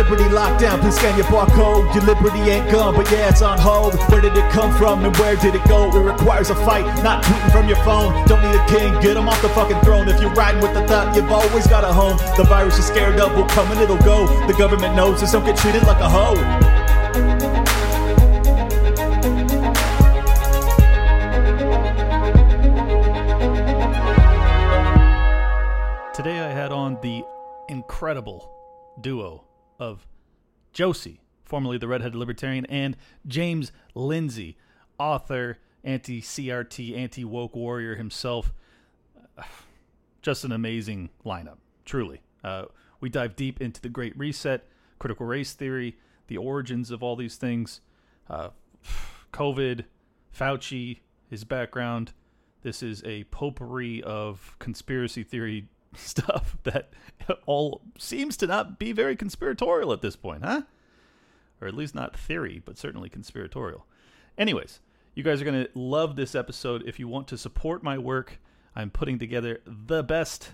Liberty 0.00 0.24
lockdown, 0.32 0.80
please 0.80 0.96
scan 0.96 1.14
your 1.18 1.26
barcode. 1.26 1.94
Your 1.94 2.02
liberty 2.04 2.38
ain't 2.50 2.72
gone, 2.72 2.94
but 2.96 3.10
yeah, 3.10 3.28
it's 3.28 3.42
on 3.42 3.58
hold. 3.58 3.94
Where 4.08 4.22
did 4.22 4.34
it 4.34 4.50
come 4.50 4.74
from 4.78 5.04
and 5.04 5.14
where 5.18 5.36
did 5.36 5.54
it 5.54 5.62
go? 5.68 5.94
It 5.94 6.00
requires 6.00 6.48
a 6.48 6.54
fight, 6.54 6.86
not 7.04 7.22
tweeting 7.22 7.52
from 7.52 7.68
your 7.68 7.76
phone. 7.84 8.26
Don't 8.26 8.40
need 8.40 8.58
a 8.58 8.66
king, 8.66 8.98
get 9.02 9.18
him 9.18 9.28
off 9.28 9.42
the 9.42 9.50
fucking 9.50 9.78
throne. 9.82 10.08
If 10.08 10.18
you're 10.18 10.32
riding 10.32 10.62
with 10.62 10.72
the 10.72 10.88
thought, 10.88 11.14
you've 11.14 11.30
always 11.30 11.66
got 11.66 11.84
a 11.84 11.92
home. 11.92 12.16
The 12.38 12.44
virus 12.44 12.78
you're 12.78 12.86
scared 12.86 13.20
of 13.20 13.36
will 13.36 13.44
come 13.48 13.70
and 13.72 13.78
it'll 13.78 13.98
go. 13.98 14.26
The 14.46 14.54
government 14.54 14.96
knows 14.96 15.20
this, 15.20 15.32
don't 15.32 15.44
get 15.44 15.58
treated 15.58 15.82
like 15.82 16.00
a 16.00 16.08
hoe. 16.08 16.34
Today 26.14 26.40
I 26.40 26.50
had 26.50 26.72
on 26.72 26.98
the 27.02 27.22
incredible 27.68 28.50
duo 28.98 29.44
of 29.80 30.06
Josie, 30.72 31.20
formerly 31.42 31.78
the 31.78 31.88
Redheaded 31.88 32.14
Libertarian, 32.14 32.66
and 32.66 32.96
James 33.26 33.72
Lindsay, 33.94 34.56
author, 34.98 35.58
anti 35.82 36.20
CRT, 36.20 36.96
anti 36.96 37.24
woke 37.24 37.56
warrior 37.56 37.96
himself. 37.96 38.52
Just 40.22 40.44
an 40.44 40.52
amazing 40.52 41.08
lineup, 41.24 41.56
truly. 41.84 42.20
Uh, 42.44 42.66
we 43.00 43.08
dive 43.08 43.34
deep 43.34 43.60
into 43.60 43.80
the 43.80 43.88
Great 43.88 44.16
Reset, 44.16 44.68
critical 44.98 45.26
race 45.26 45.54
theory, 45.54 45.96
the 46.26 46.36
origins 46.36 46.90
of 46.90 47.02
all 47.02 47.16
these 47.16 47.36
things, 47.36 47.80
uh, 48.28 48.50
COVID, 49.32 49.84
Fauci, 50.38 51.00
his 51.28 51.44
background. 51.44 52.12
This 52.62 52.82
is 52.82 53.02
a 53.04 53.24
potpourri 53.24 54.02
of 54.02 54.54
conspiracy 54.58 55.22
theory 55.22 55.68
stuff 55.94 56.56
that 56.64 56.90
all 57.46 57.82
seems 57.98 58.36
to 58.38 58.46
not 58.46 58.78
be 58.78 58.92
very 58.92 59.16
conspiratorial 59.16 59.92
at 59.92 60.02
this 60.02 60.16
point, 60.16 60.44
huh? 60.44 60.62
Or 61.60 61.68
at 61.68 61.74
least 61.74 61.94
not 61.94 62.16
theory, 62.16 62.62
but 62.64 62.78
certainly 62.78 63.08
conspiratorial. 63.08 63.86
Anyways, 64.38 64.80
you 65.14 65.22
guys 65.22 65.42
are 65.42 65.44
going 65.44 65.64
to 65.64 65.70
love 65.74 66.16
this 66.16 66.34
episode. 66.34 66.82
If 66.86 66.98
you 66.98 67.06
want 67.08 67.28
to 67.28 67.38
support 67.38 67.82
my 67.82 67.98
work, 67.98 68.38
I'm 68.74 68.90
putting 68.90 69.18
together 69.18 69.60
the 69.66 70.02
best 70.02 70.52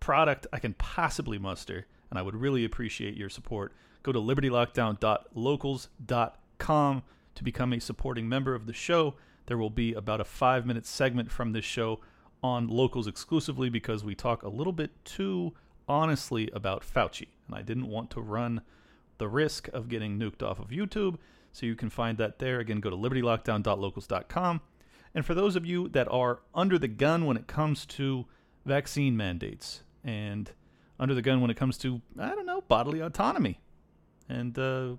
product 0.00 0.46
I 0.52 0.58
can 0.58 0.74
possibly 0.74 1.38
muster, 1.38 1.86
and 2.10 2.18
I 2.18 2.22
would 2.22 2.36
really 2.36 2.64
appreciate 2.64 3.16
your 3.16 3.28
support. 3.28 3.74
Go 4.02 4.12
to 4.12 4.20
libertylockdown.locals.com 4.20 7.02
to 7.34 7.44
become 7.44 7.72
a 7.72 7.80
supporting 7.80 8.28
member 8.28 8.54
of 8.54 8.66
the 8.66 8.72
show. 8.72 9.14
There 9.46 9.58
will 9.58 9.70
be 9.70 9.94
about 9.94 10.20
a 10.20 10.24
five 10.24 10.66
minute 10.66 10.86
segment 10.86 11.30
from 11.30 11.52
this 11.52 11.64
show 11.64 12.00
on 12.42 12.68
locals 12.68 13.06
exclusively 13.06 13.68
because 13.68 14.04
we 14.04 14.14
talk 14.14 14.42
a 14.42 14.48
little 14.48 14.72
bit 14.72 14.90
too 15.04 15.52
honestly 15.88 16.50
about 16.52 16.82
Fauci. 16.82 17.28
And 17.46 17.56
I 17.56 17.62
didn't 17.62 17.88
want 17.88 18.10
to 18.10 18.20
run 18.20 18.62
the 19.18 19.28
risk 19.28 19.68
of 19.68 19.88
getting 19.88 20.18
nuked 20.18 20.42
off 20.42 20.58
of 20.58 20.68
YouTube. 20.68 21.18
So 21.52 21.66
you 21.66 21.74
can 21.74 21.90
find 21.90 22.18
that 22.18 22.38
there. 22.38 22.60
Again, 22.60 22.80
go 22.80 22.90
to 22.90 22.96
libertylockdown.locals.com. 22.96 24.60
And 25.14 25.24
for 25.24 25.34
those 25.34 25.56
of 25.56 25.66
you 25.66 25.88
that 25.88 26.06
are 26.12 26.40
under 26.54 26.78
the 26.78 26.88
gun 26.88 27.26
when 27.26 27.36
it 27.36 27.46
comes 27.46 27.86
to 27.86 28.26
vaccine 28.64 29.16
mandates 29.16 29.82
and 30.04 30.52
under 31.00 31.14
the 31.14 31.22
gun 31.22 31.40
when 31.40 31.50
it 31.50 31.56
comes 31.56 31.78
to, 31.78 32.02
I 32.18 32.34
don't 32.34 32.46
know, 32.46 32.60
bodily 32.60 33.00
autonomy 33.00 33.60
and 34.28 34.56
uh, 34.58 34.96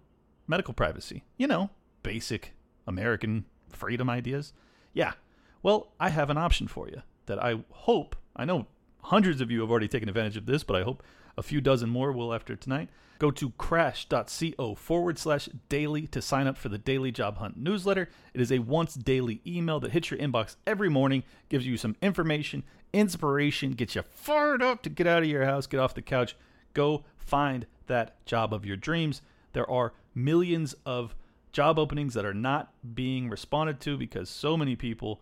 medical 0.48 0.74
privacy, 0.74 1.24
you 1.38 1.48
know, 1.48 1.70
basic 2.04 2.54
American 2.88 3.46
freedom 3.70 4.10
ideas. 4.10 4.54
Yeah. 4.94 5.14
Well, 5.62 5.92
I 6.00 6.10
have 6.10 6.30
an 6.30 6.38
option 6.38 6.68
for 6.68 6.90
you 6.90 7.04
that 7.30 7.42
I 7.42 7.60
hope, 7.70 8.18
I 8.36 8.44
know 8.44 8.66
hundreds 9.04 9.40
of 9.40 9.50
you 9.50 9.62
have 9.62 9.72
already 9.72 9.88
taken 9.88 10.10
advantage 10.10 10.36
of 10.36 10.46
this, 10.46 10.64
but 10.64 10.76
I 10.76 10.84
hope 10.84 11.02
a 11.38 11.44
few 11.44 11.62
dozen 11.62 11.90
more 11.90 12.12
will 12.12 12.34
after 12.34 12.56
tonight. 12.56 12.90
Go 13.20 13.32
to 13.32 13.52
crash.co 13.52 14.76
forward 14.76 15.18
slash 15.18 15.48
daily 15.68 16.08
to 16.08 16.22
sign 16.22 16.48
up 16.48 16.58
for 16.58 16.70
the 16.70 16.78
Daily 16.78 17.12
Job 17.12 17.38
Hunt 17.38 17.58
newsletter. 17.58 18.10
It 18.34 18.42
is 18.42 18.52
a 18.52 18.60
once 18.60 18.96
daily 18.96 19.42
email 19.46 19.80
that 19.82 19.92
hits 19.92 20.10
your 20.10 20.20
inbox 20.20 20.56
every 20.66 20.90
morning, 20.90 21.24
gives 21.50 21.68
you 21.68 21.78
some 21.78 21.96
information, 22.02 22.64
inspiration, 22.94 23.72
gets 23.72 23.96
you 23.96 24.02
fired 24.02 24.62
up 24.62 24.82
to 24.84 24.90
get 24.90 25.08
out 25.08 25.24
of 25.24 25.30
your 25.30 25.46
house, 25.46 25.68
get 25.68 25.80
off 25.80 25.94
the 25.94 26.02
couch, 26.02 26.36
go 26.74 27.04
find 27.18 27.68
that 27.88 28.26
job 28.26 28.54
of 28.54 28.66
your 28.66 28.78
dreams. 28.78 29.22
There 29.54 29.70
are 29.70 29.94
millions 30.16 30.76
of 30.86 31.14
job 31.52 31.78
openings 31.78 32.14
that 32.14 32.26
are 32.26 32.34
not 32.34 32.72
being 32.96 33.30
responded 33.30 33.80
to 33.82 33.98
because 33.98 34.30
so 34.30 34.56
many 34.56 34.76
people 34.76 35.22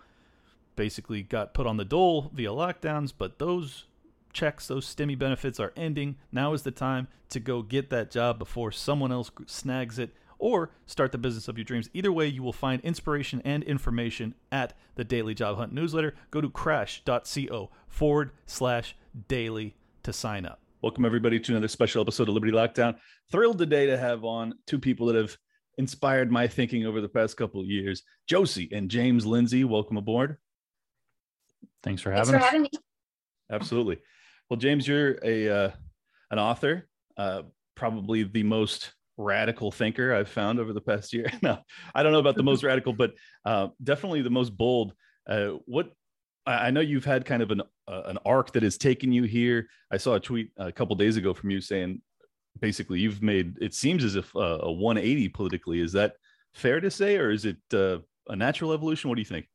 basically 0.78 1.22
got 1.22 1.54
put 1.54 1.68
on 1.68 1.76
the 1.76 1.84
dole 1.84 2.32
via 2.34 2.52
lockdowns, 2.52 3.12
but 3.16 3.40
those 3.40 3.84
checks, 4.32 4.68
those 4.68 4.96
STEMI 4.96 5.20
benefits 5.20 5.60
are 5.60 5.74
ending. 5.76 6.16
Now 6.32 6.54
is 6.54 6.64
the 6.64 6.72
time 6.72 7.10
to 7.30 7.42
go 7.42 7.62
get 7.62 7.90
that 7.90 8.12
job 8.12 8.40
before 8.40 8.72
someone 8.72 9.12
else 9.12 9.30
snags 9.46 10.00
it 10.00 10.12
or 10.40 10.72
start 10.86 11.12
the 11.12 11.18
business 11.18 11.48
of 11.48 11.58
your 11.58 11.66
dreams. 11.66 11.90
Either 11.94 12.12
way, 12.12 12.28
you 12.28 12.44
will 12.44 12.54
find 12.54 12.82
inspiration 12.82 13.42
and 13.44 13.64
information 13.64 14.36
at 14.52 14.74
the 14.96 15.04
Daily 15.04 15.34
Job 15.34 15.58
Hunt 15.58 15.74
newsletter. 15.74 16.14
Go 16.32 16.40
to 16.40 16.50
crash.co 16.50 17.72
forward 17.88 18.32
slash 18.46 18.96
daily 19.28 19.76
to 20.04 20.14
sign 20.14 20.46
up. 20.46 20.62
Welcome, 20.84 21.06
everybody, 21.06 21.40
to 21.40 21.52
another 21.54 21.68
special 21.68 22.02
episode 22.02 22.30
of 22.30 22.36
Liberty 22.36 22.54
Lockdown. 22.54 22.98
Thrilled 23.32 23.58
today 23.58 23.88
to 23.88 23.98
have 23.98 24.24
on 24.24 24.54
two 24.68 24.78
people 24.78 25.08
that 25.08 25.16
have 25.16 25.36
inspired 25.80 26.32
my 26.32 26.48
thinking 26.48 26.86
over 26.86 27.02
the 27.02 27.10
past 27.10 27.38
couple 27.38 27.60
of 27.60 27.68
years 27.68 28.04
Josie 28.28 28.70
and 28.72 28.90
James 28.90 29.26
Lindsay. 29.26 29.64
Welcome 29.64 29.98
aboard. 29.98 30.38
Thanks 31.84 32.02
for 32.02 32.12
having 32.12 32.26
Thanks 32.26 32.40
for 32.40 32.46
us. 32.46 32.52
having 32.52 32.62
me. 32.64 32.70
Absolutely. 33.52 34.00
Well, 34.50 34.58
James, 34.58 34.88
you're 34.88 35.20
a 35.24 35.50
uh, 35.50 35.72
an 36.32 36.40
author, 36.40 36.88
uh, 37.18 37.44
probably 37.76 38.24
the 38.24 38.44
most 38.44 38.94
radical 39.18 39.72
thinker 39.72 40.14
I've 40.14 40.30
found 40.30 40.60
over 40.60 40.74
the 40.74 40.82
past 40.82 41.14
year. 41.14 41.32
no, 41.42 41.60
I 41.94 42.04
don't 42.04 42.12
know 42.12 42.20
about 42.20 42.36
the 42.36 42.44
most 42.44 42.64
radical, 42.72 42.94
but 42.94 43.14
uh, 43.46 43.68
definitely 43.84 44.22
the 44.22 44.30
most 44.30 44.56
bold. 44.56 44.94
Uh, 45.28 45.58
what 45.66 45.92
I 46.46 46.68
I 46.68 46.72
know 46.72 46.82
you've 46.82 47.06
had 47.06 47.26
kind 47.26 47.42
of 47.42 47.52
an 47.52 47.62
uh, 47.88 48.04
an 48.06 48.18
arc 48.26 48.52
that 48.54 48.64
has 48.64 48.78
taken 48.78 49.12
you 49.12 49.24
here. 49.24 49.68
I 49.92 49.98
saw 49.98 50.16
a 50.16 50.20
tweet 50.20 50.52
a 50.58 50.72
couple 50.72 50.96
days 50.96 51.18
ago 51.18 51.34
from 51.34 51.50
you 51.50 51.62
saying 51.62 52.02
basically 52.60 53.00
you've 53.00 53.22
made 53.22 53.58
it 53.62 53.74
seems 53.74 54.04
as 54.04 54.16
if 54.16 54.36
uh, 54.36 54.60
a 54.62 54.72
180 54.72 55.30
politically. 55.30 55.80
Is 55.80 55.92
that 55.94 56.14
fair 56.54 56.80
to 56.80 56.90
say, 56.90 57.18
or 57.18 57.32
is 57.32 57.46
it 57.46 57.58
uh, 57.74 58.00
a 58.28 58.36
natural 58.36 58.74
evolution? 58.74 59.10
What 59.10 59.16
do 59.16 59.22
you 59.22 59.26
think? 59.26 59.48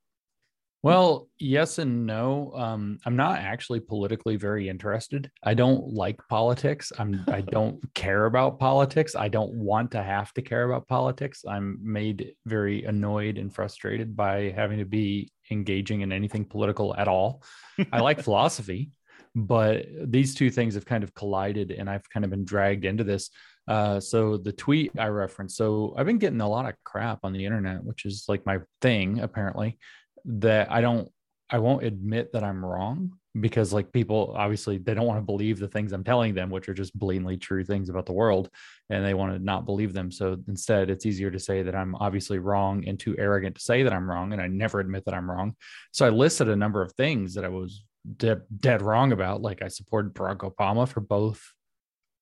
Well, 0.82 1.28
yes 1.38 1.78
and 1.78 2.06
no. 2.06 2.52
Um, 2.56 2.98
I'm 3.06 3.14
not 3.14 3.38
actually 3.38 3.78
politically 3.78 4.34
very 4.34 4.68
interested. 4.68 5.30
I 5.44 5.54
don't 5.54 5.92
like 5.92 6.20
politics. 6.28 6.92
I'm 6.98 7.24
I 7.28 7.40
don't 7.56 7.80
care 7.94 8.26
about 8.26 8.58
politics. 8.58 9.14
I 9.14 9.28
don't 9.28 9.54
want 9.54 9.92
to 9.92 10.02
have 10.02 10.32
to 10.34 10.42
care 10.42 10.64
about 10.64 10.88
politics. 10.88 11.44
I'm 11.48 11.78
made 11.80 12.34
very 12.46 12.82
annoyed 12.82 13.38
and 13.38 13.54
frustrated 13.54 14.16
by 14.16 14.52
having 14.56 14.78
to 14.78 14.84
be 14.84 15.30
engaging 15.52 16.00
in 16.00 16.10
anything 16.10 16.44
political 16.44 16.96
at 16.96 17.06
all. 17.06 17.44
I 17.92 18.00
like 18.00 18.20
philosophy, 18.24 18.90
but 19.36 19.86
these 20.04 20.34
two 20.34 20.50
things 20.50 20.74
have 20.74 20.84
kind 20.84 21.04
of 21.04 21.14
collided 21.14 21.70
and 21.70 21.88
I've 21.88 22.08
kind 22.10 22.24
of 22.24 22.30
been 22.30 22.44
dragged 22.44 22.84
into 22.84 23.04
this. 23.04 23.30
Uh, 23.68 24.00
so 24.00 24.36
the 24.36 24.50
tweet 24.50 24.90
I 24.98 25.06
referenced, 25.06 25.56
so 25.56 25.94
I've 25.96 26.06
been 26.06 26.18
getting 26.18 26.40
a 26.40 26.48
lot 26.48 26.68
of 26.68 26.74
crap 26.82 27.20
on 27.22 27.32
the 27.32 27.44
internet, 27.44 27.84
which 27.84 28.04
is 28.04 28.24
like 28.26 28.44
my 28.44 28.58
thing 28.80 29.20
apparently 29.20 29.78
that 30.24 30.70
I 30.70 30.80
don't 30.80 31.08
I 31.50 31.58
won't 31.58 31.84
admit 31.84 32.32
that 32.32 32.42
I'm 32.42 32.64
wrong 32.64 33.12
because 33.40 33.72
like 33.72 33.92
people 33.92 34.34
obviously 34.36 34.78
they 34.78 34.94
don't 34.94 35.06
want 35.06 35.18
to 35.18 35.24
believe 35.24 35.58
the 35.58 35.68
things 35.68 35.92
I'm 35.92 36.04
telling 36.04 36.34
them 36.34 36.50
which 36.50 36.68
are 36.68 36.74
just 36.74 36.98
blatantly 36.98 37.36
true 37.36 37.64
things 37.64 37.88
about 37.88 38.06
the 38.06 38.12
world 38.12 38.50
and 38.90 39.04
they 39.04 39.14
want 39.14 39.32
to 39.32 39.38
not 39.38 39.64
believe 39.64 39.92
them. 39.92 40.10
So 40.10 40.36
instead 40.48 40.90
it's 40.90 41.06
easier 41.06 41.30
to 41.30 41.38
say 41.38 41.62
that 41.62 41.74
I'm 41.74 41.94
obviously 41.96 42.38
wrong 42.38 42.86
and 42.86 42.98
too 42.98 43.14
arrogant 43.18 43.56
to 43.56 43.62
say 43.62 43.82
that 43.82 43.92
I'm 43.92 44.10
wrong 44.10 44.32
and 44.32 44.40
I 44.40 44.48
never 44.48 44.80
admit 44.80 45.04
that 45.06 45.14
I'm 45.14 45.30
wrong. 45.30 45.54
So 45.92 46.06
I 46.06 46.10
listed 46.10 46.48
a 46.48 46.56
number 46.56 46.82
of 46.82 46.92
things 46.92 47.34
that 47.34 47.44
I 47.44 47.48
was 47.48 47.84
dead, 48.16 48.42
dead 48.54 48.82
wrong 48.82 49.12
about. 49.12 49.40
Like 49.42 49.62
I 49.62 49.68
supported 49.68 50.14
Barack 50.14 50.38
Obama 50.38 50.86
for 50.86 51.00
both 51.00 51.42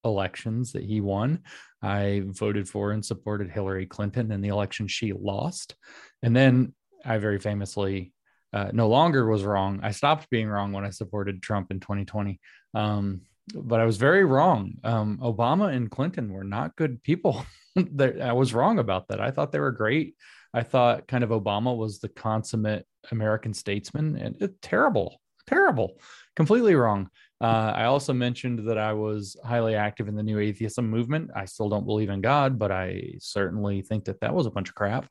elections 0.05 0.73
that 0.73 0.85
he 0.85 1.01
won. 1.01 1.41
I 1.83 2.23
voted 2.27 2.69
for 2.69 2.93
and 2.93 3.05
supported 3.05 3.51
Hillary 3.51 3.87
Clinton 3.87 4.33
in 4.33 4.41
the 4.41 4.49
election 4.49 4.87
she 4.87 5.13
lost. 5.13 5.75
And 6.23 6.35
then 6.35 6.75
I 7.05 7.19
very 7.19 7.39
famously 7.39 8.13
uh, 8.53 8.71
no 8.73 8.89
longer 8.89 9.27
was 9.27 9.45
wrong. 9.45 9.81
I 9.83 9.93
stopped 9.93 10.29
being 10.31 10.49
wrong 10.49 10.73
when 10.73 10.85
I 10.85 10.91
supported 10.91 11.43
Trump 11.43 11.71
in 11.71 11.81
2020. 11.81 12.41
Um, 12.75 13.23
but 13.55 13.81
I 13.81 13.85
was 13.85 13.97
very 13.97 14.25
wrong. 14.25 14.75
Um, 14.85 15.19
Obama 15.23 15.75
and 15.75 15.91
Clinton 15.91 16.33
were 16.33 16.45
not 16.45 16.77
good 16.77 17.03
people. 17.03 17.45
I 18.21 18.33
was 18.33 18.55
wrong 18.55 18.79
about 18.79 19.09
that. 19.09 19.21
I 19.21 19.31
thought 19.31 19.53
they 19.53 19.61
were 19.61 19.73
great. 19.73 20.15
I 20.53 20.63
thought 20.63 21.07
kind 21.07 21.25
of 21.25 21.31
Obama 21.31 21.77
was 21.77 22.01
the 22.01 22.09
consummate 22.09 22.87
American 23.11 23.55
statesman 23.55 24.17
and 24.17 24.37
it, 24.43 24.61
terrible, 24.63 25.21
terrible, 25.47 26.01
completely 26.37 26.75
wrong. 26.75 27.09
Uh, 27.41 27.73
I 27.75 27.85
also 27.85 28.13
mentioned 28.13 28.69
that 28.69 28.77
I 28.77 28.93
was 28.93 29.37
highly 29.45 29.75
active 29.75 30.09
in 30.09 30.17
the 30.17 30.23
new 30.23 30.39
atheism 30.39 30.91
movement. 30.91 31.31
I 31.35 31.47
still 31.47 31.69
don't 31.69 31.87
believe 31.87 32.11
in 32.11 32.21
God, 32.21 32.59
but 32.59 32.71
I 32.71 33.15
certainly 33.21 33.81
think 33.81 34.05
that 34.05 34.21
that 34.21 34.35
was 34.35 34.47
a 34.47 34.51
bunch 34.51 34.69
of 34.69 34.75
crap 34.75 35.09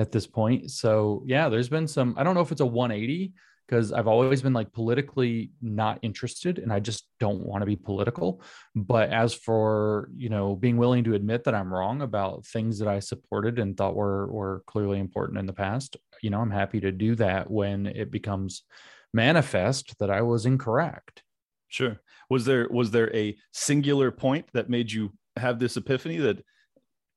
at 0.00 0.12
this 0.12 0.26
point. 0.26 0.70
So 0.70 1.22
yeah, 1.26 1.48
there's 1.48 1.68
been 1.68 1.86
some. 1.86 2.14
I 2.16 2.22
don't 2.22 2.34
know 2.34 2.40
if 2.40 2.52
it's 2.52 2.60
a 2.60 2.66
180 2.66 3.32
because 3.70 3.92
I've 3.92 4.08
always 4.08 4.42
been 4.42 4.52
like 4.52 4.72
politically 4.72 5.52
not 5.62 6.00
interested 6.02 6.58
and 6.58 6.72
I 6.72 6.80
just 6.80 7.06
don't 7.20 7.46
want 7.46 7.62
to 7.62 7.66
be 7.66 7.76
political. 7.76 8.42
But 8.74 9.10
as 9.10 9.32
for, 9.32 10.10
you 10.16 10.28
know, 10.28 10.56
being 10.56 10.76
willing 10.76 11.04
to 11.04 11.14
admit 11.14 11.44
that 11.44 11.54
I'm 11.54 11.72
wrong 11.72 12.02
about 12.02 12.44
things 12.46 12.80
that 12.80 12.88
I 12.88 12.98
supported 12.98 13.60
and 13.60 13.76
thought 13.76 13.94
were 13.94 14.26
were 14.26 14.64
clearly 14.66 14.98
important 14.98 15.38
in 15.38 15.46
the 15.46 15.52
past, 15.52 15.96
you 16.20 16.30
know, 16.30 16.40
I'm 16.40 16.50
happy 16.50 16.80
to 16.80 16.90
do 16.90 17.14
that 17.16 17.48
when 17.48 17.86
it 17.86 18.10
becomes 18.10 18.64
manifest 19.14 19.96
that 20.00 20.10
I 20.10 20.22
was 20.22 20.46
incorrect. 20.46 21.22
Sure. 21.68 22.00
Was 22.28 22.44
there 22.44 22.66
was 22.70 22.90
there 22.90 23.14
a 23.14 23.36
singular 23.52 24.10
point 24.10 24.46
that 24.52 24.68
made 24.68 24.90
you 24.90 25.12
have 25.36 25.60
this 25.60 25.76
epiphany 25.76 26.16
that 26.18 26.44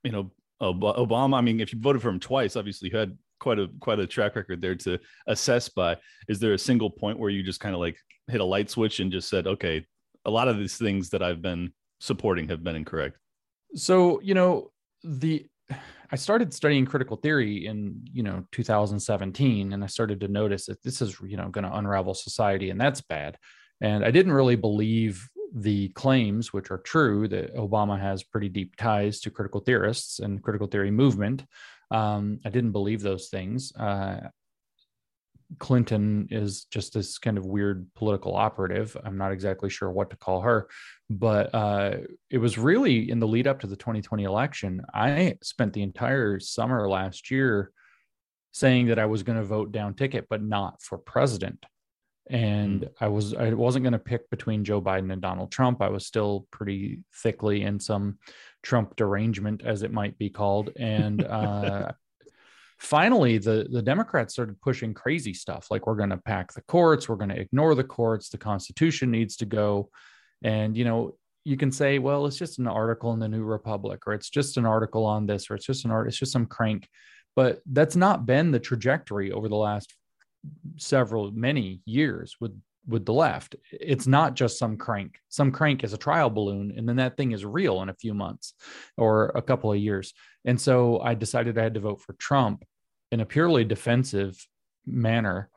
you 0.03 0.11
know 0.11 0.31
Obama, 0.63 1.37
I 1.37 1.41
mean, 1.41 1.59
if 1.59 1.73
you 1.73 1.79
voted 1.79 2.01
for 2.01 2.09
him 2.09 2.19
twice, 2.19 2.55
obviously 2.55 2.89
you 2.91 2.97
had 2.97 3.17
quite 3.39 3.59
a 3.59 3.67
quite 3.79 3.99
a 3.99 4.07
track 4.07 4.35
record 4.35 4.61
there 4.61 4.75
to 4.75 4.99
assess 5.27 5.69
by. 5.69 5.97
Is 6.27 6.39
there 6.39 6.53
a 6.53 6.57
single 6.57 6.89
point 6.89 7.19
where 7.19 7.29
you 7.29 7.43
just 7.43 7.59
kind 7.59 7.75
of 7.75 7.81
like 7.81 7.97
hit 8.27 8.41
a 8.41 8.45
light 8.45 8.69
switch 8.69 8.99
and 8.99 9.11
just 9.11 9.29
said, 9.29 9.47
okay, 9.47 9.85
a 10.25 10.31
lot 10.31 10.47
of 10.47 10.57
these 10.57 10.77
things 10.77 11.09
that 11.09 11.21
I've 11.21 11.41
been 11.41 11.73
supporting 11.99 12.47
have 12.47 12.63
been 12.63 12.75
incorrect? 12.75 13.17
So, 13.75 14.21
you 14.21 14.33
know, 14.33 14.71
the 15.03 15.45
I 16.11 16.15
started 16.15 16.53
studying 16.53 16.85
critical 16.85 17.17
theory 17.17 17.65
in, 17.65 18.05
you 18.11 18.21
know, 18.21 18.45
2017 18.51 19.73
and 19.73 19.83
I 19.83 19.87
started 19.87 20.19
to 20.19 20.27
notice 20.27 20.67
that 20.67 20.81
this 20.83 21.01
is, 21.01 21.19
you 21.25 21.37
know, 21.37 21.49
going 21.49 21.63
to 21.63 21.75
unravel 21.75 22.13
society 22.13 22.69
and 22.69 22.79
that's 22.79 23.01
bad. 23.01 23.37
And 23.81 24.05
I 24.05 24.11
didn't 24.11 24.33
really 24.33 24.55
believe 24.55 25.27
the 25.53 25.89
claims, 25.89 26.51
which 26.51 26.71
are 26.71 26.79
true, 26.79 27.27
that 27.27 27.55
Obama 27.55 27.99
has 27.99 28.23
pretty 28.23 28.49
deep 28.49 28.75
ties 28.75 29.19
to 29.21 29.29
critical 29.29 29.61
theorists 29.61 30.19
and 30.19 30.41
critical 30.41 30.67
theory 30.67 30.91
movement. 30.91 31.45
Um, 31.91 32.39
I 32.43 32.49
didn't 32.49 32.71
believe 32.71 33.01
those 33.01 33.29
things. 33.29 33.71
Uh, 33.75 34.29
Clinton 35.59 36.27
is 36.31 36.65
just 36.65 36.93
this 36.93 37.19
kind 37.19 37.37
of 37.37 37.45
weird 37.45 37.87
political 37.95 38.35
operative. 38.35 38.97
I'm 39.03 39.17
not 39.17 39.31
exactly 39.31 39.69
sure 39.69 39.91
what 39.91 40.09
to 40.09 40.15
call 40.15 40.41
her, 40.41 40.67
but 41.09 41.53
uh, 41.53 41.97
it 42.31 42.39
was 42.39 42.57
really 42.57 43.09
in 43.09 43.19
the 43.19 43.27
lead 43.27 43.47
up 43.47 43.59
to 43.59 43.67
the 43.67 43.75
2020 43.75 44.23
election. 44.23 44.81
I 44.93 45.37
spent 45.43 45.73
the 45.73 45.83
entire 45.83 46.39
summer 46.39 46.89
last 46.89 47.29
year 47.29 47.71
saying 48.51 48.87
that 48.87 48.99
I 48.99 49.05
was 49.05 49.23
going 49.23 49.37
to 49.37 49.43
vote 49.43 49.71
down 49.71 49.93
ticket, 49.93 50.27
but 50.29 50.41
not 50.41 50.81
for 50.81 50.97
president. 50.97 51.65
And 52.29 52.81
mm. 52.81 52.89
I 53.01 53.07
was 53.07 53.33
I 53.33 53.53
wasn't 53.53 53.83
going 53.83 53.93
to 53.93 53.99
pick 53.99 54.29
between 54.29 54.63
Joe 54.63 54.81
Biden 54.81 55.11
and 55.11 55.21
Donald 55.21 55.51
Trump. 55.51 55.81
I 55.81 55.89
was 55.89 56.05
still 56.05 56.47
pretty 56.51 56.99
thickly 57.15 57.63
in 57.63 57.79
some 57.79 58.17
Trump 58.61 58.95
derangement, 58.95 59.61
as 59.63 59.83
it 59.83 59.91
might 59.91 60.17
be 60.17 60.29
called. 60.29 60.71
And 60.77 61.23
uh, 61.25 61.91
finally, 62.77 63.37
the 63.37 63.67
the 63.69 63.81
Democrats 63.81 64.33
started 64.33 64.61
pushing 64.61 64.93
crazy 64.93 65.33
stuff 65.33 65.69
like 65.69 65.85
we're 65.85 65.95
going 65.95 66.09
to 66.11 66.17
pack 66.17 66.53
the 66.53 66.61
courts, 66.61 67.09
we're 67.09 67.15
going 67.15 67.29
to 67.29 67.39
ignore 67.39 67.75
the 67.75 67.83
courts, 67.83 68.29
the 68.29 68.37
Constitution 68.37 69.11
needs 69.11 69.35
to 69.37 69.45
go. 69.45 69.89
And 70.43 70.77
you 70.77 70.85
know, 70.85 71.15
you 71.43 71.57
can 71.57 71.71
say, 71.71 71.99
well, 71.99 72.25
it's 72.25 72.37
just 72.37 72.59
an 72.59 72.67
article 72.67 73.13
in 73.13 73.19
the 73.19 73.27
New 73.27 73.43
Republic, 73.43 74.03
or 74.07 74.13
it's 74.13 74.29
just 74.29 74.57
an 74.57 74.65
article 74.65 75.05
on 75.05 75.25
this, 75.25 75.49
or 75.49 75.55
it's 75.55 75.65
just 75.65 75.85
an 75.85 75.91
art, 75.91 76.07
it's 76.07 76.17
just 76.17 76.31
some 76.31 76.45
crank. 76.45 76.87
But 77.35 77.61
that's 77.65 77.95
not 77.95 78.25
been 78.25 78.51
the 78.51 78.59
trajectory 78.59 79.31
over 79.31 79.49
the 79.49 79.55
last 79.55 79.93
several 80.77 81.31
many 81.31 81.81
years 81.85 82.35
with 82.39 82.59
with 82.87 83.05
the 83.05 83.13
left. 83.13 83.55
It's 83.71 84.07
not 84.07 84.33
just 84.33 84.59
some 84.59 84.77
crank. 84.77 85.17
Some 85.29 85.51
crank 85.51 85.83
is 85.83 85.93
a 85.93 85.97
trial 85.97 86.29
balloon, 86.29 86.73
and 86.75 86.87
then 86.87 86.97
that 86.97 87.15
thing 87.15 87.31
is 87.31 87.45
real 87.45 87.81
in 87.81 87.89
a 87.89 87.93
few 87.93 88.13
months 88.13 88.53
or 88.97 89.31
a 89.35 89.41
couple 89.41 89.71
of 89.71 89.79
years. 89.79 90.13
And 90.45 90.59
so 90.59 90.99
I 90.99 91.13
decided 91.13 91.57
I 91.57 91.63
had 91.63 91.75
to 91.75 91.79
vote 91.79 92.01
for 92.01 92.13
Trump 92.13 92.65
in 93.11 93.21
a 93.21 93.25
purely 93.25 93.63
defensive 93.63 94.35
manner. 94.85 95.49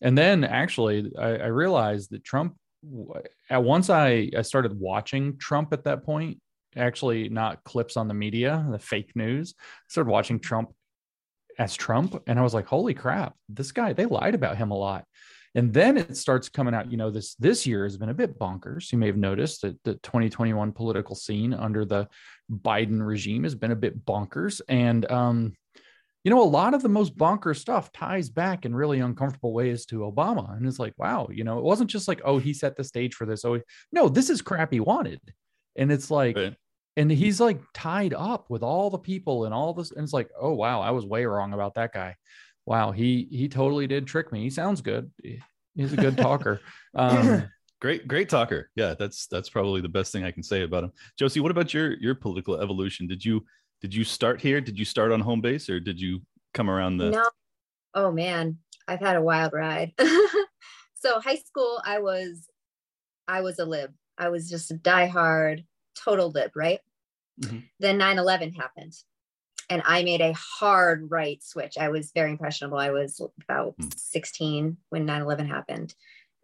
And 0.00 0.18
then 0.18 0.42
actually, 0.42 1.12
I, 1.16 1.36
I 1.36 1.46
realized 1.46 2.10
that 2.10 2.24
Trump, 2.24 2.56
at 3.48 3.62
once 3.62 3.88
I, 3.88 4.30
I 4.36 4.42
started 4.42 4.78
watching 4.78 5.38
Trump 5.38 5.72
at 5.72 5.84
that 5.84 6.04
point, 6.04 6.40
actually 6.74 7.28
not 7.28 7.62
clips 7.64 7.96
on 7.96 8.08
the 8.08 8.14
media, 8.14 8.66
the 8.70 8.78
fake 8.78 9.14
news, 9.14 9.54
I 9.58 9.86
started 9.88 10.10
watching 10.10 10.40
Trump 10.40 10.72
as 11.58 11.74
Trump. 11.74 12.22
And 12.26 12.38
I 12.38 12.42
was 12.42 12.54
like, 12.54 12.66
holy 12.66 12.94
crap, 12.94 13.34
this 13.48 13.72
guy, 13.72 13.92
they 13.92 14.06
lied 14.06 14.34
about 14.34 14.56
him 14.56 14.70
a 14.70 14.76
lot. 14.76 15.04
And 15.54 15.72
then 15.72 15.98
it 15.98 16.16
starts 16.16 16.48
coming 16.48 16.74
out 16.74 16.90
you 16.90 16.96
know 16.96 17.10
this 17.10 17.34
this 17.34 17.66
year 17.66 17.84
has 17.84 17.96
been 17.96 18.08
a 18.08 18.14
bit 18.14 18.38
bonkers. 18.38 18.90
You 18.90 18.98
may 18.98 19.06
have 19.06 19.16
noticed 19.16 19.62
that 19.62 19.82
the 19.84 19.94
2021 19.94 20.72
political 20.72 21.14
scene 21.14 21.52
under 21.52 21.84
the 21.84 22.08
biden 22.50 23.04
regime 23.06 23.42
has 23.44 23.54
been 23.54 23.70
a 23.70 23.76
bit 23.76 24.04
bonkers. 24.04 24.60
And 24.68 25.10
um 25.10 25.52
you 26.24 26.30
know 26.30 26.42
a 26.42 26.44
lot 26.44 26.72
of 26.72 26.82
the 26.82 26.88
most 26.88 27.16
bonkers 27.18 27.58
stuff 27.58 27.92
ties 27.92 28.30
back 28.30 28.64
in 28.64 28.74
really 28.74 29.00
uncomfortable 29.00 29.52
ways 29.52 29.84
to 29.86 30.00
obama. 30.00 30.56
And 30.56 30.66
it's 30.66 30.78
like 30.78 30.94
wow 30.96 31.28
you 31.30 31.44
know 31.44 31.58
it 31.58 31.64
wasn't 31.64 31.90
just 31.90 32.08
like 32.08 32.22
oh 32.24 32.38
he 32.38 32.54
set 32.54 32.76
the 32.76 32.84
stage 32.84 33.14
for 33.14 33.26
this. 33.26 33.44
Oh 33.44 33.60
no 33.92 34.08
this 34.08 34.30
is 34.30 34.40
crap 34.40 34.72
he 34.72 34.80
wanted. 34.80 35.20
And 35.76 35.92
it's 35.92 36.10
like 36.10 36.36
right. 36.36 36.56
And 36.96 37.10
he's 37.10 37.40
like 37.40 37.60
tied 37.74 38.14
up 38.14 38.50
with 38.50 38.62
all 38.62 38.90
the 38.90 38.98
people 38.98 39.44
and 39.44 39.54
all 39.54 39.72
this 39.72 39.92
and 39.92 40.02
it's 40.02 40.12
like 40.12 40.30
oh 40.40 40.52
wow 40.52 40.80
i 40.80 40.90
was 40.90 41.06
way 41.06 41.24
wrong 41.24 41.52
about 41.52 41.74
that 41.74 41.92
guy 41.92 42.16
wow, 42.66 42.92
he 42.92 43.28
he 43.30 43.48
totally 43.48 43.86
did 43.86 44.06
trick 44.06 44.32
me. 44.32 44.42
He 44.42 44.50
sounds 44.50 44.80
good. 44.80 45.10
He's 45.74 45.92
a 45.92 45.96
good 45.96 46.16
talker. 46.16 46.60
Um, 46.94 47.48
great, 47.80 48.06
great 48.06 48.28
talker. 48.28 48.68
Yeah, 48.76 48.92
that's 48.98 49.26
that's 49.26 49.48
probably 49.48 49.80
the 49.80 49.88
best 49.88 50.12
thing 50.12 50.24
I 50.24 50.30
can 50.30 50.42
say 50.42 50.60
about 50.60 50.84
him. 50.84 50.92
Josie, 51.18 51.40
what 51.40 51.50
about 51.50 51.72
your 51.72 51.94
your 52.00 52.14
political 52.14 52.60
evolution? 52.60 53.06
Did 53.06 53.24
you 53.24 53.46
did 53.80 53.94
you 53.94 54.04
start 54.04 54.42
here? 54.42 54.60
Did 54.60 54.78
you 54.78 54.84
start 54.84 55.10
on 55.10 55.20
home 55.20 55.40
base, 55.40 55.70
or 55.70 55.80
did 55.80 55.98
you 55.98 56.20
come 56.52 56.68
around 56.68 56.98
the? 56.98 57.12
No. 57.12 57.30
Oh 57.94 58.12
man, 58.12 58.58
I've 58.86 59.00
had 59.00 59.16
a 59.16 59.22
wild 59.22 59.54
ride. 59.54 59.94
so 60.96 61.18
high 61.18 61.36
school, 61.36 61.80
I 61.82 62.00
was 62.00 62.46
I 63.26 63.40
was 63.40 63.58
a 63.58 63.64
lib. 63.64 63.94
I 64.18 64.28
was 64.28 64.50
just 64.50 64.70
a 64.70 64.74
diehard, 64.74 65.64
total 65.94 66.30
lib, 66.30 66.52
right? 66.54 66.80
Mm-hmm. 67.40 67.58
Then 67.80 67.98
9-11 67.98 68.56
happened 68.56 68.94
and 69.72 69.82
I 69.86 70.02
made 70.02 70.20
a 70.20 70.34
hard 70.34 71.10
right 71.10 71.42
switch. 71.42 71.78
I 71.78 71.88
was 71.88 72.12
very 72.12 72.30
impressionable. 72.30 72.78
I 72.78 72.90
was 72.90 73.20
about 73.42 73.76
mm. 73.78 73.98
16 73.98 74.76
when 74.90 75.06
9 75.06 75.22
11 75.22 75.46
happened. 75.46 75.94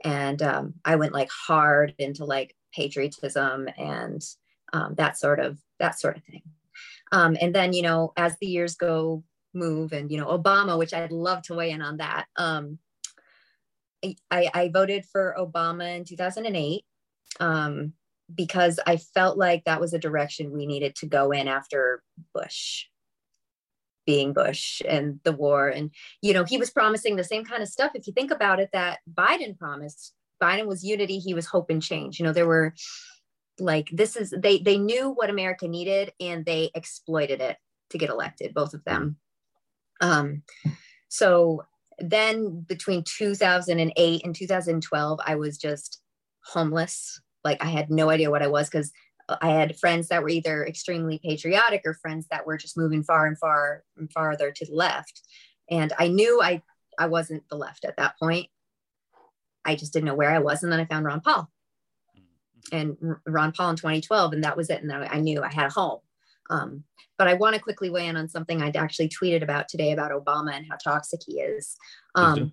And 0.02 0.40
um, 0.42 0.74
I 0.84 0.96
went 0.96 1.12
like 1.12 1.28
hard 1.30 1.94
into 1.98 2.24
like 2.24 2.54
patriotism 2.72 3.68
and 3.76 4.24
um, 4.72 4.94
that 4.94 5.18
sort 5.18 5.40
of 5.40 5.58
that 5.78 5.98
sort 5.98 6.16
of 6.16 6.24
thing. 6.24 6.42
Um, 7.12 7.36
and 7.40 7.54
then, 7.54 7.72
you 7.72 7.82
know, 7.82 8.12
as 8.16 8.36
the 8.38 8.46
years 8.46 8.76
go 8.76 9.24
move 9.54 9.92
and, 9.92 10.10
you 10.10 10.18
know, 10.18 10.26
Obama, 10.26 10.78
which 10.78 10.94
I'd 10.94 11.12
love 11.12 11.42
to 11.44 11.54
weigh 11.54 11.70
in 11.70 11.82
on 11.82 11.98
that. 11.98 12.26
Um, 12.36 12.78
I, 14.30 14.48
I 14.54 14.70
voted 14.72 15.04
for 15.04 15.34
Obama 15.38 15.96
in 15.96 16.04
2008 16.04 16.84
um, 17.40 17.92
because 18.34 18.78
I 18.86 18.96
felt 18.96 19.38
like 19.38 19.64
that 19.64 19.80
was 19.80 19.94
a 19.94 19.98
direction 19.98 20.52
we 20.52 20.66
needed 20.66 20.94
to 20.96 21.06
go 21.06 21.30
in 21.30 21.48
after 21.48 22.02
Bush 22.34 22.84
being 24.08 24.32
Bush 24.32 24.80
and 24.88 25.20
the 25.24 25.32
war. 25.32 25.68
And, 25.68 25.90
you 26.22 26.32
know, 26.32 26.44
he 26.44 26.56
was 26.56 26.70
promising 26.70 27.16
the 27.16 27.24
same 27.24 27.44
kind 27.44 27.62
of 27.62 27.68
stuff. 27.68 27.92
If 27.94 28.06
you 28.06 28.14
think 28.14 28.30
about 28.30 28.58
it, 28.58 28.70
that 28.72 29.00
Biden 29.12 29.58
promised, 29.58 30.14
Biden 30.42 30.66
was 30.66 30.82
unity, 30.82 31.18
he 31.18 31.34
was 31.34 31.44
hope 31.44 31.68
and 31.68 31.82
change. 31.82 32.18
You 32.18 32.24
know, 32.24 32.32
there 32.32 32.46
were 32.46 32.72
like, 33.58 33.90
this 33.92 34.16
is, 34.16 34.32
they, 34.34 34.60
they 34.60 34.78
knew 34.78 35.10
what 35.10 35.28
America 35.28 35.68
needed 35.68 36.12
and 36.20 36.46
they 36.46 36.70
exploited 36.74 37.42
it 37.42 37.58
to 37.90 37.98
get 37.98 38.08
elected, 38.08 38.54
both 38.54 38.72
of 38.72 38.82
them. 38.84 39.16
Um, 40.00 40.42
so 41.08 41.64
then 41.98 42.64
between 42.66 43.04
2008 43.04 44.24
and 44.24 44.34
2012, 44.34 45.20
I 45.22 45.34
was 45.34 45.58
just 45.58 46.00
homeless. 46.44 47.20
Like 47.44 47.62
I 47.62 47.68
had 47.68 47.90
no 47.90 48.10
idea 48.10 48.30
what 48.30 48.42
I 48.42 48.48
was 48.48 48.68
because 48.68 48.92
I 49.28 49.50
had 49.50 49.78
friends 49.78 50.08
that 50.08 50.22
were 50.22 50.30
either 50.30 50.66
extremely 50.66 51.18
patriotic 51.18 51.82
or 51.84 51.94
friends 51.94 52.26
that 52.30 52.46
were 52.46 52.56
just 52.56 52.78
moving 52.78 53.02
far 53.02 53.26
and 53.26 53.38
far 53.38 53.84
and 53.96 54.10
farther 54.10 54.50
to 54.50 54.66
the 54.66 54.74
left. 54.74 55.22
And 55.70 55.92
I 55.98 56.08
knew 56.08 56.40
I 56.42 56.62
I 56.98 57.06
wasn't 57.06 57.48
the 57.48 57.56
left 57.56 57.84
at 57.84 57.96
that 57.96 58.18
point. 58.18 58.48
I 59.64 59.76
just 59.76 59.92
didn't 59.92 60.06
know 60.06 60.14
where 60.14 60.30
I 60.30 60.38
was. 60.38 60.62
And 60.62 60.72
then 60.72 60.80
I 60.80 60.84
found 60.86 61.04
Ron 61.04 61.20
Paul 61.20 61.48
and 62.72 62.96
Ron 63.26 63.52
Paul 63.52 63.70
in 63.70 63.76
2012. 63.76 64.32
And 64.32 64.44
that 64.44 64.56
was 64.56 64.70
it. 64.70 64.82
And 64.82 64.92
I 64.92 65.20
knew 65.20 65.42
I 65.42 65.52
had 65.52 65.66
a 65.66 65.72
home. 65.72 66.00
Um, 66.50 66.84
but 67.18 67.28
I 67.28 67.34
want 67.34 67.54
to 67.56 67.60
quickly 67.60 67.90
weigh 67.90 68.06
in 68.06 68.16
on 68.16 68.28
something 68.28 68.62
I'd 68.62 68.76
actually 68.76 69.08
tweeted 69.08 69.42
about 69.42 69.68
today 69.68 69.92
about 69.92 70.12
Obama 70.12 70.54
and 70.54 70.66
how 70.68 70.76
toxic 70.76 71.20
he 71.26 71.40
is. 71.40 71.76
Um, 72.14 72.52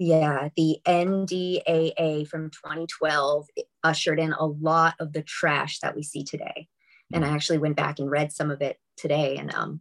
yeah, 0.00 0.48
the 0.56 0.78
NDAA 0.86 2.26
from 2.26 2.48
2012 2.48 3.48
ushered 3.84 4.18
in 4.18 4.32
a 4.32 4.46
lot 4.46 4.94
of 4.98 5.12
the 5.12 5.22
trash 5.22 5.78
that 5.80 5.94
we 5.94 6.02
see 6.02 6.24
today. 6.24 6.68
And 7.12 7.22
I 7.22 7.28
actually 7.28 7.58
went 7.58 7.76
back 7.76 7.98
and 7.98 8.10
read 8.10 8.32
some 8.32 8.50
of 8.50 8.62
it 8.62 8.78
today. 8.96 9.36
And 9.36 9.54
um, 9.54 9.80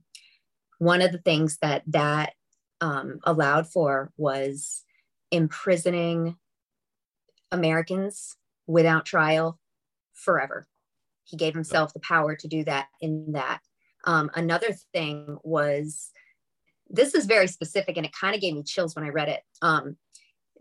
one 0.78 1.02
of 1.02 1.14
the 1.14 1.20
things 1.20 1.58
that 1.62 1.84
that 1.88 2.34
um, 2.82 3.20
allowed 3.24 3.72
for 3.72 4.12
was 4.18 4.84
imprisoning 5.32 6.36
Americans 7.50 8.36
without 8.68 9.06
trial 9.06 9.58
forever. 10.14 10.68
He 11.24 11.38
gave 11.38 11.54
himself 11.54 11.94
the 11.94 12.02
power 12.02 12.36
to 12.36 12.48
do 12.50 12.66
that 12.66 12.88
in 13.00 13.32
that. 13.32 13.62
Um, 14.04 14.32
another 14.36 14.74
thing 14.94 15.38
was 15.44 16.12
this 16.90 17.14
is 17.14 17.26
very 17.26 17.48
specific 17.48 17.98
and 17.98 18.06
it 18.06 18.12
kind 18.20 18.36
of 18.36 18.42
gave 18.42 18.56
me 18.56 18.64
chills 18.64 18.96
when 18.96 19.06
I 19.06 19.10
read 19.10 19.30
it. 19.30 19.42
Um, 19.62 19.98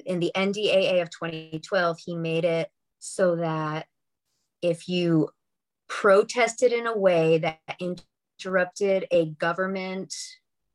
in 0.04 0.20
the 0.20 0.30
NDAA 0.34 1.02
of 1.02 1.10
2012, 1.10 1.98
he 2.04 2.16
made 2.16 2.44
it 2.44 2.68
so 2.98 3.36
that 3.36 3.86
if 4.62 4.88
you 4.88 5.30
protested 5.88 6.72
in 6.72 6.86
a 6.86 6.96
way 6.96 7.38
that 7.38 7.60
interrupted 7.80 9.06
a 9.10 9.26
government 9.26 10.14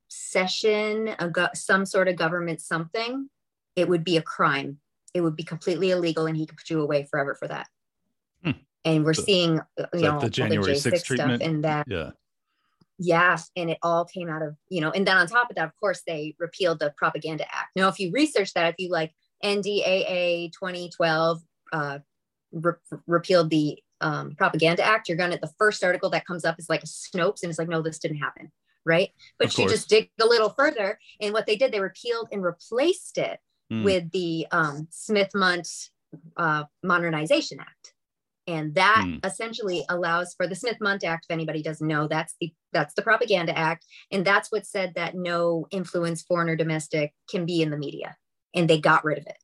session, 0.07 1.15
a 1.19 1.29
go- 1.29 1.49
some 1.53 1.85
sort 1.85 2.07
of 2.07 2.15
government 2.15 2.61
something, 2.61 3.29
it 3.75 3.87
would 3.87 4.03
be 4.03 4.17
a 4.17 4.21
crime. 4.21 4.79
It 5.13 5.21
would 5.21 5.35
be 5.35 5.43
completely 5.43 5.91
illegal, 5.91 6.25
and 6.25 6.35
he 6.35 6.45
could 6.45 6.57
put 6.57 6.69
you 6.69 6.81
away 6.81 7.07
forever 7.09 7.35
for 7.35 7.47
that. 7.47 7.67
Hmm. 8.43 8.51
And 8.83 9.05
we're 9.05 9.13
so, 9.13 9.23
seeing, 9.23 9.61
you 9.93 10.01
know, 10.01 10.19
the 10.19 10.29
January 10.29 10.73
the 10.73 10.91
6th 10.91 11.03
treatment 11.03 11.41
stuff 11.41 11.49
and 11.49 11.63
that. 11.63 11.85
Yeah. 11.87 12.11
Yes, 12.99 13.49
and 13.55 13.69
it 13.69 13.77
all 13.81 14.05
came 14.05 14.29
out 14.29 14.41
of, 14.41 14.55
you 14.69 14.81
know, 14.81 14.91
and 14.91 15.05
then 15.05 15.17
on 15.17 15.27
top 15.27 15.49
of 15.49 15.55
that, 15.55 15.65
of 15.65 15.75
course, 15.79 16.01
they 16.05 16.35
repealed 16.39 16.79
the 16.79 16.93
Propaganda 16.95 17.43
Act. 17.43 17.71
Now, 17.75 17.87
if 17.87 17.99
you 17.99 18.11
research 18.11 18.53
that, 18.53 18.69
if 18.69 18.75
you 18.77 18.89
like 18.89 19.13
NDAA 19.43 20.51
2012 20.51 21.41
uh, 21.71 21.99
re- 22.51 22.73
repealed 23.07 23.49
the 23.49 23.79
um, 23.99 24.35
Propaganda 24.35 24.85
Act, 24.85 25.09
you're 25.09 25.17
gonna 25.17 25.39
the 25.41 25.51
first 25.57 25.83
article 25.83 26.09
that 26.11 26.25
comes 26.25 26.45
up 26.45 26.59
is 26.59 26.69
like 26.69 26.83
a 26.83 26.87
Snopes, 26.87 27.41
and 27.41 27.49
it's 27.49 27.59
like, 27.59 27.69
no, 27.69 27.81
this 27.81 27.99
didn't 27.99 28.17
happen, 28.17 28.51
right? 28.85 29.09
But 29.39 29.57
you 29.57 29.67
just 29.67 29.89
dig 29.89 30.11
a 30.21 30.25
little 30.25 30.49
further, 30.49 30.99
and 31.19 31.33
what 31.33 31.47
they 31.47 31.55
did, 31.55 31.71
they 31.71 31.79
repealed 31.79 32.27
and 32.31 32.43
replaced 32.43 33.17
it 33.17 33.39
mm. 33.71 33.83
with 33.83 34.11
the 34.11 34.45
um, 34.51 34.87
Smith 34.91 35.31
Mundt 35.33 35.67
uh, 36.37 36.65
Modernization 36.83 37.59
Act 37.59 37.92
and 38.47 38.75
that 38.75 39.03
mm. 39.05 39.25
essentially 39.25 39.85
allows 39.89 40.33
for 40.33 40.47
the 40.47 40.55
smith-mundt 40.55 41.03
act 41.03 41.25
if 41.29 41.33
anybody 41.33 41.61
doesn't 41.63 41.87
know 41.87 42.07
that's 42.07 42.35
the 42.41 42.53
that's 42.71 42.93
the 42.95 43.01
propaganda 43.01 43.57
act. 43.57 43.85
And 44.11 44.25
that's 44.25 44.51
what 44.51 44.65
said 44.65 44.93
that 44.95 45.15
no 45.15 45.67
influence 45.71 46.23
foreign 46.23 46.49
or 46.49 46.55
domestic 46.55 47.13
can 47.29 47.45
be 47.45 47.61
in 47.61 47.69
the 47.69 47.77
media. 47.77 48.17
And 48.55 48.69
they 48.69 48.79
got 48.79 49.05
rid 49.05 49.19
of 49.19 49.27
it. 49.27 49.37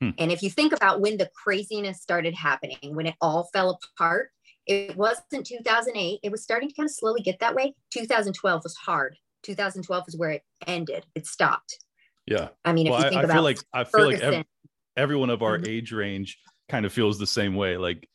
Hmm. 0.00 0.10
and 0.16 0.30
if 0.30 0.44
you 0.44 0.50
think 0.50 0.72
about 0.72 1.00
when 1.00 1.16
the 1.16 1.28
craziness 1.34 2.00
started 2.00 2.32
happening 2.32 2.94
when 2.94 3.06
it 3.06 3.16
all 3.20 3.50
fell 3.52 3.80
apart 3.96 4.30
it 4.64 4.96
wasn't 4.96 5.44
2008 5.44 6.20
it 6.22 6.30
was 6.30 6.40
starting 6.40 6.68
to 6.68 6.74
kind 6.74 6.86
of 6.86 6.94
slowly 6.94 7.20
get 7.20 7.40
that 7.40 7.54
way. 7.54 7.74
2012 7.92 8.62
was 8.62 8.76
hard. 8.76 9.16
2012 9.42 10.04
is 10.08 10.16
where 10.16 10.30
it 10.30 10.42
ended. 10.66 11.04
It 11.14 11.26
stopped. 11.26 11.78
Yeah. 12.26 12.48
I 12.64 12.72
mean 12.72 12.90
well, 12.90 13.00
if 13.00 13.04
you 13.06 13.10
think 13.10 13.18
I, 13.18 13.22
I 13.22 13.24
about 13.24 13.34
feel 13.34 13.42
like 13.42 13.58
i 13.74 13.84
feel 13.84 13.90
Ferguson, 13.90 14.12
like 14.12 14.22
every, 14.22 14.44
everyone 14.96 15.30
of 15.30 15.42
our 15.42 15.56
mm-hmm. 15.56 15.68
age 15.68 15.92
range 15.92 16.38
kind 16.68 16.86
of 16.86 16.92
feels 16.92 17.18
the 17.18 17.26
same 17.26 17.54
way. 17.54 17.76
Like 17.76 18.08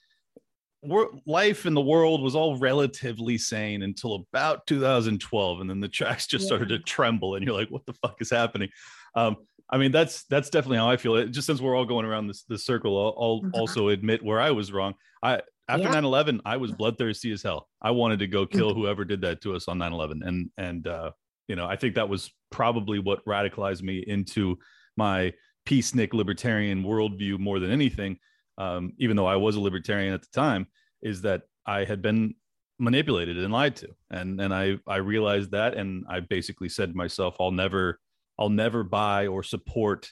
life 1.26 1.66
in 1.66 1.74
the 1.74 1.82
world 1.82 2.22
was 2.22 2.36
all 2.36 2.58
relatively 2.58 3.38
sane 3.38 3.84
until 3.84 4.16
about 4.16 4.66
2012 4.68 5.62
and 5.62 5.70
then 5.70 5.80
the 5.80 5.88
tracks 5.88 6.28
just 6.28 6.44
yeah. 6.44 6.48
started 6.48 6.70
to 6.70 6.80
tremble 6.80 7.36
and 7.36 7.46
you're 7.46 7.56
like 7.56 7.70
what 7.70 7.86
the 7.86 7.94
fuck 7.94 8.16
is 8.20 8.30
happening 8.30 8.70
um, 9.16 9.38
i 9.70 9.78
mean 9.78 9.92
that's 9.92 10.26
that's 10.26 10.50
definitely 10.50 10.78
how 10.78 10.90
i 10.90 10.98
feel 10.98 11.16
it 11.16 11.32
just 11.32 11.48
since 11.48 11.62
we're 11.62 11.76
all 11.76 11.86
going 11.86 12.06
around 12.06 12.28
this, 12.28 12.44
this 12.44 12.66
circle 12.66 12.98
i'll, 12.98 13.24
I'll 13.24 13.42
mm-hmm. 13.42 13.60
also 13.60 13.90
admit 13.90 14.24
where 14.24 14.42
i 14.42 14.52
was 14.52 14.72
wrong 14.72 14.94
i 15.22 15.42
after 15.70 15.84
yeah. 15.84 15.94
9-11 15.94 16.42
i 16.46 16.58
was 16.58 16.72
bloodthirsty 16.72 17.32
as 17.32 17.44
hell 17.44 17.68
i 17.82 17.92
wanted 17.92 18.20
to 18.20 18.28
go 18.28 18.46
kill 18.46 18.72
mm-hmm. 18.72 18.82
whoever 18.82 19.06
did 19.06 19.22
that 19.22 19.42
to 19.42 19.56
us 19.56 19.68
on 19.68 19.80
9-11 19.80 20.28
and 20.28 20.50
and 20.58 20.88
uh, 20.88 21.12
you 21.48 21.56
know 21.56 21.66
i 21.66 21.76
think 21.76 21.96
that 21.96 22.10
was 22.10 22.32
probably 22.52 23.00
what 23.00 23.24
radicalized 23.26 23.82
me 23.84 24.04
into 24.06 24.58
my 24.98 25.32
peacenik 25.66 26.14
libertarian 26.14 26.84
worldview 26.84 27.40
more 27.40 27.60
than 27.60 27.72
anything 27.72 28.18
um, 28.58 28.94
even 28.98 29.16
though 29.16 29.26
I 29.26 29.36
was 29.36 29.56
a 29.56 29.62
libertarian 29.62 30.14
at 30.14 30.22
the 30.22 30.28
time, 30.34 30.68
is 31.02 31.22
that 31.22 31.44
I 31.66 31.86
had 31.86 32.02
been 32.02 32.36
manipulated 32.80 33.38
and 33.38 33.54
lied 33.54 33.76
to, 33.78 33.90
and 34.10 34.40
and 34.40 34.54
I 34.54 34.78
I 34.88 34.98
realized 34.98 35.52
that, 35.52 35.76
and 35.76 36.06
I 36.10 36.20
basically 36.20 36.70
said 36.70 36.90
to 36.90 36.98
myself, 36.98 37.36
I'll 37.40 37.52
never 37.52 38.00
I'll 38.40 38.50
never 38.50 38.84
buy 38.84 39.28
or 39.28 39.44
support 39.44 40.12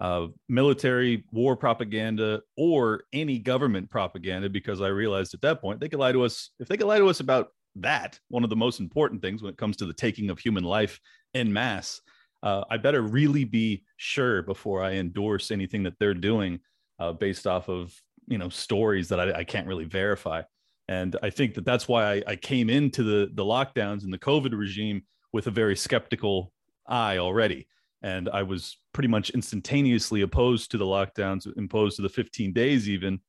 uh, 0.00 0.28
military 0.48 1.24
war 1.30 1.56
propaganda 1.56 2.40
or 2.56 3.04
any 3.12 3.38
government 3.38 3.90
propaganda 3.90 4.48
because 4.48 4.80
I 4.80 4.88
realized 4.88 5.34
at 5.34 5.42
that 5.42 5.60
point 5.60 5.78
they 5.78 5.88
could 5.88 5.98
lie 5.98 6.12
to 6.12 6.24
us 6.24 6.50
if 6.58 6.68
they 6.68 6.78
could 6.78 6.86
lie 6.86 6.98
to 6.98 7.08
us 7.08 7.20
about 7.20 7.48
that 7.76 8.18
one 8.28 8.42
of 8.42 8.50
the 8.50 8.56
most 8.56 8.80
important 8.80 9.22
things 9.22 9.42
when 9.42 9.52
it 9.52 9.58
comes 9.58 9.76
to 9.76 9.86
the 9.86 9.92
taking 9.92 10.30
of 10.30 10.38
human 10.38 10.64
life 10.64 10.98
in 11.34 11.52
mass. 11.52 12.00
Uh, 12.42 12.64
I 12.70 12.78
better 12.78 13.02
really 13.02 13.44
be 13.44 13.84
sure 13.98 14.42
before 14.42 14.82
I 14.82 14.92
endorse 14.92 15.50
anything 15.50 15.82
that 15.82 15.98
they're 16.00 16.14
doing 16.14 16.60
uh, 17.00 17.12
based 17.12 17.46
off 17.46 17.68
of 17.68 17.92
you 18.28 18.38
know 18.38 18.48
stories 18.48 19.08
that 19.08 19.18
I, 19.18 19.38
I, 19.38 19.44
can't 19.44 19.66
really 19.66 19.86
verify. 19.86 20.42
And 20.86 21.16
I 21.22 21.30
think 21.30 21.54
that 21.54 21.64
that's 21.64 21.88
why 21.88 22.14
I, 22.14 22.22
I 22.28 22.36
came 22.36 22.70
into 22.70 23.02
the 23.02 23.30
the 23.32 23.44
lockdowns 23.44 24.04
and 24.04 24.12
the 24.12 24.18
COVID 24.18 24.56
regime 24.56 25.02
with 25.32 25.46
a 25.46 25.50
very 25.50 25.76
skeptical 25.76 26.52
eye 26.86 27.18
already. 27.18 27.66
And 28.02 28.28
I 28.28 28.42
was 28.42 28.78
pretty 28.92 29.08
much 29.08 29.30
instantaneously 29.30 30.22
opposed 30.22 30.70
to 30.70 30.78
the 30.78 30.84
lockdowns 30.84 31.46
imposed 31.56 31.96
to 31.96 32.02
the 32.02 32.08
15 32.08 32.52
days 32.52 32.88
even. 32.88 33.20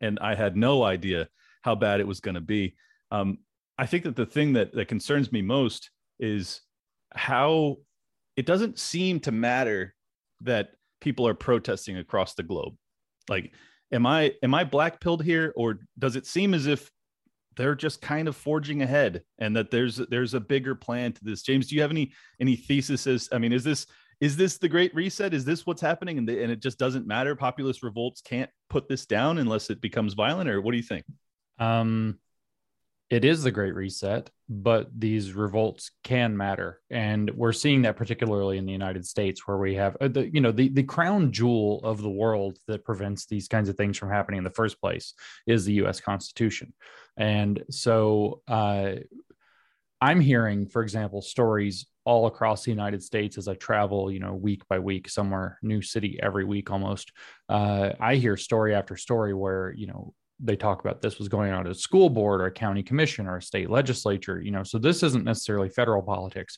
And 0.00 0.18
I 0.20 0.34
had 0.34 0.56
no 0.56 0.84
idea 0.84 1.28
how 1.62 1.74
bad 1.74 2.00
it 2.00 2.06
was 2.06 2.20
going 2.20 2.36
to 2.36 2.40
be. 2.40 2.76
Um, 3.10 3.38
I 3.78 3.86
think 3.86 4.04
that 4.04 4.16
the 4.16 4.26
thing 4.26 4.52
that, 4.54 4.72
that 4.74 4.88
concerns 4.88 5.32
me 5.32 5.42
most 5.42 5.90
is 6.18 6.60
how 7.14 7.78
it 8.36 8.46
doesn't 8.46 8.78
seem 8.78 9.20
to 9.20 9.32
matter 9.32 9.94
that 10.42 10.70
people 11.00 11.26
are 11.26 11.34
protesting 11.34 11.98
across 11.98 12.34
the 12.34 12.42
globe. 12.42 12.74
Like, 13.28 13.52
am 13.92 14.06
I 14.06 14.34
am 14.42 14.54
I 14.54 14.64
black 14.64 15.00
pilled 15.00 15.22
here, 15.22 15.52
or 15.56 15.80
does 15.98 16.16
it 16.16 16.26
seem 16.26 16.54
as 16.54 16.66
if 16.66 16.90
they're 17.56 17.74
just 17.74 18.02
kind 18.02 18.28
of 18.28 18.36
forging 18.36 18.82
ahead 18.82 19.22
and 19.38 19.56
that 19.56 19.70
there's 19.70 19.96
there's 19.96 20.34
a 20.34 20.40
bigger 20.40 20.74
plan 20.74 21.12
to 21.12 21.24
this? 21.24 21.42
James, 21.42 21.68
do 21.68 21.74
you 21.74 21.82
have 21.82 21.90
any 21.90 22.12
any 22.40 22.56
theses? 22.56 23.28
I 23.32 23.38
mean, 23.38 23.52
is 23.52 23.64
this 23.64 23.86
is 24.20 24.36
this 24.36 24.58
the 24.58 24.68
great 24.68 24.94
reset? 24.94 25.34
Is 25.34 25.44
this 25.44 25.66
what's 25.66 25.82
happening, 25.82 26.18
and 26.18 26.28
the, 26.28 26.42
and 26.42 26.50
it 26.50 26.60
just 26.60 26.78
doesn't 26.78 27.06
matter? 27.06 27.34
Populist 27.34 27.82
revolts 27.82 28.20
can't 28.20 28.50
put 28.70 28.88
this 28.88 29.06
down 29.06 29.38
unless 29.38 29.70
it 29.70 29.80
becomes 29.80 30.14
violent, 30.14 30.48
or 30.48 30.60
what 30.60 30.72
do 30.72 30.78
you 30.78 30.82
think? 30.82 31.04
Um, 31.58 32.18
it 33.10 33.24
is 33.24 33.42
the 33.42 33.50
great 33.50 33.74
reset 33.74 34.30
but 34.48 34.88
these 34.96 35.32
revolts 35.32 35.90
can 36.04 36.36
matter. 36.36 36.80
And 36.90 37.30
we're 37.34 37.52
seeing 37.52 37.82
that 37.82 37.96
particularly 37.96 38.58
in 38.58 38.66
the 38.66 38.72
united 38.72 39.04
states 39.06 39.46
where 39.46 39.58
we 39.58 39.74
have 39.74 39.96
uh, 40.00 40.08
the 40.08 40.32
you 40.32 40.40
know 40.40 40.52
the, 40.52 40.68
the 40.68 40.82
crown 40.82 41.32
jewel 41.32 41.80
of 41.82 42.00
the 42.00 42.10
world 42.10 42.58
that 42.68 42.84
prevents 42.84 43.26
these 43.26 43.48
kinds 43.48 43.68
of 43.68 43.76
things 43.76 43.98
from 43.98 44.10
happening 44.10 44.38
in 44.38 44.44
the 44.44 44.50
first 44.50 44.80
place 44.80 45.14
is 45.46 45.64
the 45.64 45.74
us 45.74 46.00
constitution. 46.00 46.72
And 47.16 47.64
so 47.70 48.42
uh, 48.46 48.96
i'm 50.00 50.20
hearing 50.20 50.66
for 50.66 50.82
example 50.82 51.22
stories 51.22 51.86
all 52.04 52.26
across 52.26 52.64
the 52.64 52.70
united 52.70 53.02
states 53.02 53.38
as 53.38 53.48
i 53.48 53.54
travel 53.54 54.10
you 54.10 54.20
know 54.20 54.34
week 54.34 54.62
by 54.68 54.78
week 54.78 55.08
somewhere 55.08 55.58
new 55.62 55.82
city 55.82 56.18
every 56.22 56.44
week 56.44 56.70
almost. 56.70 57.12
Uh, 57.48 57.90
i 57.98 58.16
hear 58.16 58.36
story 58.36 58.74
after 58.74 58.96
story 58.96 59.34
where 59.34 59.72
you 59.76 59.86
know 59.86 60.12
they 60.40 60.56
talk 60.56 60.80
about 60.80 61.00
this 61.00 61.18
was 61.18 61.28
going 61.28 61.52
on 61.52 61.66
at 61.66 61.72
a 61.72 61.74
school 61.74 62.10
board 62.10 62.40
or 62.40 62.46
a 62.46 62.52
county 62.52 62.82
commission 62.82 63.26
or 63.26 63.36
a 63.36 63.42
state 63.42 63.70
legislature 63.70 64.40
you 64.40 64.50
know 64.50 64.62
so 64.62 64.78
this 64.78 65.02
isn't 65.02 65.24
necessarily 65.24 65.68
federal 65.68 66.02
politics 66.02 66.56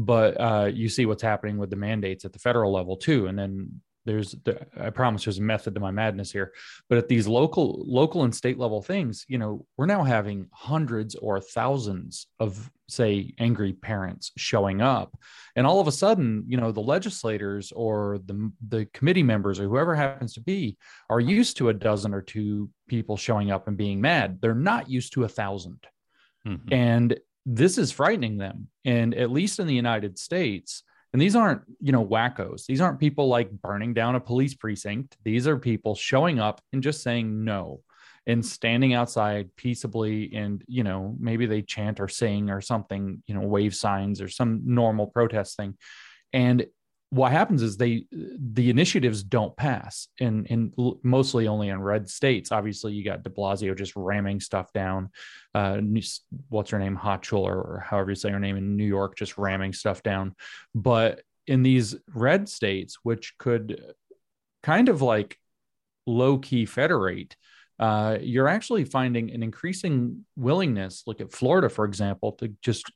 but 0.00 0.40
uh, 0.40 0.70
you 0.72 0.88
see 0.88 1.06
what's 1.06 1.22
happening 1.22 1.58
with 1.58 1.70
the 1.70 1.76
mandates 1.76 2.24
at 2.24 2.32
the 2.32 2.38
federal 2.38 2.72
level 2.72 2.96
too 2.96 3.26
and 3.26 3.38
then 3.38 3.68
there's 4.08 4.32
the, 4.44 4.66
i 4.80 4.90
promise 4.90 5.24
there's 5.24 5.38
a 5.38 5.42
method 5.42 5.74
to 5.74 5.80
my 5.80 5.90
madness 5.90 6.32
here 6.32 6.52
but 6.88 6.98
at 6.98 7.08
these 7.08 7.28
local 7.28 7.84
local 7.86 8.24
and 8.24 8.34
state 8.34 8.58
level 8.58 8.80
things 8.82 9.24
you 9.28 9.38
know 9.38 9.66
we're 9.76 9.86
now 9.86 10.02
having 10.02 10.48
hundreds 10.52 11.14
or 11.14 11.40
thousands 11.40 12.26
of 12.40 12.70
say 12.88 13.34
angry 13.38 13.74
parents 13.74 14.32
showing 14.36 14.80
up. 14.80 15.16
And 15.54 15.66
all 15.66 15.80
of 15.80 15.88
a 15.88 15.92
sudden 15.92 16.44
you 16.48 16.56
know 16.56 16.72
the 16.72 16.80
legislators 16.80 17.72
or 17.72 18.18
the 18.24 18.50
the 18.66 18.86
committee 18.86 19.22
members 19.22 19.60
or 19.60 19.64
whoever 19.64 19.94
happens 19.94 20.34
to 20.34 20.40
be 20.40 20.76
are 21.10 21.20
used 21.20 21.56
to 21.58 21.68
a 21.68 21.74
dozen 21.74 22.14
or 22.14 22.22
two 22.22 22.70
people 22.88 23.16
showing 23.16 23.50
up 23.50 23.68
and 23.68 23.76
being 23.76 24.00
mad. 24.00 24.38
They're 24.40 24.54
not 24.54 24.88
used 24.88 25.12
to 25.14 25.20
a 25.20 25.24
1000 25.24 25.86
mm-hmm. 26.46 26.72
and 26.72 27.18
this 27.44 27.78
is 27.78 27.92
frightening 27.92 28.36
them. 28.36 28.68
And 28.84 29.14
at 29.14 29.30
least 29.30 29.58
in 29.58 29.66
the 29.66 29.74
united 29.74 30.18
states 30.18 30.82
and 31.12 31.22
these 31.22 31.36
aren't, 31.36 31.62
you 31.80 31.92
know, 31.92 32.04
wackos. 32.04 32.66
These 32.66 32.80
aren't 32.80 33.00
people 33.00 33.28
like 33.28 33.50
burning 33.50 33.94
down 33.94 34.14
a 34.14 34.20
police 34.20 34.54
precinct. 34.54 35.16
These 35.24 35.46
are 35.46 35.56
people 35.56 35.94
showing 35.94 36.38
up 36.38 36.60
and 36.72 36.82
just 36.82 37.02
saying 37.02 37.44
no 37.44 37.80
and 38.26 38.44
standing 38.44 38.92
outside 38.92 39.48
peaceably 39.56 40.34
and, 40.34 40.62
you 40.66 40.84
know, 40.84 41.16
maybe 41.18 41.46
they 41.46 41.62
chant 41.62 41.98
or 41.98 42.08
sing 42.08 42.50
or 42.50 42.60
something, 42.60 43.22
you 43.26 43.34
know, 43.34 43.40
wave 43.40 43.74
signs 43.74 44.20
or 44.20 44.28
some 44.28 44.60
normal 44.64 45.06
protest 45.06 45.56
thing. 45.56 45.76
And 46.34 46.66
what 47.10 47.32
happens 47.32 47.62
is 47.62 47.76
they 47.76 48.04
the 48.10 48.68
initiatives 48.68 49.22
don't 49.22 49.56
pass 49.56 50.08
in 50.18 50.44
in 50.46 50.72
mostly 51.02 51.48
only 51.48 51.70
in 51.70 51.80
red 51.80 52.08
states. 52.08 52.52
Obviously 52.52 52.92
you 52.92 53.02
got 53.02 53.22
de 53.22 53.30
blasio 53.30 53.76
just 53.76 53.94
ramming 53.96 54.40
stuff 54.40 54.72
down 54.72 55.10
uh 55.54 55.80
what's 56.48 56.70
her 56.70 56.78
name? 56.78 56.96
Hochul 56.96 57.40
or, 57.40 57.56
or 57.56 57.84
however 57.86 58.10
you 58.10 58.14
say 58.14 58.30
her 58.30 58.40
name 58.40 58.56
in 58.56 58.76
new 58.76 58.84
york 58.84 59.16
just 59.16 59.38
ramming 59.38 59.72
stuff 59.72 60.02
down. 60.02 60.34
But 60.74 61.22
in 61.46 61.62
these 61.62 61.96
red 62.14 62.48
states 62.48 62.98
which 63.02 63.36
could 63.38 63.82
kind 64.62 64.90
of 64.90 65.00
like 65.00 65.38
low 66.06 66.38
key 66.38 66.66
federate 66.66 67.36
uh, 67.78 68.18
you're 68.20 68.48
actually 68.48 68.84
finding 68.84 69.30
an 69.30 69.42
increasing 69.42 70.24
willingness 70.36 71.04
look 71.06 71.20
at 71.20 71.32
florida 71.32 71.68
for 71.68 71.84
example 71.84 72.32
to 72.32 72.48
just 72.60 72.90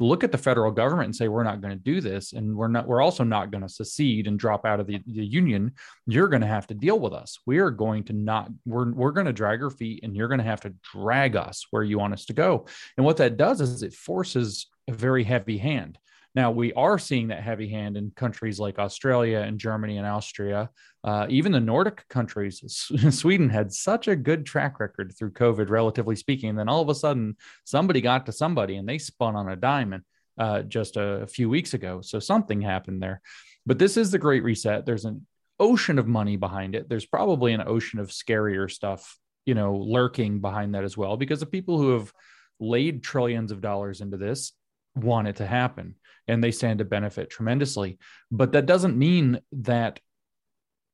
look 0.00 0.24
at 0.24 0.32
the 0.32 0.38
federal 0.38 0.70
government 0.70 1.06
and 1.06 1.16
say 1.16 1.28
we're 1.28 1.44
not 1.44 1.60
going 1.60 1.76
to 1.76 1.82
do 1.82 2.00
this 2.00 2.32
and 2.32 2.56
we're 2.56 2.68
not 2.68 2.86
we're 2.86 3.02
also 3.02 3.24
not 3.24 3.50
going 3.50 3.62
to 3.62 3.68
secede 3.68 4.26
and 4.26 4.38
drop 4.38 4.64
out 4.64 4.80
of 4.80 4.86
the, 4.86 5.00
the 5.06 5.24
union. 5.24 5.72
You're 6.06 6.28
going 6.28 6.42
to 6.42 6.48
have 6.48 6.66
to 6.68 6.74
deal 6.74 6.98
with 6.98 7.12
us. 7.12 7.38
We 7.46 7.58
are 7.58 7.70
going 7.70 8.04
to 8.04 8.12
not 8.12 8.50
we're, 8.64 8.92
we're 8.92 9.12
going 9.12 9.26
to 9.26 9.32
drag 9.32 9.62
our 9.62 9.70
feet 9.70 10.00
and 10.02 10.16
you're 10.16 10.28
going 10.28 10.38
to 10.38 10.44
have 10.44 10.62
to 10.62 10.74
drag 10.92 11.36
us 11.36 11.66
where 11.70 11.82
you 11.82 11.98
want 11.98 12.14
us 12.14 12.24
to 12.26 12.32
go. 12.32 12.66
And 12.96 13.06
what 13.06 13.18
that 13.18 13.36
does 13.36 13.60
is 13.60 13.82
it 13.82 13.94
forces 13.94 14.66
a 14.88 14.92
very 14.92 15.24
heavy 15.24 15.58
hand 15.58 15.98
now, 16.34 16.50
we 16.50 16.72
are 16.72 16.98
seeing 16.98 17.28
that 17.28 17.42
heavy 17.42 17.68
hand 17.68 17.96
in 17.96 18.10
countries 18.16 18.58
like 18.58 18.78
Australia 18.78 19.40
and 19.40 19.58
Germany 19.58 19.98
and 19.98 20.06
Austria. 20.06 20.70
Uh, 21.04 21.26
even 21.28 21.52
the 21.52 21.60
Nordic 21.60 22.08
countries, 22.08 22.62
Sweden 23.10 23.50
had 23.50 23.72
such 23.72 24.08
a 24.08 24.16
good 24.16 24.46
track 24.46 24.80
record 24.80 25.12
through 25.16 25.32
COVID, 25.32 25.68
relatively 25.68 26.16
speaking. 26.16 26.48
And 26.48 26.58
then 26.58 26.70
all 26.70 26.80
of 26.80 26.88
a 26.88 26.94
sudden, 26.94 27.36
somebody 27.64 28.00
got 28.00 28.24
to 28.26 28.32
somebody 28.32 28.76
and 28.76 28.88
they 28.88 28.96
spun 28.96 29.36
on 29.36 29.50
a 29.50 29.56
diamond 29.56 30.04
uh, 30.38 30.62
just 30.62 30.96
a, 30.96 31.22
a 31.22 31.26
few 31.26 31.50
weeks 31.50 31.74
ago. 31.74 32.00
So 32.00 32.18
something 32.18 32.62
happened 32.62 33.02
there. 33.02 33.20
But 33.66 33.78
this 33.78 33.98
is 33.98 34.10
the 34.10 34.18
Great 34.18 34.42
Reset. 34.42 34.86
There's 34.86 35.04
an 35.04 35.26
ocean 35.60 35.98
of 35.98 36.08
money 36.08 36.36
behind 36.36 36.74
it. 36.74 36.88
There's 36.88 37.06
probably 37.06 37.52
an 37.52 37.62
ocean 37.66 38.00
of 38.00 38.08
scarier 38.08 38.70
stuff, 38.70 39.18
you 39.44 39.54
know, 39.54 39.76
lurking 39.76 40.40
behind 40.40 40.74
that 40.74 40.84
as 40.84 40.96
well, 40.96 41.18
because 41.18 41.40
the 41.40 41.46
people 41.46 41.76
who 41.76 41.90
have 41.90 42.10
laid 42.58 43.02
trillions 43.02 43.52
of 43.52 43.60
dollars 43.60 44.00
into 44.00 44.16
this 44.16 44.52
want 44.94 45.28
it 45.28 45.36
to 45.36 45.46
happen 45.46 45.94
and 46.28 46.42
they 46.42 46.50
stand 46.50 46.78
to 46.78 46.84
benefit 46.84 47.30
tremendously. 47.30 47.98
But 48.30 48.52
that 48.52 48.66
doesn't 48.66 48.96
mean 48.96 49.40
that 49.52 50.00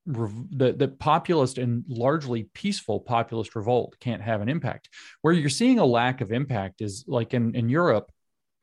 the, 0.05 0.73
the 0.75 0.87
populist 0.87 1.57
and 1.57 1.83
largely 1.87 2.49
peaceful 2.53 2.99
populist 2.99 3.55
revolt 3.55 3.95
can't 3.99 4.21
have 4.21 4.41
an 4.41 4.49
impact. 4.49 4.89
Where 5.21 5.33
you're 5.33 5.49
seeing 5.49 5.79
a 5.79 5.85
lack 5.85 6.21
of 6.21 6.31
impact 6.31 6.81
is 6.81 7.05
like 7.07 7.33
in, 7.33 7.55
in 7.55 7.69
Europe, 7.69 8.11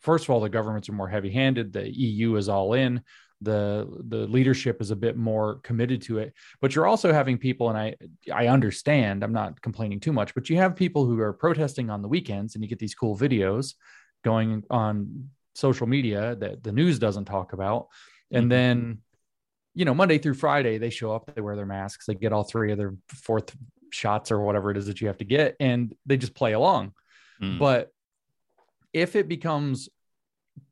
first 0.01 0.25
of 0.25 0.31
all, 0.31 0.41
the 0.41 0.49
governments 0.49 0.89
are 0.89 0.93
more 0.93 1.09
heavy 1.09 1.31
handed, 1.31 1.73
the 1.73 1.89
EU 1.89 2.37
is 2.37 2.49
all 2.49 2.75
in. 2.75 3.03
The 3.43 3.87
the 4.09 4.27
leadership 4.27 4.81
is 4.81 4.91
a 4.91 4.97
bit 4.97 5.15
more 5.15 5.57
committed 5.57 6.01
to 6.03 6.17
it, 6.21 6.33
but 6.63 6.75
you're 6.75 6.87
also 6.87 7.13
having 7.13 7.37
people, 7.37 7.69
and 7.69 7.77
I 7.77 7.95
I 8.33 8.47
understand. 8.47 9.23
I'm 9.23 9.35
not 9.35 9.61
complaining 9.61 10.01
too 10.01 10.13
much, 10.15 10.35
but 10.35 10.49
you 10.49 10.57
have 10.57 10.75
people 10.75 11.05
who 11.05 11.21
are 11.21 11.35
protesting 11.35 11.91
on 11.91 12.01
the 12.01 12.09
weekends, 12.09 12.55
and 12.55 12.65
you 12.65 12.71
get 12.71 12.79
these 12.79 12.95
cool 12.95 13.15
videos 13.15 13.75
going 14.25 14.63
on 14.71 15.29
social 15.57 15.87
media 15.87 16.37
that 16.37 16.63
the 16.63 16.73
news 16.73 16.99
doesn't 16.99 17.25
talk 17.25 17.53
about. 17.53 17.89
And 18.31 18.45
mm-hmm. 18.45 18.49
then, 18.49 18.99
you 19.75 19.85
know, 19.85 19.95
Monday 19.95 20.19
through 20.19 20.35
Friday, 20.35 20.79
they 20.79 20.91
show 20.91 21.15
up, 21.15 21.35
they 21.35 21.41
wear 21.41 21.57
their 21.57 21.67
masks, 21.67 22.07
they 22.07 22.15
get 22.15 22.33
all 22.33 22.45
three 22.45 22.73
of 22.73 22.79
their 22.79 22.95
fourth 23.09 23.55
shots 23.91 24.31
or 24.31 24.41
whatever 24.41 24.71
it 24.71 24.77
is 24.77 24.87
that 24.87 25.01
you 25.01 25.07
have 25.07 25.19
to 25.19 25.25
get, 25.25 25.57
and 25.61 25.95
they 26.07 26.17
just 26.17 26.35
play 26.35 26.53
along. 26.53 26.93
Mm. 27.43 27.59
But 27.59 27.91
if 28.93 29.17
it 29.17 29.29
becomes 29.29 29.89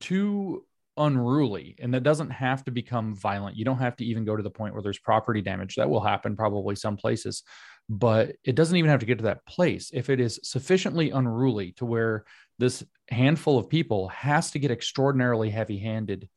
too 0.00 0.64
unruly 0.96 1.76
and 1.80 1.92
that 1.92 2.02
doesn't 2.02 2.30
have 2.30 2.64
to 2.64 2.70
become 2.70 3.14
violent, 3.14 3.56
you 3.56 3.64
don't 3.64 3.78
have 3.78 3.96
to 3.96 4.04
even 4.04 4.24
go 4.24 4.36
to 4.36 4.42
the 4.42 4.50
point 4.50 4.74
where 4.74 4.82
there's 4.82 4.98
property 4.98 5.42
damage. 5.42 5.74
That 5.74 5.90
will 5.90 6.00
happen 6.00 6.36
probably 6.36 6.76
some 6.76 6.96
places, 6.96 7.42
but 7.88 8.36
it 8.44 8.54
doesn't 8.54 8.76
even 8.76 8.90
have 8.90 9.00
to 9.00 9.06
get 9.06 9.18
to 9.18 9.24
that 9.24 9.44
place. 9.46 9.90
If 9.92 10.10
it 10.10 10.20
is 10.20 10.40
sufficiently 10.42 11.10
unruly 11.10 11.72
to 11.72 11.84
where 11.84 12.24
this 12.58 12.84
handful 13.08 13.58
of 13.58 13.68
people 13.68 14.08
has 14.08 14.50
to 14.52 14.58
get 14.58 14.70
extraordinarily 14.70 15.50
heavy 15.50 15.78
handed 15.78 16.28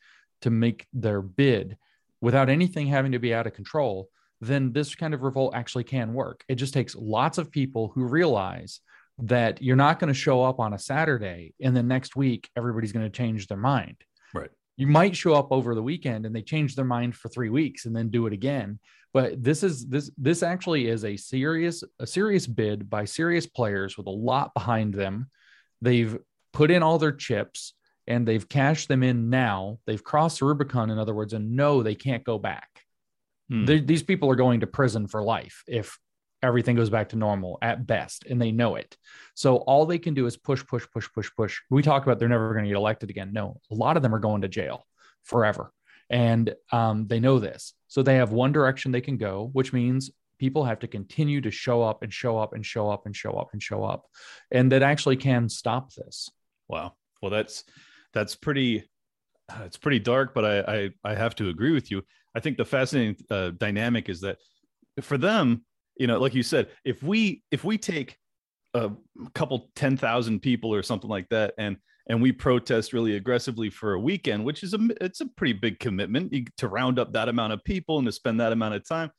to 0.41 0.49
make 0.49 0.85
their 0.93 1.21
bid 1.21 1.77
without 2.21 2.49
anything 2.49 2.87
having 2.87 3.13
to 3.13 3.19
be 3.19 3.33
out 3.33 3.47
of 3.47 3.53
control, 3.53 4.09
then 4.41 4.71
this 4.71 4.93
kind 4.93 5.13
of 5.13 5.23
revolt 5.23 5.55
actually 5.55 5.83
can 5.83 6.13
work. 6.13 6.43
It 6.47 6.55
just 6.55 6.73
takes 6.73 6.95
lots 6.95 7.37
of 7.37 7.51
people 7.51 7.91
who 7.95 8.05
realize 8.05 8.81
that 9.19 9.61
you're 9.61 9.75
not 9.75 9.99
going 9.99 10.13
to 10.13 10.19
show 10.19 10.43
up 10.43 10.59
on 10.59 10.73
a 10.73 10.79
Saturday 10.79 11.53
and 11.59 11.75
then 11.75 11.87
next 11.87 12.15
week 12.15 12.49
everybody's 12.55 12.91
going 12.91 13.05
to 13.05 13.17
change 13.17 13.47
their 13.47 13.57
mind. 13.57 13.95
Right. 14.33 14.51
You 14.75 14.85
might 14.85 15.15
show 15.15 15.33
up 15.33 15.51
over 15.51 15.73
the 15.73 15.81
weekend 15.81 16.27
and 16.27 16.35
they 16.35 16.43
change 16.43 16.75
their 16.75 16.85
mind 16.85 17.15
for 17.15 17.29
3 17.29 17.49
weeks 17.49 17.85
and 17.85 17.95
then 17.95 18.09
do 18.09 18.27
it 18.27 18.33
again. 18.33 18.79
But 19.17 19.43
this 19.43 19.63
is 19.63 19.87
this 19.87 20.11
this 20.17 20.43
actually 20.43 20.87
is 20.87 21.03
a 21.03 21.17
serious 21.17 21.83
a 21.99 22.05
serious 22.05 22.45
bid 22.45 22.89
by 22.89 23.05
serious 23.05 23.47
players 23.47 23.97
with 23.97 24.07
a 24.07 24.17
lot 24.31 24.53
behind 24.53 24.93
them 24.93 25.29
They've 25.81 26.17
put 26.53 26.71
in 26.71 26.83
all 26.83 26.97
their 26.97 27.11
chips 27.11 27.73
and 28.07 28.27
they've 28.27 28.47
cashed 28.47 28.87
them 28.87 29.03
in 29.03 29.29
now. 29.29 29.79
They've 29.85 30.03
crossed 30.03 30.39
the 30.39 30.45
Rubicon, 30.45 30.89
in 30.89 30.97
other 30.97 31.13
words, 31.13 31.33
and 31.33 31.55
no, 31.55 31.83
they 31.83 31.95
can't 31.95 32.23
go 32.23 32.39
back. 32.39 32.69
Hmm. 33.49 33.65
These 33.65 34.03
people 34.03 34.29
are 34.29 34.35
going 34.35 34.61
to 34.61 34.67
prison 34.67 35.07
for 35.07 35.21
life 35.21 35.63
if 35.67 35.97
everything 36.43 36.75
goes 36.75 36.89
back 36.89 37.09
to 37.09 37.15
normal 37.15 37.57
at 37.61 37.87
best, 37.87 38.25
and 38.25 38.41
they 38.41 38.51
know 38.51 38.75
it. 38.75 38.95
So 39.35 39.57
all 39.57 39.85
they 39.85 39.99
can 39.99 40.13
do 40.13 40.25
is 40.25 40.37
push, 40.37 40.65
push, 40.65 40.85
push, 40.91 41.07
push, 41.13 41.29
push. 41.35 41.59
We 41.69 41.81
talk 41.81 42.03
about 42.03 42.19
they're 42.19 42.29
never 42.29 42.53
going 42.53 42.65
to 42.65 42.69
get 42.69 42.77
elected 42.77 43.09
again. 43.09 43.31
No, 43.33 43.59
a 43.71 43.75
lot 43.75 43.97
of 43.97 44.03
them 44.03 44.13
are 44.13 44.19
going 44.19 44.41
to 44.41 44.47
jail 44.47 44.85
forever. 45.23 45.71
And 46.09 46.55
um, 46.71 47.07
they 47.07 47.19
know 47.19 47.39
this. 47.39 47.73
So 47.87 48.01
they 48.01 48.15
have 48.15 48.31
one 48.31 48.51
direction 48.51 48.91
they 48.91 49.01
can 49.01 49.17
go, 49.17 49.49
which 49.53 49.73
means 49.73 50.11
people 50.39 50.63
have 50.63 50.79
to 50.79 50.87
continue 50.87 51.41
to 51.41 51.51
show 51.51 51.81
up 51.81 52.03
and 52.03 52.13
show 52.13 52.37
up 52.37 52.53
and 52.53 52.65
show 52.65 52.89
up 52.89 53.05
and 53.05 53.15
show 53.15 53.31
up 53.31 53.49
and 53.53 53.61
show 53.61 53.83
up 53.83 54.05
and 54.51 54.71
that 54.71 54.83
actually 54.83 55.17
can 55.17 55.49
stop 55.49 55.93
this. 55.93 56.29
Wow. 56.67 56.93
Well 57.21 57.31
that's 57.31 57.63
that's 58.13 58.35
pretty 58.35 58.89
uh, 59.49 59.63
it's 59.65 59.77
pretty 59.77 59.99
dark 59.99 60.33
but 60.33 60.45
I, 60.45 60.59
I 60.59 60.89
i 61.03 61.15
have 61.15 61.35
to 61.35 61.49
agree 61.49 61.71
with 61.71 61.89
you. 61.91 62.03
I 62.35 62.39
think 62.39 62.57
the 62.57 62.65
fascinating 62.65 63.17
uh, 63.29 63.51
dynamic 63.57 64.09
is 64.09 64.21
that 64.21 64.37
for 65.01 65.17
them 65.17 65.63
you 65.97 66.07
know 66.07 66.19
like 66.19 66.35
you 66.35 66.43
said 66.43 66.69
if 66.83 67.01
we 67.01 67.43
if 67.51 67.63
we 67.63 67.77
take 67.77 68.17
a 68.73 68.91
couple 69.33 69.69
10,000 69.75 70.39
people 70.39 70.73
or 70.73 70.83
something 70.83 71.09
like 71.09 71.27
that 71.29 71.53
and 71.57 71.77
and 72.07 72.21
we 72.21 72.31
protest 72.31 72.93
really 72.93 73.15
aggressively 73.15 73.69
for 73.69 73.93
a 73.93 73.99
weekend 73.99 74.43
which 74.43 74.63
is 74.63 74.73
a 74.73 74.79
it's 75.01 75.21
a 75.21 75.25
pretty 75.25 75.53
big 75.53 75.79
commitment 75.79 76.33
to 76.57 76.67
round 76.67 76.99
up 76.99 77.13
that 77.13 77.29
amount 77.29 77.53
of 77.53 77.63
people 77.63 77.97
and 77.97 78.05
to 78.05 78.11
spend 78.11 78.39
that 78.39 78.51
amount 78.51 78.73
of 78.73 78.87
time. 78.87 79.11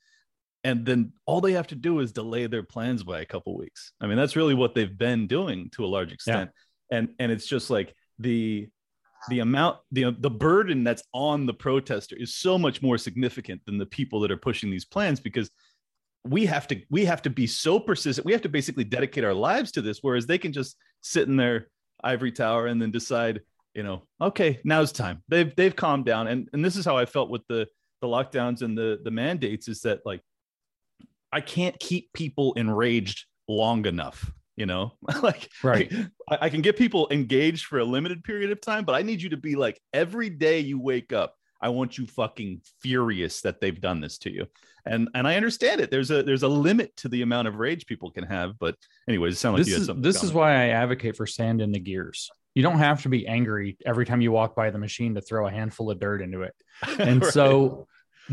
And 0.64 0.84
then 0.84 1.12
all 1.24 1.40
they 1.40 1.52
have 1.52 1.68
to 1.68 1.76
do 1.76 2.00
is 2.00 2.12
delay 2.12 2.46
their 2.46 2.64
plans 2.64 3.04
by 3.04 3.20
a 3.20 3.26
couple 3.26 3.56
weeks. 3.56 3.92
I 4.00 4.06
mean 4.06 4.16
that's 4.16 4.36
really 4.36 4.54
what 4.54 4.74
they've 4.74 4.98
been 4.98 5.26
doing 5.26 5.70
to 5.74 5.84
a 5.84 5.86
large 5.86 6.12
extent. 6.12 6.50
Yeah. 6.90 6.98
and 6.98 7.08
and 7.18 7.32
it's 7.32 7.46
just 7.46 7.70
like 7.70 7.94
the 8.18 8.68
the 9.28 9.40
amount 9.40 9.78
the 9.92 10.14
the 10.18 10.30
burden 10.30 10.84
that's 10.84 11.02
on 11.12 11.46
the 11.46 11.54
protester 11.54 12.16
is 12.16 12.34
so 12.34 12.58
much 12.58 12.82
more 12.82 12.98
significant 12.98 13.60
than 13.66 13.78
the 13.78 13.86
people 13.86 14.20
that 14.20 14.30
are 14.30 14.36
pushing 14.36 14.70
these 14.70 14.84
plans 14.84 15.20
because 15.20 15.50
we 16.24 16.46
have 16.46 16.66
to 16.68 16.80
we 16.90 17.04
have 17.04 17.22
to 17.22 17.30
be 17.30 17.46
so 17.46 17.80
persistent 17.80 18.24
we 18.24 18.32
have 18.32 18.42
to 18.42 18.48
basically 18.48 18.84
dedicate 18.84 19.24
our 19.24 19.34
lives 19.34 19.72
to 19.72 19.82
this 19.82 19.98
whereas 20.02 20.26
they 20.26 20.38
can 20.38 20.52
just 20.52 20.76
sit 21.00 21.26
in 21.26 21.36
their 21.36 21.68
ivory 22.04 22.32
tower 22.32 22.66
and 22.66 22.80
then 22.80 22.90
decide 22.90 23.40
you 23.74 23.82
know 23.82 24.02
okay 24.20 24.60
now's 24.64 24.92
time 24.92 25.22
they've 25.28 25.54
they've 25.56 25.76
calmed 25.76 26.04
down 26.04 26.26
and 26.26 26.48
and 26.52 26.64
this 26.64 26.76
is 26.76 26.84
how 26.84 26.96
i 26.96 27.04
felt 27.04 27.30
with 27.30 27.42
the 27.48 27.66
the 28.00 28.06
lockdowns 28.06 28.62
and 28.62 28.76
the 28.76 28.98
the 29.04 29.10
mandates 29.10 29.68
is 29.68 29.80
that 29.82 30.00
like 30.04 30.20
I 31.32 31.40
can't 31.40 31.78
keep 31.78 32.12
people 32.12 32.54
enraged 32.54 33.26
long 33.48 33.86
enough. 33.86 34.30
You 34.56 34.66
know, 34.66 34.94
like 35.22 35.48
right. 35.62 35.92
I, 36.28 36.38
I 36.42 36.48
can 36.48 36.62
get 36.62 36.76
people 36.76 37.06
engaged 37.12 37.66
for 37.66 37.78
a 37.78 37.84
limited 37.84 38.24
period 38.24 38.50
of 38.50 38.60
time, 38.60 38.84
but 38.84 38.96
I 38.96 39.02
need 39.02 39.22
you 39.22 39.28
to 39.30 39.36
be 39.36 39.54
like 39.54 39.80
every 39.92 40.30
day 40.30 40.58
you 40.58 40.80
wake 40.80 41.12
up, 41.12 41.36
I 41.60 41.70
want 41.70 41.98
you 41.98 42.06
fucking 42.06 42.62
furious 42.80 43.40
that 43.42 43.60
they've 43.60 43.80
done 43.80 44.00
this 44.00 44.18
to 44.18 44.32
you. 44.32 44.46
And 44.86 45.08
and 45.14 45.26
I 45.26 45.36
understand 45.36 45.80
it. 45.80 45.90
There's 45.90 46.10
a 46.10 46.22
there's 46.22 46.42
a 46.42 46.48
limit 46.48 46.96
to 46.98 47.08
the 47.08 47.22
amount 47.22 47.48
of 47.48 47.56
rage 47.56 47.86
people 47.86 48.10
can 48.10 48.24
have. 48.24 48.58
But 48.58 48.76
anyways, 49.08 49.34
it 49.34 49.36
sounds 49.36 49.54
like 49.54 49.60
this 49.60 49.68
you 49.68 49.74
had 49.74 49.86
something. 49.86 50.02
This 50.02 50.22
is 50.22 50.32
why 50.32 50.52
I 50.52 50.68
advocate 50.68 51.16
for 51.16 51.26
sand 51.26 51.60
in 51.60 51.72
the 51.72 51.80
gears. 51.80 52.30
You 52.54 52.62
don't 52.62 52.78
have 52.78 53.02
to 53.02 53.08
be 53.08 53.26
angry 53.26 53.76
every 53.84 54.06
time 54.06 54.20
you 54.20 54.32
walk 54.32 54.54
by 54.56 54.70
the 54.70 54.78
machine 54.78 55.14
to 55.14 55.20
throw 55.20 55.46
a 55.46 55.50
handful 55.50 55.90
of 55.90 56.00
dirt 56.00 56.22
into 56.22 56.42
it. 56.42 56.54
And 56.98 57.22
right. 57.22 57.32
so 57.32 57.86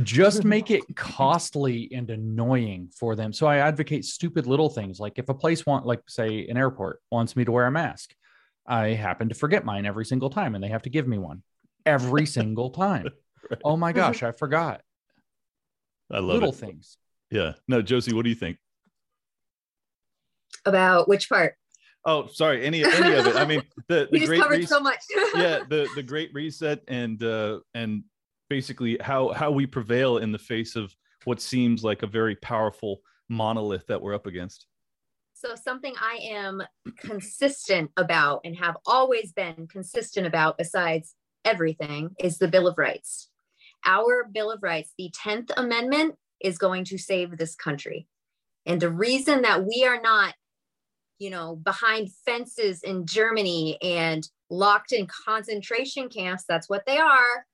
just 0.03 0.43
make 0.43 0.71
it 0.71 0.83
costly 0.95 1.89
and 1.93 2.09
annoying 2.09 2.89
for 2.97 3.15
them. 3.15 3.31
So 3.33 3.47
I 3.47 3.57
advocate 3.57 4.03
stupid 4.05 4.45
little 4.45 4.69
things 4.69 4.99
like 4.99 5.17
if 5.17 5.29
a 5.29 5.33
place 5.33 5.65
want 5.65 5.85
like 5.85 6.01
say 6.07 6.47
an 6.47 6.57
airport 6.57 7.01
wants 7.11 7.35
me 7.35 7.45
to 7.45 7.51
wear 7.51 7.65
a 7.65 7.71
mask, 7.71 8.13
I 8.67 8.89
happen 8.89 9.29
to 9.29 9.35
forget 9.35 9.63
mine 9.63 9.85
every 9.85 10.05
single 10.05 10.29
time 10.29 10.55
and 10.55 10.63
they 10.63 10.69
have 10.69 10.83
to 10.83 10.89
give 10.89 11.07
me 11.07 11.17
one 11.17 11.43
every 11.85 12.25
single 12.25 12.69
time. 12.69 13.09
right. 13.49 13.61
Oh 13.63 13.77
my 13.77 13.91
gosh, 13.91 14.23
I 14.23 14.31
forgot. 14.31 14.81
I 16.11 16.19
love 16.19 16.35
little 16.35 16.49
it. 16.49 16.55
things. 16.55 16.97
Yeah. 17.31 17.53
No, 17.67 17.81
Josie, 17.81 18.13
what 18.13 18.23
do 18.23 18.29
you 18.29 18.35
think? 18.35 18.57
About 20.65 21.07
which 21.07 21.29
part? 21.29 21.55
Oh, 22.05 22.27
sorry. 22.27 22.65
Any 22.65 22.83
any 22.83 23.13
of 23.13 23.25
it? 23.27 23.35
I 23.35 23.45
mean, 23.45 23.63
the, 23.87 24.07
the 24.11 24.25
great 24.25 24.41
covered 24.41 24.67
so 24.67 24.79
much. 24.79 24.99
yeah, 25.35 25.63
the 25.67 25.87
the 25.95 26.03
great 26.03 26.31
reset 26.33 26.81
and 26.87 27.21
uh 27.23 27.59
and 27.73 28.03
basically 28.49 28.97
how 29.01 29.31
how 29.33 29.51
we 29.51 29.65
prevail 29.65 30.17
in 30.17 30.31
the 30.31 30.39
face 30.39 30.75
of 30.75 30.93
what 31.23 31.41
seems 31.41 31.83
like 31.83 32.03
a 32.03 32.07
very 32.07 32.35
powerful 32.35 33.01
monolith 33.29 33.85
that 33.87 34.01
we're 34.01 34.13
up 34.13 34.27
against 34.27 34.67
so 35.33 35.55
something 35.55 35.93
i 35.99 36.19
am 36.23 36.61
consistent 36.99 37.89
about 37.97 38.41
and 38.43 38.55
have 38.55 38.77
always 38.85 39.31
been 39.33 39.67
consistent 39.67 40.27
about 40.27 40.57
besides 40.57 41.15
everything 41.45 42.15
is 42.19 42.37
the 42.37 42.47
bill 42.47 42.67
of 42.67 42.77
rights 42.77 43.29
our 43.85 44.27
bill 44.31 44.51
of 44.51 44.61
rights 44.61 44.91
the 44.97 45.11
10th 45.25 45.51
amendment 45.55 46.15
is 46.41 46.57
going 46.57 46.83
to 46.83 46.97
save 46.97 47.37
this 47.37 47.55
country 47.55 48.07
and 48.65 48.81
the 48.81 48.89
reason 48.89 49.43
that 49.43 49.63
we 49.65 49.85
are 49.85 50.01
not 50.01 50.33
you 51.19 51.29
know, 51.29 51.55
behind 51.55 52.11
fences 52.25 52.83
in 52.83 53.05
Germany 53.05 53.77
and 53.81 54.27
locked 54.49 54.91
in 54.91 55.07
concentration 55.25 56.09
camps, 56.09 56.43
that's 56.47 56.69
what 56.69 56.85
they 56.85 56.97
are 56.97 57.45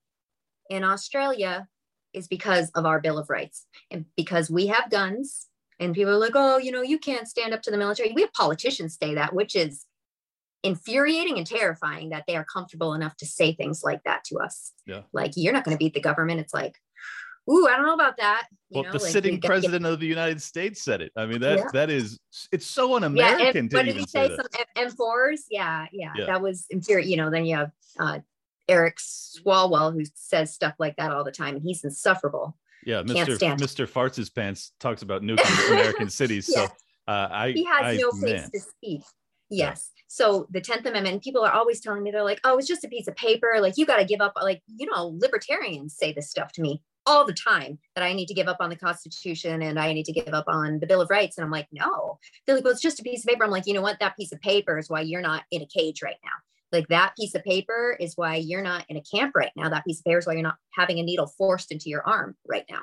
in 0.69 0.84
Australia, 0.84 1.67
is 2.13 2.27
because 2.27 2.69
of 2.71 2.86
our 2.86 2.99
Bill 2.99 3.17
of 3.17 3.30
Rights. 3.30 3.65
And 3.89 4.06
because 4.17 4.49
we 4.49 4.67
have 4.67 4.89
guns, 4.89 5.47
and 5.80 5.95
people 5.95 6.13
are 6.13 6.17
like, 6.17 6.36
oh, 6.36 6.58
you 6.58 6.71
know, 6.71 6.82
you 6.82 6.99
can't 6.99 7.27
stand 7.27 7.54
up 7.54 7.62
to 7.63 7.71
the 7.71 7.77
military. 7.77 8.12
We 8.13 8.21
have 8.21 8.34
politicians 8.34 8.97
say 9.01 9.15
that, 9.15 9.34
which 9.34 9.56
is 9.56 9.86
infuriating 10.63 11.38
and 11.38 11.47
terrifying 11.47 12.10
that 12.10 12.24
they 12.28 12.36
are 12.36 12.45
comfortable 12.45 12.93
enough 12.93 13.15
to 13.17 13.26
say 13.26 13.54
things 13.54 13.82
like 13.84 14.04
that 14.04 14.24
to 14.26 14.38
us. 14.38 14.74
Yeah. 14.86 15.02
Like, 15.13 15.32
you're 15.36 15.54
not 15.54 15.63
going 15.63 15.76
to 15.76 15.80
beat 15.80 15.93
the 15.93 16.02
government. 16.02 16.39
It's 16.39 16.54
like, 16.54 16.76
ooh, 17.50 17.67
I 17.67 17.76
don't 17.76 17.86
know 17.86 17.93
about 17.95 18.17
that. 18.17 18.47
You 18.69 18.82
well, 18.82 18.84
know, 18.84 18.91
the 18.97 19.04
like, 19.04 19.12
sitting 19.12 19.34
you 19.34 19.39
get- 19.39 19.47
president 19.50 19.86
of 19.86 20.00
the 20.00 20.06
United 20.08 20.41
States 20.41 20.84
said 20.84 21.02
it. 21.02 21.12
I 21.15 21.26
mean, 21.26 21.41
that 21.41 21.58
Yeah. 21.58 21.63
that 21.74 21.89
is 21.89 22.19
it's 22.52 22.65
so 22.67 22.89
Yeah, 22.89 22.95
un-American 22.97 23.58
and 23.58 23.69
to 23.71 23.76
what 23.78 23.86
did 23.86 23.95
he 23.95 24.06
say 24.06 24.28
say? 24.30 24.36
Some 24.36 24.45
M- 24.76 24.88
M4s? 24.89 25.41
Yeah, 25.50 25.88
yeah, 25.91 26.13
Yeah. 26.15 26.26
That 26.28 26.41
was 26.41 26.65
infuriating. 26.69 27.12
You 27.12 27.17
know, 27.17 27.30
then 27.32 27.45
you 27.45 27.56
have 27.58 27.71
uh, 28.00 28.19
Eric 28.69 28.97
Swalwell 29.00 29.91
who 29.93 30.04
says 30.13 30.54
stuff 30.54 30.76
like 30.80 30.95
that 30.97 31.12
all 31.12 31.24
the 31.24 31.32
time, 31.32 31.56
and 31.56 31.63
he's 31.63 31.84
insufferable. 31.84 32.56
Yeah, 32.86 33.02
Mr. 33.04 33.38
Mr. 33.58 33.88
Farts' 33.89 34.34
pants 34.34 34.71
talks 34.80 35.02
about 35.02 35.21
nuking 35.21 35.67
American 35.71 36.10
cities. 36.10 36.45
So 36.52 36.65
uh, 37.08 37.28
I 37.32 37.52
He 37.52 37.63
has 37.65 37.82
I, 37.84 37.97
no 37.97 38.10
place 38.12 38.41
man. 38.41 38.52
to 38.52 38.60
speak. 38.60 39.02
Yes. 39.52 39.92
So 40.08 40.48
the 40.50 40.60
10th 40.60 40.86
Amendment, 40.86 41.24
people 41.24 41.44
are 41.44 41.54
always 41.54 41.80
telling 41.80 42.04
me, 42.04 42.12
they're 42.12 42.24
like, 42.24 42.42
oh, 42.44 42.58
it's 42.58 42.68
just 42.68 42.84
a 42.84 42.90
piece 42.90 43.08
of 43.08 43.16
paper. 43.16 43.58
Like, 43.62 43.78
you 43.78 43.86
got 43.86 43.98
to 43.98 44.06
give 44.06 44.22
up. 44.22 44.34
Like, 44.42 44.62
you 44.68 44.90
know, 44.90 45.16
libertarians 45.18 45.96
say 45.96 46.12
this 46.12 46.30
stuff 46.30 46.52
to 46.54 46.62
me 46.62 46.82
all 47.06 47.26
the 47.26 47.34
time 47.34 47.80
that 47.96 48.04
I 48.04 48.14
need 48.14 48.28
to 48.28 48.34
give 48.34 48.48
up 48.48 48.58
on 48.60 48.70
the 48.70 48.76
Constitution 48.76 49.62
and 49.62 49.80
I 49.80 49.94
need 49.94 50.06
to 50.06 50.12
give 50.12 50.34
up 50.34 50.46
on 50.48 50.80
the 50.80 50.86
Bill 50.86 51.02
of 51.02 51.10
Rights. 51.10 51.38
And 51.38 51.46
I'm 51.46 51.52
like, 51.52 51.68
no. 51.72 52.20
They're 52.46 52.56
like, 52.56 52.64
well, 52.64 52.74
it's 52.74 52.82
just 52.82 53.00
a 53.00 53.04
piece 53.04 53.24
of 53.24 53.30
paper. 53.30 53.44
I'm 53.44 53.52
like, 53.52 53.68
you 53.68 53.74
know 53.74 53.82
what? 53.82 54.00
That 54.00 54.18
piece 54.18 54.32
of 54.32 54.42
paper 54.42 54.78
is 54.78 54.90
why 54.90 55.02
you're 55.02 55.22
not 55.22 55.44
in 55.50 55.62
a 55.62 55.68
cage 55.68 56.02
right 56.04 56.20
now. 56.24 56.32
Like, 56.78 56.88
that 56.90 57.16
piece 57.18 57.34
of 57.34 57.44
paper 57.44 57.98
is 58.00 58.14
why 58.16 58.36
you're 58.36 58.62
not 58.62 58.86
in 58.88 58.98
a 58.98 59.02
camp 59.02 59.34
right 59.36 59.52
now. 59.56 59.70
That 59.70 59.86
piece 59.86 60.00
of 60.00 60.06
paper 60.06 60.20
is 60.20 60.28
why 60.28 60.34
you're 60.34 60.44
not 60.44 60.58
having 60.74 61.00
a 61.00 61.04
needle 61.04 61.28
forced 61.28 61.72
into 61.72 61.90
your 61.90 62.08
arm 62.08 62.36
right 62.48 62.66
now. 62.70 62.82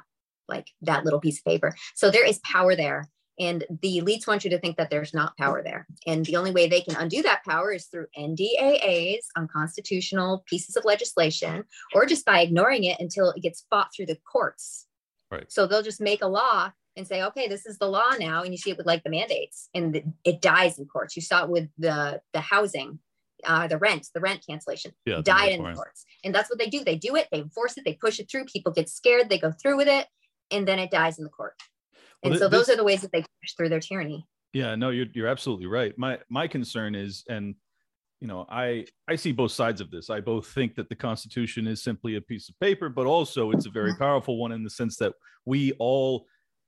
Like, 0.48 0.68
that 0.83 1.04
little 1.04 1.20
piece 1.20 1.38
of 1.38 1.44
paper. 1.44 1.74
So 1.94 2.11
there 2.11 2.26
is 2.26 2.40
power 2.40 2.74
there. 2.74 3.09
And 3.38 3.64
the 3.83 4.01
elites 4.03 4.27
want 4.27 4.44
you 4.44 4.51
to 4.51 4.59
think 4.59 4.77
that 4.77 4.90
there's 4.90 5.14
not 5.14 5.37
power 5.37 5.62
there. 5.62 5.87
And 6.07 6.24
the 6.24 6.37
only 6.37 6.51
way 6.51 6.68
they 6.68 6.81
can 6.81 6.96
undo 6.96 7.22
that 7.22 7.44
power 7.44 7.72
is 7.72 7.87
through 7.87 8.07
NDAAs, 8.18 9.18
unconstitutional 9.37 10.44
pieces 10.46 10.77
of 10.77 10.85
legislation, 10.85 11.64
or 11.94 12.05
just 12.05 12.24
by 12.24 12.40
ignoring 12.40 12.85
it 12.85 12.98
until 12.98 13.31
it 13.31 13.42
gets 13.42 13.64
fought 13.70 13.88
through 13.94 14.07
the 14.07 14.18
courts. 14.31 14.87
Right. 15.31 15.51
So 15.51 15.66
they'll 15.66 15.83
just 15.83 16.01
make 16.01 16.22
a 16.22 16.27
law 16.27 16.72
and 16.96 17.07
say, 17.07 17.22
okay, 17.22 17.46
this 17.46 17.64
is 17.64 17.79
the 17.79 17.87
law 17.87 18.11
now. 18.18 18.42
And 18.42 18.53
you 18.53 18.59
see 18.59 18.70
it 18.70 18.77
with 18.77 18.87
like 18.87 19.05
the 19.05 19.11
mandates 19.11 19.68
and 19.72 20.14
it 20.24 20.42
dies 20.42 20.79
in 20.79 20.87
courts. 20.87 21.14
You 21.14 21.22
saw 21.22 21.44
it 21.44 21.51
with 21.51 21.68
the, 21.79 22.20
the 22.33 22.40
housing, 22.40 22.98
uh, 23.44 23.68
the 23.68 23.79
rent, 23.79 24.09
the 24.12 24.20
rent 24.20 24.44
cancellation 24.44 24.92
Yeah, 25.07 25.20
died 25.22 25.53
in 25.53 25.62
the 25.62 25.74
courts. 25.74 26.05
And 26.24 26.35
that's 26.35 26.51
what 26.51 26.59
they 26.59 26.66
do. 26.66 26.83
They 26.83 26.96
do 26.96 27.14
it, 27.14 27.29
they 27.31 27.38
enforce 27.38 27.79
it, 27.79 27.85
they 27.85 27.94
push 27.94 28.18
it 28.18 28.29
through. 28.29 28.46
People 28.46 28.72
get 28.72 28.88
scared, 28.88 29.29
they 29.29 29.38
go 29.38 29.53
through 29.53 29.77
with 29.77 29.87
it, 29.87 30.09
and 30.51 30.66
then 30.66 30.81
it 30.81 30.90
dies 30.90 31.18
in 31.18 31.24
the 31.24 31.31
court. 31.31 31.55
And 32.24 32.35
thi- 32.35 32.38
so 32.38 32.48
those 32.48 32.68
are 32.68 32.77
the 32.77 32.85
ways 32.85 33.03
that 33.03 33.12
they 33.12 33.24
through 33.56 33.68
their 33.68 33.80
tyranny. 33.80 34.26
Yeah, 34.52 34.74
no, 34.74 34.90
you're 34.90 35.06
you're 35.12 35.28
absolutely 35.28 35.66
right. 35.66 35.96
My 35.98 36.18
my 36.30 36.48
concern 36.48 36.94
is, 36.94 37.24
and 37.28 37.54
you 38.20 38.28
know, 38.28 38.46
I 38.48 38.87
I 39.06 39.16
see 39.16 39.32
both 39.32 39.52
sides 39.52 39.80
of 39.80 39.90
this. 39.90 40.11
I 40.11 40.20
both 40.20 40.46
think 40.48 40.74
that 40.76 40.88
the 40.88 40.94
Constitution 40.94 41.66
is 41.66 41.82
simply 41.82 42.16
a 42.16 42.20
piece 42.20 42.48
of 42.48 42.58
paper, 42.61 42.88
but 42.88 43.06
also 43.06 43.50
it's 43.50 43.66
a 43.66 43.70
very 43.70 43.90
mm-hmm. 43.90 44.02
powerful 44.02 44.38
one 44.38 44.52
in 44.52 44.64
the 44.64 44.70
sense 44.70 44.96
that 44.96 45.12
we 45.44 45.72
all, 45.78 46.26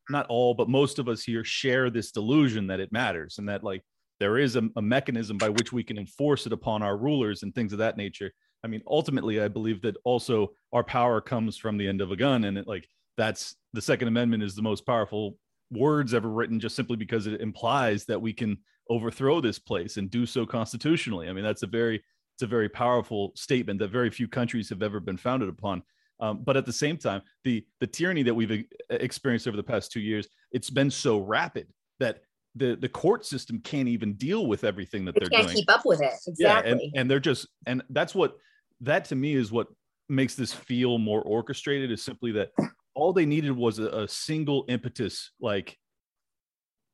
not 0.09 0.27
all, 0.29 0.55
but 0.55 0.69
most 0.69 0.99
of 0.99 1.09
us 1.09 1.23
here 1.23 1.45
share 1.45 1.91
this 1.91 2.13
delusion 2.13 2.67
that 2.67 2.81
it 2.81 2.93
matters 2.93 3.39
and 3.39 3.49
that 3.49 3.65
like 3.65 3.83
there 4.21 4.37
is 4.37 4.57
a, 4.57 4.63
a 4.77 4.83
mechanism 4.83 5.39
by 5.39 5.49
which 5.49 5.73
we 5.73 5.83
can 5.83 5.99
enforce 5.99 6.47
it 6.47 6.53
upon 6.53 6.83
our 6.83 6.97
rulers 6.97 7.43
and 7.43 7.55
things 7.55 7.73
of 7.73 7.79
that 7.79 7.97
nature. 7.97 8.31
I 8.63 8.69
mean, 8.69 8.83
ultimately, 8.87 9.41
I 9.41 9.49
believe 9.49 9.81
that 9.83 9.97
also 10.05 10.53
our 10.73 10.85
power 10.85 11.21
comes 11.21 11.57
from 11.57 11.79
the 11.79 11.89
end 11.89 12.03
of 12.03 12.13
a 12.13 12.17
gun, 12.17 12.45
and 12.45 12.59
it 12.59 12.69
like 12.69 12.87
that's 13.17 13.57
the 13.73 13.81
Second 13.81 14.09
Amendment 14.09 14.43
is 14.43 14.55
the 14.55 14.63
most 14.63 14.87
powerful 14.87 15.37
words 15.71 16.15
ever 16.15 16.29
written 16.29 16.59
just 16.61 16.77
simply 16.77 16.97
because 16.97 17.27
it 17.27 17.41
implies 17.41 18.05
that 18.07 18.21
we 18.21 18.33
can 18.33 18.59
overthrow 18.89 19.41
this 19.41 19.59
place 19.59 19.97
and 19.97 20.11
do 20.11 20.27
so 20.27 20.45
constitutionally. 20.45 21.29
I 21.29 21.33
mean, 21.33 21.45
that's 21.45 21.63
a 21.63 21.67
very 21.67 22.03
it's 22.35 22.43
a 22.43 22.47
very 22.47 22.69
powerful 22.69 23.33
statement 23.37 23.79
that 23.81 23.91
very 23.91 24.11
few 24.11 24.27
countries 24.27 24.69
have 24.71 24.83
ever 24.83 24.99
been 25.01 25.17
founded 25.17 25.49
upon. 25.49 25.83
Um, 26.21 26.43
but 26.43 26.57
at 26.57 26.67
the 26.67 26.73
same 26.73 26.97
time, 26.97 27.23
the 27.45 27.65
the 27.81 27.87
tyranny 27.87 28.23
that 28.25 28.35
we've 28.35 28.65
experienced 28.91 29.47
over 29.49 29.57
the 29.57 29.63
past 29.63 29.93
two 29.93 30.01
years, 30.01 30.29
it's 30.53 30.71
been 30.71 30.91
so 30.91 31.19
rapid 31.19 31.69
that 31.99 32.23
the 32.57 32.77
the 32.77 32.89
court 32.89 33.25
system 33.25 33.61
can't 33.61 33.89
even 33.89 34.15
deal 34.15 34.47
with 34.47 34.65
everything 34.65 35.05
that 35.05 35.15
They 35.15 35.21
they're 35.21 35.29
can't 35.31 35.47
doing. 35.47 35.57
keep 35.59 35.71
up 35.71 35.83
with 35.85 36.03
it. 36.03 36.13
Exactly. 36.27 36.39
Yeah, 36.39 36.61
and, 36.61 36.81
and 36.97 37.11
they're 37.11 37.21
just 37.21 37.47
and 37.67 37.83
that's 37.91 38.15
what 38.15 38.37
that 38.81 39.05
to 39.07 39.15
me 39.15 39.35
is 39.35 39.53
what 39.53 39.69
makes 40.09 40.35
this 40.35 40.53
feel 40.53 40.99
more 40.99 41.23
orchestrated 41.23 41.93
is 41.93 42.03
simply 42.03 42.33
that 42.33 42.51
all 42.95 43.13
they 43.13 43.27
needed 43.27 43.53
was 43.53 43.79
a, 43.79 43.87
a 43.87 44.09
single 44.09 44.65
impetus 44.69 45.31
like 45.41 45.77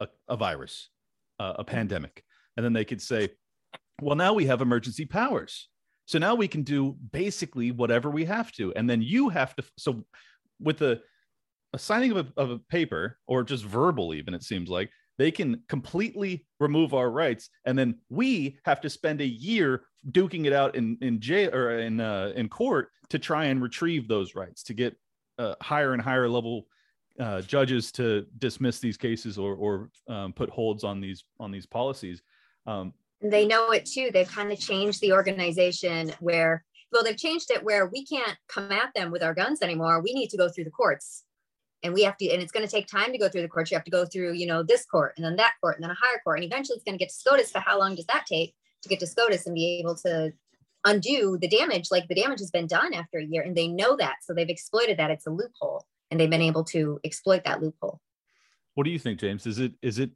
a, 0.00 0.08
a 0.28 0.36
virus, 0.36 0.90
uh, 1.40 1.54
a 1.58 1.64
pandemic, 1.64 2.22
and 2.56 2.64
then 2.64 2.72
they 2.72 2.84
could 2.84 3.02
say, 3.02 3.30
well, 4.02 4.16
now 4.16 4.32
we 4.32 4.46
have 4.46 4.60
emergency 4.60 5.06
powers. 5.06 5.68
So 6.06 6.18
now 6.18 6.34
we 6.34 6.48
can 6.48 6.62
do 6.62 6.96
basically 7.12 7.72
whatever 7.72 8.10
we 8.10 8.24
have 8.26 8.52
to. 8.52 8.72
And 8.74 8.88
then 8.88 9.02
you 9.02 9.28
have 9.28 9.56
to. 9.56 9.64
So 9.76 10.04
with 10.60 10.78
the 10.78 11.00
a 11.72 11.78
signing 11.78 12.12
of 12.12 12.18
a, 12.18 12.40
of 12.40 12.50
a 12.50 12.58
paper 12.58 13.18
or 13.26 13.42
just 13.42 13.64
verbal, 13.64 14.14
even 14.14 14.34
it 14.34 14.42
seems 14.42 14.70
like 14.70 14.90
they 15.18 15.30
can 15.30 15.62
completely 15.68 16.46
remove 16.60 16.94
our 16.94 17.10
rights. 17.10 17.50
And 17.64 17.78
then 17.78 17.96
we 18.08 18.58
have 18.64 18.80
to 18.82 18.90
spend 18.90 19.20
a 19.20 19.26
year 19.26 19.82
duking 20.10 20.46
it 20.46 20.52
out 20.52 20.76
in, 20.76 20.96
in 21.00 21.20
jail 21.20 21.54
or 21.54 21.78
in, 21.78 22.00
uh, 22.00 22.32
in 22.36 22.48
court 22.48 22.90
to 23.10 23.18
try 23.18 23.46
and 23.46 23.62
retrieve 23.62 24.08
those 24.08 24.34
rights 24.34 24.62
to 24.64 24.74
get 24.74 24.96
uh, 25.38 25.54
higher 25.60 25.92
and 25.92 26.02
higher 26.02 26.28
level 26.28 26.66
uh, 27.18 27.40
judges 27.42 27.92
to 27.92 28.26
dismiss 28.38 28.78
these 28.78 28.96
cases 28.96 29.38
or, 29.38 29.54
or 29.54 29.90
um, 30.08 30.32
put 30.32 30.50
holds 30.50 30.84
on 30.84 31.00
these 31.00 31.24
on 31.40 31.50
these 31.50 31.66
policies. 31.66 32.22
Um, 32.66 32.92
they 33.22 33.46
know 33.46 33.70
it 33.70 33.86
too. 33.86 34.10
They've 34.12 34.28
kind 34.28 34.52
of 34.52 34.58
changed 34.58 35.00
the 35.00 35.12
organization 35.12 36.12
where, 36.20 36.64
well, 36.92 37.02
they've 37.02 37.16
changed 37.16 37.50
it 37.50 37.64
where 37.64 37.86
we 37.86 38.04
can't 38.04 38.36
come 38.48 38.70
at 38.72 38.92
them 38.94 39.10
with 39.10 39.22
our 39.22 39.34
guns 39.34 39.62
anymore. 39.62 40.02
We 40.02 40.12
need 40.12 40.28
to 40.30 40.36
go 40.36 40.48
through 40.48 40.64
the 40.64 40.70
courts. 40.70 41.24
And 41.82 41.94
we 41.94 42.02
have 42.02 42.16
to, 42.16 42.28
and 42.30 42.42
it's 42.42 42.52
going 42.52 42.66
to 42.66 42.70
take 42.70 42.88
time 42.88 43.12
to 43.12 43.18
go 43.18 43.28
through 43.28 43.42
the 43.42 43.48
courts. 43.48 43.70
You 43.70 43.76
have 43.76 43.84
to 43.84 43.90
go 43.90 44.04
through, 44.04 44.32
you 44.32 44.46
know, 44.46 44.62
this 44.62 44.84
court 44.84 45.12
and 45.16 45.24
then 45.24 45.36
that 45.36 45.54
court 45.60 45.76
and 45.76 45.84
then 45.84 45.90
a 45.90 45.94
higher 45.94 46.20
court. 46.24 46.38
And 46.38 46.44
eventually 46.44 46.76
it's 46.76 46.84
going 46.84 46.98
to 46.98 47.02
get 47.02 47.10
to 47.10 47.14
SCOTUS. 47.14 47.52
But 47.52 47.62
how 47.62 47.78
long 47.78 47.94
does 47.94 48.06
that 48.06 48.26
take 48.26 48.54
to 48.82 48.88
get 48.88 48.98
to 49.00 49.06
SCOTUS 49.06 49.46
and 49.46 49.54
be 49.54 49.78
able 49.78 49.94
to 49.96 50.32
undo 50.86 51.36
the 51.38 51.48
damage? 51.48 51.88
Like 51.90 52.08
the 52.08 52.14
damage 52.14 52.40
has 52.40 52.50
been 52.50 52.66
done 52.66 52.94
after 52.94 53.18
a 53.18 53.24
year 53.24 53.42
and 53.42 53.54
they 53.54 53.68
know 53.68 53.96
that. 53.96 54.16
So 54.22 54.32
they've 54.32 54.48
exploited 54.48 54.98
that. 54.98 55.10
It's 55.10 55.26
a 55.26 55.30
loophole 55.30 55.84
and 56.10 56.18
they've 56.18 56.30
been 56.30 56.40
able 56.40 56.64
to 56.64 56.98
exploit 57.04 57.44
that 57.44 57.62
loophole. 57.62 58.00
what 58.74 58.84
do 58.84 58.90
you 58.90 58.98
think, 58.98 59.18
James? 59.20 59.46
Is 59.46 59.58
it 59.58 59.72
is 59.82 59.98
it 59.98 60.10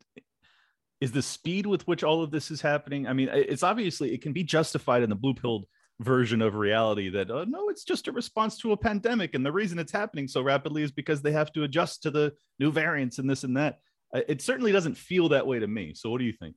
is 1.01 1.13
the 1.13 1.23
speed 1.23 1.67
with 1.67 1.87
which 1.89 2.05
all 2.05 2.23
of 2.23 2.31
this 2.31 2.51
is 2.51 2.61
happening? 2.61 3.07
I 3.07 3.13
mean, 3.13 3.29
it's 3.33 3.63
obviously 3.63 4.13
it 4.15 4.23
can 4.23 4.33
be 4.33 4.45
justified 4.45 5.03
in 5.03 5.11
the 5.11 5.17
blue 5.17 5.35
pilled 5.35 5.67
version 6.01 6.41
of 6.41 6.55
reality 6.55 7.11
that 7.11 7.31
uh, 7.31 7.45
no, 7.49 7.69
it's 7.69 7.85
just 7.85 8.09
a 8.09 8.13
response 8.13 8.59
to 8.59 8.73
a 8.73 8.77
pandemic, 8.77 9.35
and 9.35 9.45
the 9.45 9.53
reason 9.53 9.79
it's 9.79 9.93
happening 9.93 10.29
so 10.29 10.43
rapidly 10.43 10.83
is 10.83 10.93
because 10.93 11.23
they 11.23 11.33
have 11.33 11.53
to 11.53 11.65
adjust 11.65 12.03
to 12.03 12.11
the 12.11 12.33
new 12.59 12.71
variants 12.71 13.19
and 13.19 13.29
this 13.29 13.45
and 13.45 13.57
that. 13.57 13.79
It 14.13 14.43
certainly 14.43 14.73
doesn't 14.73 14.97
feel 14.97 15.29
that 15.29 15.47
way 15.47 15.61
to 15.61 15.67
me. 15.67 15.95
So, 15.95 16.11
what 16.11 16.19
do 16.19 16.25
you 16.25 16.33
think? 16.33 16.57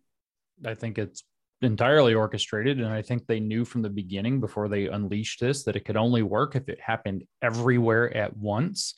I 0.65 0.73
think 0.73 0.97
it's 0.97 1.23
entirely 1.63 2.13
orchestrated. 2.13 2.79
And 2.79 2.87
I 2.87 3.01
think 3.01 3.25
they 3.25 3.39
knew 3.39 3.65
from 3.65 3.81
the 3.81 3.89
beginning 3.89 4.39
before 4.39 4.67
they 4.67 4.87
unleashed 4.87 5.39
this 5.39 5.63
that 5.63 5.75
it 5.75 5.85
could 5.85 5.97
only 5.97 6.21
work 6.23 6.55
if 6.55 6.69
it 6.69 6.79
happened 6.79 7.23
everywhere 7.41 8.15
at 8.15 8.35
once. 8.35 8.95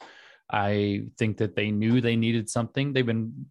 I 0.52 1.08
think 1.18 1.38
that 1.38 1.56
they 1.56 1.72
knew 1.72 2.02
they 2.02 2.16
needed 2.16 2.50
something. 2.50 2.94
They've 2.94 3.06
been, 3.06 3.48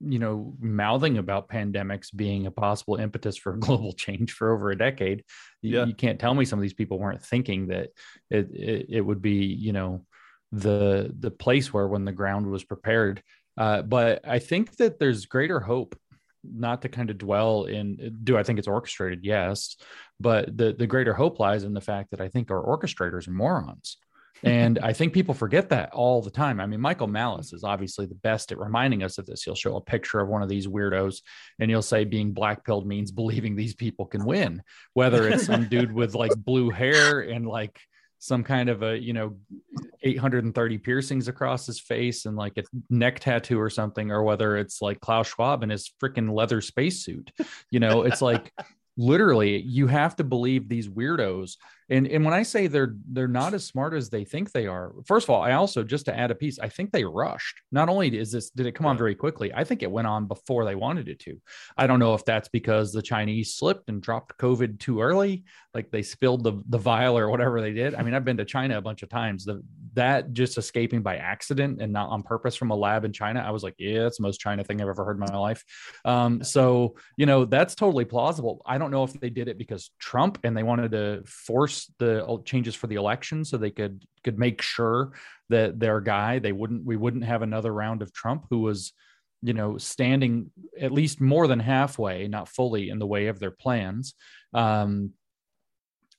you 0.00 0.18
know, 0.18 0.54
mouthing 0.60 1.18
about 1.18 1.48
pandemics 1.48 2.14
being 2.14 2.46
a 2.46 2.50
possible 2.50 2.96
impetus 2.96 3.36
for 3.36 3.52
global 3.56 3.92
change 3.92 4.32
for 4.32 4.52
over 4.52 4.70
a 4.70 4.78
decade. 4.78 5.24
You, 5.62 5.76
Yeah. 5.76 5.84
you 5.86 5.94
can't 5.94 6.18
tell 6.18 6.34
me 6.34 6.44
some 6.44 6.58
of 6.58 6.62
these 6.62 6.74
people 6.74 6.98
weren't 6.98 7.24
thinking 7.24 7.68
that 7.68 7.90
it, 8.30 8.50
it, 8.52 8.86
it 8.88 9.00
would 9.00 9.22
be, 9.22 9.44
you 9.44 9.72
know, 9.72 10.04
the 10.50 11.14
the 11.18 11.30
place 11.30 11.74
where 11.74 11.86
when 11.86 12.04
the 12.06 12.12
ground 12.12 12.46
was 12.46 12.64
prepared. 12.64 13.22
Uh, 13.58 13.82
but 13.82 14.26
I 14.26 14.38
think 14.38 14.76
that 14.76 14.98
there's 14.98 15.26
greater 15.26 15.60
hope 15.60 15.94
not 16.44 16.82
to 16.82 16.88
kind 16.88 17.10
of 17.10 17.18
dwell 17.18 17.64
in 17.64 18.18
do 18.22 18.36
I 18.36 18.42
think 18.42 18.58
it's 18.58 18.68
orchestrated? 18.68 19.24
Yes. 19.24 19.76
But 20.20 20.56
the 20.56 20.72
the 20.72 20.86
greater 20.86 21.14
hope 21.14 21.38
lies 21.38 21.64
in 21.64 21.74
the 21.74 21.80
fact 21.80 22.10
that 22.10 22.20
I 22.20 22.28
think 22.28 22.50
our 22.50 22.62
orchestrators 22.62 23.28
are 23.28 23.32
morons. 23.32 23.98
And 24.42 24.78
I 24.82 24.92
think 24.92 25.12
people 25.12 25.34
forget 25.34 25.70
that 25.70 25.92
all 25.92 26.22
the 26.22 26.30
time. 26.30 26.60
I 26.60 26.66
mean, 26.66 26.80
Michael 26.80 27.08
Malice 27.08 27.52
is 27.52 27.64
obviously 27.64 28.06
the 28.06 28.14
best 28.14 28.52
at 28.52 28.58
reminding 28.58 29.02
us 29.02 29.18
of 29.18 29.26
this. 29.26 29.42
He'll 29.42 29.54
show 29.54 29.76
a 29.76 29.80
picture 29.80 30.20
of 30.20 30.28
one 30.28 30.42
of 30.42 30.48
these 30.48 30.66
weirdos 30.66 31.22
and 31.58 31.70
he'll 31.70 31.82
say 31.82 32.04
being 32.04 32.32
black 32.32 32.64
pilled 32.64 32.86
means 32.86 33.10
believing 33.18 33.56
these 33.56 33.74
people 33.74 34.06
can 34.06 34.24
win, 34.24 34.62
whether 34.94 35.28
it's 35.28 35.46
some 35.46 35.68
dude 35.68 35.92
with 35.92 36.14
like 36.14 36.32
blue 36.36 36.70
hair 36.70 37.20
and 37.20 37.46
like 37.46 37.80
some 38.18 38.42
kind 38.42 38.68
of 38.68 38.82
a 38.82 38.98
you 38.98 39.12
know 39.12 39.36
830 40.02 40.78
piercings 40.78 41.28
across 41.28 41.66
his 41.66 41.80
face 41.80 42.26
and 42.26 42.36
like 42.36 42.56
a 42.56 42.64
neck 42.90 43.20
tattoo 43.20 43.60
or 43.60 43.70
something 43.70 44.10
or 44.10 44.22
whether 44.22 44.56
it's 44.56 44.82
like 44.82 45.00
klaus 45.00 45.28
schwab 45.28 45.62
in 45.62 45.70
his 45.70 45.92
freaking 46.02 46.32
leather 46.32 46.60
spacesuit. 46.60 47.30
You 47.70 47.80
know 47.80 48.02
it's 48.02 48.22
like 48.22 48.52
literally 48.96 49.60
you 49.60 49.86
have 49.86 50.16
to 50.16 50.24
believe 50.24 50.68
these 50.68 50.88
weirdos 50.88 51.56
and 51.90 52.06
and 52.06 52.24
when 52.24 52.34
i 52.34 52.42
say 52.42 52.66
they're 52.66 52.94
they're 53.12 53.28
not 53.28 53.54
as 53.54 53.64
smart 53.64 53.94
as 53.94 54.10
they 54.10 54.24
think 54.24 54.52
they 54.52 54.66
are 54.66 54.92
first 55.06 55.26
of 55.26 55.30
all 55.30 55.42
i 55.42 55.52
also 55.52 55.82
just 55.82 56.04
to 56.04 56.16
add 56.16 56.30
a 56.30 56.34
piece 56.34 56.58
i 56.58 56.68
think 56.68 56.92
they 56.92 57.04
rushed. 57.04 57.60
Not 57.72 57.88
only 57.88 58.16
is 58.16 58.32
this 58.32 58.50
did 58.50 58.66
it 58.66 58.72
come 58.72 58.86
on 58.86 58.98
very 58.98 59.14
quickly 59.14 59.52
i 59.54 59.64
think 59.64 59.82
it 59.82 59.90
went 59.90 60.06
on 60.06 60.26
before 60.26 60.64
they 60.64 60.74
wanted 60.74 61.08
it 61.08 61.18
to. 61.20 61.40
I 61.76 61.86
don't 61.86 61.98
know 61.98 62.14
if 62.14 62.24
that's 62.24 62.48
because 62.48 62.92
the 62.92 63.02
chinese 63.02 63.54
slipped 63.54 63.88
and 63.88 64.02
dropped 64.02 64.38
covid 64.38 64.78
too 64.78 65.00
early 65.00 65.44
like 65.74 65.90
they 65.90 66.02
spilled 66.02 66.42
the 66.44 66.62
the 66.68 66.78
vial 66.78 67.16
or 67.16 67.28
whatever 67.30 67.60
they 67.60 67.72
did. 67.72 67.94
I 67.94 68.02
mean 68.02 68.14
i've 68.14 68.24
been 68.24 68.36
to 68.38 68.44
china 68.44 68.78
a 68.78 68.82
bunch 68.82 69.02
of 69.02 69.08
times. 69.08 69.44
The 69.44 69.62
that 69.94 70.32
just 70.32 70.58
escaping 70.58 71.02
by 71.02 71.16
accident 71.16 71.80
and 71.80 71.92
not 71.92 72.10
on 72.10 72.22
purpose 72.22 72.56
from 72.56 72.70
a 72.70 72.74
lab 72.74 73.04
in 73.04 73.12
china 73.12 73.40
i 73.40 73.50
was 73.50 73.64
like 73.64 73.74
yeah 73.78 74.06
it's 74.06 74.18
the 74.18 74.22
most 74.22 74.38
china 74.38 74.62
thing 74.62 74.80
i've 74.80 74.88
ever 74.88 75.04
heard 75.04 75.16
in 75.16 75.20
my 75.20 75.38
life. 75.38 75.64
Um, 76.04 76.42
so 76.42 76.96
you 77.16 77.26
know 77.26 77.44
that's 77.44 77.74
totally 77.74 78.04
plausible. 78.04 78.62
I 78.66 78.78
don't 78.78 78.90
know 78.90 79.04
if 79.04 79.12
they 79.12 79.30
did 79.30 79.48
it 79.48 79.58
because 79.58 79.90
trump 79.98 80.38
and 80.44 80.56
they 80.56 80.62
wanted 80.62 80.92
to 80.92 81.22
force 81.26 81.77
the 81.98 82.40
changes 82.44 82.74
for 82.74 82.86
the 82.86 82.96
election 82.96 83.44
so 83.44 83.56
they 83.56 83.70
could 83.70 84.04
could 84.24 84.38
make 84.38 84.62
sure 84.62 85.12
that 85.48 85.78
their 85.78 86.00
guy 86.00 86.38
they 86.38 86.52
wouldn't 86.52 86.84
we 86.84 86.96
wouldn't 86.96 87.24
have 87.24 87.42
another 87.42 87.72
round 87.72 88.02
of 88.02 88.12
Trump 88.12 88.46
who 88.50 88.60
was 88.60 88.92
you 89.42 89.52
know 89.52 89.78
standing 89.78 90.50
at 90.80 90.92
least 90.92 91.20
more 91.20 91.46
than 91.46 91.60
halfway 91.60 92.26
not 92.28 92.48
fully 92.48 92.90
in 92.90 92.98
the 92.98 93.06
way 93.06 93.28
of 93.28 93.38
their 93.38 93.52
plans 93.52 94.14
um 94.54 95.12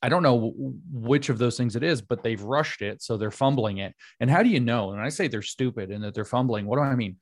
I 0.02 0.08
don't 0.08 0.22
know 0.22 0.54
which 0.90 1.28
of 1.28 1.36
those 1.36 1.58
things 1.58 1.76
it 1.76 1.82
is, 1.82 2.00
but 2.00 2.22
they've 2.22 2.42
rushed 2.42 2.80
it, 2.80 3.02
so 3.02 3.16
they're 3.16 3.30
fumbling 3.30 3.78
it. 3.78 3.94
And 4.18 4.30
how 4.30 4.42
do 4.42 4.48
you 4.48 4.58
know? 4.58 4.92
And 4.92 5.00
I 5.00 5.10
say 5.10 5.28
they're 5.28 5.42
stupid 5.42 5.90
and 5.90 6.02
that 6.04 6.14
they're 6.14 6.24
fumbling. 6.24 6.64
What 6.64 6.76
do 6.76 6.82
I 6.82 6.94
mean? 6.94 7.16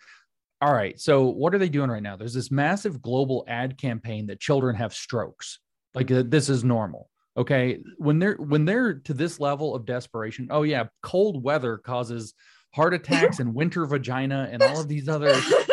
All 0.60 0.72
right, 0.72 0.98
so 0.98 1.24
what 1.26 1.54
are 1.54 1.58
they 1.58 1.68
doing 1.68 1.90
right 1.90 2.02
now? 2.02 2.16
There's 2.16 2.34
this 2.34 2.50
massive 2.50 3.00
global 3.02 3.44
ad 3.48 3.78
campaign 3.78 4.26
that 4.26 4.40
children 4.40 4.76
have 4.76 4.92
strokes. 4.94 5.58
Like 5.94 6.08
this 6.08 6.48
is 6.48 6.64
normal. 6.64 7.08
Okay, 7.38 7.78
when 7.98 8.18
they're 8.18 8.34
when 8.34 8.64
they're 8.64 8.94
to 8.94 9.14
this 9.14 9.38
level 9.38 9.74
of 9.74 9.86
desperation, 9.86 10.48
oh 10.50 10.62
yeah, 10.62 10.86
cold 11.02 11.42
weather 11.42 11.78
causes 11.78 12.34
heart 12.74 12.94
attacks 12.94 13.38
and 13.38 13.54
winter 13.54 13.86
vagina 13.86 14.48
and 14.50 14.60
all 14.60 14.80
of 14.80 14.88
these 14.88 15.08
other 15.08 15.32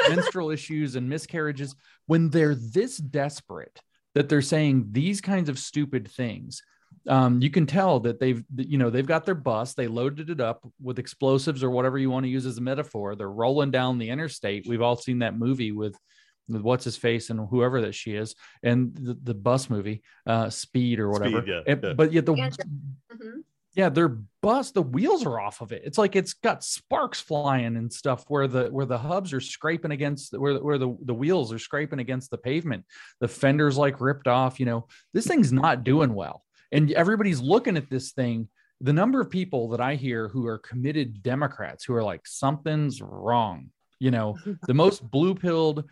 menstrual 0.10 0.52
issues 0.52 0.96
and 0.96 1.10
miscarriages. 1.10 1.76
When 2.06 2.30
they're 2.30 2.56
this 2.56 2.98
desperate 2.98 3.82
that 4.14 4.30
they're 4.30 4.44
saying 4.44 4.90
these 4.92 5.22
kinds 5.22 5.50
of 5.50 5.58
stupid 5.58 6.08
things, 6.08 6.62
um, 7.08 7.42
you 7.42 7.50
can 7.50 7.66
tell 7.66 8.00
that 8.02 8.20
they've 8.20 8.44
you 8.56 8.78
know 8.78 8.92
they've 8.92 9.06
got 9.06 9.26
their 9.26 9.36
bus 9.36 9.74
they 9.74 9.88
loaded 9.88 10.30
it 10.30 10.40
up 10.40 10.68
with 10.82 11.00
explosives 11.00 11.64
or 11.64 11.70
whatever 11.70 11.98
you 11.98 12.10
want 12.10 12.26
to 12.26 12.30
use 12.30 12.46
as 12.46 12.58
a 12.58 12.62
metaphor 12.62 13.16
they're 13.16 13.30
rolling 13.30 13.72
down 13.72 13.98
the 13.98 14.10
interstate 14.10 14.66
we've 14.68 14.82
all 14.82 14.96
seen 14.96 15.20
that 15.20 15.38
movie 15.38 15.72
with 15.72 15.94
with 15.94 15.96
what's 16.48 16.86
his 16.86 16.98
face 16.98 17.30
and 17.30 17.48
whoever 17.50 17.82
that 17.82 17.96
she 17.96 18.16
is, 18.16 18.36
and 18.64 18.96
the, 18.96 19.18
the 19.24 19.34
bus 19.34 19.70
movie, 19.70 20.04
uh, 20.26 20.50
Speed 20.50 21.00
or 21.00 21.10
whatever. 21.10 21.42
Speed, 21.42 21.50
yeah, 21.50 21.62
and, 21.68 21.84
yeah. 21.84 21.94
But 21.94 22.14
yet 22.14 22.26
the 22.26 22.34
mm-hmm. 22.34 23.40
yeah, 23.76 23.90
their 23.90 24.18
bus, 24.42 24.72
the 24.72 24.82
wheels 24.82 25.26
are 25.26 25.40
off 25.40 25.62
of 25.62 25.72
it. 25.72 25.84
It's 25.86 25.98
like 25.98 26.16
it's 26.16 26.34
got 26.34 26.64
sparks 26.64 27.20
flying 27.20 27.78
and 27.78 27.92
stuff 27.92 28.26
where 28.28 28.48
the 28.48 28.68
where 28.68 28.86
the 28.86 28.98
hubs 28.98 29.34
are 29.34 29.42
scraping 29.42 29.92
against 29.92 30.38
where 30.38 30.56
where 30.60 30.78
the 30.78 30.96
the 31.04 31.14
wheels 31.14 31.52
are 31.54 31.60
scraping 31.60 32.00
against 32.00 32.32
the 32.32 32.38
pavement. 32.38 32.86
The 33.20 33.28
fenders 33.28 33.78
like 33.78 34.02
ripped 34.02 34.28
off. 34.28 34.60
You 34.60 34.66
know, 34.66 34.88
this 35.14 35.28
thing's 35.28 35.54
not 35.54 35.84
doing 35.84 36.14
well, 36.14 36.44
and 36.72 36.92
everybody's 36.92 37.42
looking 37.42 37.78
at 37.78 37.90
this 37.90 38.12
thing 38.12 38.50
the 38.82 38.94
number 38.94 39.22
of 39.22 39.30
people 39.30 39.70
that 39.70 39.82
I 39.82 39.96
hear 39.96 40.28
who 40.28 40.46
are 40.48 40.58
committed 40.58 41.24
Democrats 41.24 41.84
who 41.84 41.94
are 41.94 42.04
like, 42.04 42.28
something's 42.28 43.02
wrong. 43.02 43.70
You 44.00 44.12
know, 44.12 44.38
the 44.68 44.74
most 44.74 45.10
blue 45.10 45.36
pilled, 45.36 45.86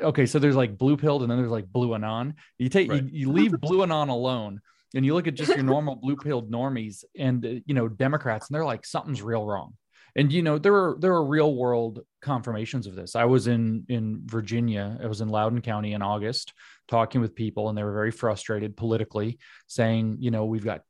okay, 0.00 0.26
so 0.26 0.38
there's 0.38 0.56
like 0.56 0.78
blue 0.78 0.96
pilled 0.96 1.22
and 1.22 1.30
then 1.30 1.38
there's 1.38 1.50
like 1.50 1.70
blue 1.70 1.94
anon. 1.94 2.34
You 2.58 2.68
take 2.68 2.90
right. 2.90 3.02
you, 3.02 3.10
you 3.12 3.32
leave 3.32 3.52
blue 3.60 3.82
anon 3.82 4.08
alone 4.08 4.60
and 4.94 5.04
you 5.04 5.14
look 5.14 5.26
at 5.26 5.34
just 5.34 5.54
your 5.54 5.64
normal 5.64 5.96
blue 5.96 6.16
pilled 6.16 6.50
normies 6.50 7.04
and 7.18 7.44
uh, 7.44 7.48
you 7.66 7.74
know 7.74 7.88
Democrats 7.88 8.48
and 8.48 8.54
they're 8.54 8.64
like 8.64 8.86
something's 8.86 9.22
real 9.22 9.44
wrong. 9.44 9.74
And 10.14 10.32
you 10.32 10.42
know 10.42 10.58
there 10.58 10.74
are 10.74 10.96
there 11.00 11.12
are 11.12 11.24
real 11.24 11.54
world 11.54 12.00
confirmations 12.20 12.86
of 12.86 12.94
this. 12.94 13.16
I 13.16 13.24
was 13.24 13.46
in 13.46 13.84
in 13.88 14.22
Virginia. 14.26 14.98
I 15.02 15.06
was 15.06 15.20
in 15.20 15.28
Loudoun 15.28 15.62
County 15.62 15.94
in 15.94 16.02
August 16.02 16.52
talking 16.88 17.20
with 17.20 17.34
people 17.34 17.68
and 17.68 17.78
they 17.78 17.82
were 17.84 17.94
very 17.94 18.10
frustrated 18.10 18.76
politically 18.76 19.38
saying, 19.66 20.18
you 20.20 20.30
know, 20.30 20.44
we've 20.44 20.64
got 20.64 20.82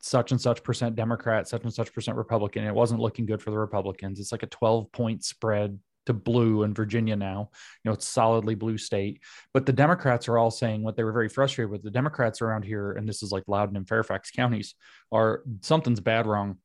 such 0.00 0.30
and 0.30 0.40
such 0.40 0.62
percent 0.62 0.96
Democrat, 0.96 1.48
such 1.48 1.64
and 1.64 1.74
such 1.74 1.92
percent 1.92 2.16
Republican. 2.16 2.64
It 2.64 2.74
wasn't 2.74 3.00
looking 3.00 3.26
good 3.26 3.42
for 3.42 3.50
the 3.50 3.58
Republicans. 3.58 4.20
It's 4.20 4.32
like 4.32 4.44
a 4.44 4.46
12 4.46 4.92
point 4.92 5.24
spread 5.24 5.78
to 6.08 6.14
blue 6.14 6.62
in 6.62 6.72
Virginia 6.72 7.14
now. 7.14 7.50
You 7.84 7.90
know, 7.90 7.92
it's 7.92 8.08
solidly 8.08 8.54
blue 8.54 8.78
state. 8.78 9.20
But 9.52 9.66
the 9.66 9.72
Democrats 9.72 10.26
are 10.26 10.38
all 10.38 10.50
saying 10.50 10.82
what 10.82 10.96
they 10.96 11.04
were 11.04 11.12
very 11.12 11.28
frustrated 11.28 11.70
with. 11.70 11.82
The 11.82 11.90
Democrats 11.90 12.40
around 12.42 12.64
here, 12.64 12.92
and 12.92 13.06
this 13.06 13.22
is 13.22 13.30
like 13.30 13.44
Loudoun 13.46 13.76
and 13.76 13.86
Fairfax 13.86 14.30
counties, 14.30 14.74
are 15.12 15.42
something's 15.60 16.00
bad 16.00 16.26
wrong. 16.26 16.56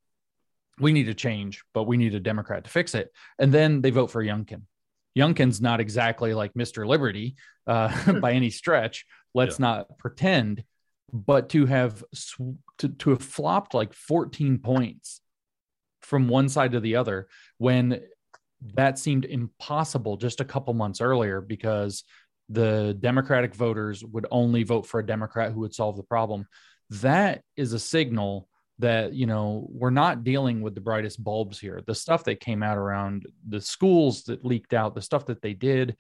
We 0.80 0.94
need 0.94 1.06
to 1.06 1.14
change, 1.14 1.64
but 1.74 1.84
we 1.84 1.98
need 1.98 2.16
a 2.16 2.20
Democrat 2.20 2.64
to 2.64 2.70
fix 2.70 2.96
it. 2.96 3.12
And 3.38 3.54
then 3.54 3.82
they 3.82 3.92
vote 3.92 4.12
for 4.12 4.24
Youngkin. 4.24 4.64
Youngkin's 5.18 5.62
not 5.62 5.80
exactly 5.80 6.34
like 6.34 6.54
Mr. 6.54 6.88
Liberty 6.88 7.36
uh, 7.68 8.14
by 8.22 8.32
any 8.32 8.50
stretch. 8.50 9.06
Let's 9.34 9.60
yeah. 9.60 9.66
not 9.66 9.98
pretend. 10.00 10.64
But 11.12 11.50
to 11.50 11.66
have 11.68 12.04
to, 12.80 12.88
to 12.88 13.10
have 13.12 13.22
flopped 13.22 13.74
like 13.76 13.94
14 13.94 14.60
points 14.60 15.22
from 16.02 16.28
one 16.28 16.50
side 16.50 16.72
to 16.72 16.80
the 16.80 16.96
other 16.96 17.28
when 17.58 18.02
that 18.76 19.00
seemed 19.00 19.26
impossible 19.26 20.18
just 20.18 20.42
a 20.42 20.46
couple 20.46 20.74
months 20.74 21.02
earlier 21.02 21.42
because 21.42 22.04
the 22.50 22.98
Democratic 23.00 23.56
voters 23.56 24.04
would 24.04 24.26
only 24.32 24.64
vote 24.64 24.86
for 24.86 25.00
a 25.00 25.06
Democrat 25.06 25.52
who 25.52 25.62
would 25.62 25.74
solve 25.74 25.98
the 25.98 26.04
problem. 26.04 26.46
That 26.90 27.42
is 27.56 27.74
a 27.74 27.80
signal 27.80 28.48
that 28.80 29.14
you 29.14 29.28
know 29.28 29.68
we're 29.70 29.92
not 29.92 30.24
dealing 30.24 30.62
with 30.62 30.76
the 30.76 30.82
brightest 30.82 31.24
bulbs 31.24 31.60
here. 31.60 31.82
The 31.86 31.96
stuff 31.96 32.24
that 32.26 32.40
came 32.40 32.64
out 32.64 32.78
around 32.78 33.26
the 33.48 33.62
schools 33.62 34.24
that 34.24 34.46
leaked 34.46 34.74
out, 34.74 34.96
the 34.96 35.02
stuff 35.02 35.26
that 35.28 35.42
they 35.42 35.54
did, 35.54 35.96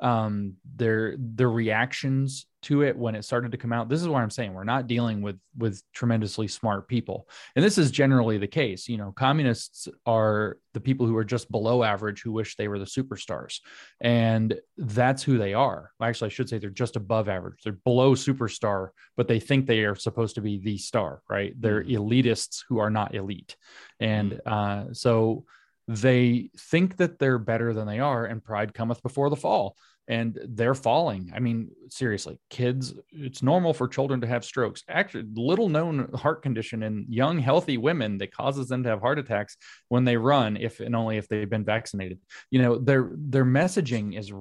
um, 0.00 0.54
their 0.76 1.16
their 1.18 1.50
reactions 1.50 2.46
to 2.64 2.82
it 2.82 2.96
when 2.96 3.14
it 3.14 3.24
started 3.24 3.52
to 3.52 3.58
come 3.58 3.72
out. 3.72 3.88
This 3.88 4.00
is 4.00 4.08
what 4.08 4.22
I'm 4.22 4.30
saying. 4.30 4.54
We're 4.54 4.64
not 4.64 4.86
dealing 4.86 5.22
with 5.22 5.38
with 5.56 5.82
tremendously 5.92 6.48
smart 6.48 6.88
people, 6.88 7.28
and 7.54 7.64
this 7.64 7.78
is 7.78 7.90
generally 7.90 8.38
the 8.38 8.46
case. 8.46 8.88
You 8.88 8.98
know, 8.98 9.12
communists 9.12 9.88
are 10.06 10.58
the 10.72 10.80
people 10.80 11.06
who 11.06 11.16
are 11.16 11.24
just 11.24 11.50
below 11.50 11.82
average 11.82 12.22
who 12.22 12.32
wish 12.32 12.56
they 12.56 12.68
were 12.68 12.78
the 12.78 12.84
superstars, 12.84 13.60
and 14.00 14.58
that's 14.76 15.22
who 15.22 15.38
they 15.38 15.54
are. 15.54 15.92
Actually, 16.02 16.26
I 16.26 16.30
should 16.30 16.48
say 16.48 16.58
they're 16.58 16.70
just 16.70 16.96
above 16.96 17.28
average. 17.28 17.62
They're 17.62 17.72
below 17.72 18.14
superstar, 18.14 18.88
but 19.16 19.28
they 19.28 19.40
think 19.40 19.66
they 19.66 19.84
are 19.84 19.94
supposed 19.94 20.34
to 20.36 20.40
be 20.40 20.58
the 20.58 20.78
star. 20.78 21.22
Right? 21.28 21.54
They're 21.58 21.82
mm-hmm. 21.82 22.02
elitists 22.02 22.64
who 22.68 22.78
are 22.78 22.90
not 22.90 23.14
elite, 23.14 23.56
and 24.00 24.32
mm-hmm. 24.32 24.90
uh, 24.90 24.94
so 24.94 25.44
they 25.86 26.50
think 26.56 26.96
that 26.96 27.18
they're 27.18 27.38
better 27.38 27.74
than 27.74 27.86
they 27.86 28.00
are, 28.00 28.24
and 28.24 28.42
pride 28.42 28.74
cometh 28.74 29.02
before 29.02 29.30
the 29.30 29.36
fall 29.36 29.76
and 30.06 30.38
they're 30.48 30.74
falling. 30.74 31.32
I 31.34 31.40
mean, 31.40 31.70
seriously, 31.88 32.38
kids, 32.50 32.94
it's 33.12 33.42
normal 33.42 33.72
for 33.72 33.88
children 33.88 34.20
to 34.20 34.26
have 34.26 34.44
strokes. 34.44 34.82
Actually, 34.88 35.24
little 35.34 35.68
known 35.68 36.10
heart 36.14 36.42
condition 36.42 36.82
in 36.82 37.06
young, 37.08 37.38
healthy 37.38 37.78
women 37.78 38.18
that 38.18 38.32
causes 38.32 38.68
them 38.68 38.82
to 38.82 38.90
have 38.90 39.00
heart 39.00 39.18
attacks 39.18 39.56
when 39.88 40.04
they 40.04 40.16
run, 40.16 40.56
if 40.56 40.80
and 40.80 40.94
only 40.94 41.16
if 41.16 41.28
they've 41.28 41.48
been 41.48 41.64
vaccinated. 41.64 42.18
You 42.50 42.62
know, 42.62 42.78
their 42.78 43.12
their 43.14 43.46
messaging 43.46 44.18
is 44.18 44.32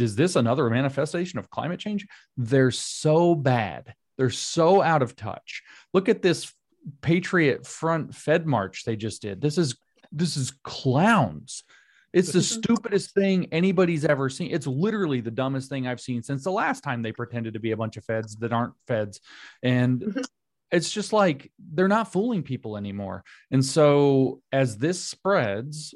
is 0.00 0.16
this 0.16 0.34
another 0.34 0.68
manifestation 0.68 1.38
of 1.38 1.50
climate 1.50 1.78
change? 1.78 2.06
They're 2.36 2.72
so 2.72 3.34
bad. 3.34 3.94
They're 4.18 4.30
so 4.30 4.82
out 4.82 5.02
of 5.02 5.14
touch. 5.14 5.62
Look 5.94 6.08
at 6.08 6.22
this 6.22 6.52
Patriot 7.00 7.66
Front 7.66 8.14
Fed 8.14 8.46
march 8.46 8.84
they 8.84 8.96
just 8.96 9.22
did. 9.22 9.40
This 9.40 9.56
is 9.56 9.76
this 10.10 10.36
is 10.36 10.52
clowns 10.64 11.62
it's 12.12 12.32
the 12.32 12.42
stupidest 12.42 13.14
thing 13.14 13.48
anybody's 13.52 14.04
ever 14.04 14.28
seen. 14.28 14.50
It's 14.52 14.66
literally 14.66 15.20
the 15.20 15.30
dumbest 15.30 15.68
thing 15.68 15.86
I've 15.86 16.00
seen 16.00 16.22
since 16.22 16.44
the 16.44 16.50
last 16.50 16.82
time 16.82 17.02
they 17.02 17.12
pretended 17.12 17.54
to 17.54 17.60
be 17.60 17.72
a 17.72 17.76
bunch 17.76 17.96
of 17.96 18.04
feds 18.04 18.36
that 18.36 18.52
aren't 18.52 18.74
feds. 18.86 19.20
And 19.62 20.24
it's 20.70 20.90
just 20.90 21.12
like 21.12 21.50
they're 21.58 21.88
not 21.88 22.12
fooling 22.12 22.42
people 22.42 22.76
anymore. 22.76 23.24
And 23.50 23.64
so 23.64 24.40
as 24.52 24.76
this 24.78 25.02
spreads, 25.02 25.94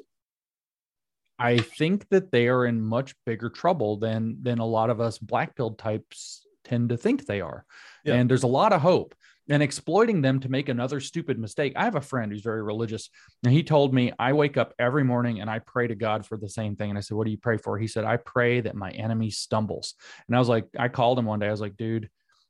I 1.39 1.57
think 1.57 2.07
that 2.09 2.31
they 2.31 2.47
are 2.47 2.65
in 2.65 2.81
much 2.81 3.13
bigger 3.25 3.49
trouble 3.49 3.97
than 3.97 4.39
than 4.41 4.59
a 4.59 4.65
lot 4.65 4.89
of 4.89 4.99
us 4.99 5.19
black 5.19 5.55
pill 5.55 5.71
types 5.71 6.45
tend 6.63 6.89
to 6.89 6.97
think 6.97 7.25
they 7.25 7.41
are. 7.41 7.65
Yeah. 8.03 8.15
And 8.15 8.29
there's 8.29 8.43
a 8.43 8.47
lot 8.47 8.73
of 8.73 8.81
hope 8.81 9.15
and 9.49 9.63
exploiting 9.63 10.21
them 10.21 10.39
to 10.41 10.49
make 10.49 10.69
another 10.69 10.99
stupid 10.99 11.39
mistake. 11.39 11.73
I 11.75 11.85
have 11.85 11.95
a 11.95 12.01
friend 12.01 12.31
who's 12.31 12.41
very 12.41 12.61
religious, 12.61 13.09
and 13.43 13.53
he 13.53 13.63
told 13.63 13.93
me, 13.93 14.11
I 14.19 14.33
wake 14.33 14.57
up 14.57 14.73
every 14.77 15.03
morning 15.03 15.39
and 15.39 15.49
I 15.49 15.59
pray 15.59 15.87
to 15.87 15.95
God 15.95 16.25
for 16.25 16.37
the 16.37 16.49
same 16.49 16.75
thing. 16.75 16.89
And 16.89 16.97
I 16.97 17.01
said, 17.01 17.15
What 17.15 17.25
do 17.25 17.31
you 17.31 17.37
pray 17.37 17.57
for? 17.57 17.77
He 17.77 17.87
said, 17.87 18.05
I 18.05 18.17
pray 18.17 18.61
that 18.61 18.75
my 18.75 18.91
enemy 18.91 19.29
stumbles. 19.29 19.95
And 20.27 20.35
I 20.35 20.39
was 20.39 20.49
like, 20.49 20.67
I 20.77 20.89
called 20.89 21.17
him 21.19 21.25
one 21.25 21.39
day. 21.39 21.47
I 21.47 21.51
was 21.51 21.61
like, 21.61 21.77
Dude, 21.77 22.09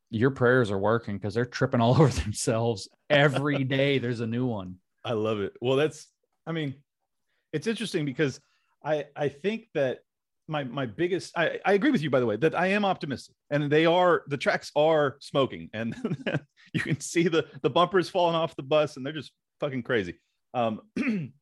your 0.10 0.32
prayers 0.32 0.72
are 0.72 0.80
working 0.80 1.18
because 1.18 1.34
they're 1.34 1.46
tripping 1.46 1.82
all 1.82 1.92
over 2.02 2.08
themselves 2.08 2.90
every 3.10 3.64
day. 3.64 4.00
There's 4.00 4.22
a 4.22 4.28
new 4.28 4.46
one. 4.46 4.76
I 5.04 5.14
love 5.14 5.40
it. 5.40 5.54
Well, 5.62 5.78
that's, 5.78 6.08
I 6.46 6.52
mean, 6.52 6.76
it's 7.54 7.68
interesting 7.68 8.06
because 8.06 8.40
I, 8.84 9.06
I 9.16 9.30
think 9.30 9.68
that 9.74 10.00
my, 10.48 10.64
my 10.64 10.86
biggest, 10.86 11.38
I, 11.38 11.60
I 11.66 11.74
agree 11.74 11.92
with 11.92 12.02
you, 12.02 12.10
by 12.10 12.20
the 12.20 12.26
way, 12.26 12.38
that 12.38 12.56
I 12.56 12.68
am 12.68 12.86
optimistic 12.86 13.36
and 13.50 13.72
they 13.72 13.86
are, 13.86 14.24
the 14.28 14.38
tracks 14.38 14.72
are 14.76 15.18
smoking 15.20 15.70
and 15.74 15.96
you 16.74 16.82
can 16.82 17.00
see 17.00 17.28
the, 17.28 17.46
the 17.62 17.70
bumpers 17.70 18.10
falling 18.10 18.36
off 18.36 18.56
the 18.56 18.64
bus 18.64 18.98
and 18.98 19.06
they're 19.06 19.14
just 19.14 19.32
fucking 19.60 19.84
crazy. 19.84 20.16
Um, 20.54 20.82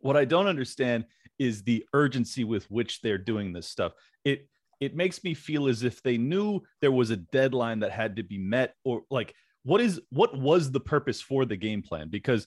what 0.00 0.16
I 0.16 0.24
don't 0.24 0.46
understand 0.46 1.04
is 1.38 1.62
the 1.62 1.84
urgency 1.94 2.44
with 2.44 2.70
which 2.70 3.00
they're 3.00 3.18
doing 3.18 3.52
this 3.52 3.68
stuff. 3.68 3.92
It, 4.24 4.48
it 4.80 4.96
makes 4.96 5.22
me 5.22 5.34
feel 5.34 5.68
as 5.68 5.82
if 5.82 6.02
they 6.02 6.18
knew 6.18 6.62
there 6.80 6.92
was 6.92 7.10
a 7.10 7.16
deadline 7.16 7.80
that 7.80 7.92
had 7.92 8.16
to 8.16 8.22
be 8.22 8.38
met 8.38 8.74
or 8.84 9.02
like 9.10 9.34
what 9.62 9.80
is 9.80 10.00
what 10.10 10.36
was 10.38 10.72
the 10.72 10.80
purpose 10.80 11.20
for 11.20 11.44
the 11.44 11.56
game 11.56 11.82
plan 11.82 12.08
because 12.08 12.46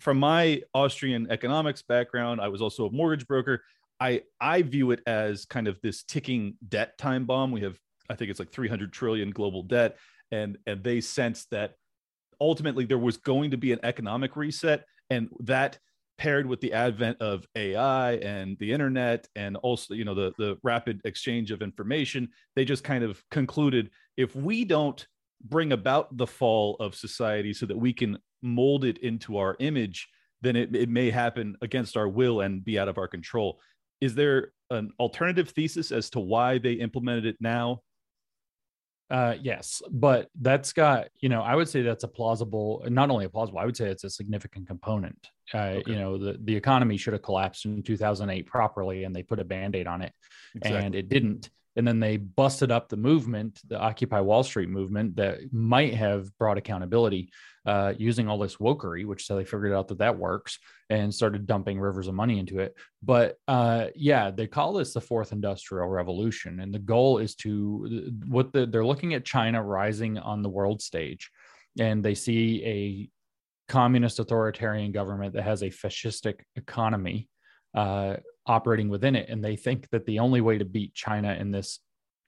from 0.00 0.18
my 0.18 0.62
austrian 0.72 1.26
economics 1.30 1.82
background 1.82 2.40
i 2.40 2.48
was 2.48 2.62
also 2.62 2.86
a 2.86 2.90
mortgage 2.90 3.26
broker 3.26 3.62
i 4.04 4.20
i 4.40 4.62
view 4.62 4.90
it 4.90 5.00
as 5.06 5.44
kind 5.46 5.66
of 5.66 5.80
this 5.82 6.02
ticking 6.04 6.56
debt 6.68 6.96
time 6.98 7.24
bomb. 7.24 7.50
We 7.50 7.62
have 7.62 7.78
i 8.10 8.14
think 8.14 8.30
it's 8.30 8.38
like 8.38 8.52
300 8.52 8.92
trillion 8.92 9.30
global 9.30 9.62
debt 9.62 9.96
and 10.30 10.58
and 10.66 10.82
they 10.84 11.00
sensed 11.00 11.50
that 11.50 11.74
ultimately 12.40 12.84
there 12.84 12.98
was 12.98 13.16
going 13.16 13.50
to 13.52 13.56
be 13.56 13.72
an 13.72 13.80
economic 13.82 14.36
reset 14.36 14.84
and 15.10 15.28
that 15.40 15.78
paired 16.16 16.46
with 16.46 16.60
the 16.60 16.72
advent 16.72 17.20
of 17.20 17.44
AI 17.56 18.12
and 18.16 18.56
the 18.58 18.72
internet 18.72 19.26
and 19.34 19.56
also 19.56 19.94
you 19.94 20.04
know 20.04 20.14
the 20.14 20.32
the 20.38 20.56
rapid 20.62 21.00
exchange 21.04 21.50
of 21.50 21.62
information 21.62 22.28
they 22.56 22.64
just 22.64 22.84
kind 22.84 23.02
of 23.04 23.22
concluded 23.30 23.90
if 24.16 24.36
we 24.36 24.64
don't 24.64 25.06
bring 25.46 25.72
about 25.72 26.16
the 26.16 26.26
fall 26.26 26.76
of 26.80 26.94
society 26.94 27.52
so 27.52 27.66
that 27.66 27.76
we 27.76 27.92
can 27.92 28.18
mold 28.42 28.84
it 28.84 28.98
into 28.98 29.38
our 29.38 29.56
image 29.58 30.08
then 30.40 30.56
it, 30.56 30.76
it 30.76 30.90
may 30.90 31.10
happen 31.10 31.56
against 31.62 31.96
our 31.96 32.08
will 32.08 32.42
and 32.42 32.64
be 32.64 32.78
out 32.78 32.88
of 32.88 32.98
our 32.98 33.08
control 33.08 33.58
is 34.00 34.14
there 34.14 34.52
an 34.70 34.90
alternative 34.98 35.50
thesis 35.50 35.92
as 35.92 36.10
to 36.10 36.20
why 36.20 36.58
they 36.58 36.72
implemented 36.72 37.26
it 37.26 37.36
now 37.40 37.80
uh, 39.10 39.34
yes, 39.42 39.82
but 39.90 40.28
that's 40.40 40.72
got 40.72 41.08
you 41.20 41.28
know 41.28 41.42
I 41.42 41.54
would 41.54 41.68
say 41.68 41.82
that's 41.82 42.04
a 42.04 42.08
plausible, 42.08 42.84
not 42.88 43.10
only 43.10 43.26
a 43.26 43.28
plausible, 43.28 43.58
I 43.58 43.66
would 43.66 43.76
say 43.76 43.90
it's 43.90 44.04
a 44.04 44.10
significant 44.10 44.66
component. 44.66 45.28
Uh, 45.52 45.58
okay. 45.58 45.92
You 45.92 45.98
know, 45.98 46.16
the 46.16 46.38
the 46.42 46.56
economy 46.56 46.96
should 46.96 47.12
have 47.12 47.22
collapsed 47.22 47.66
in 47.66 47.82
2008 47.82 48.46
properly, 48.46 49.04
and 49.04 49.14
they 49.14 49.22
put 49.22 49.40
a 49.40 49.44
band 49.44 49.76
aid 49.76 49.86
on 49.86 50.00
it, 50.00 50.12
exactly. 50.54 50.86
and 50.86 50.94
it 50.94 51.08
didn't 51.10 51.50
and 51.76 51.86
then 51.86 52.00
they 52.00 52.16
busted 52.16 52.70
up 52.70 52.88
the 52.88 52.96
movement, 52.96 53.60
the 53.66 53.78
Occupy 53.78 54.20
Wall 54.20 54.42
Street 54.42 54.68
movement 54.68 55.16
that 55.16 55.52
might 55.52 55.94
have 55.94 56.36
brought 56.38 56.58
accountability 56.58 57.30
uh, 57.66 57.94
using 57.96 58.28
all 58.28 58.38
this 58.38 58.56
wokery, 58.56 59.06
which 59.06 59.26
so 59.26 59.36
they 59.36 59.44
figured 59.44 59.72
out 59.72 59.88
that 59.88 59.98
that 59.98 60.18
works 60.18 60.58
and 60.90 61.12
started 61.12 61.46
dumping 61.46 61.80
rivers 61.80 62.08
of 62.08 62.14
money 62.14 62.38
into 62.38 62.58
it. 62.60 62.74
But 63.02 63.36
uh, 63.48 63.86
yeah, 63.96 64.30
they 64.30 64.46
call 64.46 64.74
this 64.74 64.94
the 64.94 65.00
fourth 65.00 65.32
industrial 65.32 65.88
revolution, 65.88 66.60
and 66.60 66.72
the 66.72 66.78
goal 66.78 67.18
is 67.18 67.34
to 67.36 68.12
what 68.28 68.52
the, 68.52 68.66
they're 68.66 68.84
looking 68.84 69.14
at 69.14 69.24
China 69.24 69.62
rising 69.62 70.18
on 70.18 70.42
the 70.42 70.48
world 70.50 70.82
stage, 70.82 71.30
and 71.78 72.04
they 72.04 72.14
see 72.14 72.64
a 72.64 73.10
communist 73.72 74.18
authoritarian 74.18 74.92
government 74.92 75.32
that 75.34 75.42
has 75.42 75.62
a 75.62 75.70
fascistic 75.70 76.40
economy 76.54 77.28
uh, 77.74 78.16
operating 78.46 78.88
within 78.88 79.16
it 79.16 79.28
and 79.28 79.42
they 79.42 79.56
think 79.56 79.88
that 79.90 80.04
the 80.06 80.18
only 80.18 80.40
way 80.40 80.58
to 80.58 80.64
beat 80.64 80.94
china 80.94 81.32
in 81.34 81.50
this 81.50 81.80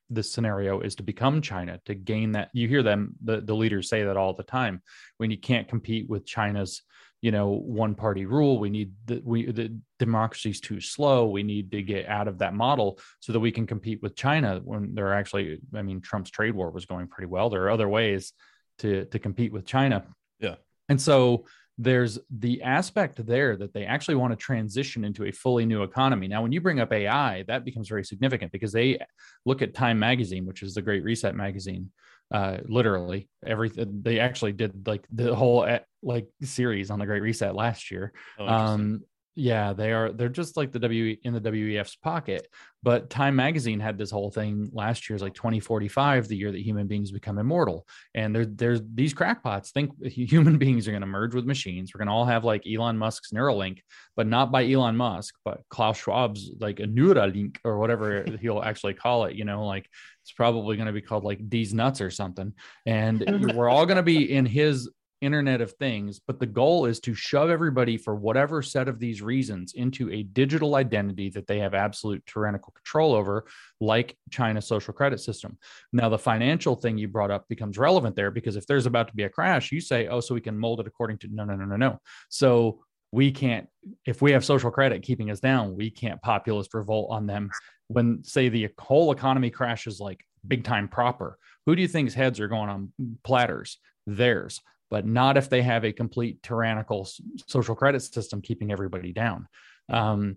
this 0.09 0.33
scenario 0.33 0.81
is 0.81 0.95
to 0.95 1.03
become 1.03 1.41
china 1.41 1.81
to 1.85 1.95
gain 1.95 2.33
that 2.33 2.51
you 2.53 2.69
hear 2.69 2.83
them 2.83 3.15
the, 3.25 3.41
the 3.41 3.55
leaders 3.55 3.89
say 3.89 4.05
that 4.05 4.17
all 4.17 4.33
the 4.35 4.43
time. 4.43 4.81
When 5.17 5.31
you 5.31 5.39
can't 5.39 5.69
compete 5.69 6.09
with 6.09 6.27
china's 6.27 6.83
you 7.23 7.33
know 7.33 7.49
one 7.49 7.95
party 7.95 8.27
rule 8.27 8.59
we 8.59 8.71
need 8.71 8.93
the 9.07 9.23
we 9.25 9.51
the 9.51 9.77
democracy's 9.99 10.61
too 10.61 10.81
slow 10.81 11.27
we 11.27 11.43
need 11.43 11.71
to 11.73 11.83
get 11.83 12.07
out 12.07 12.29
of 12.29 12.39
that 12.39 12.55
model 12.55 13.01
so 13.21 13.33
that 13.33 13.41
we 13.41 13.51
can 13.51 13.67
compete 13.67 14.03
with 14.03 14.15
china 14.15 14.61
when 14.63 14.95
they're 14.95 15.15
actually 15.15 15.59
i 15.75 15.81
mean 15.81 16.01
trump's 16.01 16.31
trade 16.31 16.55
war 16.55 16.71
was 16.71 16.85
going 16.87 17.09
pretty 17.09 17.27
well. 17.27 17.51
There 17.51 17.65
are 17.65 17.71
other 17.71 17.89
ways 17.89 18.33
to 18.79 19.07
to 19.07 19.19
compete 19.19 19.53
with 19.53 19.65
china. 19.65 20.05
Yeah. 20.39 20.57
And 20.89 21.01
so 21.01 21.47
there's 21.79 22.19
the 22.31 22.63
aspect 22.63 23.25
there 23.27 23.57
that 23.57 23.75
they 23.75 23.85
actually 23.85 24.15
want 24.15 24.33
to 24.33 24.37
transition 24.37 25.05
into 25.05 25.25
a 25.25 25.33
fully 25.33 25.67
new 25.67 25.83
economy. 25.83 26.27
Now, 26.27 26.43
when 26.43 26.53
you 26.53 26.61
bring 26.61 26.81
up 26.81 26.93
AI, 26.93 27.45
that 27.49 27.65
becomes 27.65 27.89
very 27.89 28.05
significant 28.05 28.51
because 28.53 28.73
they 28.73 28.99
look 29.45 29.61
at 29.61 29.75
Time 29.75 29.99
Magazine, 29.99 30.47
which 30.47 30.63
is 30.63 30.75
the 30.75 30.83
Great 30.83 31.05
Reset 31.05 31.35
magazine. 31.35 31.91
Uh, 32.33 32.59
literally, 32.65 33.29
everything 33.45 34.01
they 34.03 34.19
actually 34.19 34.53
did 34.53 34.87
like 34.87 35.07
the 35.13 35.35
whole 35.35 35.65
eh, 35.65 35.81
like 36.03 36.27
series 36.43 36.91
on 36.91 36.99
the 36.99 37.07
Great 37.07 37.23
Reset 37.23 37.55
last 37.55 37.91
year. 37.91 38.13
Oh, 38.39 38.49
um, 38.49 39.03
yeah, 39.39 39.75
they 39.75 39.93
are. 39.93 40.13
They're 40.13 40.31
just 40.31 40.57
like 40.57 40.73
the 40.73 40.79
W 40.79 41.15
in 41.23 41.35
the 41.35 41.41
WEF's 41.41 41.95
pocket. 41.95 42.49
But 42.83 43.11
Time 43.11 43.37
Magazine 43.37 43.81
had 43.81 43.99
this 43.99 44.11
whole 44.11 44.31
thing 44.31 44.71
last 44.73 45.11
year 45.11 45.15
is 45.15 45.21
like 45.21 45.35
2045, 45.35 46.27
the 46.27 46.37
year 46.37 46.51
that 46.51 46.63
human 46.63 46.87
beings 46.87 47.13
become 47.13 47.39
immortal. 47.39 47.87
And 48.15 48.35
there, 48.35 48.47
there's 48.47 48.81
these 48.95 49.13
crackpots 49.13 49.73
think 49.73 49.91
human 50.07 50.57
beings 50.57 50.89
are 50.89 50.93
going 50.93 51.03
to 51.03 51.07
merge 51.07 51.35
with 51.35 51.45
machines. 51.45 51.93
We're 51.93 51.99
going 51.99 52.09
to 52.09 52.15
all 52.15 52.25
have 52.25 52.45
like 52.45 52.63
Elon 52.67 52.97
Musk's 52.97 53.31
Neuralink, 53.31 53.81
but 54.17 54.27
not 54.27 54.51
by 54.51 54.71
Elon 54.71 54.97
Musk, 54.97 55.35
but 55.45 55.61
Klaus 55.69 56.01
Schwab's 56.01 56.51
like 56.59 56.81
a 56.81 56.85
Neuralink 56.85 57.59
or 57.63 57.79
whatever 57.79 58.25
he'll 58.41 58.63
actually 58.63 58.95
call 58.95 59.27
it. 59.27 59.37
You 59.37 59.45
know, 59.45 59.67
like 59.67 59.87
it's 60.23 60.33
probably 60.33 60.77
going 60.77 60.87
to 60.87 60.93
be 60.93 61.03
called 61.03 61.25
like 61.25 61.47
these 61.47 61.75
nuts 61.75 62.01
or 62.01 62.11
something. 62.11 62.55
And 62.87 63.53
we're 63.55 63.69
all 63.69 63.85
going 63.85 63.97
to 63.97 64.03
be 64.03 64.33
in 64.33 64.47
his 64.47 64.89
Internet 65.21 65.61
of 65.61 65.73
Things, 65.73 66.21
but 66.27 66.39
the 66.39 66.47
goal 66.47 66.87
is 66.87 67.01
to 67.01 67.15
shove 67.15 67.49
everybody 67.49 67.97
for 67.97 68.15
whatever 68.15 68.61
set 68.63 68.89
of 68.89 68.99
these 68.99 69.23
reasons 69.23 69.73
into 69.75 70.11
a 70.11 70.23
digital 70.23 70.75
identity 70.75 71.31
that 71.31 71.47
they 71.47 71.59
have 71.59 71.75
absolute 71.75 72.25
tyrannical 72.27 72.73
control 72.73 73.15
over, 73.15 73.47
like 73.81 74.17
China's 74.31 74.67
social 74.67 74.93
credit 74.93 75.21
system. 75.21 75.57
Now, 75.93 76.09
the 76.09 76.19
financial 76.19 76.77
thing 76.77 76.99
you 76.99 77.09
brought 77.09 77.31
up 77.31 77.49
becomes 77.49 77.79
relevant 77.79 78.15
there 78.15 78.31
because 78.31 78.57
if 78.57 78.67
there's 78.67 78.87
about 78.87 79.09
to 79.09 79.15
be 79.15 79.23
a 79.23 79.29
crash, 79.29 79.73
you 79.73 79.81
say, 79.81 80.07
oh, 80.09 80.21
so 80.21 80.35
we 80.35 80.41
can 80.41 80.59
mold 80.59 80.81
it 80.81 80.87
according 80.87 81.19
to 81.19 81.29
no, 81.29 81.45
no, 81.45 81.57
no, 81.57 81.65
no, 81.65 81.77
no. 81.77 82.01
So 82.29 82.85
we 83.13 83.33
can't, 83.33 83.69
if 84.05 84.21
we 84.21 84.33
have 84.33 84.45
social 84.45 84.71
credit 84.71 85.03
keeping 85.03 85.31
us 85.31 85.41
down, 85.41 85.77
we 85.77 85.91
can't 85.91 86.21
populist 86.21 86.75
revolt 86.75 87.11
on 87.11 87.27
them 87.27 87.51
when, 87.89 88.23
say, 88.23 88.49
the 88.49 88.69
whole 88.79 89.13
economy 89.13 89.49
crashes 89.49 90.01
like 90.01 90.25
big 90.47 90.65
time 90.65 90.89
proper. 90.89 91.39
Who 91.65 91.75
do 91.75 91.83
you 91.83 91.89
think's 91.89 92.15
heads 92.15 92.39
are 92.41 92.49
going 92.49 92.69
on 92.69 92.93
platters? 93.25 93.79
Theirs 94.07 94.61
but 94.91 95.07
not 95.07 95.37
if 95.37 95.49
they 95.51 95.63
have 95.63 95.85
a 95.85 95.93
complete 95.93 96.43
tyrannical 96.43 97.09
social 97.47 97.75
credit 97.75 98.03
system 98.03 98.41
keeping 98.41 98.73
everybody 98.73 99.13
down. 99.13 99.49
Um, 99.89 100.37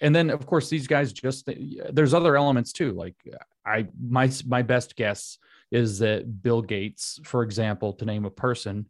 and 0.00 0.14
then 0.14 0.30
of 0.30 0.46
course 0.46 0.68
these 0.68 0.86
guys 0.86 1.12
just 1.12 1.48
there's 1.92 2.14
other 2.14 2.36
elements 2.36 2.72
too. 2.72 2.92
Like 2.92 3.16
I 3.66 3.86
my 4.00 4.30
my 4.46 4.62
best 4.62 4.96
guess 4.96 5.38
is 5.70 5.98
that 6.00 6.42
Bill 6.42 6.62
Gates, 6.62 7.20
for 7.24 7.42
example, 7.42 7.92
to 7.94 8.04
name 8.04 8.24
a 8.24 8.30
person, 8.30 8.86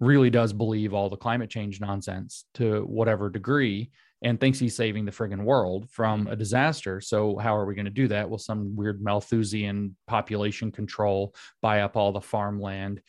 really 0.00 0.30
does 0.30 0.52
believe 0.52 0.94
all 0.94 1.08
the 1.08 1.16
climate 1.16 1.50
change 1.50 1.80
nonsense 1.80 2.44
to 2.54 2.82
whatever 2.82 3.30
degree 3.30 3.90
and 4.22 4.40
thinks 4.40 4.58
he's 4.58 4.74
saving 4.74 5.04
the 5.04 5.12
friggin' 5.12 5.44
world 5.44 5.88
from 5.90 6.26
a 6.26 6.36
disaster. 6.36 7.00
So 7.00 7.36
how 7.38 7.56
are 7.56 7.64
we 7.64 7.74
going 7.74 7.84
to 7.84 7.90
do 7.90 8.08
that? 8.08 8.28
Well, 8.28 8.38
some 8.38 8.74
weird 8.74 9.00
Malthusian 9.00 9.96
population 10.06 10.72
control, 10.72 11.34
buy 11.62 11.82
up 11.82 11.96
all 11.96 12.12
the 12.12 12.20
farmland, 12.20 13.00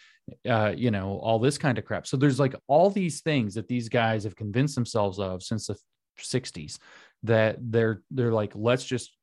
uh, 0.47 0.73
you 0.75 0.91
know, 0.91 1.19
all 1.23 1.39
this 1.39 1.57
kind 1.57 1.77
of 1.77 1.85
crap. 1.85 2.07
So 2.07 2.17
there's 2.17 2.39
like 2.39 2.55
all 2.67 2.89
these 2.89 3.21
things 3.21 3.53
that 3.55 3.67
these 3.67 3.89
guys 3.89 4.23
have 4.23 4.35
convinced 4.35 4.75
themselves 4.75 5.19
of 5.19 5.43
since 5.43 5.67
the 5.67 5.77
60s 6.19 6.77
that 7.23 7.57
they're 7.59 8.01
they're 8.11 8.31
like, 8.31 8.51
let's 8.55 8.85
just 8.85 9.15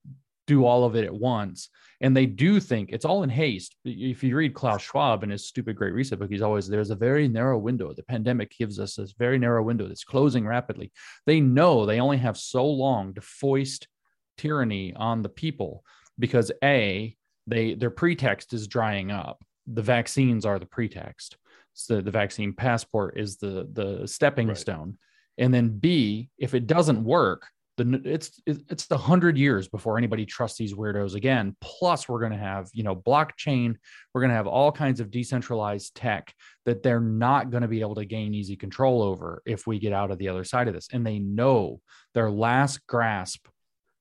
do 0.47 0.65
all 0.65 0.85
of 0.85 0.95
it 0.95 1.05
at 1.05 1.15
once. 1.15 1.71
And 2.01 2.17
they 2.17 2.27
do 2.27 2.61
think 2.61 2.91
it's 2.93 3.05
all 3.05 3.23
in 3.23 3.31
haste. 3.31 3.75
If 3.85 4.23
you 4.23 4.37
read 4.37 4.55
Klaus 4.55 4.83
Schwab 4.83 5.25
in 5.25 5.31
his 5.31 5.47
stupid 5.47 5.77
great 5.77 5.95
reset 5.95 6.19
book, 6.19 6.31
he's 6.31 6.43
always 6.43 6.69
there's 6.69 6.91
a 6.91 6.97
very 6.97 7.27
narrow 7.27 7.59
window. 7.59 7.93
The 7.93 8.03
pandemic 8.03 8.53
gives 8.57 8.79
us 8.79 8.97
this 8.97 9.13
very 9.13 9.39
narrow 9.39 9.63
window 9.63 9.89
that's 9.89 10.05
closing 10.05 10.47
rapidly. 10.47 10.93
They 11.27 11.41
know 11.41 11.85
they 11.87 12.01
only 12.01 12.19
have 12.19 12.37
so 12.37 12.67
long 12.67 13.15
to 13.15 13.21
foist 13.21 13.89
tyranny 14.37 14.95
on 14.95 15.23
the 15.23 15.29
people 15.29 15.83
because 16.19 16.53
A, 16.63 17.17
they 17.47 17.75
their 17.75 17.91
pretext 17.91 18.53
is 18.53 18.67
drying 18.67 19.11
up 19.11 19.43
the 19.67 19.83
vaccines 19.83 20.45
are 20.45 20.59
the 20.59 20.67
pretext. 20.67 21.37
So 21.75 22.01
the 22.01 22.11
vaccine 22.11 22.53
passport 22.53 23.19
is 23.19 23.37
the 23.37 23.69
the 23.73 24.07
stepping 24.09 24.49
right. 24.49 24.57
stone. 24.57 24.99
And 25.39 25.53
then 25.53 25.79
B, 25.79 26.31
if 26.39 26.55
it 26.55 26.67
doesn't 26.67 27.05
work, 27.05 27.47
the 27.77 28.01
it's 28.05 28.41
it's 28.47 28.91
a 28.91 28.97
hundred 28.97 29.37
years 29.37 29.69
before 29.69 29.99
anybody 29.99 30.25
trusts 30.25 30.57
these 30.57 30.73
weirdos 30.73 31.15
again. 31.15 31.55
Plus, 31.61 32.09
we're 32.09 32.21
going 32.21 32.33
to 32.33 32.39
have 32.39 32.71
you 32.73 32.83
know 32.83 32.97
blockchain. 32.97 33.77
We're 34.15 34.23
going 34.23 34.31
to 34.31 34.37
have 34.37 34.47
all 34.47 34.73
kinds 34.73 35.01
of 35.01 35.11
decentralized 35.11 35.95
tech 35.95 36.33
that 36.65 36.83
they're 36.83 37.01
not 37.01 37.51
going 37.51 37.63
to 37.63 37.69
be 37.69 37.83
able 37.83 37.97
to 37.97 38.07
gain 38.07 38.33
easy 38.33 38.57
control 38.57 39.03
over 39.03 39.43
if 39.45 39.67
we 39.67 39.79
get 39.79 39.93
out 39.93 40.11
of 40.11 40.19
the 40.19 40.29
other 40.29 40.45
side 40.45 40.69
of 40.69 40.75
this. 40.75 40.89
And 40.91 41.07
they 41.07 41.19
know 41.19 41.83
their 42.15 42.31
last 42.31 42.87
grasp 42.87 43.47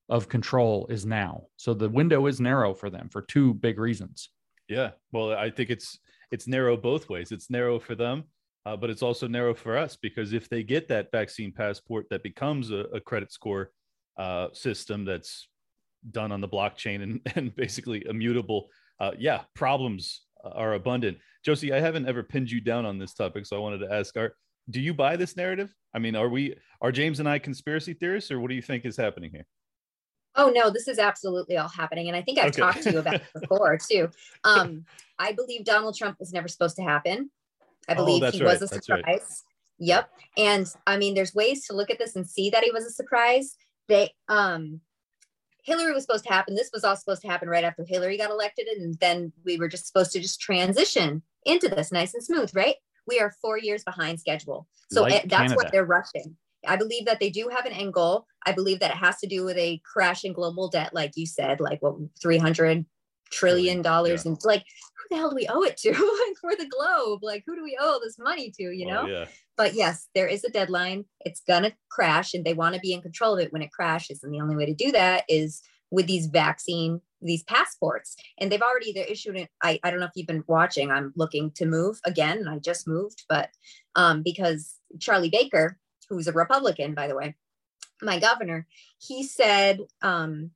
of 0.08 0.30
control 0.30 0.88
is 0.90 1.06
now. 1.06 1.48
So 1.58 1.74
the 1.74 1.90
window 1.90 2.28
is 2.28 2.40
narrow 2.40 2.74
for 2.74 2.90
them 2.90 3.10
for 3.10 3.24
two 3.24 3.54
big 3.56 3.80
reasons. 3.80 4.30
Yeah. 4.68 4.92
Well, 5.12 5.32
I 5.32 5.50
think 5.50 5.70
it's 5.70 6.00
it's 6.32 6.48
narrow 6.48 6.76
both 6.76 7.10
ways. 7.10 7.32
It's 7.32 7.50
narrow 7.50 7.80
for 7.80 7.96
them, 7.96 8.24
uh, 8.66 8.76
but 8.76 8.90
it's 8.90 9.04
also 9.04 9.28
narrow 9.28 9.54
for 9.54 9.78
us 9.78 9.96
because 9.96 10.34
if 10.34 10.50
they 10.50 10.64
get 10.64 10.88
that 10.88 11.12
vaccine 11.12 11.52
passport 11.52 12.08
that 12.10 12.24
becomes 12.24 12.72
a, 12.72 12.86
a 12.94 13.00
credit 13.00 13.32
score 13.32 13.72
uh, 14.18 14.48
system 14.54 15.06
that's 15.06 15.48
done 16.12 16.32
on 16.32 16.42
the 16.42 16.48
blockchain 16.48 17.04
and, 17.04 17.20
and 17.36 17.56
basically 17.56 18.04
immutable, 18.08 18.70
uh, 19.00 19.12
yeah, 19.18 19.42
problems 19.54 20.24
are 20.44 20.74
abundant. 20.74 21.18
Josie, 21.44 21.74
I 21.74 21.80
haven't 21.80 22.08
ever 22.08 22.24
pinned 22.24 22.52
you 22.52 22.62
down 22.62 22.86
on 22.86 22.98
this 22.98 23.14
topic, 23.14 23.46
so 23.46 23.56
I 23.56 23.60
wanted 23.60 23.80
to 23.80 23.94
ask: 23.94 24.16
Are 24.18 24.36
do 24.70 24.80
you 24.80 24.94
buy 24.94 25.16
this 25.16 25.38
narrative? 25.38 25.74
I 25.94 26.00
mean, 26.00 26.16
are 26.16 26.30
we 26.30 26.56
are 26.82 26.92
James 26.92 27.20
and 27.20 27.30
I 27.30 27.40
conspiracy 27.40 27.94
theorists, 27.94 28.32
or 28.32 28.40
what 28.40 28.50
do 28.50 28.56
you 28.56 28.62
think 28.62 28.86
is 28.86 28.98
happening 28.98 29.32
here? 29.32 29.46
Oh 30.36 30.50
no, 30.50 30.70
this 30.70 30.88
is 30.88 31.00
absolutely 31.00 31.58
all 31.58 31.70
happening, 31.70 32.08
and 32.08 32.16
I 32.16 32.22
think 32.22 32.40
I've 32.40 32.48
okay. 32.48 32.62
talked 32.62 32.84
to 32.84 32.92
you 32.92 33.00
about 33.00 33.16
it 33.16 33.24
before 33.40 33.78
too. 33.78 34.10
Um, 34.44 34.86
I 35.18 35.32
believe 35.32 35.64
Donald 35.64 35.96
Trump 35.96 36.20
was 36.20 36.34
never 36.34 36.48
supposed 36.48 36.76
to 36.78 36.84
happen. 36.84 37.30
I 37.88 37.94
oh, 37.94 37.96
believe 37.96 38.24
oh, 38.24 38.32
he 38.32 38.44
right. 38.44 38.60
was 38.60 38.62
a 38.62 38.68
surprise. 38.68 39.04
Right. 39.06 39.22
Yep. 39.78 40.10
And 40.38 40.74
I 40.88 40.98
mean, 40.98 41.16
there's 41.16 41.36
ways 41.36 41.68
to 41.68 41.76
look 41.76 41.90
at 41.90 42.00
this 42.00 42.16
and 42.16 42.28
see 42.28 42.50
that 42.50 42.64
he 42.64 42.72
was 42.72 42.86
a 42.86 42.92
surprise. 42.92 43.56
They 43.88 44.12
um 44.30 44.82
Hillary 45.64 45.94
was 45.94 46.04
supposed 46.04 46.26
to 46.26 46.34
happen. 46.34 46.56
This 46.56 46.70
was 46.72 46.84
all 46.84 46.96
supposed 46.96 47.24
to 47.24 47.28
happen 47.28 47.50
right 47.50 47.64
after 47.64 47.84
Hillary 47.84 48.18
got 48.18 48.30
elected. 48.30 48.68
And 48.68 48.94
then 49.00 49.34
we 49.44 49.58
were 49.58 49.68
just 49.68 49.88
supposed 49.88 50.12
to 50.12 50.20
just 50.20 50.40
transition 50.40 51.24
into 51.44 51.68
this 51.68 51.92
nice 51.92 52.14
and 52.14 52.24
smooth, 52.24 52.52
right? 52.54 52.76
We 53.08 53.20
are 53.20 53.34
four 53.42 53.58
years 53.58 53.84
behind 53.84 54.20
schedule. 54.20 54.68
So 54.92 55.02
like 55.02 55.24
that's 55.24 55.32
Canada. 55.32 55.56
what 55.56 55.72
they're 55.72 55.86
rushing. 55.86 56.38
I 56.68 56.76
believe 56.76 57.06
that 57.06 57.20
they 57.20 57.30
do 57.30 57.50
have 57.56 57.66
an 57.66 57.72
end 57.72 57.94
goal. 57.94 58.26
I 58.46 58.52
believe 58.52 58.80
that 58.80 58.92
it 58.92 58.98
has 58.98 59.18
to 59.20 59.28
do 59.28 59.44
with 59.46 59.58
a 59.58 59.82
crash 59.92 60.24
in 60.24 60.34
global 60.34 60.70
debt, 60.70 60.94
like 60.94 61.14
you 61.16 61.26
said, 61.26 61.60
like 61.60 61.82
what 61.82 61.96
300 62.22 62.86
trillion 63.32 63.82
dollars. 63.82 64.26
Yeah. 64.26 64.32
And 64.32 64.42
like, 64.44 64.64
who 64.98 65.16
the 65.16 65.18
hell 65.18 65.30
do 65.30 65.36
we 65.36 65.48
owe 65.48 65.64
it 65.64 65.78
to? 65.78 65.90
like 65.92 66.38
for 66.40 66.56
the 66.56 66.70
globe, 66.70 67.24
like 67.24 67.44
who 67.46 67.56
do 67.56 67.64
we 67.64 67.78
owe 67.80 68.00
this 68.04 68.18
money 68.20 68.52
to, 68.58 68.64
you 68.72 68.86
know? 68.86 69.02
Oh, 69.04 69.08
yeah. 69.08 69.26
But 69.58 69.74
yes, 69.74 70.08
there 70.14 70.28
is 70.28 70.44
a 70.44 70.50
deadline. 70.50 71.06
It's 71.22 71.42
gonna 71.48 71.74
crash 71.90 72.34
and 72.34 72.46
they 72.46 72.54
want 72.54 72.76
to 72.76 72.82
be 72.82 72.94
in 72.94 73.02
control 73.02 73.36
of 73.36 73.40
it 73.40 73.54
when 73.54 73.62
it 73.62 73.72
crashes. 73.72 74.22
And 74.24 74.34
the 74.34 74.42
only 74.42 74.56
way 74.56 74.66
to 74.66 74.74
do 74.74 74.92
that 74.92 75.24
is 75.30 75.62
with 75.92 76.08
these 76.08 76.28
vaccine, 76.28 77.00
these 77.22 77.44
passports. 77.44 78.16
And 78.40 78.52
they've 78.52 78.62
already 78.62 78.92
they're 78.92 79.06
issued 79.06 79.38
it. 79.38 79.50
I, 79.64 79.80
I 79.84 79.92
don't 79.92 80.00
know 80.00 80.08
if 80.08 80.12
you've 80.16 80.28
been 80.28 80.44
watching. 80.48 80.92
I'm 80.92 81.14
looking 81.16 81.52
to 81.52 81.66
move 81.66 82.00
again. 82.06 82.48
I 82.48 82.60
just 82.60 82.88
moved, 82.88 83.24
but 83.30 83.50
um, 83.96 84.22
because 84.24 84.76
Charlie 85.00 85.30
Baker, 85.30 85.80
who's 86.10 86.28
a 86.28 86.34
Republican, 86.34 86.94
by 86.94 87.08
the 87.08 87.16
way, 87.16 87.36
my 88.02 88.20
governor, 88.20 88.68
he 89.00 89.24
said 89.24 89.80
um, 90.02 90.52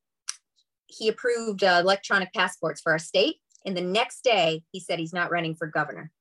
he 0.88 1.08
approved 1.08 1.64
uh, 1.64 1.80
electronic 1.82 2.34
passports 2.34 2.82
for 2.82 2.92
our 2.92 3.00
state. 3.00 3.38
And 3.66 3.76
the 3.76 3.82
next 3.82 4.24
day, 4.24 4.64
he 4.72 4.80
said 4.80 5.00
he's 5.00 5.14
not 5.14 5.32
running 5.32 5.56
for 5.56 5.68
governor, 5.68 6.12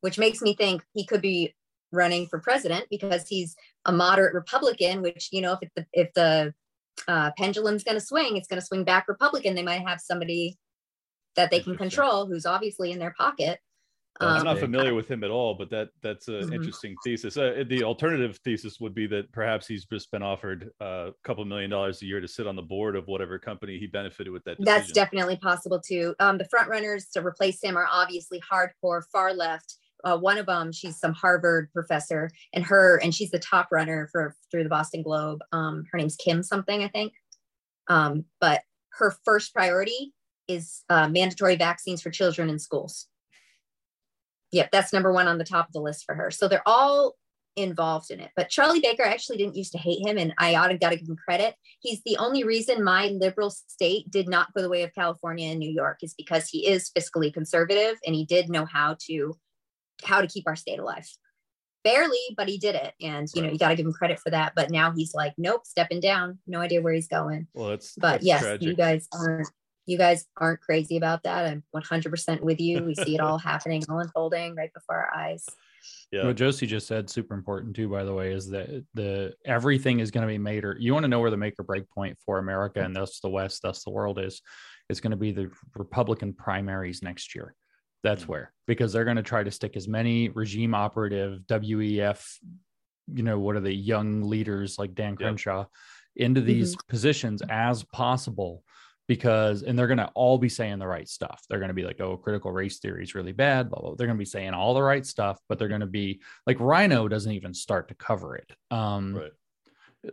which 0.00 0.18
makes 0.18 0.40
me 0.40 0.54
think 0.54 0.82
he 0.92 1.06
could 1.06 1.20
be 1.20 1.54
running 1.92 2.26
for 2.26 2.40
president 2.40 2.86
because 2.90 3.28
he's 3.28 3.56
a 3.84 3.92
moderate 3.92 4.34
Republican. 4.34 5.02
Which 5.02 5.28
you 5.32 5.40
know, 5.40 5.58
if 5.60 5.70
the 5.74 5.86
if 5.92 6.12
the 6.14 6.54
uh, 7.08 7.32
pendulum's 7.36 7.84
going 7.84 7.98
to 7.98 8.04
swing, 8.04 8.36
it's 8.36 8.48
going 8.48 8.60
to 8.60 8.66
swing 8.66 8.84
back 8.84 9.08
Republican. 9.08 9.54
They 9.54 9.62
might 9.62 9.86
have 9.86 10.00
somebody 10.00 10.56
that 11.34 11.50
they 11.50 11.60
can 11.60 11.76
control 11.76 12.26
who's 12.26 12.46
obviously 12.46 12.92
in 12.92 13.00
their 13.00 13.14
pocket 13.18 13.58
um, 14.20 14.38
I'm 14.38 14.44
not 14.44 14.58
familiar 14.58 14.94
with 14.94 15.10
him 15.10 15.24
at 15.24 15.30
all, 15.30 15.54
but 15.54 15.70
that 15.70 15.88
that's 16.00 16.28
an 16.28 16.34
mm-hmm. 16.34 16.52
interesting 16.52 16.94
thesis. 17.02 17.36
Uh, 17.36 17.64
the 17.68 17.82
alternative 17.82 18.38
thesis 18.44 18.78
would 18.78 18.94
be 18.94 19.08
that 19.08 19.32
perhaps 19.32 19.66
he's 19.66 19.84
just 19.86 20.10
been 20.12 20.22
offered 20.22 20.70
a 20.80 21.10
couple 21.24 21.44
million 21.44 21.70
dollars 21.70 22.00
a 22.02 22.06
year 22.06 22.20
to 22.20 22.28
sit 22.28 22.46
on 22.46 22.54
the 22.54 22.62
board 22.62 22.94
of 22.94 23.08
whatever 23.08 23.38
company 23.38 23.76
he 23.78 23.86
benefited 23.86 24.32
with 24.32 24.44
that. 24.44 24.58
Decision. 24.58 24.64
That's 24.64 24.92
definitely 24.92 25.36
possible 25.36 25.80
too. 25.80 26.14
Um, 26.20 26.38
the 26.38 26.44
front 26.44 26.68
runners 26.68 27.06
to 27.14 27.26
replace 27.26 27.60
him 27.60 27.76
are 27.76 27.88
obviously 27.90 28.40
hardcore 28.40 29.02
far 29.10 29.34
left. 29.34 29.78
Uh, 30.04 30.16
one 30.16 30.38
of 30.38 30.46
them, 30.46 30.70
she's 30.70 30.98
some 30.98 31.14
Harvard 31.14 31.72
professor, 31.72 32.30
and 32.52 32.64
her 32.64 33.00
and 33.02 33.12
she's 33.12 33.30
the 33.30 33.38
top 33.38 33.68
runner 33.72 34.08
for 34.12 34.36
through 34.50 34.62
the 34.62 34.68
Boston 34.68 35.02
Globe. 35.02 35.40
Um, 35.50 35.84
her 35.90 35.98
name's 35.98 36.16
Kim 36.16 36.42
something, 36.44 36.84
I 36.84 36.88
think. 36.88 37.14
Um, 37.88 38.26
but 38.40 38.62
her 38.90 39.16
first 39.24 39.52
priority 39.52 40.12
is 40.46 40.84
uh, 40.88 41.08
mandatory 41.08 41.56
vaccines 41.56 42.00
for 42.00 42.10
children 42.10 42.48
in 42.48 42.60
schools 42.60 43.08
yep, 44.54 44.70
that's 44.70 44.92
number 44.92 45.12
one 45.12 45.28
on 45.28 45.38
the 45.38 45.44
top 45.44 45.66
of 45.66 45.72
the 45.72 45.80
list 45.80 46.04
for 46.06 46.14
her. 46.14 46.30
So 46.30 46.48
they're 46.48 46.66
all 46.66 47.16
involved 47.56 48.10
in 48.10 48.20
it. 48.20 48.30
But 48.36 48.48
Charlie 48.48 48.80
Baker 48.80 49.02
actually 49.02 49.36
didn't 49.36 49.56
used 49.56 49.72
to 49.72 49.78
hate 49.78 50.06
him, 50.06 50.16
and 50.16 50.32
I 50.38 50.54
ought 50.54 50.68
to 50.68 50.78
got 50.78 50.90
to 50.90 50.96
give 50.96 51.08
him 51.08 51.16
credit. 51.16 51.54
He's 51.80 52.00
the 52.04 52.16
only 52.18 52.44
reason 52.44 52.84
my 52.84 53.08
liberal 53.08 53.50
state 53.50 54.10
did 54.10 54.28
not 54.28 54.52
go 54.54 54.62
the 54.62 54.68
way 54.68 54.82
of 54.82 54.94
California 54.94 55.50
and 55.50 55.58
New 55.58 55.70
York 55.70 55.98
is 56.02 56.14
because 56.14 56.48
he 56.48 56.66
is 56.66 56.90
fiscally 56.96 57.32
conservative 57.32 57.98
and 58.06 58.14
he 58.14 58.24
did 58.24 58.48
know 58.48 58.64
how 58.64 58.96
to 59.06 59.36
how 60.02 60.20
to 60.20 60.26
keep 60.26 60.44
our 60.46 60.56
state 60.56 60.78
alive. 60.78 61.08
Barely, 61.82 62.18
but 62.36 62.48
he 62.48 62.56
did 62.56 62.76
it, 62.76 62.94
and 63.02 63.28
you 63.34 63.42
know 63.42 63.50
you 63.50 63.58
got 63.58 63.68
to 63.68 63.76
give 63.76 63.86
him 63.86 63.92
credit 63.92 64.18
for 64.18 64.30
that. 64.30 64.54
But 64.56 64.70
now 64.70 64.92
he's 64.92 65.14
like, 65.14 65.34
nope, 65.36 65.66
stepping 65.66 66.00
down. 66.00 66.38
No 66.46 66.60
idea 66.60 66.80
where 66.80 66.94
he's 66.94 67.08
going. 67.08 67.46
Well, 67.52 67.70
that's 67.70 67.94
but 67.96 68.12
that's 68.12 68.24
yes, 68.24 68.40
tragic. 68.40 68.62
you 68.62 68.74
guys 68.74 69.06
aren't 69.12 69.48
you 69.86 69.98
guys 69.98 70.26
aren't 70.36 70.60
crazy 70.60 70.96
about 70.96 71.22
that. 71.24 71.44
I'm 71.44 71.62
100% 71.74 72.40
with 72.40 72.60
you. 72.60 72.82
We 72.82 72.94
see 72.94 73.14
it 73.14 73.20
all 73.20 73.38
happening, 73.38 73.82
all 73.88 74.00
unfolding 74.00 74.54
right 74.54 74.72
before 74.72 74.96
our 74.96 75.14
eyes. 75.14 75.46
Yeah. 76.10 76.26
What 76.26 76.36
Josie 76.36 76.66
just 76.66 76.86
said, 76.86 77.10
super 77.10 77.34
important 77.34 77.76
too, 77.76 77.88
by 77.88 78.04
the 78.04 78.14
way, 78.14 78.32
is 78.32 78.48
that 78.50 78.84
the 78.94 79.34
everything 79.44 80.00
is 80.00 80.10
going 80.10 80.26
to 80.26 80.32
be 80.32 80.38
made 80.38 80.64
or 80.64 80.76
you 80.78 80.92
want 80.94 81.04
to 81.04 81.08
know 81.08 81.20
where 81.20 81.30
the 81.30 81.36
make 81.36 81.58
or 81.58 81.64
break 81.64 81.88
point 81.90 82.16
for 82.24 82.38
America 82.38 82.80
and 82.80 82.94
thus 82.94 83.20
the 83.20 83.28
West, 83.28 83.62
thus 83.62 83.84
the 83.84 83.90
world 83.90 84.18
is, 84.18 84.40
it's 84.88 85.00
going 85.00 85.10
to 85.10 85.16
be 85.16 85.32
the 85.32 85.50
Republican 85.76 86.32
primaries 86.32 87.02
next 87.02 87.34
year. 87.34 87.54
That's 88.02 88.22
mm-hmm. 88.22 88.32
where, 88.32 88.52
because 88.66 88.92
they're 88.92 89.04
going 89.04 89.16
to 89.16 89.22
try 89.22 89.42
to 89.42 89.50
stick 89.50 89.76
as 89.76 89.88
many 89.88 90.28
regime 90.30 90.74
operative 90.74 91.40
WEF, 91.48 92.38
you 93.12 93.22
know, 93.22 93.38
what 93.38 93.56
are 93.56 93.60
the 93.60 93.74
young 93.74 94.22
leaders 94.22 94.78
like 94.78 94.94
Dan 94.94 95.16
Crenshaw 95.16 95.58
yep. 95.58 96.26
into 96.26 96.40
these 96.40 96.76
mm-hmm. 96.76 96.88
positions 96.88 97.42
as 97.48 97.82
possible 97.84 98.62
because 99.06 99.62
and 99.62 99.78
they're 99.78 99.86
going 99.86 99.98
to 99.98 100.10
all 100.14 100.38
be 100.38 100.48
saying 100.48 100.78
the 100.78 100.86
right 100.86 101.08
stuff 101.08 101.42
they're 101.48 101.58
going 101.58 101.68
to 101.68 101.74
be 101.74 101.84
like 101.84 102.00
oh 102.00 102.16
critical 102.16 102.50
race 102.50 102.78
theory 102.78 103.02
is 103.02 103.14
really 103.14 103.32
bad 103.32 103.68
blah, 103.68 103.78
blah. 103.78 103.90
blah. 103.90 103.96
they're 103.96 104.06
going 104.06 104.16
to 104.16 104.22
be 104.22 104.24
saying 104.24 104.54
all 104.54 104.74
the 104.74 104.82
right 104.82 105.04
stuff 105.04 105.38
but 105.48 105.58
they're 105.58 105.68
going 105.68 105.80
to 105.80 105.86
be 105.86 106.20
like 106.46 106.58
rhino 106.60 107.08
doesn't 107.08 107.32
even 107.32 107.52
start 107.52 107.88
to 107.88 107.94
cover 107.94 108.36
it 108.36 108.50
um 108.70 109.14
right. 109.14 109.32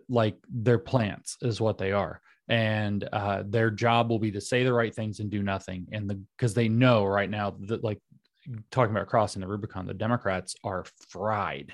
like 0.09 0.35
their 0.49 0.79
plants 0.79 1.37
is 1.41 1.61
what 1.61 1.77
they 1.77 1.91
are 1.91 2.21
and 2.47 3.07
uh, 3.13 3.43
their 3.45 3.71
job 3.71 4.09
will 4.09 4.19
be 4.19 4.31
to 4.31 4.41
say 4.41 4.63
the 4.63 4.73
right 4.73 4.93
things 4.93 5.21
and 5.21 5.29
do 5.29 5.41
nothing 5.41 5.87
and 5.93 6.09
the 6.09 6.21
because 6.37 6.53
they 6.53 6.67
know 6.67 7.05
right 7.05 7.29
now 7.29 7.55
that 7.61 7.83
like 7.83 7.99
talking 8.71 8.93
about 8.93 9.07
crossing 9.07 9.41
the 9.41 9.47
rubicon 9.47 9.87
the 9.87 9.93
democrats 9.93 10.55
are 10.63 10.83
fried 11.09 11.73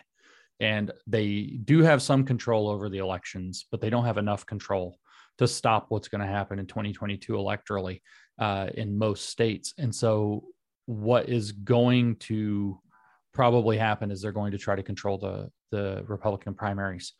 and 0.59 0.91
they 1.07 1.41
do 1.65 1.81
have 1.81 2.01
some 2.01 2.23
control 2.23 2.69
over 2.69 2.89
the 2.89 2.97
elections 2.97 3.65
but 3.71 3.81
they 3.81 3.89
don't 3.89 4.05
have 4.05 4.17
enough 4.17 4.45
control 4.45 4.99
to 5.37 5.47
stop 5.47 5.85
what's 5.89 6.07
going 6.07 6.21
to 6.21 6.27
happen 6.27 6.59
in 6.59 6.65
2022 6.65 7.33
electorally 7.33 8.01
uh, 8.39 8.67
in 8.73 8.97
most 8.97 9.29
states. 9.29 9.73
And 9.77 9.93
so, 9.93 10.45
what 10.85 11.29
is 11.29 11.51
going 11.51 12.15
to 12.15 12.79
probably 13.33 13.77
happen 13.77 14.09
is 14.09 14.21
they're 14.21 14.31
going 14.31 14.51
to 14.51 14.57
try 14.57 14.75
to 14.75 14.83
control 14.83 15.17
the 15.17 15.51
the 15.71 16.03
Republican 16.07 16.53
primaries 16.53 17.13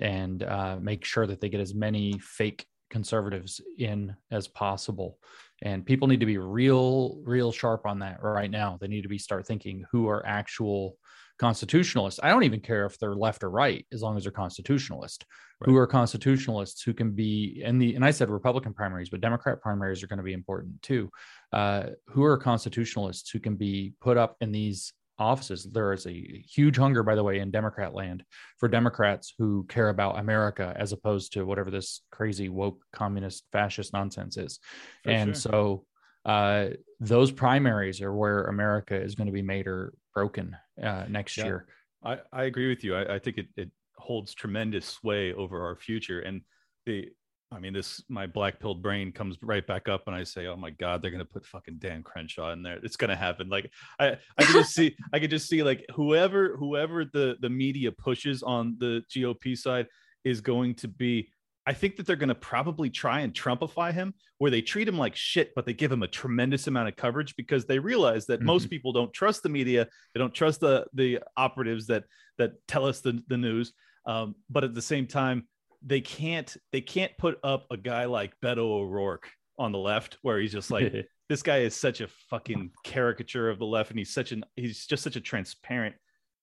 and 0.00 0.42
uh, 0.42 0.76
make 0.80 1.04
sure 1.04 1.26
that 1.26 1.40
they 1.40 1.48
get 1.48 1.60
as 1.60 1.74
many 1.74 2.18
fake 2.18 2.66
conservatives 2.90 3.60
in 3.78 4.14
as 4.30 4.48
possible. 4.48 5.18
And 5.62 5.86
people 5.86 6.08
need 6.08 6.20
to 6.20 6.26
be 6.26 6.38
real, 6.38 7.20
real 7.24 7.52
sharp 7.52 7.86
on 7.86 8.00
that 8.00 8.22
right 8.22 8.50
now. 8.50 8.78
They 8.80 8.88
need 8.88 9.02
to 9.02 9.08
be 9.08 9.18
start 9.18 9.46
thinking 9.46 9.84
who 9.90 10.08
are 10.08 10.26
actual 10.26 10.96
constitutionalists. 11.38 12.20
I 12.22 12.28
don't 12.28 12.44
even 12.44 12.60
care 12.60 12.86
if 12.86 12.98
they're 12.98 13.14
left 13.14 13.42
or 13.42 13.50
right, 13.50 13.86
as 13.92 14.02
long 14.02 14.16
as 14.16 14.24
they're 14.24 14.32
constitutionalist. 14.32 15.24
Right. 15.60 15.70
Who 15.70 15.76
are 15.76 15.86
constitutionalists 15.86 16.82
who 16.82 16.92
can 16.92 17.12
be 17.12 17.62
in 17.64 17.78
the 17.78 17.94
and 17.94 18.04
I 18.04 18.10
said 18.10 18.30
Republican 18.30 18.74
primaries, 18.74 19.10
but 19.10 19.20
Democrat 19.20 19.60
primaries 19.60 20.02
are 20.02 20.06
going 20.06 20.18
to 20.18 20.24
be 20.24 20.32
important 20.32 20.82
too. 20.82 21.10
Uh, 21.52 21.84
who 22.08 22.24
are 22.24 22.36
constitutionalists 22.36 23.30
who 23.30 23.40
can 23.40 23.56
be 23.56 23.94
put 24.00 24.16
up 24.16 24.36
in 24.40 24.52
these 24.52 24.92
offices? 25.18 25.64
There 25.64 25.92
is 25.92 26.06
a 26.06 26.12
huge 26.12 26.76
hunger, 26.76 27.02
by 27.02 27.14
the 27.14 27.22
way, 27.22 27.38
in 27.38 27.50
Democrat 27.50 27.94
land 27.94 28.24
for 28.58 28.68
Democrats 28.68 29.32
who 29.38 29.64
care 29.68 29.90
about 29.90 30.18
America 30.18 30.74
as 30.76 30.92
opposed 30.92 31.32
to 31.34 31.46
whatever 31.46 31.70
this 31.70 32.02
crazy 32.10 32.48
woke 32.48 32.82
communist 32.92 33.44
fascist 33.52 33.92
nonsense 33.92 34.36
is. 34.36 34.58
For 35.04 35.10
and 35.10 35.36
sure. 35.36 35.52
so 35.52 35.84
uh, 36.24 36.68
those 37.00 37.30
primaries 37.30 38.00
are 38.00 38.12
where 38.12 38.44
America 38.44 39.00
is 39.00 39.14
going 39.14 39.26
to 39.26 39.32
be 39.32 39.42
made 39.42 39.66
or 39.66 39.92
broken 40.14 40.56
uh, 40.82 41.04
next 41.08 41.36
yeah, 41.36 41.44
year. 41.44 41.66
I, 42.04 42.18
I 42.32 42.44
agree 42.44 42.68
with 42.68 42.84
you. 42.84 42.94
I, 42.94 43.14
I 43.14 43.18
think 43.18 43.38
it, 43.38 43.48
it 43.56 43.70
holds 43.96 44.34
tremendous 44.34 44.86
sway 44.86 45.32
over 45.32 45.64
our 45.64 45.76
future. 45.76 46.20
And 46.20 46.42
the, 46.86 47.08
I 47.52 47.58
mean, 47.60 47.72
this 47.72 48.02
my 48.08 48.26
black 48.26 48.58
pilled 48.58 48.82
brain 48.82 49.12
comes 49.12 49.36
right 49.40 49.66
back 49.66 49.88
up, 49.88 50.04
and 50.06 50.16
I 50.16 50.24
say, 50.24 50.46
"Oh 50.46 50.56
my 50.56 50.70
God, 50.70 51.00
they're 51.00 51.12
gonna 51.12 51.24
put 51.24 51.46
fucking 51.46 51.78
Dan 51.78 52.02
Crenshaw 52.02 52.52
in 52.52 52.62
there. 52.62 52.80
It's 52.82 52.96
gonna 52.96 53.14
happen." 53.14 53.48
Like 53.48 53.70
I, 54.00 54.16
I 54.36 54.44
can 54.44 54.54
just 54.54 54.74
see, 54.74 54.96
I 55.12 55.20
can 55.20 55.30
just 55.30 55.48
see 55.48 55.62
like 55.62 55.84
whoever, 55.94 56.56
whoever 56.56 57.04
the 57.04 57.36
the 57.40 57.50
media 57.50 57.92
pushes 57.92 58.42
on 58.42 58.76
the 58.80 59.02
GOP 59.08 59.56
side 59.56 59.86
is 60.24 60.40
going 60.40 60.74
to 60.76 60.88
be 60.88 61.30
I 61.66 61.72
think 61.72 61.96
that 61.96 62.06
they're 62.06 62.16
going 62.16 62.28
to 62.28 62.34
probably 62.34 62.90
try 62.90 63.20
and 63.20 63.32
Trumpify 63.32 63.92
him, 63.92 64.14
where 64.38 64.50
they 64.50 64.60
treat 64.60 64.86
him 64.86 64.98
like 64.98 65.16
shit, 65.16 65.52
but 65.54 65.64
they 65.64 65.72
give 65.72 65.90
him 65.90 66.02
a 66.02 66.08
tremendous 66.08 66.66
amount 66.66 66.88
of 66.88 66.96
coverage 66.96 67.34
because 67.36 67.64
they 67.64 67.78
realize 67.78 68.26
that 68.26 68.40
mm-hmm. 68.40 68.46
most 68.46 68.68
people 68.68 68.92
don't 68.92 69.12
trust 69.12 69.42
the 69.42 69.48
media, 69.48 69.88
they 70.12 70.18
don't 70.18 70.34
trust 70.34 70.60
the 70.60 70.86
the 70.92 71.20
operatives 71.36 71.86
that 71.86 72.04
that 72.38 72.52
tell 72.68 72.86
us 72.86 73.00
the 73.00 73.22
the 73.28 73.38
news. 73.38 73.72
Um, 74.06 74.34
but 74.50 74.64
at 74.64 74.74
the 74.74 74.82
same 74.82 75.06
time, 75.06 75.48
they 75.84 76.00
can't 76.00 76.54
they 76.72 76.80
can't 76.80 77.16
put 77.18 77.38
up 77.42 77.66
a 77.70 77.76
guy 77.76 78.04
like 78.04 78.34
Beto 78.42 78.58
O'Rourke 78.58 79.30
on 79.58 79.72
the 79.72 79.78
left, 79.78 80.18
where 80.22 80.38
he's 80.38 80.52
just 80.52 80.70
like 80.70 80.92
this 81.28 81.42
guy 81.42 81.58
is 81.58 81.74
such 81.74 82.00
a 82.00 82.08
fucking 82.28 82.70
caricature 82.84 83.48
of 83.48 83.58
the 83.58 83.66
left, 83.66 83.90
and 83.90 83.98
he's 83.98 84.12
such 84.12 84.32
an 84.32 84.44
he's 84.56 84.86
just 84.86 85.02
such 85.02 85.16
a 85.16 85.20
transparent 85.20 85.94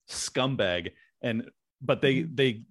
scumbag. 0.09 0.91
And 1.21 1.49
but 1.81 2.01
they 2.01 2.17
mm-hmm. 2.17 2.35
they 2.35 2.63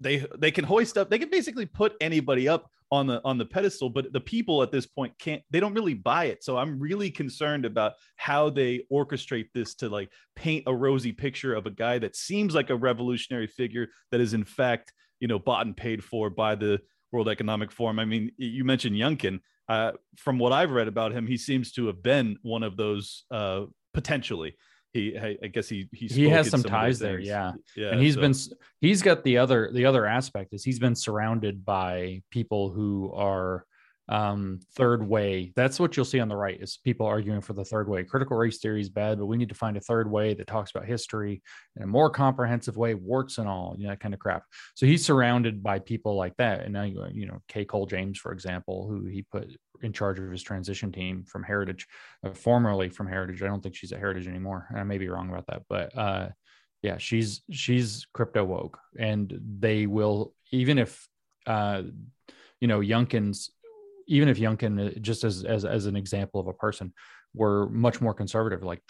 they 0.00 0.24
they 0.38 0.50
can 0.50 0.64
hoist 0.64 0.96
up 0.96 1.10
they 1.10 1.18
can 1.18 1.30
basically 1.30 1.66
put 1.66 1.94
anybody 2.00 2.48
up 2.48 2.70
on 2.90 3.06
the 3.06 3.20
on 3.24 3.36
the 3.36 3.44
pedestal 3.44 3.90
but 3.90 4.12
the 4.12 4.20
people 4.20 4.62
at 4.62 4.72
this 4.72 4.86
point 4.86 5.12
can't 5.18 5.42
they 5.50 5.60
don't 5.60 5.74
really 5.74 5.94
buy 5.94 6.26
it. 6.26 6.42
So 6.42 6.56
i'm 6.56 6.78
really 6.78 7.10
concerned 7.10 7.64
about 7.64 7.94
how 8.16 8.50
they 8.50 8.84
orchestrate 8.92 9.48
this 9.54 9.74
to 9.76 9.88
like 9.88 10.10
paint 10.36 10.64
a 10.66 10.74
rosy 10.74 11.12
picture 11.12 11.54
of 11.54 11.66
a 11.66 11.70
guy 11.70 11.98
that 11.98 12.16
seems 12.16 12.54
like 12.54 12.70
a 12.70 12.76
revolutionary 12.76 13.46
figure 13.46 13.88
that 14.10 14.20
is 14.20 14.34
in 14.34 14.44
fact 14.44 14.92
you 15.20 15.28
know 15.28 15.38
bought 15.38 15.66
and 15.66 15.76
paid 15.76 16.02
for 16.02 16.30
by 16.30 16.54
the 16.54 16.80
world 17.10 17.28
economic 17.28 17.72
forum. 17.72 17.98
I 17.98 18.04
mean 18.04 18.32
you 18.36 18.64
mentioned 18.64 18.96
youngkin 18.96 19.40
uh, 19.68 19.92
from 20.16 20.38
what 20.38 20.52
i've 20.52 20.70
read 20.70 20.88
about 20.88 21.12
him 21.12 21.26
he 21.26 21.36
seems 21.36 21.72
to 21.72 21.86
have 21.86 22.02
been 22.02 22.38
one 22.42 22.62
of 22.62 22.76
those 22.76 23.24
uh, 23.30 23.64
potentially 23.92 24.54
he 24.92 25.18
I 25.18 25.46
guess 25.48 25.68
he 25.68 25.88
he, 25.92 26.06
he 26.06 26.28
has 26.28 26.48
some, 26.48 26.62
some 26.62 26.70
ties 26.70 26.98
there, 26.98 27.18
yeah. 27.18 27.52
Yeah. 27.76 27.90
And 27.90 28.00
he's 28.00 28.14
so. 28.14 28.20
been 28.20 28.34
he's 28.80 29.02
got 29.02 29.22
the 29.24 29.38
other 29.38 29.70
the 29.72 29.84
other 29.84 30.06
aspect 30.06 30.54
is 30.54 30.64
he's 30.64 30.78
been 30.78 30.94
surrounded 30.94 31.64
by 31.64 32.22
people 32.30 32.70
who 32.70 33.12
are 33.14 33.64
um, 34.08 34.60
third 34.74 35.06
way. 35.06 35.52
That's 35.54 35.78
what 35.78 35.96
you'll 35.96 36.06
see 36.06 36.20
on 36.20 36.28
the 36.28 36.36
right 36.36 36.60
is 36.60 36.78
people 36.82 37.06
arguing 37.06 37.42
for 37.42 37.52
the 37.52 37.64
third 37.64 37.88
way. 37.88 38.04
Critical 38.04 38.36
race 38.36 38.58
theory 38.58 38.80
is 38.80 38.88
bad, 38.88 39.18
but 39.18 39.26
we 39.26 39.36
need 39.36 39.50
to 39.50 39.54
find 39.54 39.76
a 39.76 39.80
third 39.80 40.10
way 40.10 40.34
that 40.34 40.46
talks 40.46 40.70
about 40.70 40.86
history 40.86 41.42
in 41.76 41.82
a 41.82 41.86
more 41.86 42.08
comprehensive 42.08 42.76
way, 42.76 42.94
warts 42.94 43.38
and 43.38 43.48
all, 43.48 43.74
you 43.76 43.84
know, 43.84 43.90
that 43.90 44.00
kind 44.00 44.14
of 44.14 44.20
crap. 44.20 44.44
So 44.74 44.86
he's 44.86 45.04
surrounded 45.04 45.62
by 45.62 45.78
people 45.80 46.16
like 46.16 46.36
that. 46.38 46.62
And 46.62 46.72
now, 46.72 46.84
you 46.84 47.04
you 47.12 47.26
know, 47.26 47.42
Kay 47.48 47.66
Cole 47.66 47.86
James, 47.86 48.18
for 48.18 48.32
example, 48.32 48.88
who 48.88 49.04
he 49.04 49.22
put 49.30 49.54
in 49.82 49.92
charge 49.92 50.18
of 50.18 50.30
his 50.30 50.42
transition 50.42 50.92
team 50.92 51.24
from 51.24 51.42
Heritage, 51.42 51.86
uh, 52.24 52.30
formerly 52.30 52.88
from 52.88 53.06
Heritage. 53.06 53.42
I 53.42 53.46
don't 53.46 53.62
think 53.62 53.74
she's 53.74 53.92
at 53.92 54.00
Heritage 54.00 54.26
anymore. 54.26 54.68
I 54.74 54.84
may 54.84 54.98
be 54.98 55.08
wrong 55.08 55.28
about 55.28 55.46
that, 55.46 55.62
but 55.68 55.96
uh, 55.96 56.28
yeah, 56.82 56.98
she's 56.98 57.42
she's 57.50 58.06
crypto 58.12 58.44
woke, 58.44 58.78
and 58.98 59.38
they 59.58 59.86
will 59.86 60.34
even 60.52 60.78
if 60.78 61.08
uh, 61.46 61.82
you 62.60 62.68
know 62.68 62.80
Youngkin's 62.80 63.50
even 64.06 64.28
if 64.28 64.38
Youngkin, 64.38 64.96
uh, 64.96 64.98
just 65.00 65.24
as, 65.24 65.44
as 65.44 65.64
as 65.64 65.86
an 65.86 65.96
example 65.96 66.40
of 66.40 66.46
a 66.46 66.52
person, 66.52 66.92
were 67.34 67.68
much 67.68 68.00
more 68.00 68.14
conservative. 68.14 68.62
Like 68.62 68.82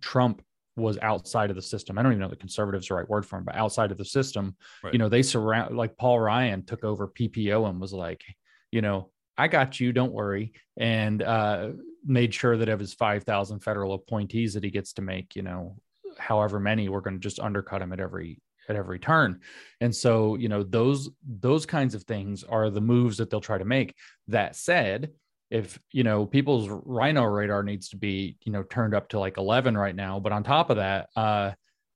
Trump 0.00 0.42
was 0.76 0.98
outside 0.98 1.50
of 1.50 1.56
the 1.56 1.62
system. 1.62 1.98
I 1.98 2.02
don't 2.02 2.12
even 2.12 2.20
know 2.20 2.28
the 2.28 2.36
conservatives 2.36 2.88
the 2.88 2.94
right 2.94 3.08
word 3.08 3.24
for 3.24 3.38
him, 3.38 3.44
but 3.44 3.56
outside 3.56 3.90
of 3.90 3.98
the 3.98 4.04
system, 4.04 4.56
right. 4.84 4.92
you 4.92 4.98
know, 4.98 5.08
they 5.08 5.22
surround 5.22 5.76
like 5.76 5.96
Paul 5.96 6.20
Ryan 6.20 6.64
took 6.64 6.84
over 6.84 7.08
PPO 7.08 7.68
and 7.68 7.80
was 7.80 7.94
like, 7.94 8.22
you 8.70 8.82
know, 8.82 9.10
I 9.38 9.48
got 9.48 9.80
you, 9.80 9.92
don't 9.92 10.12
worry, 10.12 10.52
and 10.76 11.22
uh, 11.22 11.70
made 12.04 12.32
sure 12.32 12.56
that 12.56 12.68
of 12.68 12.80
his 12.80 12.94
five 12.94 13.24
thousand 13.24 13.60
federal 13.60 13.94
appointees 13.94 14.54
that 14.54 14.64
he 14.64 14.70
gets 14.70 14.94
to 14.94 15.02
make, 15.02 15.36
you 15.36 15.42
know, 15.42 15.76
however 16.18 16.58
many, 16.58 16.88
we're 16.88 17.00
going 17.00 17.16
to 17.16 17.20
just 17.20 17.40
undercut 17.40 17.82
him 17.82 17.92
at 17.92 18.00
every 18.00 18.40
at 18.68 18.76
every 18.76 18.98
turn. 18.98 19.40
And 19.80 19.94
so 19.94 20.36
you 20.36 20.48
know 20.48 20.62
those 20.62 21.10
those 21.24 21.66
kinds 21.66 21.94
of 21.94 22.04
things 22.04 22.44
are 22.44 22.70
the 22.70 22.80
moves 22.80 23.18
that 23.18 23.30
they'll 23.30 23.40
try 23.40 23.58
to 23.58 23.64
make. 23.64 23.94
That 24.28 24.56
said 24.56 25.12
if 25.50 25.78
you 25.92 26.02
know 26.02 26.26
people's 26.26 26.68
rhino 26.68 27.24
radar 27.24 27.62
needs 27.62 27.90
to 27.90 27.96
be 27.96 28.36
you 28.42 28.52
know 28.52 28.62
turned 28.64 28.94
up 28.94 29.08
to 29.08 29.18
like 29.18 29.38
11 29.38 29.76
right 29.76 29.94
now 29.94 30.18
but 30.18 30.32
on 30.32 30.42
top 30.42 30.70
of 30.70 30.76
that 30.76 31.08
uh 31.14 31.52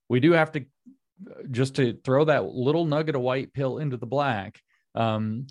we 0.09 0.21
do 0.21 0.33
have 0.33 0.53
to 0.53 0.65
just 1.51 1.77
to 1.77 1.99
throw 2.05 2.25
that 2.25 2.45
little 2.45 2.85
nugget 2.85 3.15
of 3.15 3.21
white 3.21 3.53
pill 3.53 3.79
into 3.79 3.97
the 3.97 4.07
black 4.07 4.61
um 4.95 5.47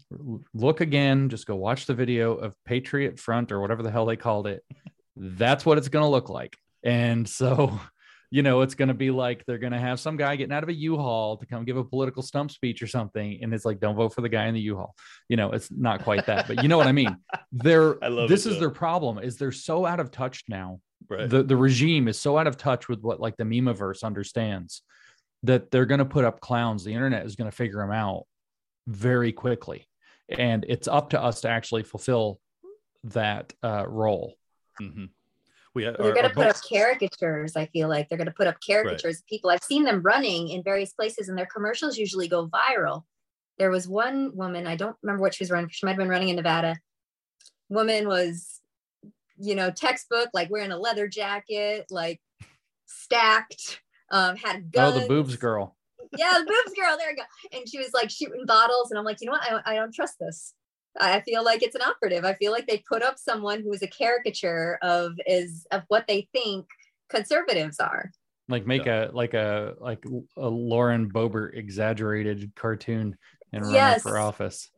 look 0.54 0.82
again 0.82 1.30
just 1.30 1.46
go 1.46 1.56
watch 1.56 1.86
the 1.86 1.94
video 1.94 2.36
of 2.36 2.54
patriot 2.66 3.20
front 3.20 3.52
or 3.52 3.62
whatever 3.62 3.84
the 3.84 3.92
hell 3.92 4.06
they 4.06 4.18
called 4.18 4.48
it 4.48 4.64
that's 5.16 5.66
what 5.66 5.78
it's 5.78 5.88
going 5.88 6.04
to 6.04 6.10
look 6.10 6.30
like 6.30 6.58
and 6.84 7.28
so 7.28 7.80
you 8.32 8.44
know, 8.44 8.62
it's 8.62 8.76
going 8.76 8.90
to 8.90 8.94
be 8.94 9.10
like 9.10 9.44
they're 9.46 9.58
going 9.58 9.74
to 9.74 9.80
have 9.80 10.00
some 10.00 10.16
guy 10.16 10.36
getting 10.36 10.54
out 10.54 10.62
of 10.62 10.70
a 10.70 10.74
U-Haul 10.74 11.38
to 11.38 11.46
come 11.48 11.66
give 11.66 11.78
a 11.78 11.84
political 11.84 12.22
stump 12.22 12.52
speech 12.52 12.82
or 12.82 12.88
something, 12.88 13.40
and 13.42 13.54
it's 13.54 13.66
like, 13.66 13.80
don't 13.80 13.96
vote 13.96 14.14
for 14.14 14.22
the 14.22 14.30
guy 14.30 14.46
in 14.46 14.54
the 14.54 14.62
U-Haul. 14.62 14.96
You 15.30 15.38
know, 15.38 15.52
it's 15.52 15.72
not 15.72 16.04
quite 16.04 16.28
that, 16.28 16.48
but 16.48 16.62
you 16.62 16.70
know 16.70 16.78
what 16.78 16.88
I 16.88 16.92
mean. 16.92 17.16
They're 17.52 18.04
I 18.04 18.28
this 18.28 18.46
is 18.46 18.60
their 18.60 18.70
problem 18.70 19.18
is 19.18 19.38
they're 19.38 19.52
so 19.52 19.86
out 19.86 20.00
of 20.00 20.12
touch 20.12 20.44
now. 20.48 20.80
Right. 21.10 21.28
The 21.28 21.42
the 21.42 21.58
regime 21.58 22.08
is 22.08 22.20
so 22.20 22.38
out 22.38 22.46
of 22.46 22.58
touch 22.58 22.88
with 22.88 23.02
what 23.02 23.20
like 23.20 23.38
the 23.38 23.44
memeverse 23.44 24.04
understands 24.04 24.84
that 25.44 25.72
they're 25.72 25.88
going 25.88 26.00
to 26.00 26.06
put 26.06 26.26
up 26.26 26.40
clowns. 26.42 26.84
The 26.84 26.94
internet 26.94 27.26
is 27.26 27.36
going 27.36 27.50
to 27.50 27.56
figure 27.56 27.80
them 27.80 27.92
out 27.92 28.26
very 28.88 29.32
quickly, 29.32 29.88
and 30.30 30.66
it's 30.68 30.88
up 30.88 31.12
to 31.12 31.22
us 31.22 31.42
to 31.42 31.50
actually 31.50 31.84
fulfill 31.84 32.40
that 33.04 33.54
uh, 33.64 33.86
role. 33.88 34.36
Mm-hmm. 34.82 35.06
We 35.76 35.86
are, 35.86 35.96
they're 35.98 36.14
going 36.14 36.28
to 36.28 36.34
put 36.34 36.48
up 36.48 36.58
caricatures 36.68 37.56
i 37.56 37.68
feel 37.68 37.88
like. 37.90 38.10
They're 38.10 38.18
going 38.18 38.28
to 38.28 38.34
put 38.34 38.48
up 38.48 38.58
caricatures 38.66 39.04
right. 39.04 39.16
of 39.16 39.28
people 39.28 39.50
i've 39.50 39.64
seen 39.64 39.84
them 39.84 40.02
running 40.02 40.50
in 40.50 40.64
various 40.64 40.94
places 40.94 41.30
and 41.30 41.38
their 41.38 41.46
commercials 41.46 41.98
usually 41.98 42.28
go 42.28 42.48
viral. 42.48 43.04
There 43.58 43.70
was 43.70 43.88
one 43.88 44.36
woman 44.36 44.66
i 44.68 44.76
don't 44.76 44.96
remember 45.04 45.22
what 45.22 45.36
she 45.36 45.44
was 45.44 45.52
running 45.52 45.70
she 45.70 45.86
might 45.86 45.92
have 45.92 46.00
been 46.00 46.10
running 46.10 46.30
in 46.30 46.36
nevada. 46.36 46.78
Woman 47.70 48.08
was 48.08 48.60
you 49.38 49.56
know 49.56 49.72
textbook 49.72 50.30
like 50.34 50.50
wearing 50.50 50.72
a 50.72 50.78
leather 50.78 51.08
jacket 51.08 51.86
like 51.90 52.20
stacked 52.86 53.82
um 54.12 54.36
had 54.36 54.72
guns. 54.72 54.98
oh 54.98 55.00
the 55.00 55.08
boobs 55.08 55.36
girl 55.36 55.78
yeah 56.18 56.34
the 56.34 56.46
boobs 56.46 56.76
girl 56.76 56.98
there 56.98 57.12
you 57.12 57.18
go 57.18 57.24
and 57.58 57.68
she 57.70 57.78
was 57.78 57.92
like 57.94 58.10
shooting 58.10 58.46
bottles 58.46 58.90
and 58.90 58.98
i'm 58.98 59.06
like 59.06 59.18
you 59.22 59.28
know 59.28 59.34
what 59.34 59.44
i, 59.66 59.74
I 59.74 59.76
don't 59.76 59.94
trust 59.94 60.16
this 60.20 60.54
I 61.00 61.22
feel 61.22 61.44
like 61.44 61.62
it's 61.62 61.76
an 61.76 61.82
operative. 61.82 62.26
I 62.26 62.34
feel 62.34 62.52
like 62.52 62.68
they 62.68 62.84
put 62.88 63.04
up 63.04 63.18
someone 63.18 63.62
who 63.62 63.72
is 63.74 63.82
a 63.82 63.88
caricature 63.88 64.78
of 64.82 65.14
is 65.26 65.66
of 65.72 65.84
what 65.88 66.08
they 66.08 66.28
think 66.34 66.68
conservatives 67.10 67.80
are. 67.80 68.12
Like 68.48 68.66
make 68.66 68.86
yeah. 68.86 69.10
a 69.10 69.12
like 69.12 69.34
a 69.34 69.76
like 69.80 70.04
a 70.38 70.48
Lauren 70.48 71.10
Boebert 71.12 71.56
exaggerated 71.56 72.52
cartoon 72.56 73.16
and 73.54 73.64
run 73.64 73.74
yes. 73.74 74.02
for 74.02 74.18
office. 74.18 74.72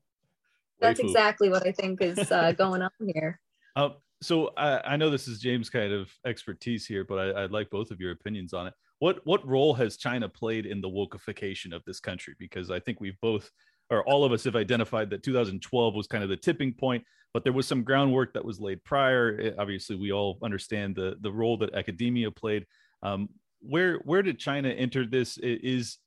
That's 0.79 0.99
exactly 0.99 1.49
what 1.49 1.65
I 1.65 1.71
think 1.71 2.01
is 2.01 2.31
uh, 2.31 2.51
going 2.53 2.81
on 2.81 2.89
here. 3.13 3.39
Uh, 3.75 3.89
so 4.21 4.51
I, 4.57 4.93
I, 4.93 4.97
know 4.97 5.11
this 5.11 5.27
is 5.27 5.39
James' 5.39 5.69
kind 5.69 5.93
of 5.93 6.09
expertise 6.25 6.87
here, 6.87 7.03
but 7.03 7.19
I, 7.19 7.41
would 7.43 7.51
like 7.51 7.69
both 7.69 7.91
of 7.91 7.99
your 7.99 8.11
opinions 8.11 8.53
on 8.53 8.67
it. 8.67 8.73
What 9.01 9.19
what 9.25 9.45
role 9.47 9.73
has 9.73 9.97
China 9.97 10.29
played 10.29 10.65
in 10.65 10.79
the 10.79 10.89
wokeification 10.89 11.73
of 11.73 11.83
this 11.85 11.99
country? 11.99 12.35
Because 12.39 12.69
I 12.69 12.79
think 12.79 13.01
we've 13.01 13.19
both 13.21 13.51
or 13.89 14.07
all 14.07 14.23
of 14.23 14.31
us 14.31 14.45
have 14.45 14.55
identified 14.55 15.09
that 15.09 15.23
2012 15.23 15.95
was 15.95 16.07
kind 16.07 16.23
of 16.23 16.29
the 16.29 16.37
tipping 16.37 16.73
point 16.73 17.03
but 17.33 17.43
there 17.43 17.53
was 17.53 17.67
some 17.67 17.83
groundwork 17.83 18.33
that 18.33 18.43
was 18.43 18.59
laid 18.59 18.83
prior. 18.83 19.39
It, 19.39 19.55
obviously 19.57 19.95
we 19.95 20.11
all 20.11 20.37
understand 20.43 20.95
the 20.95 21.15
the 21.21 21.31
role 21.31 21.57
that 21.57 21.73
academia 21.73 22.31
played. 22.31 22.65
Um, 23.03 23.29
where 23.59 23.97
where 23.99 24.21
did 24.21 24.39
china 24.39 24.69
enter 24.69 25.05
this? 25.05 25.37
Is 25.37 25.97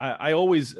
i, 0.00 0.10
I 0.10 0.32
always 0.32 0.76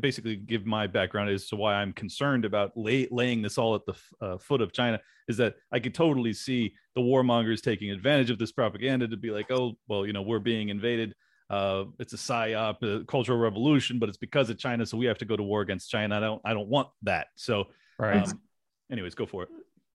basically 0.00 0.36
give 0.36 0.66
my 0.66 0.86
background 0.86 1.30
as 1.30 1.48
to 1.48 1.56
why 1.56 1.74
i'm 1.74 1.92
concerned 1.92 2.44
about 2.44 2.72
lay, 2.76 3.08
laying 3.10 3.42
this 3.42 3.58
all 3.58 3.74
at 3.74 3.84
the 3.86 3.94
uh, 4.20 4.38
foot 4.38 4.60
of 4.60 4.72
china 4.72 5.00
is 5.28 5.36
that 5.36 5.54
i 5.72 5.78
could 5.78 5.94
totally 5.94 6.32
see 6.32 6.74
the 6.94 7.00
warmongers 7.00 7.60
taking 7.60 7.90
advantage 7.90 8.30
of 8.30 8.38
this 8.38 8.52
propaganda 8.52 9.06
to 9.08 9.16
be 9.16 9.30
like 9.30 9.50
oh 9.50 9.72
well 9.88 10.06
you 10.06 10.12
know 10.12 10.22
we're 10.22 10.38
being 10.38 10.68
invaded 10.68 11.14
uh, 11.50 11.84
it's 11.98 12.14
a 12.14 12.16
psyop, 12.16 12.82
a 12.82 13.04
cultural 13.04 13.38
revolution, 13.38 13.98
but 13.98 14.08
it's 14.08 14.18
because 14.18 14.48
of 14.50 14.58
China, 14.58 14.84
so 14.86 14.96
we 14.96 15.06
have 15.06 15.18
to 15.18 15.24
go 15.24 15.36
to 15.36 15.42
war 15.42 15.60
against 15.60 15.90
China. 15.90 16.16
I 16.16 16.20
don't, 16.20 16.42
I 16.44 16.54
don't 16.54 16.68
want 16.68 16.88
that. 17.02 17.28
So, 17.36 17.66
right. 17.98 18.26
Um, 18.26 18.40
anyways, 18.90 19.14
go 19.14 19.26
for 19.26 19.42
it. 19.42 19.50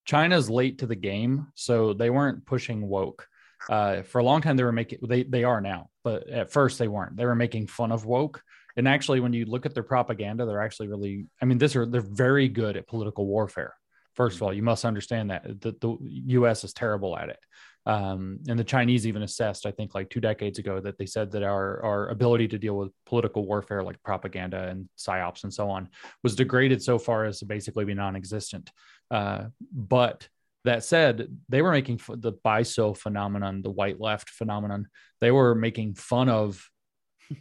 China's 0.06 0.50
late 0.50 0.80
to 0.80 0.88
the 0.88 0.96
game, 0.96 1.48
so 1.56 1.94
they 1.94 2.10
weren't 2.10 2.46
pushing 2.46 2.88
woke. 2.88 3.28
Uh, 3.70 4.04
for 4.04 4.20
a 4.20 4.24
long 4.24 4.42
time, 4.42 4.58
they 4.58 4.64
were 4.64 4.72
making 4.72 5.00
they 5.04 5.24
they 5.24 5.44
are 5.44 5.60
now, 5.60 5.90
but 6.04 6.30
at 6.30 6.52
first 6.52 6.80
they 6.80 6.88
weren't. 6.88 7.18
They 7.18 7.26
were 7.26 7.36
making 7.36 7.68
fun 7.68 7.92
of 7.92 8.06
woke. 8.06 8.42
And 8.78 8.88
actually, 8.88 9.20
when 9.20 9.34
you 9.34 9.46
look 9.46 9.66
at 9.66 9.74
their 9.74 9.84
propaganda, 9.84 10.46
they're 10.46 10.62
actually 10.62 10.88
really. 10.88 11.26
I 11.42 11.46
mean, 11.46 11.58
this 11.58 11.76
are 11.76 11.86
they're 11.86 12.02
very 12.02 12.48
good 12.48 12.78
at 12.78 12.88
political 12.88 13.26
warfare. 13.26 13.74
First 14.16 14.38
of 14.38 14.44
all, 14.44 14.54
you 14.54 14.64
must 14.64 14.86
understand 14.86 15.30
that 15.30 15.44
the, 15.62 15.74
the 15.80 15.98
U.S. 16.28 16.64
is 16.64 16.74
terrible 16.74 17.18
at 17.18 17.30
it. 17.30 17.40
Um, 17.86 18.40
and 18.48 18.60
the 18.60 18.64
Chinese 18.64 19.08
even 19.08 19.24
assessed, 19.24 19.66
I 19.66 19.72
think, 19.72 19.96
like 19.96 20.10
two 20.10 20.20
decades 20.20 20.60
ago, 20.60 20.80
that 20.82 20.98
they 20.98 21.06
said 21.06 21.32
that 21.32 21.44
our 21.44 21.84
our 21.84 22.10
ability 22.10 22.48
to 22.50 22.60
deal 22.60 22.76
with 22.76 22.92
political 23.06 23.46
warfare, 23.46 23.82
like 23.82 24.02
propaganda 24.04 24.68
and 24.68 24.90
psyops 24.98 25.44
and 25.44 25.54
so 25.54 25.70
on, 25.70 25.90
was 26.22 26.36
degraded 26.36 26.84
so 26.84 27.00
far 27.00 27.26
as 27.26 27.40
to 27.40 27.46
basically 27.46 27.86
be 27.86 27.94
non-existent. 27.94 28.72
Uh, 29.10 29.46
but 29.72 30.28
that 30.66 30.84
said, 30.84 31.36
they 31.48 31.62
were 31.62 31.72
making 31.72 31.96
f- 31.96 32.20
the 32.20 32.34
baizuo 32.34 32.96
phenomenon, 32.96 33.62
the 33.62 33.72
white 33.72 34.00
left 34.00 34.30
phenomenon. 34.30 34.88
They 35.22 35.32
were 35.32 35.56
making 35.56 35.96
fun 35.96 36.30
of 36.30 36.70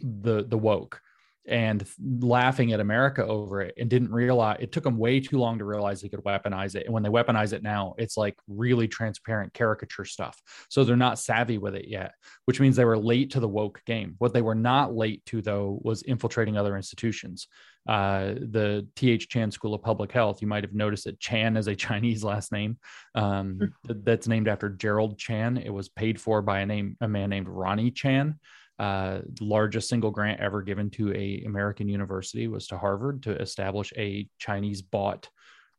the 0.01 0.43
the 0.43 0.57
woke, 0.57 1.01
and 1.49 1.85
laughing 1.99 2.71
at 2.73 2.79
America 2.79 3.25
over 3.25 3.61
it 3.61 3.73
and 3.77 3.89
didn't 3.89 4.11
realize 4.11 4.57
it 4.59 4.71
took 4.71 4.83
them 4.83 4.97
way 4.97 5.19
too 5.19 5.37
long 5.37 5.57
to 5.57 5.65
realize 5.65 6.01
they 6.01 6.09
could 6.09 6.23
weaponize 6.23 6.75
it. 6.75 6.85
And 6.85 6.93
when 6.93 7.03
they 7.03 7.09
weaponize 7.09 7.53
it 7.53 7.63
now, 7.63 7.95
it's 7.97 8.15
like 8.17 8.37
really 8.47 8.87
transparent 8.87 9.53
caricature 9.53 10.05
stuff. 10.05 10.41
So 10.69 10.83
they're 10.83 10.95
not 10.95 11.19
savvy 11.19 11.57
with 11.57 11.75
it 11.75 11.87
yet, 11.87 12.13
which 12.45 12.59
means 12.59 12.75
they 12.75 12.85
were 12.85 12.97
late 12.97 13.31
to 13.31 13.39
the 13.39 13.47
woke 13.47 13.81
game. 13.85 14.15
What 14.19 14.33
they 14.33 14.43
were 14.43 14.55
not 14.55 14.95
late 14.95 15.25
to, 15.25 15.41
though, 15.41 15.79
was 15.83 16.03
infiltrating 16.03 16.55
other 16.55 16.77
institutions. 16.77 17.47
Uh, 17.87 18.35
the 18.35 18.87
T.H. 18.95 19.29
Chan 19.29 19.51
School 19.51 19.73
of 19.73 19.81
Public 19.81 20.11
Health, 20.11 20.41
you 20.41 20.47
might 20.47 20.63
have 20.63 20.73
noticed 20.73 21.05
that 21.05 21.19
Chan 21.19 21.57
is 21.57 21.67
a 21.67 21.75
Chinese 21.89 22.23
last 22.23 22.51
name 22.51 22.77
um, 23.15 23.71
hmm. 23.87 23.93
that's 24.03 24.27
named 24.27 24.47
after 24.47 24.69
Gerald 24.69 25.17
Chan. 25.17 25.57
It 25.57 25.73
was 25.73 25.89
paid 25.89 26.21
for 26.21 26.43
by 26.43 26.59
a 26.59 26.65
name, 26.65 26.97
a 27.01 27.07
man 27.07 27.31
named 27.31 27.47
Ronnie 27.47 27.91
Chan 27.91 28.37
uh, 28.79 29.19
largest 29.41 29.89
single 29.89 30.09
grant 30.09 30.39
ever 30.39 30.61
given 30.61 30.89
to 30.91 31.13
a 31.13 31.43
American 31.45 31.89
university 31.89 32.47
was 32.47 32.67
to 32.67 32.77
Harvard 32.77 33.21
to 33.23 33.39
establish 33.41 33.91
a 33.97 34.27
Chinese 34.37 34.81
bought 34.81 35.29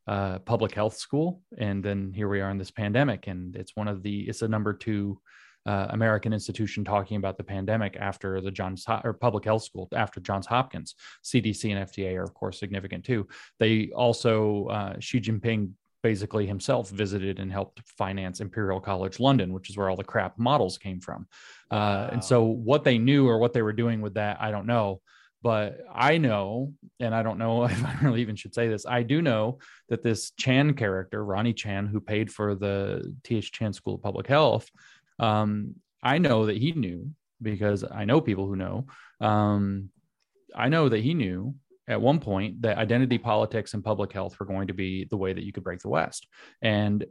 uh, 0.07 0.39
public 0.39 0.73
health 0.73 0.95
school. 0.95 1.41
And 1.57 1.83
then 1.83 2.13
here 2.13 2.29
we 2.29 2.41
are 2.41 2.51
in 2.51 2.57
this 2.57 2.71
pandemic, 2.71 3.27
and 3.27 3.55
it's 3.55 3.75
one 3.75 3.87
of 3.87 4.03
the 4.03 4.21
it's 4.21 4.39
the 4.39 4.47
number 4.47 4.73
two 4.73 5.19
uh, 5.65 5.87
American 5.89 6.33
institution 6.33 6.83
talking 6.83 7.17
about 7.17 7.37
the 7.37 7.43
pandemic 7.43 7.95
after 7.99 8.41
the 8.41 8.51
Johns 8.51 8.85
or 9.03 9.13
public 9.13 9.45
health 9.45 9.63
school 9.63 9.87
after 9.95 10.19
Johns 10.19 10.47
Hopkins. 10.47 10.95
CDC 11.23 11.75
and 11.75 11.87
FDA 11.87 12.15
are 12.15 12.23
of 12.23 12.33
course 12.33 12.59
significant 12.59 13.03
too. 13.03 13.27
They 13.59 13.91
also 13.95 14.65
uh, 14.67 14.99
Xi 14.99 15.19
Jinping 15.19 15.71
basically 16.01 16.47
himself 16.47 16.89
visited 16.89 17.39
and 17.39 17.51
helped 17.51 17.81
finance 17.97 18.39
Imperial 18.39 18.79
College 18.79 19.19
London, 19.19 19.53
which 19.53 19.69
is 19.69 19.77
where 19.77 19.89
all 19.89 19.95
the 19.95 20.03
crap 20.03 20.37
models 20.37 20.77
came 20.77 20.99
from. 20.99 21.27
Uh, 21.69 21.75
wow. 21.75 22.09
And 22.11 22.23
so, 22.23 22.43
what 22.43 22.83
they 22.83 22.97
knew 22.97 23.27
or 23.27 23.37
what 23.37 23.53
they 23.53 23.61
were 23.61 23.73
doing 23.73 24.01
with 24.01 24.15
that, 24.15 24.37
I 24.41 24.51
don't 24.51 24.65
know. 24.65 25.01
But 25.43 25.79
I 25.91 26.17
know, 26.17 26.73
and 26.99 27.15
I 27.15 27.23
don't 27.23 27.39
know 27.39 27.63
if 27.65 27.83
I 27.83 27.97
really 28.01 28.21
even 28.21 28.35
should 28.35 28.53
say 28.53 28.67
this, 28.67 28.85
I 28.85 29.03
do 29.03 29.21
know 29.21 29.59
that 29.89 30.03
this 30.03 30.31
Chan 30.31 30.73
character, 30.75 31.23
Ronnie 31.23 31.53
Chan, 31.53 31.87
who 31.87 31.99
paid 31.99 32.31
for 32.31 32.55
the 32.55 33.15
T.H. 33.23 33.51
Chan 33.51 33.73
School 33.73 33.95
of 33.95 34.03
Public 34.03 34.27
Health, 34.27 34.69
um, 35.19 35.75
I 36.03 36.17
know 36.17 36.47
that 36.47 36.57
he 36.57 36.71
knew 36.71 37.11
because 37.41 37.83
I 37.83 38.05
know 38.05 38.21
people 38.21 38.47
who 38.47 38.55
know. 38.55 38.85
Um, 39.19 39.89
I 40.55 40.69
know 40.69 40.89
that 40.89 40.99
he 40.99 41.13
knew 41.13 41.55
at 41.91 42.01
one 42.01 42.19
point 42.19 42.61
that 42.61 42.77
identity 42.77 43.17
politics 43.17 43.73
and 43.73 43.83
public 43.83 44.13
health 44.13 44.39
were 44.39 44.45
going 44.45 44.67
to 44.67 44.73
be 44.73 45.05
the 45.11 45.17
way 45.17 45.33
that 45.33 45.43
you 45.43 45.51
could 45.51 45.63
break 45.63 45.81
the 45.81 45.89
West. 45.89 46.25
And 46.61 47.05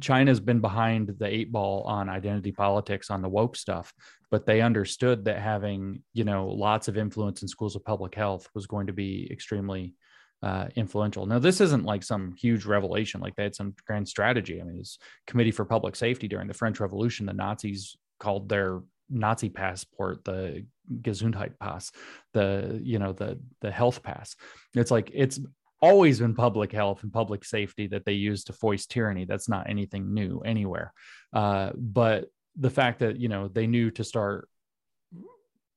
China's 0.00 0.40
been 0.40 0.60
behind 0.60 1.14
the 1.18 1.26
eight 1.26 1.52
ball 1.52 1.82
on 1.82 2.08
identity 2.08 2.50
politics 2.50 3.10
on 3.10 3.20
the 3.20 3.28
woke 3.28 3.56
stuff, 3.56 3.92
but 4.30 4.46
they 4.46 4.62
understood 4.62 5.24
that 5.26 5.38
having, 5.38 6.02
you 6.14 6.24
know, 6.24 6.48
lots 6.48 6.88
of 6.88 6.96
influence 6.96 7.42
in 7.42 7.48
schools 7.48 7.76
of 7.76 7.84
public 7.84 8.14
health 8.14 8.48
was 8.54 8.66
going 8.66 8.86
to 8.86 8.92
be 8.92 9.28
extremely 9.30 9.94
uh, 10.42 10.68
influential. 10.76 11.26
Now, 11.26 11.38
this 11.38 11.60
isn't 11.60 11.84
like 11.84 12.02
some 12.02 12.34
huge 12.36 12.64
revelation, 12.64 13.20
like 13.20 13.36
they 13.36 13.42
had 13.42 13.54
some 13.54 13.74
grand 13.86 14.08
strategy. 14.08 14.60
I 14.60 14.64
mean, 14.64 14.78
it's 14.78 14.98
Committee 15.26 15.50
for 15.50 15.66
Public 15.66 15.94
Safety 15.94 16.28
during 16.28 16.48
the 16.48 16.54
French 16.54 16.80
Revolution, 16.80 17.26
the 17.26 17.34
Nazis 17.34 17.96
called 18.18 18.48
their 18.48 18.80
Nazi 19.10 19.48
passport, 19.48 20.24
the 20.24 20.64
Gesundheitspass, 21.02 21.92
the 22.32 22.80
you 22.82 22.98
know 22.98 23.12
the 23.12 23.38
the 23.60 23.70
health 23.70 24.02
pass. 24.02 24.34
It's 24.74 24.90
like 24.90 25.10
it's 25.14 25.40
always 25.82 26.20
been 26.20 26.34
public 26.34 26.72
health 26.72 27.02
and 27.02 27.12
public 27.12 27.44
safety 27.44 27.86
that 27.88 28.04
they 28.04 28.12
use 28.12 28.44
to 28.44 28.52
foist 28.52 28.90
tyranny. 28.90 29.24
That's 29.24 29.48
not 29.48 29.68
anything 29.68 30.12
new 30.12 30.40
anywhere. 30.40 30.92
Uh, 31.32 31.70
but 31.74 32.26
the 32.56 32.70
fact 32.70 32.98
that 33.00 33.18
you 33.18 33.28
know 33.28 33.48
they 33.48 33.66
knew 33.66 33.90
to 33.92 34.04
start 34.04 34.48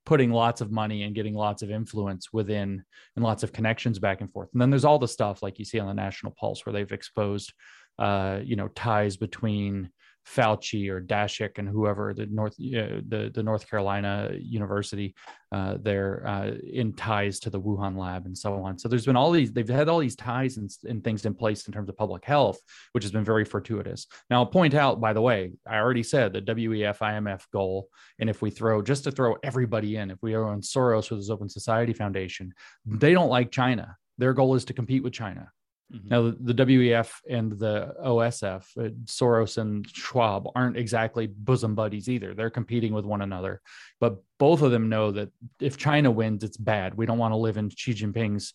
putting 0.05 0.31
lots 0.31 0.61
of 0.61 0.71
money 0.71 1.03
and 1.03 1.15
getting 1.15 1.33
lots 1.33 1.61
of 1.61 1.71
influence 1.71 2.33
within 2.33 2.83
and 3.15 3.23
lots 3.23 3.43
of 3.43 3.53
connections 3.53 3.99
back 3.99 4.21
and 4.21 4.31
forth. 4.31 4.49
And 4.53 4.61
then 4.61 4.69
there's 4.69 4.85
all 4.85 4.99
the 4.99 5.07
stuff 5.07 5.41
like 5.41 5.59
you 5.59 5.65
see 5.65 5.79
on 5.79 5.87
the 5.87 5.93
National 5.93 6.33
Pulse 6.37 6.65
where 6.65 6.73
they've 6.73 6.91
exposed, 6.91 7.53
uh, 7.99 8.39
you 8.43 8.55
know, 8.55 8.67
ties 8.69 9.15
between 9.15 9.89
Fauci 10.27 10.89
or 10.89 11.01
Daszak 11.01 11.57
and 11.57 11.67
whoever 11.67 12.13
the 12.13 12.25
North 12.27 12.53
uh, 12.53 13.01
the 13.07 13.31
the 13.33 13.43
North 13.43 13.69
Carolina 13.69 14.31
University 14.39 15.15
uh, 15.51 15.77
there 15.81 16.23
uh, 16.25 16.51
in 16.71 16.93
ties 16.93 17.39
to 17.41 17.49
the 17.49 17.59
Wuhan 17.59 17.97
lab 17.97 18.25
and 18.25 18.37
so 18.37 18.55
on. 18.63 18.77
So 18.77 18.87
there's 18.87 19.05
been 19.05 19.15
all 19.15 19.31
these 19.31 19.51
they've 19.51 19.67
had 19.67 19.89
all 19.89 19.99
these 19.99 20.15
ties 20.15 20.57
and, 20.57 20.69
and 20.85 21.03
things 21.03 21.25
in 21.25 21.33
place 21.33 21.67
in 21.67 21.73
terms 21.73 21.89
of 21.89 21.97
public 21.97 22.23
health, 22.25 22.59
which 22.93 23.03
has 23.03 23.11
been 23.11 23.25
very 23.25 23.45
fortuitous. 23.45 24.07
Now 24.29 24.39
I'll 24.39 24.45
point 24.45 24.73
out, 24.73 25.01
by 25.01 25.13
the 25.13 25.21
way, 25.21 25.51
I 25.67 25.77
already 25.77 26.03
said 26.03 26.33
the 26.33 26.41
WEF 26.41 26.99
IMF 26.99 27.43
goal, 27.51 27.89
and 28.19 28.29
if 28.29 28.41
we 28.41 28.49
throw 28.49 28.81
just 28.81 29.03
to 29.03 29.11
throw 29.11 29.35
everybody 29.43 29.97
in, 29.97 30.09
if 30.09 30.19
we 30.21 30.33
are 30.33 30.45
on 30.45 30.61
Soros 30.61 31.09
with 31.09 31.19
his 31.19 31.29
Open 31.29 31.49
Society 31.49 31.93
Foundation, 31.93 32.53
they 32.85 33.13
don't 33.13 33.29
like 33.29 33.51
China. 33.51 33.97
Their 34.17 34.33
goal 34.33 34.55
is 34.55 34.65
to 34.65 34.73
compete 34.73 35.03
with 35.03 35.13
China. 35.13 35.49
Mm-hmm. 35.91 36.07
Now, 36.09 36.21
the, 36.23 36.53
the 36.53 36.65
WEF 36.65 37.11
and 37.29 37.51
the 37.51 37.95
OSF, 38.03 38.65
uh, 38.77 38.89
Soros 39.05 39.57
and 39.57 39.87
Schwab, 39.87 40.47
aren't 40.55 40.77
exactly 40.77 41.27
bosom 41.27 41.75
buddies 41.75 42.09
either. 42.09 42.33
They're 42.33 42.49
competing 42.49 42.93
with 42.93 43.05
one 43.05 43.21
another. 43.21 43.61
But 43.99 44.17
both 44.39 44.61
of 44.61 44.71
them 44.71 44.89
know 44.89 45.11
that 45.11 45.29
if 45.59 45.77
China 45.77 46.09
wins, 46.09 46.43
it's 46.43 46.57
bad. 46.57 46.95
We 46.95 47.05
don't 47.05 47.17
want 47.17 47.33
to 47.33 47.37
live 47.37 47.57
in 47.57 47.69
Xi 47.69 47.93
Jinping's 47.93 48.53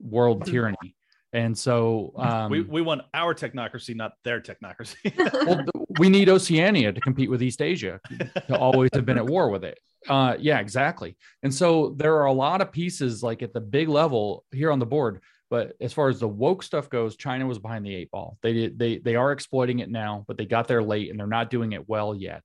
world 0.00 0.44
tyranny. 0.46 0.96
And 1.32 1.56
so 1.56 2.12
um, 2.16 2.50
we, 2.50 2.60
we 2.60 2.82
want 2.82 3.02
our 3.14 3.34
technocracy, 3.34 3.96
not 3.96 4.12
their 4.22 4.40
technocracy. 4.40 5.16
well, 5.46 5.64
we 5.98 6.10
need 6.10 6.28
Oceania 6.28 6.92
to 6.92 7.00
compete 7.00 7.30
with 7.30 7.42
East 7.42 7.62
Asia 7.62 8.00
to 8.48 8.58
always 8.58 8.90
have 8.92 9.06
been 9.06 9.16
at 9.16 9.26
war 9.26 9.48
with 9.48 9.64
it. 9.64 9.78
Uh, 10.08 10.36
yeah, 10.38 10.58
exactly. 10.58 11.16
And 11.42 11.54
so 11.54 11.94
there 11.96 12.16
are 12.16 12.26
a 12.26 12.32
lot 12.32 12.60
of 12.60 12.70
pieces 12.70 13.22
like 13.22 13.42
at 13.42 13.54
the 13.54 13.60
big 13.60 13.88
level 13.88 14.44
here 14.50 14.70
on 14.70 14.78
the 14.78 14.86
board 14.86 15.22
but 15.52 15.74
as 15.82 15.92
far 15.92 16.08
as 16.08 16.18
the 16.18 16.26
woke 16.26 16.62
stuff 16.62 16.88
goes, 16.88 17.14
China 17.14 17.46
was 17.46 17.58
behind 17.58 17.84
the 17.84 17.94
eight 17.94 18.10
ball. 18.10 18.38
They 18.40 18.54
did 18.54 18.78
they 18.78 18.96
they 18.96 19.16
are 19.16 19.32
exploiting 19.32 19.80
it 19.80 19.90
now, 19.90 20.24
but 20.26 20.38
they 20.38 20.46
got 20.46 20.66
there 20.66 20.82
late 20.82 21.10
and 21.10 21.20
they're 21.20 21.26
not 21.26 21.50
doing 21.50 21.72
it 21.72 21.86
well 21.86 22.14
yet. 22.14 22.42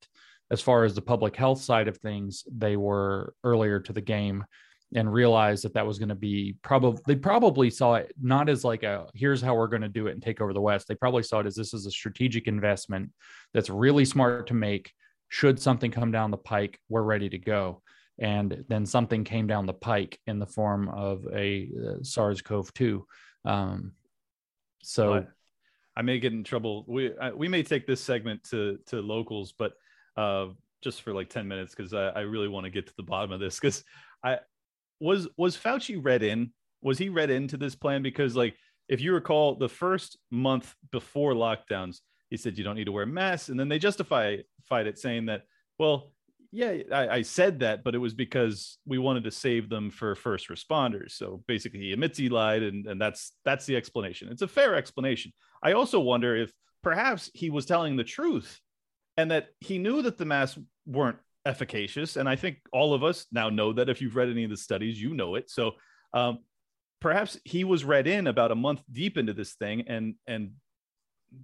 As 0.51 0.59
far 0.59 0.83
as 0.83 0.93
the 0.93 1.01
public 1.01 1.33
health 1.33 1.61
side 1.61 1.87
of 1.87 1.95
things, 1.99 2.43
they 2.51 2.75
were 2.75 3.33
earlier 3.45 3.79
to 3.79 3.93
the 3.93 4.01
game 4.01 4.43
and 4.93 5.13
realized 5.13 5.63
that 5.63 5.73
that 5.75 5.87
was 5.87 5.99
going 5.99 6.09
to 6.09 6.15
be 6.15 6.57
probably 6.63 7.01
they 7.07 7.15
probably 7.15 7.69
saw 7.69 7.95
it 7.95 8.11
not 8.21 8.49
as 8.49 8.65
like 8.65 8.83
a 8.83 9.07
here's 9.13 9.41
how 9.41 9.55
we're 9.55 9.67
going 9.67 9.81
to 9.81 9.87
do 9.87 10.07
it 10.07 10.11
and 10.11 10.21
take 10.21 10.41
over 10.41 10.51
the 10.51 10.59
west 10.59 10.89
they 10.89 10.95
probably 10.95 11.23
saw 11.23 11.39
it 11.39 11.45
as 11.45 11.55
this 11.55 11.73
is 11.73 11.85
a 11.85 11.91
strategic 11.91 12.47
investment 12.47 13.09
that's 13.53 13.69
really 13.69 14.05
smart 14.05 14.47
to 14.47 14.53
make 14.53 14.91
should 15.27 15.59
something 15.59 15.91
come 15.91 16.09
down 16.09 16.31
the 16.31 16.37
pike 16.37 16.79
we're 16.87 17.01
ready 17.01 17.27
to 17.27 17.37
go 17.37 17.81
and 18.19 18.65
then 18.67 18.85
something 18.85 19.23
came 19.23 19.47
down 19.47 19.65
the 19.65 19.73
pike 19.73 20.19
in 20.27 20.39
the 20.39 20.45
form 20.45 20.89
of 20.89 21.25
a 21.33 21.69
uh, 21.85 22.03
SARS-CoV-2. 22.03 23.03
Um, 23.45 23.93
so, 24.81 25.13
but 25.13 25.27
I 25.95 26.01
may 26.01 26.19
get 26.19 26.33
in 26.33 26.43
trouble. 26.43 26.85
We 26.87 27.17
I, 27.17 27.31
we 27.31 27.47
may 27.47 27.63
take 27.63 27.87
this 27.87 28.01
segment 28.01 28.43
to 28.51 28.77
to 28.87 29.01
locals, 29.01 29.53
but 29.57 29.73
uh, 30.15 30.47
just 30.83 31.01
for 31.01 31.13
like 31.13 31.29
ten 31.29 31.47
minutes 31.47 31.73
because 31.75 31.93
I, 31.93 32.07
I 32.09 32.19
really 32.21 32.47
want 32.47 32.65
to 32.65 32.69
get 32.69 32.87
to 32.87 32.93
the 32.97 33.03
bottom 33.03 33.31
of 33.31 33.39
this 33.39 33.59
because 33.59 33.83
I 34.23 34.39
was 34.99 35.27
was 35.37 35.57
Fauci 35.57 35.99
read 36.01 36.23
in. 36.23 36.51
Was 36.81 36.97
he 36.97 37.09
read 37.09 37.29
into 37.29 37.57
this 37.57 37.75
plan? 37.75 38.03
Because 38.03 38.35
like 38.35 38.55
if 38.87 39.01
you 39.01 39.13
recall, 39.13 39.55
the 39.55 39.69
first 39.69 40.17
month 40.31 40.73
before 40.91 41.33
lockdowns, 41.33 41.99
he 42.29 42.37
said 42.37 42.57
you 42.57 42.63
don't 42.63 42.75
need 42.75 42.85
to 42.85 42.91
wear 42.91 43.05
masks, 43.05 43.49
and 43.49 43.59
then 43.59 43.67
they 43.67 43.79
justified 43.79 44.43
it 44.71 44.99
saying 44.99 45.25
that 45.25 45.43
well 45.79 46.11
yeah, 46.57 46.77
I, 46.91 47.07
I, 47.07 47.21
said 47.21 47.59
that, 47.59 47.83
but 47.83 47.93
it 47.93 47.99
was 47.99 48.15
because 48.15 48.79
we 48.83 48.97
wanted 48.97 49.25
to 49.25 49.31
save 49.31 49.69
them 49.69 49.91
for 49.91 50.15
first 50.15 50.49
responders. 50.49 51.11
So 51.11 51.43
basically, 51.47 51.81
he 51.81 51.93
admits 51.93 52.17
he 52.17 52.29
lied, 52.29 52.63
and, 52.63 52.87
and 52.87 52.99
that's 52.99 53.33
that's 53.45 53.67
the 53.67 53.75
explanation. 53.75 54.29
It's 54.31 54.41
a 54.41 54.47
fair 54.47 54.73
explanation. 54.73 55.33
I 55.61 55.73
also 55.73 55.99
wonder 55.99 56.35
if 56.35 56.51
perhaps 56.81 57.29
he 57.35 57.51
was 57.51 57.67
telling 57.67 57.95
the 57.95 58.03
truth, 58.03 58.59
and 59.17 59.29
that 59.29 59.49
he 59.59 59.77
knew 59.77 60.01
that 60.01 60.17
the 60.17 60.25
masks 60.25 60.57
weren't 60.87 61.19
efficacious. 61.45 62.15
And 62.15 62.27
I 62.27 62.35
think 62.35 62.57
all 62.73 62.95
of 62.95 63.03
us 63.03 63.27
now 63.31 63.51
know 63.51 63.71
that 63.73 63.87
if 63.87 64.01
you've 64.01 64.15
read 64.15 64.29
any 64.29 64.43
of 64.43 64.49
the 64.49 64.57
studies, 64.57 64.99
you 64.99 65.13
know 65.13 65.35
it. 65.35 65.51
So 65.51 65.73
um, 66.15 66.39
perhaps 66.99 67.39
he 67.45 67.65
was 67.65 67.85
read 67.85 68.07
in 68.07 68.25
about 68.25 68.51
a 68.51 68.55
month 68.55 68.81
deep 68.91 69.19
into 69.19 69.33
this 69.33 69.53
thing, 69.53 69.83
and 69.87 70.15
and 70.25 70.53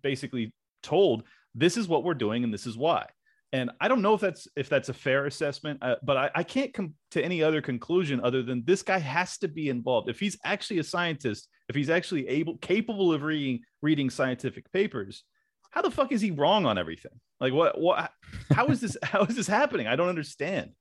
basically 0.01 0.55
told 0.81 1.21
this 1.53 1.77
is 1.77 1.87
what 1.87 2.03
we're 2.03 2.15
doing, 2.15 2.43
and 2.43 2.51
this 2.51 2.65
is 2.65 2.75
why 2.75 3.05
and 3.53 3.69
I 3.79 3.87
don't 3.87 4.01
know 4.01 4.15
if 4.15 4.21
that's 4.21 4.47
if 4.55 4.67
that's 4.67 4.89
a 4.89 4.93
fair 4.93 5.27
assessment, 5.27 5.77
uh, 5.83 5.95
but 6.01 6.17
I, 6.17 6.31
I 6.33 6.43
can't 6.43 6.73
come 6.73 6.95
to 7.11 7.23
any 7.23 7.43
other 7.43 7.61
conclusion 7.61 8.19
other 8.23 8.41
than 8.41 8.63
this 8.65 8.81
guy 8.81 8.97
has 8.97 9.37
to 9.37 9.47
be 9.47 9.69
involved. 9.69 10.09
If 10.09 10.19
he's 10.19 10.37
actually 10.43 10.79
a 10.79 10.83
scientist, 10.83 11.47
if 11.69 11.75
he's 11.75 11.91
actually 11.91 12.27
able 12.27 12.57
capable 12.57 13.13
of 13.13 13.21
reading 13.21 13.61
reading 13.83 14.09
scientific 14.09 14.69
papers, 14.71 15.23
how 15.69 15.83
the 15.83 15.91
fuck 15.91 16.11
is 16.11 16.19
he 16.19 16.31
wrong 16.31 16.65
on 16.65 16.79
everything? 16.79 17.11
Like 17.39 17.53
what 17.53 17.79
what 17.79 18.11
how 18.51 18.65
is 18.67 18.81
this 18.81 18.97
how 19.03 19.21
is 19.21 19.35
this 19.35 19.47
happening? 19.47 19.85
I 19.85 19.95
don't 19.95 20.09
understand. 20.09 20.71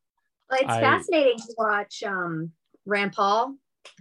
Well, 0.50 0.60
it's 0.62 0.70
I, 0.70 0.80
fascinating 0.80 1.38
to 1.38 1.54
watch 1.58 2.02
um, 2.06 2.52
Rand 2.86 3.12
Paul 3.12 3.56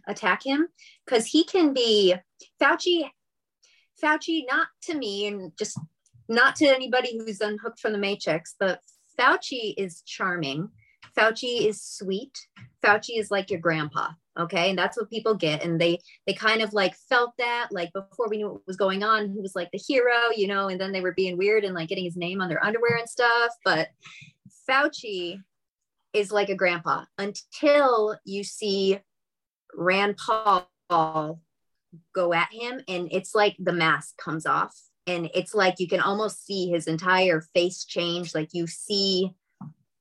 attack 0.07 0.45
him 0.45 0.69
because 1.05 1.25
he 1.25 1.43
can 1.43 1.73
be 1.73 2.15
Fauci. 2.61 3.09
Fauci, 4.01 4.45
not 4.49 4.67
to 4.83 4.95
me, 4.95 5.27
and 5.27 5.51
just 5.57 5.77
not 6.31 6.55
to 6.57 6.65
anybody 6.65 7.17
who's 7.17 7.41
unhooked 7.41 7.79
from 7.79 7.91
the 7.91 7.97
matrix, 7.97 8.55
but 8.59 8.79
Fauci 9.19 9.73
is 9.77 10.01
charming. 10.05 10.69
Fauci 11.17 11.67
is 11.67 11.83
sweet. 11.83 12.37
Fauci 12.83 13.19
is 13.19 13.29
like 13.29 13.51
your 13.51 13.59
grandpa. 13.59 14.09
Okay. 14.39 14.69
And 14.69 14.79
that's 14.79 14.97
what 14.97 15.09
people 15.09 15.35
get. 15.35 15.61
And 15.63 15.79
they 15.79 15.99
they 16.25 16.33
kind 16.33 16.61
of 16.61 16.71
like 16.73 16.95
felt 17.09 17.33
that 17.37 17.67
like 17.71 17.91
before 17.91 18.29
we 18.29 18.37
knew 18.37 18.49
what 18.49 18.61
was 18.65 18.77
going 18.77 19.03
on, 19.03 19.29
he 19.29 19.41
was 19.41 19.55
like 19.55 19.69
the 19.71 19.81
hero, 19.85 20.31
you 20.33 20.47
know, 20.47 20.69
and 20.69 20.79
then 20.79 20.93
they 20.93 21.01
were 21.01 21.13
being 21.13 21.37
weird 21.37 21.65
and 21.65 21.75
like 21.75 21.89
getting 21.89 22.05
his 22.05 22.15
name 22.15 22.41
on 22.41 22.47
their 22.47 22.63
underwear 22.63 22.95
and 22.95 23.09
stuff. 23.09 23.51
But 23.65 23.89
Fauci 24.69 25.37
is 26.13 26.31
like 26.31 26.49
a 26.49 26.55
grandpa 26.55 27.03
until 27.17 28.17
you 28.23 28.45
see 28.45 28.99
Rand 29.75 30.17
Paul 30.17 30.69
go 32.13 32.33
at 32.33 32.51
him 32.53 32.81
and 32.87 33.09
it's 33.11 33.35
like 33.35 33.55
the 33.59 33.73
mask 33.73 34.15
comes 34.17 34.45
off 34.45 34.73
and 35.11 35.29
it's 35.33 35.53
like 35.53 35.75
you 35.79 35.87
can 35.87 35.99
almost 35.99 36.45
see 36.45 36.69
his 36.69 36.87
entire 36.87 37.41
face 37.53 37.83
change 37.83 38.33
like 38.33 38.49
you 38.53 38.67
see 38.67 39.31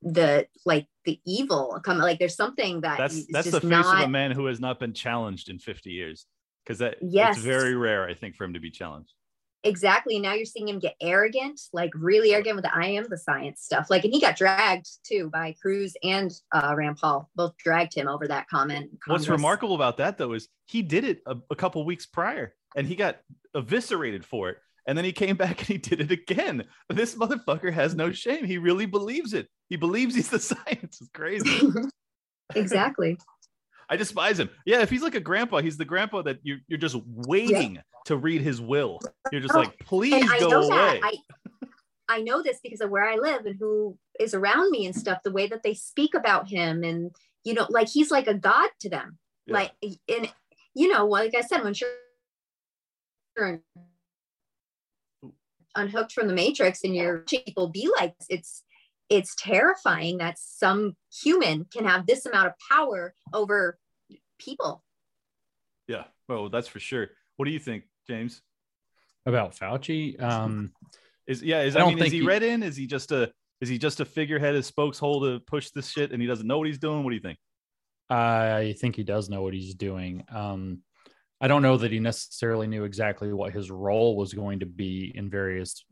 the 0.03 0.47
like 0.65 0.87
the 1.05 1.21
evil 1.27 1.79
come 1.85 1.99
like 1.99 2.19
there's 2.19 2.37
something 2.37 2.81
that 2.81 2.97
that's 2.97 3.27
that's 3.31 3.51
the 3.51 3.61
face 3.61 3.71
not... 3.71 3.99
of 3.99 4.05
a 4.05 4.09
man 4.09 4.31
who 4.31 4.47
has 4.47 4.61
not 4.61 4.79
been 4.79 4.95
challenged 4.95 5.51
in 5.51 5.59
50 5.59 5.91
years 5.91 6.27
because 6.65 6.79
that 6.79 6.97
yes. 7.03 7.37
it's 7.37 7.45
very 7.45 7.75
rare 7.75 8.09
i 8.09 8.15
think 8.15 8.35
for 8.35 8.45
him 8.45 8.55
to 8.55 8.61
be 8.61 8.71
challenged 8.71 9.13
exactly 9.63 10.19
now 10.19 10.33
you're 10.33 10.47
seeing 10.47 10.69
him 10.69 10.79
get 10.79 10.95
arrogant 11.03 11.61
like 11.75 11.91
really 11.95 12.33
arrogant 12.33 12.57
with 12.57 12.65
the 12.65 12.75
i 12.75 12.87
am 12.87 13.05
the 13.11 13.19
science 13.19 13.61
stuff 13.61 13.91
like 13.91 14.05
and 14.05 14.15
he 14.15 14.21
got 14.21 14.37
dragged 14.37 14.89
too 15.05 15.29
by 15.31 15.55
cruz 15.61 15.95
and 16.03 16.33
uh 16.55 16.73
rand 16.75 16.97
paul 16.97 17.29
both 17.37 17.55
dragged 17.59 17.95
him 17.95 18.09
over 18.09 18.27
that 18.27 18.49
comment 18.49 18.89
what's 19.07 19.29
remarkable 19.29 19.75
about 19.75 19.99
that 19.99 20.17
though 20.17 20.33
is 20.33 20.49
he 20.67 20.81
did 20.81 21.05
it 21.05 21.21
a, 21.27 21.37
a 21.51 21.57
couple 21.57 21.85
weeks 21.85 22.07
prior 22.07 22.55
and 22.75 22.87
he 22.87 22.97
got 22.97 23.19
eviscerated 23.55 24.25
for 24.25 24.49
it 24.49 24.57
and 24.87 24.97
then 24.97 25.05
he 25.05 25.13
came 25.13 25.37
back 25.37 25.59
and 25.59 25.69
he 25.69 25.79
did 25.79 26.01
it 26.01 26.11
again. 26.11 26.65
This 26.89 27.15
motherfucker 27.15 27.73
has 27.73 27.95
no 27.95 28.13
shame. 28.13 28.45
He 28.45 28.59
really 28.59 28.87
believes 28.87 29.33
it. 29.33 29.49
He 29.69 29.77
believes 29.77 30.15
he's 30.15 30.31
the 30.31 30.39
science. 30.41 31.01
It's 31.01 31.11
crazy. 31.13 31.69
exactly. 32.55 33.19
I 33.89 33.97
despise 33.97 34.39
him. 34.39 34.51
Yeah, 34.65 34.83
if 34.83 34.91
he's 34.91 35.03
like 35.03 35.17
a 35.17 35.21
grandpa, 35.21 35.61
he's 35.61 35.77
the 35.77 35.85
grandpa 35.85 36.23
that 36.23 36.39
you, 36.45 36.59
you're 36.69 36.79
just 36.79 36.97
waiting 37.07 37.77
yeah. 37.77 37.81
to 38.05 38.17
read 38.17 38.41
his 38.41 38.61
will. 38.61 39.01
You're 39.33 39.41
just 39.41 39.55
oh, 39.55 39.61
like, 39.61 39.77
please 39.81 40.31
go 40.39 40.63
away. 40.63 41.01
I, 41.03 41.15
I 42.09 42.21
know 42.21 42.41
this 42.41 42.61
because 42.63 42.81
of 42.81 42.91
where 42.91 43.09
I 43.09 43.17
live 43.17 43.47
and 43.47 43.57
who 43.59 43.99
is 44.21 44.33
around 44.33 44.71
me 44.71 44.87
and 44.87 44.95
stuff, 44.95 45.19
the 45.25 45.33
way 45.33 45.49
that 45.49 45.65
they 45.65 45.75
speak 45.75 46.15
about 46.15 46.49
him. 46.49 46.85
And, 46.85 47.11
you 47.43 47.55
know, 47.55 47.67
like 47.69 47.89
he's 47.89 48.13
like 48.13 48.29
a 48.29 48.35
god 48.35 48.69
to 48.81 48.91
them. 48.91 49.19
Yeah. 49.47 49.55
Like, 49.55 49.73
and, 50.09 50.33
you 50.75 50.93
know, 50.93 51.07
like 51.07 51.35
I 51.35 51.41
said, 51.41 51.65
when 51.65 51.75
you're 53.37 53.61
unhooked 55.75 56.13
from 56.13 56.27
the 56.27 56.35
matrix 56.35 56.85
and 56.85 56.95
your 56.95 57.19
people 57.21 57.69
be 57.69 57.91
like 57.99 58.15
it's 58.29 58.65
it's 59.09 59.35
terrifying 59.37 60.19
that 60.19 60.39
some 60.39 60.97
human 61.23 61.67
can 61.73 61.85
have 61.85 62.07
this 62.07 62.27
amount 62.27 62.47
of 62.47 62.53
power 62.71 63.15
over 63.33 63.79
people. 64.39 64.83
Yeah 65.89 66.05
well 66.29 66.49
that's 66.49 66.69
for 66.69 66.81
sure. 66.81 67.09
What 67.37 67.47
do 67.47 67.53
you 67.53 67.59
think 67.59 67.85
james? 68.07 68.43
About 69.27 69.55
fauci 69.55 70.21
um 70.21 70.73
is 71.27 71.43
yeah 71.43 71.61
is 71.63 71.77
i, 71.77 71.83
I 71.83 71.89
mean 71.89 71.99
is 71.99 72.13
he, 72.13 72.21
he 72.21 72.27
read 72.27 72.43
in? 72.43 72.63
Is 72.63 72.77
he 72.77 72.87
just 72.87 73.13
a 73.13 73.33
is 73.61 73.69
he 73.69 73.79
just 73.79 74.01
a 74.01 74.05
figurehead 74.05 74.55
a 74.55 74.61
spokeshole 74.61 75.23
to 75.23 75.41
push 75.41 75.71
this 75.71 75.89
shit 75.91 76.13
and 76.13 76.23
he 76.23 76.27
doesn't 76.27 76.47
know 76.47 76.59
what 76.59 76.67
he's 76.67 76.79
doing? 76.79 77.05
What 77.05 77.11
do 77.11 77.17
you 77.17 77.23
think? 77.23 77.39
I 78.09 78.75
think 78.81 78.97
he 78.97 79.05
does 79.05 79.29
know 79.29 79.43
what 79.43 79.55
he's 79.55 79.75
doing. 79.75 80.25
Um 80.33 80.83
I 81.41 81.49
don't 81.49 81.63
know 81.63 81.77
that 81.77 81.93
he 81.93 82.01
necessarily 82.01 82.67
knew 82.67 82.85
exactly 82.85 83.33
what 83.33 83.53
his 83.53 83.71
role 83.71 84.17
was 84.17 84.35
going 84.35 84.61
to 84.61 84.67
be 84.67 85.13
in 85.15 85.31
various 85.31 85.85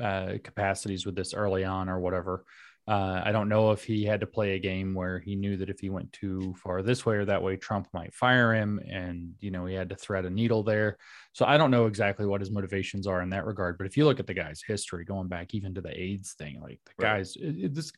uh, 0.00 0.34
capacities 0.42 1.06
with 1.06 1.14
this 1.14 1.34
early 1.34 1.64
on 1.64 1.88
or 1.88 2.00
whatever. 2.00 2.44
Uh, 2.88 3.22
I 3.24 3.30
don't 3.30 3.48
know 3.48 3.70
if 3.70 3.84
he 3.84 4.04
had 4.04 4.20
to 4.20 4.26
play 4.26 4.56
a 4.56 4.58
game 4.58 4.94
where 4.94 5.20
he 5.20 5.36
knew 5.36 5.56
that 5.58 5.70
if 5.70 5.78
he 5.78 5.90
went 5.90 6.12
too 6.12 6.54
far 6.60 6.82
this 6.82 7.06
way 7.06 7.16
or 7.16 7.24
that 7.26 7.42
way, 7.42 7.56
Trump 7.56 7.86
might 7.92 8.12
fire 8.14 8.52
him, 8.52 8.80
and 8.90 9.34
you 9.38 9.52
know 9.52 9.64
he 9.66 9.74
had 9.74 9.90
to 9.90 9.94
thread 9.94 10.24
a 10.24 10.30
needle 10.30 10.64
there. 10.64 10.96
So 11.32 11.44
I 11.44 11.56
don't 11.56 11.70
know 11.70 11.86
exactly 11.86 12.26
what 12.26 12.40
his 12.40 12.50
motivations 12.50 13.06
are 13.06 13.22
in 13.22 13.30
that 13.30 13.46
regard. 13.46 13.78
But 13.78 13.86
if 13.86 13.96
you 13.96 14.06
look 14.06 14.18
at 14.18 14.26
the 14.26 14.34
guy's 14.34 14.62
history, 14.66 15.04
going 15.04 15.28
back 15.28 15.54
even 15.54 15.74
to 15.74 15.80
the 15.80 15.96
AIDS 15.96 16.32
thing, 16.32 16.60
like 16.60 16.80
the 16.84 17.04
right. 17.04 17.18
guys, 17.18 17.36
it, 17.36 17.64
it, 17.64 17.74
this 17.74 17.92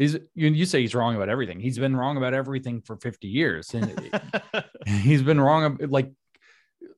He's, 0.00 0.14
you, 0.34 0.48
you 0.48 0.64
say 0.64 0.80
he's 0.80 0.94
wrong 0.94 1.14
about 1.14 1.28
everything. 1.28 1.60
He's 1.60 1.78
been 1.78 1.94
wrong 1.94 2.16
about 2.16 2.32
everything 2.32 2.80
for 2.80 2.96
50 2.96 3.28
years. 3.28 3.74
And 3.74 4.10
he's 4.86 5.20
been 5.20 5.38
wrong. 5.38 5.76
Like 5.78 6.10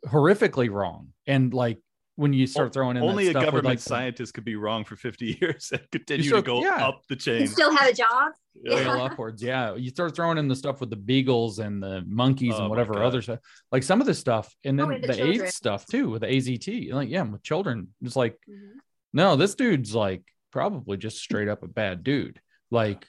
horrifically 0.07 0.71
wrong. 0.71 1.09
And 1.27 1.53
like 1.53 1.79
when 2.17 2.33
you 2.33 2.47
start 2.47 2.73
throwing 2.75 2.97
in 2.97 3.03
only 3.03 3.29
a 3.29 3.33
government 3.33 3.65
like, 3.65 3.79
scientist 3.79 4.35
could 4.35 4.45
be 4.45 4.57
wrong 4.57 4.85
for 4.85 4.97
50 4.97 5.39
years 5.41 5.71
and 5.73 5.83
continue 5.91 6.25
still, 6.25 6.39
to 6.39 6.43
go 6.43 6.63
yeah. 6.63 6.87
up 6.87 7.03
the 7.09 7.17
chain. 7.17 7.41
You 7.41 7.47
still 7.47 7.75
have 7.75 7.89
a 7.89 7.95
job. 7.95 8.33
Yeah. 8.63 8.97
upwards. 8.97 9.43
Yeah. 9.43 9.75
You 9.77 9.91
start 9.91 10.15
throwing 10.15 10.37
in 10.37 10.47
the 10.47 10.57
stuff 10.57 10.81
with 10.81 10.91
the 10.91 10.97
beagles 10.97 11.59
and 11.59 11.83
the 11.83 12.03
monkeys 12.07 12.55
oh 12.57 12.63
and 12.63 12.71
whatever 12.71 13.03
other 13.03 13.23
stuff. 13.23 13.39
Like 13.71 13.83
some 13.83 14.01
of 14.01 14.07
the 14.07 14.15
stuff, 14.15 14.55
and 14.65 14.79
then 14.79 14.93
oh, 14.93 14.99
the, 14.99 15.07
the 15.07 15.25
AIDS 15.25 15.55
stuff 15.55 15.87
too 15.87 16.11
with 16.11 16.21
the 16.21 16.29
AZT. 16.29 16.93
Like, 16.93 17.09
yeah, 17.09 17.23
with 17.23 17.43
children. 17.43 17.89
It's 18.03 18.17
like, 18.17 18.35
mm-hmm. 18.49 18.79
no, 19.15 19.37
this 19.37 19.55
dude's 19.55 19.95
like 19.95 20.23
probably 20.51 20.99
just 20.99 21.19
straight 21.19 21.49
up 21.49 21.63
a 21.63 21.69
bad 21.69 22.05
dude. 22.05 22.41
Like, 22.71 23.07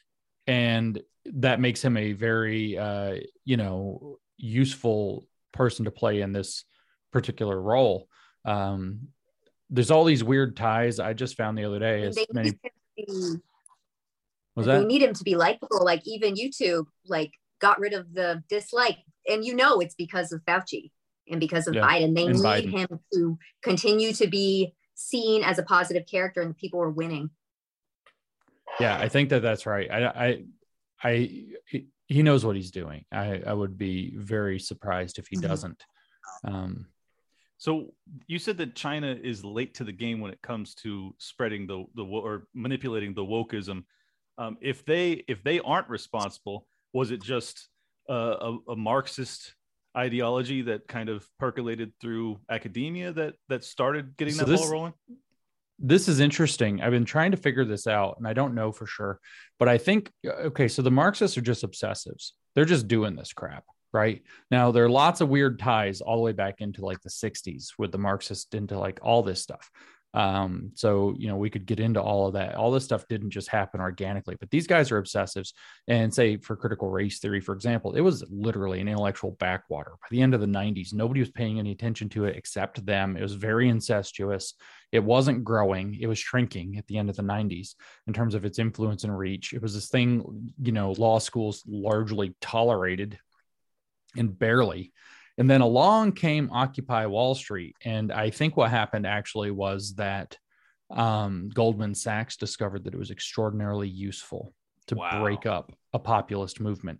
and 0.47 1.01
that 1.25 1.59
makes 1.59 1.83
him 1.83 1.97
a 1.97 2.13
very 2.13 2.77
uh, 2.77 3.15
you 3.43 3.57
know, 3.57 4.17
useful 4.37 5.27
person 5.51 5.85
to 5.85 5.91
play 5.91 6.21
in 6.21 6.31
this 6.31 6.63
particular 7.13 7.59
role. 7.61 8.09
Um, 8.43 9.07
there's 9.69 9.91
all 9.91 10.03
these 10.03 10.23
weird 10.23 10.57
ties. 10.57 10.99
I 10.99 11.13
just 11.13 11.37
found 11.37 11.57
the 11.57 11.65
other 11.65 11.79
day 11.79 12.03
as 12.03 12.17
many. 12.31 12.51
Be, 12.97 13.05
was 14.55 14.65
that? 14.65 14.79
They 14.79 14.85
need 14.85 15.01
him 15.01 15.13
to 15.13 15.23
be 15.23 15.35
likable. 15.35 15.83
Like 15.83 16.01
even 16.05 16.35
YouTube, 16.35 16.85
like 17.07 17.31
got 17.59 17.79
rid 17.79 17.93
of 17.93 18.13
the 18.13 18.43
dislike, 18.49 18.97
and 19.27 19.45
you 19.45 19.55
know 19.55 19.79
it's 19.79 19.95
because 19.95 20.31
of 20.31 20.41
Fauci 20.45 20.91
and 21.27 21.39
because 21.39 21.67
of 21.67 21.75
yeah, 21.75 21.81
Biden. 21.81 22.13
They 22.13 22.27
need 22.27 22.43
Biden. 22.43 22.71
him 22.71 22.99
to 23.13 23.37
continue 23.63 24.13
to 24.13 24.27
be 24.27 24.75
seen 24.95 25.43
as 25.43 25.57
a 25.57 25.63
positive 25.63 26.03
character, 26.09 26.41
and 26.41 26.51
the 26.51 26.55
people 26.55 26.81
are 26.81 26.89
winning. 26.89 27.29
Yeah, 28.79 28.97
I 28.97 29.07
think 29.07 29.29
that 29.29 29.41
that's 29.41 29.65
right. 29.65 29.89
I, 29.89 30.05
I, 30.05 30.43
I, 31.03 31.45
he 32.07 32.23
knows 32.23 32.45
what 32.45 32.55
he's 32.55 32.71
doing. 32.71 33.05
I, 33.11 33.41
I 33.45 33.53
would 33.53 33.77
be 33.77 34.15
very 34.17 34.59
surprised 34.59 35.19
if 35.19 35.27
he 35.27 35.35
mm-hmm. 35.35 35.47
doesn't. 35.47 35.83
Um, 36.43 36.87
so 37.63 37.93
you 38.27 38.39
said 38.39 38.57
that 38.57 38.75
China 38.75 39.17
is 39.23 39.45
late 39.45 39.75
to 39.75 39.85
the 39.85 39.93
game 39.93 40.19
when 40.19 40.31
it 40.31 40.41
comes 40.41 40.75
to 40.75 41.15
spreading 41.17 41.65
the 41.65 41.85
the 41.95 42.03
or 42.03 42.45
manipulating 42.53 43.13
the 43.13 43.23
wokeism. 43.23 43.85
Um, 44.37 44.57
if 44.59 44.83
they 44.83 45.23
if 45.29 45.41
they 45.45 45.61
aren't 45.61 45.87
responsible, 45.87 46.67
was 46.91 47.11
it 47.11 47.23
just 47.23 47.69
a, 48.09 48.57
a, 48.67 48.75
Marxist 48.75 49.55
ideology 49.95 50.63
that 50.63 50.89
kind 50.89 51.07
of 51.07 51.25
percolated 51.39 51.93
through 52.01 52.37
academia 52.49 53.13
that 53.13 53.35
that 53.47 53.63
started 53.63 54.17
getting 54.17 54.33
so 54.33 54.43
that 54.43 54.51
this, 54.51 54.59
ball 54.59 54.69
rolling? 54.69 54.93
This 55.79 56.09
is 56.09 56.19
interesting. 56.19 56.81
I've 56.81 56.91
been 56.91 57.05
trying 57.05 57.31
to 57.31 57.37
figure 57.37 57.63
this 57.63 57.87
out, 57.87 58.15
and 58.17 58.27
I 58.27 58.33
don't 58.33 58.55
know 58.55 58.73
for 58.73 58.85
sure, 58.85 59.21
but 59.57 59.69
I 59.69 59.77
think 59.77 60.11
okay. 60.25 60.67
So 60.67 60.81
the 60.81 60.91
Marxists 60.91 61.37
are 61.37 61.41
just 61.41 61.63
obsessives. 61.63 62.31
They're 62.55 62.65
just 62.65 62.89
doing 62.89 63.15
this 63.15 63.31
crap 63.31 63.63
right? 63.93 64.23
Now 64.51 64.71
there 64.71 64.83
are 64.83 64.89
lots 64.89 65.21
of 65.21 65.29
weird 65.29 65.59
ties 65.59 66.01
all 66.01 66.17
the 66.17 66.23
way 66.23 66.33
back 66.33 66.55
into 66.59 66.83
like 66.83 67.01
the 67.01 67.09
60s 67.09 67.69
with 67.77 67.91
the 67.91 67.97
marxist 67.97 68.55
into 68.55 68.77
like 68.77 68.99
all 69.01 69.21
this 69.23 69.41
stuff. 69.41 69.69
Um, 70.15 70.71
so 70.75 71.15
you 71.17 71.27
know 71.27 71.37
we 71.37 71.49
could 71.49 71.65
get 71.65 71.79
into 71.79 71.99
all 71.99 72.27
of 72.27 72.33
that. 72.33 72.53
All 72.55 72.69
this 72.69 72.83
stuff 72.83 73.07
didn't 73.07 73.31
just 73.31 73.49
happen 73.49 73.81
organically 73.81 74.35
but 74.39 74.51
these 74.51 74.67
guys 74.67 74.91
are 74.91 75.01
obsessives. 75.01 75.53
And 75.87 76.13
say 76.13 76.37
for 76.37 76.55
critical 76.55 76.89
race 76.89 77.19
theory 77.19 77.41
for 77.41 77.53
example 77.53 77.93
it 77.93 78.01
was 78.01 78.23
literally 78.29 78.79
an 78.79 78.87
intellectual 78.87 79.31
backwater. 79.39 79.91
By 79.91 80.07
the 80.11 80.21
end 80.21 80.35
of 80.35 80.41
the 80.41 80.47
90s 80.47 80.93
nobody 80.93 81.19
was 81.19 81.31
paying 81.31 81.57
any 81.57 81.71
attention 81.71 82.09
to 82.09 82.25
it 82.25 82.35
except 82.35 82.85
them. 82.85 83.17
It 83.17 83.23
was 83.23 83.33
very 83.33 83.69
incestuous. 83.69 84.53
It 84.91 85.03
wasn't 85.03 85.43
growing. 85.43 85.97
It 85.99 86.05
was 86.05 86.19
shrinking 86.19 86.77
at 86.77 86.85
the 86.85 86.99
end 86.99 87.09
of 87.09 87.15
the 87.15 87.23
90s 87.23 87.73
in 88.05 88.13
terms 88.13 88.35
of 88.35 88.45
its 88.45 88.59
influence 88.59 89.03
and 89.05 89.17
reach. 89.17 89.53
It 89.53 89.63
was 89.63 89.73
this 89.73 89.89
thing 89.89 90.53
you 90.61 90.73
know 90.73 90.91
law 90.91 91.17
schools 91.17 91.63
largely 91.65 92.35
tolerated 92.39 93.17
and 94.17 94.37
barely. 94.37 94.91
And 95.37 95.49
then 95.49 95.61
along 95.61 96.13
came 96.13 96.51
Occupy 96.51 97.07
Wall 97.07 97.33
Street. 97.35 97.75
And 97.83 98.11
I 98.11 98.29
think 98.29 98.55
what 98.55 98.69
happened 98.69 99.07
actually 99.07 99.51
was 99.51 99.95
that 99.95 100.37
um, 100.91 101.49
Goldman 101.53 101.95
Sachs 101.95 102.37
discovered 102.37 102.83
that 102.83 102.93
it 102.93 102.99
was 102.99 103.11
extraordinarily 103.11 103.89
useful 103.89 104.53
to 104.87 104.95
wow. 104.95 105.21
break 105.21 105.45
up 105.45 105.71
a 105.93 105.99
populist 105.99 106.59
movement, 106.59 106.99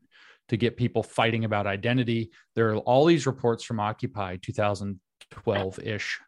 to 0.50 0.58
get 0.58 0.78
people 0.78 1.04
fighting 1.04 1.46
about 1.46 1.68
identity. 1.68 2.32
There 2.56 2.70
are 2.70 2.78
all 2.78 3.06
these 3.06 3.28
reports 3.28 3.64
from 3.64 3.80
Occupy 3.80 4.38
2012 4.42 5.80
ish, 5.80 6.20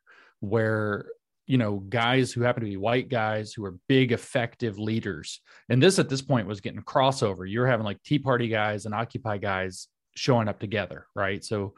where 0.41 1.07
you 1.47 1.57
know 1.57 1.77
guys 1.77 2.31
who 2.31 2.41
happen 2.41 2.63
to 2.63 2.69
be 2.69 2.77
white 2.77 3.09
guys 3.09 3.53
who 3.53 3.63
are 3.65 3.77
big 3.87 4.11
effective 4.11 4.79
leaders 4.79 5.41
and 5.69 5.81
this 5.81 5.99
at 5.99 6.09
this 6.09 6.21
point 6.21 6.47
was 6.47 6.59
getting 6.59 6.81
crossover 6.81 7.47
you're 7.47 7.67
having 7.67 7.85
like 7.85 8.01
tea 8.01 8.17
party 8.17 8.47
guys 8.47 8.85
and 8.85 8.95
occupy 8.95 9.37
guys 9.37 9.87
showing 10.15 10.47
up 10.47 10.59
together, 10.59 11.07
right? 11.15 11.43
So 11.43 11.73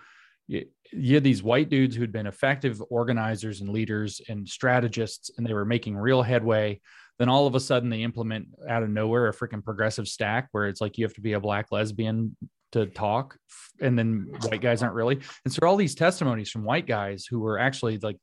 you, 0.48 0.66
you 0.92 1.16
had 1.16 1.24
these 1.24 1.44
white 1.44 1.70
dudes 1.70 1.96
who 1.96 2.02
had 2.02 2.12
been 2.12 2.28
effective 2.28 2.82
organizers 2.90 3.62
and 3.62 3.70
leaders 3.70 4.22
and 4.30 4.48
strategists, 4.48 5.32
and 5.38 5.46
they 5.46 5.54
were 5.54 5.66
making 5.66 5.98
real 5.98 6.22
headway. 6.22 6.80
Then 7.20 7.30
all 7.30 7.48
of 7.48 7.56
a 7.56 7.60
sudden, 7.60 7.90
they 7.90 8.04
implement 8.04 8.48
out 8.70 8.84
of 8.84 8.90
nowhere 8.90 9.28
a 9.28 9.34
freaking 9.34 9.64
progressive 9.64 10.08
stack 10.08 10.50
where 10.52 10.68
it's 10.68 10.82
like 10.82 10.98
you 10.98 11.06
have 11.06 11.16
to 11.16 11.22
be 11.22 11.34
a 11.34 11.40
black 11.40 11.72
lesbian 11.72 12.36
to 12.72 12.86
talk 12.86 13.38
and 13.82 13.98
then 13.98 14.28
white 14.42 14.62
guys 14.62 14.84
aren't 14.84 14.96
really 14.96 15.20
and 15.46 15.54
so 15.54 15.66
all 15.66 15.78
these 15.78 15.96
testimonies 15.96 16.50
from 16.50 16.64
white 16.64 16.86
guys 16.86 17.26
who 17.26 17.40
were 17.40 17.58
actually 17.58 17.98
like 18.00 18.18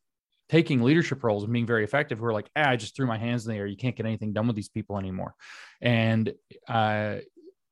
taking 0.49 0.83
leadership 0.83 1.25
roles 1.25 1.45
and 1.45 1.53
being 1.53 1.67
very 1.67 1.85
effective 1.85 2.19
who 2.19 2.27
are 2.27 2.33
like 2.33 2.51
ah, 2.57 2.71
i 2.71 2.77
just 2.77 2.95
threw 2.95 3.07
my 3.07 3.17
hands 3.17 3.47
in 3.47 3.53
the 3.53 3.59
air 3.59 3.67
you 3.67 3.77
can't 3.77 3.97
get 3.97 4.07
anything 4.07 4.33
done 4.33 4.47
with 4.47 4.57
these 4.57 4.69
people 4.69 4.99
anymore 4.99 5.35
and 5.81 6.35
uh, 6.69 7.17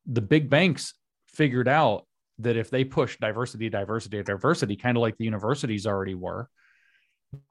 the 0.07 0.21
big 0.21 0.49
banks 0.49 0.95
figured 1.29 1.69
out 1.69 2.07
that 2.43 2.57
if 2.57 2.71
they 2.71 2.85
push 2.85 3.17
diversity 3.19 3.69
diversity 3.69 4.23
diversity 4.23 4.77
kind 4.77 4.97
of 4.97 5.01
like 5.01 5.17
the 5.17 5.25
universities 5.25 5.87
already 5.87 6.15
were 6.15 6.49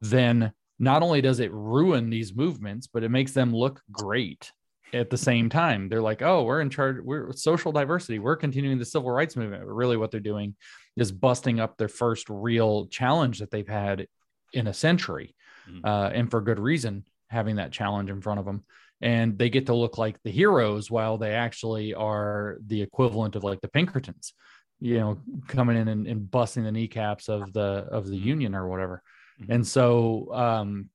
then 0.01 0.51
not 0.79 1.03
only 1.03 1.21
does 1.21 1.39
it 1.39 1.51
ruin 1.51 2.09
these 2.09 2.35
movements 2.35 2.87
but 2.87 3.03
it 3.03 3.09
makes 3.09 3.31
them 3.31 3.53
look 3.53 3.81
great 3.91 4.51
at 4.93 5.09
the 5.09 5.17
same 5.17 5.49
time. 5.49 5.89
They're 5.89 6.01
like 6.01 6.21
oh 6.21 6.43
we're 6.43 6.61
in 6.61 6.69
charge 6.69 6.97
we're 7.03 7.31
social 7.33 7.71
diversity. 7.71 8.19
We're 8.19 8.35
continuing 8.35 8.77
the 8.77 8.85
civil 8.85 9.11
rights 9.11 9.35
movement. 9.35 9.63
But 9.65 9.73
really 9.73 9.97
what 9.97 10.11
they're 10.11 10.19
doing 10.19 10.55
is 10.97 11.11
busting 11.11 11.59
up 11.59 11.77
their 11.77 11.87
first 11.87 12.29
real 12.29 12.87
challenge 12.87 13.39
that 13.39 13.51
they've 13.51 13.67
had 13.67 14.07
in 14.53 14.67
a 14.67 14.73
century 14.73 15.35
mm-hmm. 15.69 15.85
uh, 15.85 16.09
and 16.09 16.29
for 16.29 16.41
good 16.41 16.59
reason 16.59 17.05
having 17.29 17.55
that 17.55 17.71
challenge 17.71 18.09
in 18.09 18.21
front 18.21 18.39
of 18.39 18.45
them 18.45 18.63
and 19.01 19.37
they 19.37 19.49
get 19.49 19.67
to 19.67 19.73
look 19.73 19.97
like 19.97 20.21
the 20.23 20.31
heroes 20.31 20.91
while 20.91 21.17
they 21.17 21.33
actually 21.33 21.93
are 21.93 22.57
the 22.67 22.81
equivalent 22.81 23.37
of 23.37 23.43
like 23.43 23.61
the 23.61 23.69
pinkertons 23.69 24.33
you 24.81 24.99
know 24.99 25.19
coming 25.47 25.77
in 25.77 25.87
and, 25.87 26.07
and 26.07 26.29
busting 26.29 26.63
the 26.63 26.71
kneecaps 26.71 27.29
of 27.29 27.53
the 27.53 27.85
of 27.91 28.07
the 28.07 28.17
mm-hmm. 28.17 28.27
union 28.27 28.55
or 28.55 28.67
whatever 28.67 29.01
mm-hmm. 29.39 29.51
and 29.51 29.65
so 29.65 30.33
um 30.33 30.89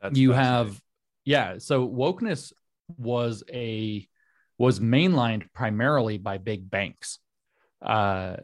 That's 0.00 0.18
you 0.18 0.32
have 0.32 0.80
yeah 1.24 1.58
so 1.58 1.86
wokeness 1.86 2.52
was 2.96 3.44
a 3.52 4.08
was 4.58 4.80
mainlined 4.80 5.44
primarily 5.52 6.18
by 6.18 6.38
big 6.38 6.70
banks 6.70 7.18
uh, 7.82 8.36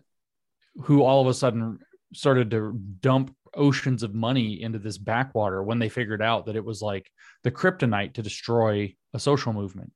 who 0.82 1.02
all 1.02 1.20
of 1.20 1.28
a 1.28 1.34
sudden 1.34 1.78
started 2.12 2.50
to 2.50 2.72
dump 3.00 3.34
oceans 3.54 4.02
of 4.02 4.14
money 4.14 4.60
into 4.60 4.78
this 4.78 4.98
backwater 4.98 5.62
when 5.62 5.78
they 5.78 5.88
figured 5.88 6.20
out 6.20 6.46
that 6.46 6.56
it 6.56 6.64
was 6.64 6.82
like 6.82 7.10
the 7.44 7.50
kryptonite 7.50 8.14
to 8.14 8.22
destroy 8.22 8.94
a 9.14 9.18
social 9.18 9.52
movement 9.52 9.92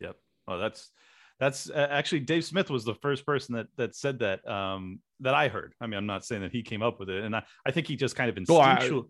yep 0.00 0.16
well 0.46 0.58
that's 0.58 0.90
that's 1.40 1.68
uh, 1.68 1.88
actually 1.90 2.20
Dave 2.20 2.44
Smith 2.44 2.70
was 2.70 2.84
the 2.84 2.94
first 2.94 3.26
person 3.26 3.56
that 3.56 3.66
that 3.76 3.94
said 3.94 4.20
that 4.20 4.46
um, 4.48 5.00
that 5.20 5.34
I 5.34 5.48
heard. 5.48 5.74
I 5.80 5.86
mean, 5.86 5.98
I'm 5.98 6.06
not 6.06 6.24
saying 6.24 6.42
that 6.42 6.52
he 6.52 6.62
came 6.62 6.82
up 6.82 7.00
with 7.00 7.10
it, 7.10 7.24
and 7.24 7.34
I, 7.34 7.42
I 7.66 7.70
think 7.70 7.86
he 7.86 7.96
just 7.96 8.16
kind 8.16 8.30
of 8.30 8.36
instinctual. 8.36 9.00
Well, 9.00 9.08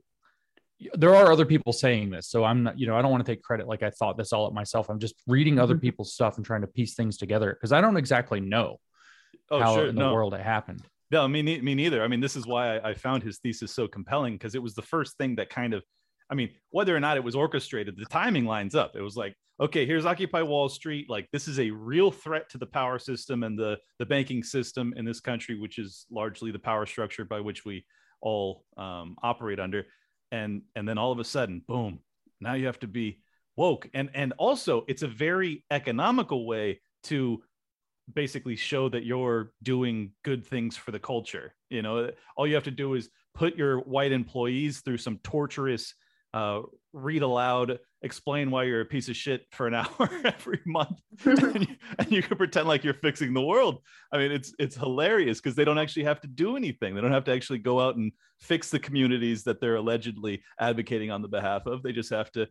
there 0.94 1.14
are 1.14 1.30
other 1.30 1.46
people 1.46 1.72
saying 1.72 2.10
this 2.10 2.28
so 2.28 2.44
i'm 2.44 2.64
not 2.64 2.78
you 2.78 2.86
know 2.86 2.96
i 2.96 3.02
don't 3.02 3.10
want 3.10 3.24
to 3.24 3.32
take 3.32 3.42
credit 3.42 3.66
like 3.66 3.82
i 3.82 3.90
thought 3.90 4.16
this 4.16 4.32
all 4.32 4.46
up 4.46 4.52
myself 4.52 4.88
i'm 4.88 4.98
just 4.98 5.14
reading 5.26 5.58
other 5.58 5.74
mm-hmm. 5.74 5.82
people's 5.82 6.12
stuff 6.12 6.36
and 6.36 6.44
trying 6.44 6.60
to 6.60 6.66
piece 6.66 6.94
things 6.94 7.16
together 7.16 7.54
because 7.54 7.72
i 7.72 7.80
don't 7.80 7.96
exactly 7.96 8.40
know 8.40 8.78
oh, 9.50 9.60
how 9.60 9.74
sure. 9.76 9.86
in 9.86 9.94
the 9.94 10.02
no. 10.02 10.12
world 10.12 10.34
it 10.34 10.40
happened 10.40 10.82
no 11.10 11.26
me, 11.28 11.42
me 11.42 11.74
neither 11.74 12.02
i 12.02 12.08
mean 12.08 12.20
this 12.20 12.36
is 12.36 12.46
why 12.46 12.76
I, 12.76 12.90
I 12.90 12.94
found 12.94 13.22
his 13.22 13.38
thesis 13.38 13.72
so 13.72 13.86
compelling 13.86 14.34
because 14.34 14.54
it 14.54 14.62
was 14.62 14.74
the 14.74 14.82
first 14.82 15.16
thing 15.16 15.36
that 15.36 15.48
kind 15.48 15.74
of 15.74 15.84
i 16.30 16.34
mean 16.34 16.50
whether 16.70 16.94
or 16.94 17.00
not 17.00 17.16
it 17.16 17.24
was 17.24 17.34
orchestrated 17.34 17.96
the 17.96 18.04
timing 18.06 18.44
lines 18.44 18.74
up. 18.74 18.96
It 18.96 19.02
was 19.02 19.16
like 19.16 19.34
okay 19.60 19.86
here's 19.86 20.06
occupy 20.06 20.42
wall 20.42 20.68
street. 20.68 21.08
Like 21.08 21.28
this 21.32 21.48
is 21.48 21.60
a 21.60 21.70
real 21.70 22.10
threat 22.10 22.48
to 22.50 22.58
the 22.58 22.66
power 22.66 22.98
system 22.98 23.42
and 23.42 23.58
the 23.58 23.78
the 23.98 24.06
banking 24.06 24.42
system 24.42 24.92
in 24.96 25.04
this 25.04 25.20
country 25.20 25.58
which 25.58 25.78
is 25.78 26.06
largely 26.10 26.50
the 26.50 26.58
power 26.58 26.86
structure 26.86 27.24
by 27.24 27.40
which 27.40 27.64
we 27.64 27.84
all 28.20 28.64
um, 28.76 29.16
operate 29.22 29.60
under. 29.60 29.86
And 30.32 30.62
and 30.74 30.88
then 30.88 30.98
all 30.98 31.12
of 31.12 31.18
a 31.18 31.24
sudden 31.24 31.62
boom 31.66 32.00
now 32.40 32.54
you 32.54 32.66
have 32.66 32.80
to 32.80 32.88
be 32.88 33.20
woke. 33.56 33.88
And 33.94 34.10
and 34.14 34.32
also 34.38 34.84
it's 34.88 35.02
a 35.02 35.08
very 35.08 35.64
economical 35.70 36.46
way 36.46 36.80
to 37.04 37.42
basically 38.12 38.56
show 38.56 38.88
that 38.90 39.04
you're 39.04 39.52
doing 39.62 40.12
good 40.24 40.46
things 40.46 40.76
for 40.76 40.90
the 40.90 40.98
culture. 40.98 41.54
You 41.70 41.82
know 41.82 42.10
all 42.36 42.46
you 42.46 42.54
have 42.54 42.64
to 42.64 42.70
do 42.70 42.94
is 42.94 43.08
put 43.34 43.56
your 43.56 43.78
white 43.80 44.12
employees 44.12 44.80
through 44.80 44.98
some 44.98 45.18
torturous 45.24 45.94
uh, 46.34 46.62
read 46.92 47.22
aloud, 47.22 47.78
explain 48.02 48.50
why 48.50 48.64
you're 48.64 48.80
a 48.80 48.84
piece 48.84 49.08
of 49.08 49.14
shit 49.14 49.46
for 49.52 49.68
an 49.68 49.74
hour 49.74 50.10
every 50.24 50.60
month, 50.66 51.00
and, 51.24 51.68
you, 51.68 51.76
and, 51.98 52.12
you, 52.12 52.22
can 52.22 52.36
pretend 52.36 52.66
like 52.66 52.82
you're 52.82 52.92
fixing 52.92 53.32
the 53.32 53.40
world. 53.40 53.78
I 54.12 54.18
mean, 54.18 54.32
it's 54.32 54.52
it's 54.58 54.74
hilarious 54.74 55.40
because 55.40 55.54
they 55.54 55.64
don't 55.64 55.78
actually 55.78 56.04
have 56.04 56.20
to 56.22 56.26
do 56.26 56.56
anything. 56.56 56.94
They 56.94 57.00
don't 57.00 57.12
have 57.12 57.24
to 57.24 57.32
actually 57.32 57.60
go 57.60 57.80
out 57.80 57.94
and 57.94 58.10
fix 58.40 58.68
the 58.68 58.80
communities 58.80 59.44
that 59.44 59.60
they're 59.60 59.76
allegedly 59.76 60.42
advocating 60.58 61.12
on 61.12 61.22
the 61.22 61.28
behalf 61.28 61.66
of. 61.66 61.84
They 61.84 61.92
just 61.92 62.10
have 62.10 62.32
to 62.32 62.48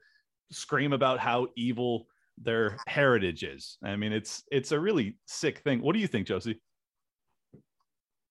scream 0.49 0.93
about 0.93 1.19
how 1.19 1.47
evil 1.57 2.07
their 2.38 2.77
heritage 2.88 3.43
is. 3.43 3.77
I 3.84 3.97
mean, 3.97 4.13
it's 4.13 4.43
it's 4.49 4.71
a 4.71 4.79
really 4.79 5.17
sick 5.25 5.59
thing. 5.59 5.81
What 5.81 5.93
do 5.93 5.99
you 5.99 6.07
think, 6.07 6.25
Josie? 6.25 6.61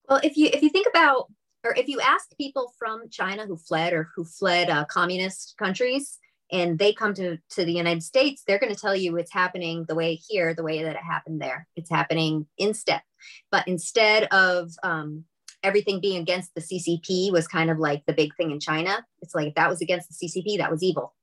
Well, 0.08 0.20
if 0.24 0.38
you 0.38 0.48
if 0.50 0.62
you 0.62 0.70
think 0.70 0.86
about 0.88 1.26
or 1.64 1.74
if 1.76 1.88
you 1.88 2.00
ask 2.00 2.36
people 2.36 2.72
from 2.78 3.08
China 3.10 3.46
who 3.46 3.56
fled 3.56 3.92
or 3.92 4.10
who 4.14 4.24
fled 4.24 4.68
uh, 4.68 4.84
communist 4.86 5.54
countries 5.58 6.18
and 6.50 6.78
they 6.78 6.92
come 6.92 7.14
to, 7.14 7.38
to 7.50 7.64
the 7.64 7.72
United 7.72 8.02
States, 8.02 8.42
they're 8.46 8.58
going 8.58 8.74
to 8.74 8.80
tell 8.80 8.96
you 8.96 9.16
it's 9.16 9.32
happening 9.32 9.84
the 9.88 9.94
way 9.94 10.14
here, 10.28 10.54
the 10.54 10.64
way 10.64 10.82
that 10.82 10.96
it 10.96 11.02
happened 11.02 11.40
there. 11.40 11.66
It's 11.76 11.90
happening 11.90 12.46
in 12.58 12.74
step. 12.74 13.02
But 13.50 13.68
instead 13.68 14.24
of 14.24 14.72
um, 14.82 15.24
everything 15.62 16.00
being 16.00 16.20
against 16.20 16.54
the 16.54 16.60
CCP 16.60 17.32
was 17.32 17.46
kind 17.46 17.70
of 17.70 17.78
like 17.78 18.02
the 18.06 18.12
big 18.12 18.34
thing 18.36 18.50
in 18.50 18.60
China, 18.60 19.06
it's 19.20 19.34
like 19.34 19.48
if 19.48 19.54
that 19.54 19.70
was 19.70 19.80
against 19.80 20.08
the 20.08 20.26
CCP, 20.26 20.58
that 20.58 20.70
was 20.70 20.82
evil. 20.82 21.14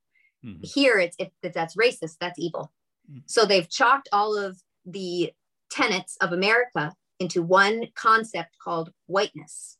Mm-hmm. 0.43 0.61
Here, 0.63 0.97
it's 0.97 1.17
if, 1.19 1.29
if 1.43 1.53
that's 1.53 1.75
racist, 1.75 2.15
that's 2.19 2.39
evil. 2.39 2.71
Mm-hmm. 3.09 3.19
So 3.25 3.45
they've 3.45 3.69
chalked 3.69 4.07
all 4.13 4.37
of 4.37 4.57
the 4.85 5.33
tenets 5.69 6.15
of 6.21 6.31
America 6.31 6.93
into 7.19 7.43
one 7.43 7.87
concept 7.95 8.57
called 8.63 8.91
whiteness 9.07 9.77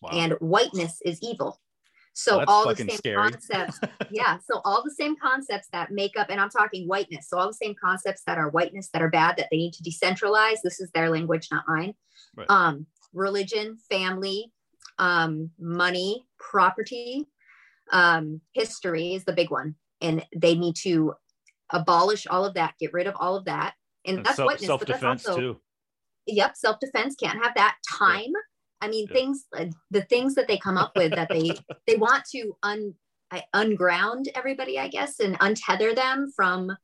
Wow. 0.00 0.10
And 0.12 0.32
whiteness 0.40 1.00
is 1.04 1.18
evil. 1.22 1.60
So 2.12 2.38
well, 2.38 2.46
all 2.48 2.68
the 2.68 2.76
same 2.76 2.90
scary. 2.90 3.16
concepts, 3.16 3.80
yeah. 4.10 4.38
So 4.44 4.60
all 4.64 4.82
the 4.82 4.90
same 4.90 5.16
concepts 5.16 5.68
that 5.72 5.90
make 5.90 6.18
up, 6.18 6.26
and 6.28 6.40
I'm 6.40 6.50
talking 6.50 6.88
whiteness. 6.88 7.28
So 7.28 7.38
all 7.38 7.46
the 7.46 7.54
same 7.54 7.74
concepts 7.82 8.22
that 8.26 8.36
are 8.36 8.50
whiteness 8.50 8.90
that 8.92 9.02
are 9.02 9.10
bad 9.10 9.36
that 9.36 9.48
they 9.50 9.56
need 9.56 9.74
to 9.74 9.82
decentralize. 9.82 10.56
This 10.62 10.80
is 10.80 10.90
their 10.92 11.08
language, 11.08 11.48
not 11.52 11.64
mine. 11.68 11.94
Right. 12.36 12.50
Um, 12.50 12.86
religion, 13.12 13.78
family, 13.88 14.52
um, 14.98 15.50
money, 15.58 16.26
property, 16.38 17.26
um, 17.92 18.40
history 18.52 19.14
is 19.14 19.24
the 19.24 19.32
big 19.32 19.50
one, 19.50 19.76
and 20.00 20.24
they 20.34 20.54
need 20.56 20.76
to 20.82 21.14
abolish 21.70 22.26
all 22.26 22.44
of 22.44 22.54
that, 22.54 22.74
get 22.78 22.92
rid 22.92 23.06
of 23.06 23.14
all 23.18 23.36
of 23.36 23.44
that, 23.44 23.74
and, 24.04 24.18
and 24.18 24.26
that's 24.26 24.36
self, 24.36 24.46
whiteness. 24.46 24.66
Self-defense 24.66 25.26
also, 25.26 25.40
too. 25.40 25.60
Yep, 26.26 26.56
self-defense 26.56 27.16
can't 27.16 27.42
have 27.42 27.54
that 27.54 27.76
time. 27.88 28.32
I 28.80 28.88
mean, 28.88 29.06
yeah. 29.08 29.14
things 29.14 29.44
uh, 29.56 29.66
the 29.90 30.02
things 30.02 30.34
that 30.34 30.48
they 30.48 30.56
come 30.56 30.78
up 30.78 30.92
with 30.96 31.12
that 31.14 31.28
they 31.28 31.52
they 31.86 31.96
want 31.96 32.24
to 32.32 32.56
un 32.62 32.94
unground 33.54 34.28
everybody, 34.34 34.78
I 34.78 34.88
guess, 34.88 35.20
and 35.20 35.38
untether 35.38 35.94
them 35.94 36.32
from 36.34 36.76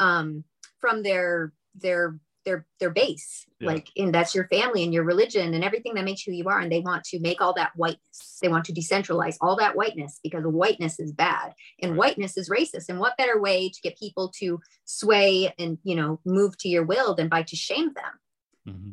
um 0.00 0.44
from 0.80 1.02
their 1.02 1.52
their 1.74 2.18
their 2.44 2.66
their 2.80 2.90
base 2.90 3.46
yeah. 3.60 3.68
like 3.68 3.88
and 3.96 4.12
that's 4.12 4.34
your 4.34 4.48
family 4.48 4.82
and 4.82 4.92
your 4.92 5.04
religion 5.04 5.54
and 5.54 5.62
everything 5.62 5.94
that 5.94 6.04
makes 6.04 6.22
who 6.22 6.32
you 6.32 6.48
are 6.48 6.58
and 6.58 6.72
they 6.72 6.80
want 6.80 7.04
to 7.04 7.20
make 7.20 7.40
all 7.40 7.54
that 7.54 7.70
whiteness 7.76 8.38
they 8.42 8.48
want 8.48 8.64
to 8.64 8.72
decentralize 8.72 9.36
all 9.40 9.56
that 9.56 9.76
whiteness 9.76 10.18
because 10.22 10.42
whiteness 10.44 10.98
is 10.98 11.12
bad 11.12 11.52
and 11.80 11.92
right. 11.92 11.98
whiteness 11.98 12.36
is 12.36 12.48
racist 12.48 12.88
and 12.88 12.98
what 12.98 13.16
better 13.16 13.40
way 13.40 13.68
to 13.68 13.80
get 13.80 13.96
people 13.98 14.28
to 14.36 14.58
sway 14.84 15.52
and 15.58 15.78
you 15.84 15.94
know 15.94 16.18
move 16.24 16.56
to 16.58 16.68
your 16.68 16.84
will 16.84 17.14
than 17.14 17.28
by 17.28 17.42
to 17.42 17.56
shame 17.56 17.92
them 17.94 18.74
mm-hmm 18.74 18.90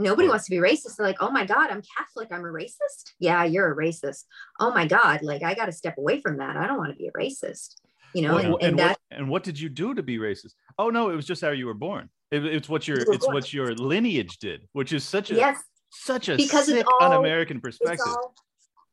nobody 0.00 0.28
wants 0.28 0.44
to 0.46 0.50
be 0.50 0.56
racist. 0.56 0.96
They're 0.96 1.06
like, 1.06 1.18
oh 1.20 1.30
my 1.30 1.44
God, 1.44 1.70
I'm 1.70 1.82
Catholic. 1.96 2.28
I'm 2.32 2.40
a 2.40 2.48
racist. 2.48 3.12
Yeah, 3.18 3.44
you're 3.44 3.72
a 3.72 3.76
racist. 3.76 4.24
Oh 4.58 4.72
my 4.72 4.86
God, 4.86 5.22
like 5.22 5.42
I 5.42 5.54
got 5.54 5.66
to 5.66 5.72
step 5.72 5.98
away 5.98 6.20
from 6.20 6.38
that. 6.38 6.56
I 6.56 6.66
don't 6.66 6.78
want 6.78 6.90
to 6.90 6.96
be 6.96 7.08
a 7.08 7.12
racist. 7.12 7.76
You 8.14 8.22
know, 8.22 8.34
well, 8.34 8.44
and, 8.44 8.54
and, 8.54 8.62
and, 8.62 8.78
that. 8.78 8.88
What, 8.88 8.98
and 9.18 9.28
what 9.28 9.42
did 9.44 9.60
you 9.60 9.68
do 9.68 9.94
to 9.94 10.02
be 10.02 10.18
racist? 10.18 10.54
Oh 10.78 10.90
no, 10.90 11.10
it 11.10 11.16
was 11.16 11.26
just 11.26 11.42
how 11.42 11.50
you 11.50 11.66
were 11.66 11.74
born. 11.74 12.08
It, 12.30 12.44
it's 12.44 12.68
what 12.68 12.88
your 12.88 12.98
it's 12.98 13.24
born. 13.24 13.34
what 13.34 13.52
your 13.52 13.74
lineage 13.74 14.38
did, 14.38 14.66
which 14.72 14.92
is 14.92 15.04
such 15.04 15.30
a 15.30 15.34
yes. 15.34 15.62
such 15.90 16.28
a 16.28 16.36
because 16.36 16.66
sick 16.66 16.86
all, 17.00 17.12
un-American 17.12 17.60
perspective. 17.60 18.06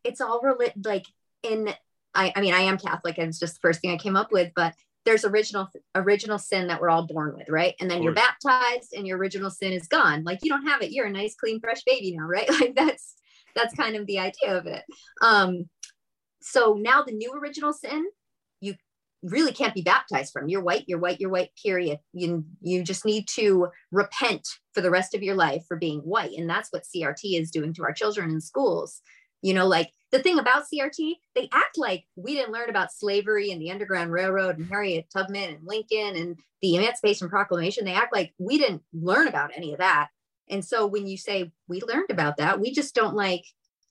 It's 0.03 0.21
all, 0.21 0.41
it's 0.41 0.57
all 0.57 0.57
like 0.83 1.05
in. 1.43 1.73
I, 2.15 2.33
I 2.35 2.41
mean, 2.41 2.53
I 2.53 2.61
am 2.61 2.79
Catholic. 2.79 3.19
And 3.19 3.29
it's 3.29 3.37
just 3.37 3.55
the 3.55 3.59
first 3.59 3.79
thing 3.79 3.91
I 3.91 3.97
came 3.97 4.15
up 4.15 4.31
with, 4.31 4.51
but 4.55 4.73
there's 5.07 5.23
original 5.23 5.69
original 5.95 6.37
sin 6.37 6.67
that 6.67 6.81
we're 6.81 6.89
all 6.89 7.07
born 7.07 7.33
with 7.37 7.47
right? 7.47 7.73
And 7.79 7.89
then 7.89 8.03
you're 8.03 8.13
baptized 8.13 8.93
and 8.93 9.07
your 9.07 9.17
original 9.17 9.49
sin 9.49 9.71
is 9.71 9.87
gone. 9.87 10.25
Like 10.25 10.39
you 10.43 10.49
don't 10.49 10.67
have 10.67 10.81
it. 10.81 10.91
You're 10.91 11.05
a 11.05 11.11
nice 11.11 11.33
clean 11.33 11.61
fresh 11.61 11.81
baby 11.85 12.13
now 12.15 12.25
right? 12.25 12.49
Like 12.59 12.75
that's 12.75 13.15
that's 13.55 13.73
kind 13.73 13.95
of 13.95 14.05
the 14.05 14.19
idea 14.19 14.57
of 14.57 14.67
it. 14.67 14.83
Um 15.23 15.69
so 16.41 16.77
now 16.77 17.03
the 17.03 17.13
new 17.13 17.31
original 17.31 17.71
sin 17.71 18.05
you 18.59 18.75
really 19.23 19.53
can't 19.53 19.73
be 19.73 19.81
baptized 19.81 20.33
from. 20.33 20.49
You're 20.49 20.61
white 20.61 20.83
you're 20.87 20.99
white 20.99 21.21
you're 21.21 21.29
white 21.29 21.51
period. 21.63 21.99
You 22.11 22.43
you 22.61 22.83
just 22.83 23.05
need 23.05 23.29
to 23.35 23.69
repent 23.93 24.45
for 24.73 24.81
the 24.81 24.91
rest 24.91 25.15
of 25.15 25.23
your 25.23 25.35
life 25.35 25.63
for 25.69 25.77
being 25.77 25.99
white. 26.01 26.37
And 26.37 26.49
that's 26.49 26.69
what 26.73 26.83
crt 26.83 27.21
is 27.23 27.49
doing 27.49 27.73
to 27.75 27.83
our 27.83 27.93
children 27.93 28.29
in 28.29 28.41
schools. 28.41 28.99
You 29.41 29.53
know 29.53 29.67
like 29.67 29.89
the 30.11 30.19
thing 30.19 30.39
about 30.39 30.65
CRT, 30.73 31.15
they 31.35 31.49
act 31.51 31.77
like 31.77 32.05
we 32.15 32.33
didn't 32.33 32.53
learn 32.53 32.69
about 32.69 32.93
slavery 32.93 33.51
and 33.51 33.61
the 33.61 33.71
Underground 33.71 34.11
Railroad 34.11 34.57
and 34.57 34.67
Harriet 34.67 35.07
Tubman 35.11 35.49
and 35.55 35.67
Lincoln 35.67 36.15
and 36.15 36.39
the 36.61 36.75
Emancipation 36.75 37.29
Proclamation. 37.29 37.85
They 37.85 37.93
act 37.93 38.13
like 38.13 38.33
we 38.37 38.57
didn't 38.57 38.83
learn 38.93 39.27
about 39.27 39.51
any 39.55 39.73
of 39.73 39.79
that. 39.79 40.09
And 40.49 40.63
so 40.63 40.87
when 40.87 41.07
you 41.07 41.17
say 41.17 41.51
we 41.67 41.81
learned 41.81 42.09
about 42.09 42.37
that, 42.37 42.59
we 42.59 42.71
just 42.71 42.95
don't 42.95 43.15
like 43.15 43.43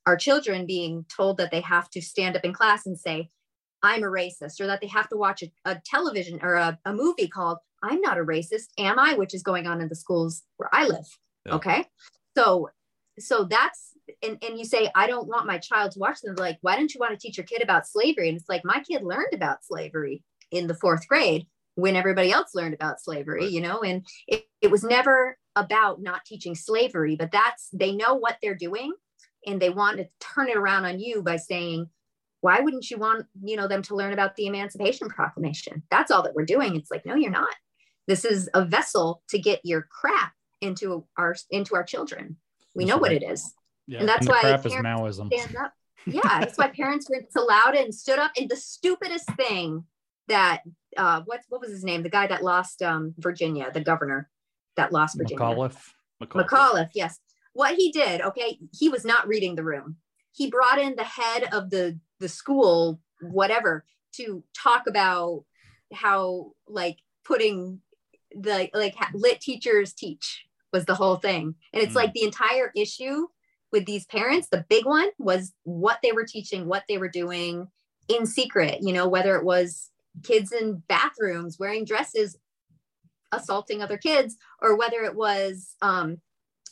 our 0.06 0.16
children 0.16 0.66
being 0.66 1.04
told 1.14 1.36
that 1.36 1.50
they 1.50 1.60
have 1.60 1.90
to 1.90 2.00
stand 2.00 2.36
up 2.36 2.44
in 2.44 2.54
class 2.54 2.86
and 2.86 2.98
say, 2.98 3.30
I'm 3.82 4.02
a 4.02 4.06
racist, 4.06 4.60
or 4.60 4.66
that 4.66 4.80
they 4.80 4.86
have 4.86 5.08
to 5.10 5.16
watch 5.16 5.42
a, 5.42 5.52
a 5.64 5.80
television 5.84 6.38
or 6.42 6.54
a, 6.54 6.78
a, 6.86 6.94
movie 6.94 7.28
called 7.28 7.58
I'm 7.82 8.00
not 8.00 8.18
a 8.18 8.24
racist, 8.24 8.68
am 8.78 8.98
I? 8.98 9.14
Which 9.14 9.34
is 9.34 9.42
going 9.42 9.66
on 9.66 9.80
in 9.80 9.88
the 9.88 9.94
schools 9.94 10.42
where 10.56 10.70
I 10.72 10.86
live. 10.86 11.06
Yeah. 11.44 11.54
Okay. 11.56 11.86
So 12.36 12.70
so 13.18 13.44
that's 13.44 13.92
and, 14.22 14.38
and 14.42 14.58
you 14.58 14.64
say, 14.64 14.90
I 14.94 15.06
don't 15.06 15.28
want 15.28 15.46
my 15.46 15.58
child 15.58 15.92
to 15.92 15.98
watch 15.98 16.20
them. 16.20 16.34
They're 16.34 16.46
like, 16.46 16.58
why 16.60 16.76
don't 16.76 16.92
you 16.94 17.00
want 17.00 17.12
to 17.12 17.18
teach 17.18 17.36
your 17.36 17.46
kid 17.46 17.62
about 17.62 17.86
slavery? 17.86 18.28
And 18.28 18.38
it's 18.38 18.48
like 18.48 18.64
my 18.64 18.80
kid 18.80 19.02
learned 19.02 19.34
about 19.34 19.64
slavery 19.64 20.22
in 20.50 20.66
the 20.66 20.74
fourth 20.74 21.06
grade 21.08 21.46
when 21.74 21.96
everybody 21.96 22.32
else 22.32 22.54
learned 22.54 22.74
about 22.74 23.00
slavery, 23.00 23.42
right. 23.42 23.50
you 23.50 23.60
know, 23.60 23.80
and 23.80 24.06
it, 24.26 24.46
it 24.62 24.70
was 24.70 24.82
never 24.82 25.38
about 25.56 26.00
not 26.00 26.24
teaching 26.24 26.54
slavery, 26.54 27.16
but 27.16 27.30
that's 27.30 27.68
they 27.72 27.92
know 27.92 28.14
what 28.14 28.36
they're 28.42 28.54
doing 28.54 28.92
and 29.46 29.60
they 29.60 29.70
want 29.70 29.98
to 29.98 30.08
turn 30.20 30.48
it 30.48 30.56
around 30.56 30.84
on 30.84 30.98
you 30.98 31.22
by 31.22 31.36
saying, 31.36 31.88
why 32.40 32.60
wouldn't 32.60 32.90
you 32.90 32.98
want, 32.98 33.26
you 33.42 33.56
know, 33.56 33.68
them 33.68 33.82
to 33.82 33.96
learn 33.96 34.12
about 34.12 34.36
the 34.36 34.46
Emancipation 34.46 35.08
Proclamation? 35.08 35.82
That's 35.90 36.10
all 36.10 36.22
that 36.22 36.34
we're 36.34 36.44
doing. 36.44 36.76
It's 36.76 36.90
like, 36.90 37.06
no, 37.06 37.14
you're 37.14 37.30
not. 37.30 37.54
This 38.06 38.24
is 38.24 38.48
a 38.54 38.64
vessel 38.64 39.22
to 39.30 39.38
get 39.38 39.60
your 39.64 39.82
crap 39.82 40.32
into 40.60 41.04
our 41.16 41.34
into 41.50 41.74
our 41.74 41.84
children. 41.84 42.36
We 42.74 42.84
that's 42.84 42.88
know 42.88 42.94
right. 42.96 43.00
what 43.00 43.12
it 43.12 43.22
is. 43.22 43.52
Yeah. 43.86 44.00
And 44.00 44.08
that's 44.08 44.26
and 44.26 44.28
why 44.28 44.40
crap 44.40 44.66
is 44.66 44.72
Maoism. 44.72 45.32
Stand 45.32 45.56
up. 45.56 45.72
Yeah, 46.06 46.40
that's 46.40 46.56
why 46.56 46.68
parents 46.68 47.10
went 47.10 47.30
to 47.32 47.42
loud 47.42 47.74
and 47.74 47.94
stood 47.94 48.18
up. 48.18 48.32
And 48.36 48.48
the 48.48 48.56
stupidest 48.56 49.28
thing 49.32 49.84
that 50.28 50.62
uh 50.96 51.22
what 51.24 51.40
what 51.48 51.60
was 51.60 51.70
his 51.70 51.84
name? 51.84 52.02
The 52.02 52.10
guy 52.10 52.26
that 52.26 52.42
lost 52.42 52.82
um 52.82 53.14
Virginia, 53.18 53.70
the 53.72 53.80
governor 53.80 54.28
that 54.76 54.92
lost 54.92 55.16
Virginia. 55.16 55.44
McAuliffe. 55.44 55.92
McAuliffe. 56.22 56.48
McAuliffe, 56.48 56.90
yes. 56.94 57.18
What 57.52 57.74
he 57.74 57.90
did, 57.90 58.20
okay, 58.20 58.58
he 58.72 58.88
was 58.88 59.04
not 59.04 59.26
reading 59.26 59.54
the 59.54 59.64
room. 59.64 59.96
He 60.32 60.50
brought 60.50 60.78
in 60.78 60.94
the 60.96 61.04
head 61.04 61.48
of 61.52 61.70
the 61.70 61.98
the 62.20 62.28
school, 62.28 63.00
whatever, 63.20 63.84
to 64.16 64.44
talk 64.54 64.86
about 64.86 65.44
how 65.92 66.52
like 66.68 66.98
putting 67.24 67.80
the 68.32 68.68
like 68.74 68.94
lit 69.14 69.40
teachers 69.40 69.92
teach 69.92 70.46
was 70.72 70.84
the 70.84 70.94
whole 70.94 71.16
thing. 71.16 71.54
And 71.72 71.82
it's 71.82 71.92
mm. 71.92 71.96
like 71.96 72.12
the 72.12 72.24
entire 72.24 72.70
issue 72.76 73.26
with 73.76 73.84
these 73.84 74.06
parents, 74.06 74.48
the 74.48 74.64
big 74.70 74.86
one 74.86 75.08
was 75.18 75.52
what 75.64 75.98
they 76.02 76.12
were 76.12 76.24
teaching, 76.24 76.66
what 76.66 76.84
they 76.88 76.96
were 76.96 77.10
doing 77.10 77.68
in 78.08 78.24
secret, 78.24 78.78
you 78.80 78.90
know, 78.90 79.06
whether 79.06 79.36
it 79.36 79.44
was 79.44 79.90
kids 80.22 80.50
in 80.50 80.82
bathrooms 80.88 81.58
wearing 81.58 81.84
dresses 81.84 82.38
assaulting 83.32 83.82
other 83.82 83.98
kids 83.98 84.36
or 84.62 84.78
whether 84.78 85.02
it 85.02 85.14
was 85.14 85.74
um, 85.82 86.22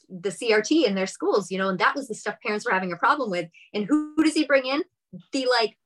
the 0.09 0.31
CRT 0.31 0.87
in 0.87 0.95
their 0.95 1.07
schools, 1.07 1.51
you 1.51 1.59
know, 1.59 1.69
and 1.69 1.79
that 1.79 1.95
was 1.95 2.09
the 2.09 2.15
stuff 2.15 2.37
parents 2.43 2.65
were 2.65 2.73
having 2.73 2.93
a 2.93 2.97
problem 2.97 3.31
with. 3.31 3.51
And 3.75 3.85
who, 3.85 4.15
who 4.17 4.25
does 4.25 4.35
he 4.35 4.47
bring 4.47 4.65
in? 4.65 4.83
The 5.33 5.47
like 5.47 5.77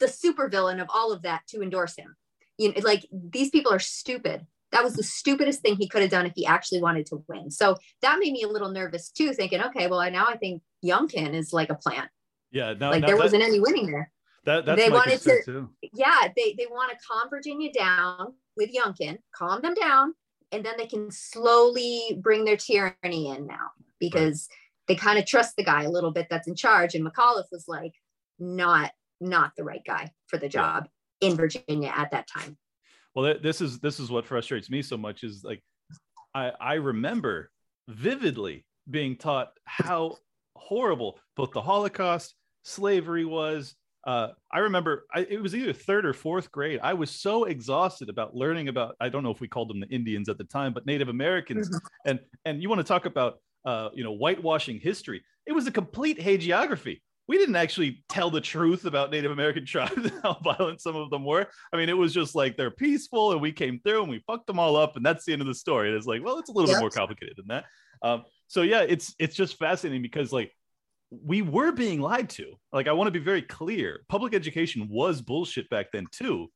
the 0.00 0.08
super 0.08 0.48
villain 0.48 0.80
of 0.80 0.88
all 0.88 1.12
of 1.12 1.20
that 1.22 1.42
to 1.48 1.60
endorse 1.60 1.96
him. 1.96 2.16
You 2.56 2.72
know, 2.72 2.80
like 2.82 3.04
these 3.12 3.50
people 3.50 3.74
are 3.74 3.78
stupid. 3.78 4.46
That 4.76 4.84
was 4.84 4.92
the 4.92 5.02
stupidest 5.02 5.62
thing 5.62 5.76
he 5.76 5.88
could 5.88 6.02
have 6.02 6.10
done 6.10 6.26
if 6.26 6.34
he 6.36 6.44
actually 6.44 6.82
wanted 6.82 7.06
to 7.06 7.24
win. 7.28 7.50
So 7.50 7.78
that 8.02 8.18
made 8.18 8.34
me 8.34 8.42
a 8.42 8.48
little 8.48 8.70
nervous 8.70 9.10
too, 9.10 9.32
thinking, 9.32 9.62
okay, 9.62 9.86
well, 9.86 10.10
now 10.10 10.26
I 10.26 10.36
think 10.36 10.60
Youngkin 10.84 11.32
is 11.32 11.50
like 11.50 11.70
a 11.70 11.76
plant. 11.76 12.10
Yeah, 12.50 12.74
no, 12.78 12.90
like 12.90 13.00
no, 13.00 13.06
there 13.06 13.16
wasn't 13.16 13.42
any 13.42 13.58
winning 13.58 13.90
there. 13.90 14.12
That, 14.44 14.66
that's 14.66 14.78
they 14.78 14.90
wanted 14.90 15.22
to, 15.22 15.42
too. 15.46 15.70
yeah, 15.94 16.28
they 16.36 16.54
they 16.58 16.66
want 16.66 16.90
to 16.90 16.98
calm 17.10 17.30
Virginia 17.30 17.72
down 17.72 18.34
with 18.54 18.70
Youngkin, 18.70 19.16
calm 19.34 19.62
them 19.62 19.72
down, 19.72 20.12
and 20.52 20.62
then 20.62 20.74
they 20.76 20.86
can 20.86 21.10
slowly 21.10 22.20
bring 22.20 22.44
their 22.44 22.58
tyranny 22.58 23.30
in 23.30 23.46
now 23.46 23.70
because 23.98 24.46
right. 24.50 24.88
they 24.88 24.94
kind 24.94 25.18
of 25.18 25.24
trust 25.24 25.56
the 25.56 25.64
guy 25.64 25.84
a 25.84 25.90
little 25.90 26.12
bit 26.12 26.26
that's 26.28 26.48
in 26.48 26.54
charge. 26.54 26.94
And 26.94 27.02
McAuliffe 27.02 27.50
was 27.50 27.64
like 27.66 27.94
not 28.38 28.92
not 29.22 29.52
the 29.56 29.64
right 29.64 29.82
guy 29.86 30.12
for 30.26 30.36
the 30.36 30.50
job 30.50 30.86
yeah. 31.22 31.30
in 31.30 31.36
Virginia 31.36 31.90
at 31.96 32.10
that 32.10 32.28
time. 32.28 32.58
Well, 33.16 33.34
this 33.42 33.60
is 33.60 33.80
this 33.80 33.98
is 33.98 34.10
what 34.10 34.26
frustrates 34.26 34.70
me 34.70 34.82
so 34.82 34.96
much 34.96 35.24
is 35.24 35.42
like 35.42 35.62
I 36.34 36.52
I 36.60 36.74
remember 36.74 37.50
vividly 37.88 38.64
being 38.88 39.16
taught 39.16 39.48
how 39.64 40.18
horrible 40.54 41.18
both 41.36 41.50
the 41.52 41.62
Holocaust, 41.62 42.34
slavery 42.62 43.24
was, 43.24 43.74
uh, 44.06 44.28
I 44.52 44.60
remember 44.60 45.04
I, 45.12 45.26
it 45.28 45.42
was 45.42 45.54
either 45.54 45.72
third 45.72 46.06
or 46.06 46.12
fourth 46.12 46.52
grade. 46.52 46.78
I 46.80 46.94
was 46.94 47.10
so 47.10 47.44
exhausted 47.44 48.08
about 48.08 48.36
learning 48.36 48.68
about 48.68 48.94
I 49.00 49.08
don't 49.08 49.24
know 49.24 49.32
if 49.32 49.40
we 49.40 49.48
called 49.48 49.68
them 49.68 49.80
the 49.80 49.88
Indians 49.88 50.28
at 50.28 50.38
the 50.38 50.44
time, 50.44 50.72
but 50.72 50.86
Native 50.86 51.08
Americans. 51.08 51.68
Mm-hmm. 51.68 52.10
And 52.10 52.20
and 52.44 52.62
you 52.62 52.68
want 52.68 52.78
to 52.78 52.84
talk 52.84 53.06
about 53.06 53.40
uh, 53.64 53.88
you 53.94 54.04
know 54.04 54.12
whitewashing 54.12 54.78
history? 54.78 55.22
It 55.44 55.52
was 55.52 55.66
a 55.66 55.72
complete 55.72 56.20
hagiography. 56.20 57.00
We 57.28 57.38
didn't 57.38 57.56
actually 57.56 58.04
tell 58.08 58.30
the 58.30 58.40
truth 58.40 58.84
about 58.84 59.10
Native 59.10 59.32
American 59.32 59.66
tribes 59.66 59.96
and 59.96 60.12
how 60.22 60.38
violent 60.42 60.80
some 60.80 60.96
of 60.96 61.10
them 61.10 61.24
were. 61.24 61.46
I 61.72 61.76
mean, 61.76 61.88
it 61.88 61.96
was 61.96 62.12
just 62.12 62.34
like 62.34 62.56
they're 62.56 62.70
peaceful 62.70 63.32
and 63.32 63.40
we 63.40 63.52
came 63.52 63.80
through 63.80 64.02
and 64.02 64.10
we 64.10 64.22
fucked 64.26 64.46
them 64.46 64.58
all 64.58 64.76
up, 64.76 64.96
and 64.96 65.04
that's 65.04 65.24
the 65.24 65.32
end 65.32 65.42
of 65.42 65.48
the 65.48 65.54
story. 65.54 65.88
And 65.88 65.96
it's 65.96 66.06
like, 66.06 66.24
well, 66.24 66.38
it's 66.38 66.50
a 66.50 66.52
little 66.52 66.72
bit 66.72 66.80
more 66.80 66.90
complicated 66.90 67.34
than 67.36 67.48
that. 67.48 67.64
Um, 68.02 68.24
so 68.46 68.62
yeah, 68.62 68.82
it's 68.82 69.14
it's 69.18 69.34
just 69.34 69.58
fascinating 69.58 70.02
because 70.02 70.32
like 70.32 70.52
we 71.10 71.42
were 71.42 71.72
being 71.72 72.00
lied 72.00 72.30
to. 72.30 72.54
Like, 72.72 72.88
I 72.88 72.92
want 72.92 73.08
to 73.08 73.12
be 73.12 73.24
very 73.24 73.42
clear 73.42 74.00
public 74.08 74.34
education 74.34 74.88
was 74.90 75.22
bullshit 75.22 75.68
back 75.70 75.92
then, 75.92 76.06
too. 76.10 76.50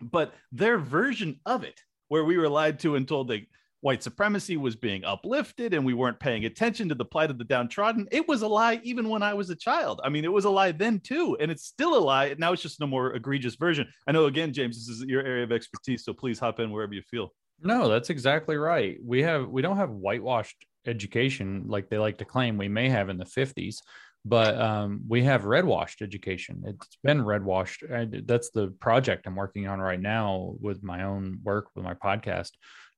But 0.00 0.34
their 0.50 0.78
version 0.78 1.40
of 1.46 1.64
it, 1.64 1.80
where 2.08 2.24
we 2.24 2.38
were 2.38 2.48
lied 2.48 2.80
to 2.80 2.96
and 2.96 3.06
told 3.06 3.28
that 3.28 3.42
white 3.82 4.02
supremacy 4.02 4.56
was 4.56 4.74
being 4.74 5.04
uplifted 5.04 5.74
and 5.74 5.84
we 5.84 5.92
weren't 5.92 6.18
paying 6.18 6.44
attention 6.44 6.88
to 6.88 6.94
the 6.94 7.04
plight 7.04 7.30
of 7.30 7.36
the 7.36 7.44
downtrodden, 7.44 8.08
it 8.10 8.26
was 8.26 8.42
a 8.42 8.48
lie 8.48 8.80
even 8.84 9.08
when 9.08 9.22
I 9.22 9.34
was 9.34 9.50
a 9.50 9.56
child. 9.56 10.00
I 10.04 10.08
mean, 10.08 10.24
it 10.24 10.32
was 10.32 10.44
a 10.44 10.50
lie 10.50 10.72
then, 10.72 11.00
too. 11.00 11.36
And 11.40 11.50
it's 11.50 11.64
still 11.64 11.96
a 11.96 12.00
lie. 12.00 12.34
Now 12.38 12.52
it's 12.52 12.62
just 12.62 12.80
no 12.80 12.86
more 12.86 13.14
egregious 13.14 13.56
version. 13.56 13.86
I 14.06 14.12
know, 14.12 14.26
again, 14.26 14.52
James, 14.52 14.76
this 14.78 14.96
is 14.96 15.04
your 15.04 15.22
area 15.22 15.44
of 15.44 15.52
expertise. 15.52 16.04
So 16.04 16.14
please 16.14 16.38
hop 16.38 16.60
in 16.60 16.70
wherever 16.70 16.94
you 16.94 17.02
feel. 17.02 17.34
No, 17.60 17.88
that's 17.88 18.10
exactly 18.10 18.56
right. 18.56 18.98
We 19.04 19.22
have 19.22 19.48
we 19.48 19.62
don't 19.62 19.76
have 19.76 19.90
whitewashed 19.90 20.64
education 20.86 21.64
like 21.66 21.88
they 21.88 21.98
like 21.98 22.18
to 22.18 22.24
claim 22.24 22.56
we 22.56 22.68
may 22.68 22.88
have 22.88 23.08
in 23.08 23.18
the 23.18 23.24
50s 23.24 23.76
but 24.24 24.60
um, 24.60 25.00
we 25.08 25.22
have 25.22 25.42
redwashed 25.42 26.02
education 26.02 26.62
it's 26.66 26.98
been 27.04 27.22
redwashed. 27.22 27.84
that's 28.26 28.50
the 28.50 28.68
project 28.80 29.26
i'm 29.26 29.36
working 29.36 29.68
on 29.68 29.78
right 29.80 30.00
now 30.00 30.54
with 30.60 30.82
my 30.82 31.04
own 31.04 31.38
work 31.44 31.66
with 31.76 31.84
my 31.84 31.94
podcast 31.94 32.50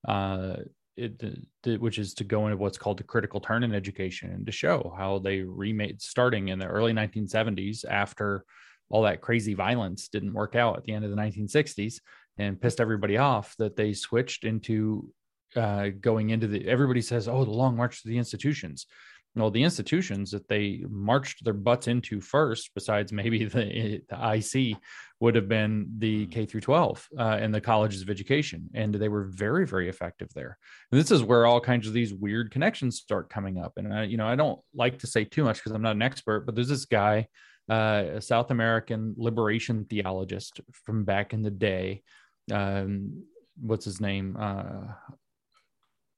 uh, 0.07 0.57
it, 0.97 1.21
the, 1.63 1.77
which 1.77 1.97
is 1.97 2.13
to 2.15 2.23
go 2.23 2.45
into 2.45 2.57
what's 2.57 2.77
called 2.77 2.97
the 2.97 3.03
critical 3.03 3.39
turn 3.39 3.63
in 3.63 3.73
education 3.73 4.31
and 4.31 4.45
to 4.45 4.51
show 4.51 4.93
how 4.97 5.19
they 5.19 5.41
remade 5.41 6.01
starting 6.01 6.47
in 6.47 6.59
the 6.59 6.65
early 6.65 6.93
1970s 6.93 7.83
after 7.89 8.45
all 8.89 9.01
that 9.01 9.21
crazy 9.21 9.53
violence 9.53 10.07
didn't 10.07 10.33
work 10.33 10.55
out 10.55 10.77
at 10.77 10.83
the 10.83 10.93
end 10.93 11.03
of 11.03 11.11
the 11.11 11.17
1960s 11.17 11.99
and 12.37 12.61
pissed 12.61 12.79
everybody 12.79 13.17
off 13.17 13.55
that 13.57 13.75
they 13.75 13.93
switched 13.93 14.43
into 14.43 15.09
uh, 15.55 15.89
going 16.01 16.29
into 16.31 16.47
the 16.47 16.67
everybody 16.67 17.01
says 17.01 17.27
oh 17.27 17.45
the 17.45 17.51
long 17.51 17.75
march 17.75 18.01
to 18.01 18.09
the 18.09 18.17
institutions 18.17 18.87
well 19.35 19.51
the 19.51 19.63
institutions 19.63 20.31
that 20.31 20.47
they 20.47 20.83
marched 20.89 21.43
their 21.43 21.53
butts 21.53 21.87
into 21.87 22.21
first 22.21 22.71
besides 22.73 23.11
maybe 23.11 23.45
the, 23.45 24.01
the 24.09 24.35
ic 24.35 24.77
would 25.19 25.35
have 25.35 25.47
been 25.47 25.87
the 25.97 26.25
mm. 26.25 26.31
k 26.31 26.45
through 26.45 26.61
12 26.61 27.07
uh, 27.17 27.37
and 27.39 27.53
the 27.53 27.61
colleges 27.61 28.01
of 28.01 28.09
education 28.09 28.69
and 28.73 28.93
they 28.95 29.09
were 29.09 29.25
very 29.25 29.65
very 29.65 29.89
effective 29.89 30.29
there 30.33 30.57
and 30.91 30.99
this 30.99 31.11
is 31.11 31.23
where 31.23 31.45
all 31.45 31.59
kinds 31.59 31.87
of 31.87 31.93
these 31.93 32.13
weird 32.13 32.51
connections 32.51 32.97
start 32.97 33.29
coming 33.29 33.57
up 33.57 33.73
and 33.77 33.93
I, 33.93 34.03
you 34.03 34.17
know 34.17 34.27
i 34.27 34.35
don't 34.35 34.59
like 34.73 34.99
to 34.99 35.07
say 35.07 35.23
too 35.25 35.43
much 35.43 35.57
because 35.57 35.71
i'm 35.71 35.81
not 35.81 35.95
an 35.95 36.01
expert 36.01 36.45
but 36.45 36.55
there's 36.55 36.69
this 36.69 36.85
guy 36.85 37.27
uh, 37.69 38.03
a 38.15 38.21
south 38.21 38.51
american 38.51 39.15
liberation 39.17 39.85
theologist 39.85 40.61
from 40.71 41.03
back 41.03 41.33
in 41.33 41.41
the 41.41 41.51
day 41.51 42.03
um, 42.51 43.23
what's 43.59 43.85
his 43.85 43.99
name 43.99 44.37
uh, 44.39 44.93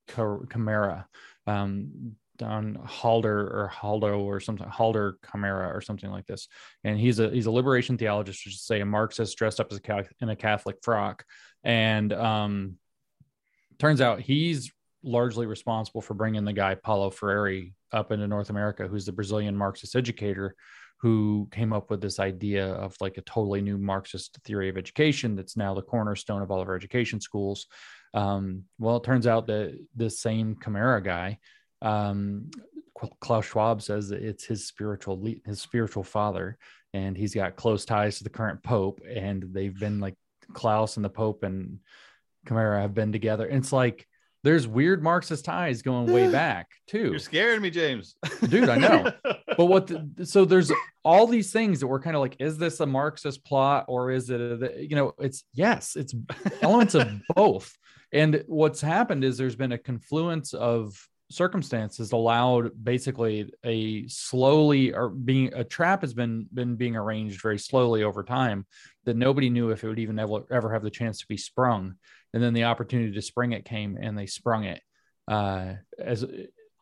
Camara, 0.08 1.08
um, 1.46 2.16
Don 2.38 2.76
Halder 2.76 3.40
or 3.40 3.72
Haldo 3.74 4.20
or 4.20 4.40
something, 4.40 4.68
Halder 4.68 5.18
Camara 5.22 5.76
or 5.76 5.82
something 5.82 6.10
like 6.10 6.26
this. 6.26 6.48
And 6.84 7.00
he's 7.00 7.20
a 7.20 7.30
he's 7.30 7.46
a 7.46 7.52
liberation 7.52 7.98
theologist, 7.98 8.44
to 8.44 8.52
say 8.52 8.82
a 8.82 8.86
Marxist 8.86 9.38
dressed 9.38 9.60
up 9.60 9.72
as 9.72 9.80
a 9.84 10.06
in 10.22 10.30
a 10.30 10.36
Catholic 10.36 10.78
frock. 10.82 11.26
And 11.64 12.14
um, 12.14 12.76
turns 13.80 14.02
out 14.02 14.22
he's 14.22 14.72
largely 15.04 15.46
responsible 15.46 16.02
for 16.02 16.14
bringing 16.14 16.46
the 16.46 16.54
guy 16.54 16.76
Paulo 16.76 17.10
Freire 17.10 17.72
up 17.92 18.12
into 18.12 18.28
North 18.28 18.50
America, 18.50 18.88
who's 18.88 19.06
the 19.06 19.12
Brazilian 19.12 19.56
Marxist 19.56 19.96
educator 19.96 20.56
who 21.00 21.48
came 21.52 21.74
up 21.74 21.90
with 21.92 22.02
this 22.02 22.20
idea 22.20 22.68
of 22.74 22.96
like 23.00 23.18
a 23.18 23.22
totally 23.22 23.62
new 23.62 23.78
Marxist 23.78 24.38
theory 24.44 24.68
of 24.70 24.78
education 24.78 25.36
that's 25.36 25.56
now 25.56 25.74
the 25.74 25.82
cornerstone 25.82 26.42
of 26.42 26.50
all 26.50 26.62
of 26.62 26.68
our 26.68 26.76
education 26.76 27.22
schools. 27.22 27.68
Um, 28.14 28.64
well, 28.80 28.98
it 28.98 29.04
turns 29.04 29.28
out 29.28 29.48
that 29.48 29.78
this 29.96 30.20
same 30.20 30.56
Camara 30.56 31.04
guy 31.04 31.38
um, 31.82 32.50
Klaus 33.20 33.46
Schwab 33.46 33.82
says 33.82 34.10
that 34.10 34.24
it's 34.24 34.46
his 34.46 34.66
spiritual 34.66 35.24
his 35.46 35.62
spiritual 35.62 36.04
father, 36.04 36.58
and 36.94 37.18
he's 37.18 37.34
got 37.34 37.56
close 37.56 37.86
ties 37.86 38.18
to 38.18 38.24
the 38.24 38.30
current 38.30 38.64
pope, 38.64 39.02
and 39.08 39.44
they've 39.52 39.78
been 39.78 40.00
like 40.00 40.16
Klaus 40.54 40.96
and 40.96 41.06
the 41.06 41.10
Pope 41.10 41.44
and 41.44 41.80
Camara 42.46 42.82
have 42.82 42.94
been 42.94 43.12
together. 43.12 43.46
And 43.46 43.58
it's 43.58 43.74
like 43.74 44.08
there's 44.44 44.68
weird 44.68 45.04
Marxist 45.04 45.46
ties 45.46 45.82
going 45.82 46.12
way 46.12 46.32
back 46.32 46.68
too. 46.88 47.10
You're 47.10 47.20
scaring 47.20 47.62
me, 47.62 47.70
James. 47.70 48.16
Dude, 48.48 48.70
I 48.70 48.78
know. 48.78 49.12
but 49.58 49.66
what? 49.66 49.88
The, 49.88 50.26
so 50.26 50.46
there's 50.46 50.72
all 51.04 51.28
these 51.28 51.52
things 51.52 51.80
that 51.80 51.88
we're 51.88 52.02
kind 52.02 52.16
of 52.16 52.22
like, 52.22 52.38
is 52.40 52.58
this 52.58 52.80
a 52.80 52.86
Marxist 52.86 53.46
plot 53.46 53.86
or 53.88 54.12
is 54.12 54.30
it? 54.30 54.42
A, 54.42 54.84
you 54.84 54.96
know, 54.96 55.14
it's 55.20 55.44
yes, 55.54 55.96
it's 55.96 56.14
elements 56.62 56.96
of 56.96 57.10
both. 57.36 57.76
And 58.14 58.44
what's 58.48 58.80
happened 58.80 59.24
is 59.26 59.38
there's 59.38 59.58
been 59.58 59.74
a 59.74 59.78
confluence 59.78 60.54
of 60.54 60.98
circumstances 61.30 62.12
allowed 62.12 62.72
basically 62.84 63.52
a 63.66 64.08
slowly 64.08 64.94
or 64.94 65.10
being 65.10 65.54
a 65.54 65.64
trap 65.64 66.02
has 66.02 66.14
been 66.14 66.48
been 66.54 66.76
being 66.76 66.96
arranged 66.96 67.42
very 67.42 67.60
slowly 67.60 68.04
over 68.04 68.24
time 68.24 68.66
that 69.06 69.18
nobody 69.18 69.50
knew 69.50 69.70
if 69.70 69.84
it 69.84 69.88
would 69.88 70.00
even 70.00 70.20
ever, 70.20 70.46
ever 70.52 70.72
have 70.74 70.84
the 70.84 70.90
chance 70.90 71.20
to 71.20 71.28
be 71.28 71.38
sprung. 71.38 71.96
And 72.34 72.42
then 72.42 72.54
the 72.54 72.66
opportunity 72.66 73.14
to 73.14 73.22
spring 73.22 73.52
it 73.52 73.66
came 73.66 73.98
and 74.00 74.18
they 74.18 74.26
sprung 74.26 74.64
it. 74.64 74.82
Uh, 75.28 75.74
as 76.00 76.26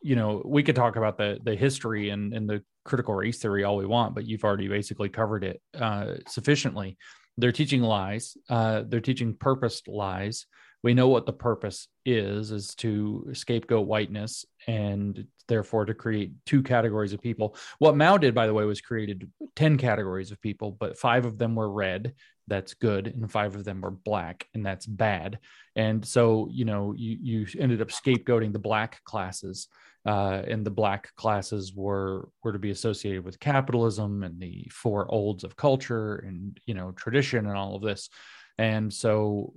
you 0.00 0.14
know 0.14 0.42
we 0.44 0.62
could 0.62 0.76
talk 0.76 0.94
about 0.96 1.18
the 1.18 1.38
the 1.42 1.56
history 1.56 2.10
and, 2.10 2.32
and 2.32 2.48
the 2.48 2.62
critical 2.84 3.14
race 3.14 3.40
theory 3.40 3.64
all 3.64 3.76
we 3.76 3.86
want 3.86 4.14
but 4.14 4.24
you've 4.24 4.44
already 4.44 4.68
basically 4.68 5.08
covered 5.08 5.42
it 5.42 5.60
uh, 5.78 6.14
sufficiently. 6.28 6.96
They're 7.36 7.52
teaching 7.52 7.82
lies 7.82 8.36
uh, 8.48 8.84
they're 8.86 9.00
teaching 9.00 9.34
purposed 9.34 9.88
lies 9.88 10.46
we 10.86 10.94
know 10.94 11.08
what 11.08 11.26
the 11.26 11.32
purpose 11.32 11.88
is 12.04 12.52
is 12.52 12.76
to 12.76 13.28
scapegoat 13.32 13.88
whiteness 13.88 14.44
and 14.68 15.26
therefore 15.48 15.84
to 15.84 15.94
create 15.94 16.30
two 16.46 16.62
categories 16.62 17.12
of 17.12 17.20
people. 17.20 17.56
What 17.80 17.96
mao 17.96 18.18
did 18.18 18.36
by 18.36 18.46
the 18.46 18.54
way 18.54 18.64
was 18.64 18.80
created 18.80 19.28
10 19.56 19.78
categories 19.78 20.30
of 20.30 20.40
people 20.40 20.70
but 20.70 20.96
five 20.96 21.26
of 21.26 21.38
them 21.38 21.56
were 21.56 21.68
red 21.68 22.14
that's 22.46 22.74
good 22.74 23.08
and 23.08 23.28
five 23.28 23.56
of 23.56 23.64
them 23.64 23.80
were 23.80 23.90
black 23.90 24.46
and 24.54 24.64
that's 24.64 24.86
bad. 24.86 25.40
And 25.74 26.06
so 26.06 26.48
you 26.52 26.64
know 26.64 26.94
you 26.96 27.18
you 27.20 27.46
ended 27.58 27.82
up 27.82 27.88
scapegoating 27.88 28.52
the 28.52 28.60
black 28.60 29.02
classes 29.02 29.66
uh, 30.06 30.42
and 30.46 30.64
the 30.64 30.70
black 30.70 31.12
classes 31.16 31.74
were 31.74 32.28
were 32.44 32.52
to 32.52 32.60
be 32.60 32.70
associated 32.70 33.24
with 33.24 33.40
capitalism 33.40 34.22
and 34.22 34.38
the 34.38 34.68
four 34.70 35.12
olds 35.12 35.42
of 35.42 35.56
culture 35.56 36.14
and 36.28 36.60
you 36.64 36.74
know 36.74 36.92
tradition 36.92 37.44
and 37.48 37.56
all 37.56 37.74
of 37.74 37.82
this. 37.82 38.08
And 38.56 38.92
so 38.92 39.52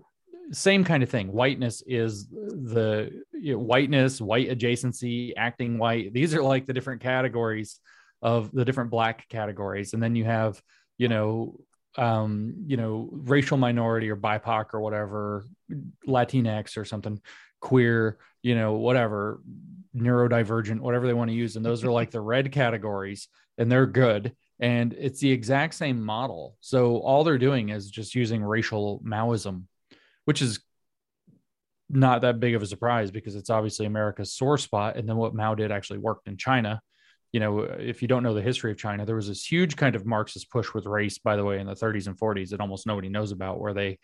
same 0.51 0.83
kind 0.83 1.03
of 1.03 1.09
thing 1.09 1.31
whiteness 1.31 1.83
is 1.85 2.27
the 2.27 3.11
you 3.33 3.53
know, 3.53 3.59
whiteness 3.59 4.19
white 4.19 4.49
adjacency 4.49 5.31
acting 5.37 5.77
white 5.77 6.11
these 6.13 6.33
are 6.33 6.41
like 6.41 6.65
the 6.65 6.73
different 6.73 7.01
categories 7.01 7.79
of 8.21 8.51
the 8.51 8.65
different 8.65 8.89
black 8.89 9.27
categories 9.29 9.93
and 9.93 10.01
then 10.01 10.15
you 10.15 10.25
have 10.25 10.61
you 10.97 11.07
know 11.07 11.55
um, 11.97 12.53
you 12.65 12.77
know, 12.77 13.09
racial 13.11 13.57
minority 13.57 14.09
or 14.09 14.15
BIPOC 14.15 14.73
or 14.73 14.81
whatever, 14.81 15.45
Latinx 16.07 16.77
or 16.77 16.85
something, 16.85 17.19
queer, 17.59 18.17
you 18.41 18.55
know, 18.55 18.73
whatever, 18.73 19.41
neurodivergent, 19.95 20.79
whatever 20.79 21.07
they 21.07 21.13
want 21.13 21.29
to 21.29 21.35
use. 21.35 21.55
And 21.55 21.65
those 21.65 21.83
are 21.83 21.91
like 21.91 22.11
the 22.11 22.21
red 22.21 22.51
categories 22.51 23.27
and 23.57 23.71
they're 23.71 23.87
good. 23.87 24.33
And 24.59 24.93
it's 24.93 25.19
the 25.19 25.31
exact 25.31 25.73
same 25.73 26.01
model. 26.01 26.57
So 26.59 26.97
all 26.97 27.23
they're 27.23 27.37
doing 27.37 27.69
is 27.69 27.89
just 27.89 28.15
using 28.15 28.43
racial 28.43 29.01
Maoism, 29.05 29.63
which 30.29 30.41
is 30.41 30.59
not 31.89 32.21
that 32.21 32.39
big 32.39 32.53
of 32.53 32.61
a 32.61 32.67
surprise 32.67 33.09
because 33.09 33.35
it's 33.35 33.49
obviously 33.49 33.85
America's 33.87 34.31
sore 34.31 34.59
spot. 34.59 34.95
And 34.95 35.09
then 35.09 35.17
what 35.17 35.33
Mao 35.33 35.55
did 35.55 35.71
actually 35.71 35.99
worked 35.99 36.27
in 36.27 36.37
China 36.37 36.81
you 37.31 37.39
know, 37.39 37.59
if 37.59 38.01
you 38.01 38.07
don't 38.07 38.23
know 38.23 38.33
the 38.33 38.41
history 38.41 38.71
of 38.71 38.77
China, 38.77 39.05
there 39.05 39.15
was 39.15 39.27
this 39.27 39.45
huge 39.45 39.75
kind 39.75 39.95
of 39.95 40.05
Marxist 40.05 40.49
push 40.49 40.73
with 40.73 40.85
race, 40.85 41.19
by 41.19 41.35
the 41.35 41.43
way, 41.43 41.59
in 41.59 41.67
the 41.67 41.75
30s 41.75 42.07
and 42.07 42.17
40s 42.17 42.49
that 42.49 42.59
almost 42.59 42.87
nobody 42.87 43.09
knows 43.09 43.31
about, 43.31 43.59
where 43.59 43.73
they 43.73 43.99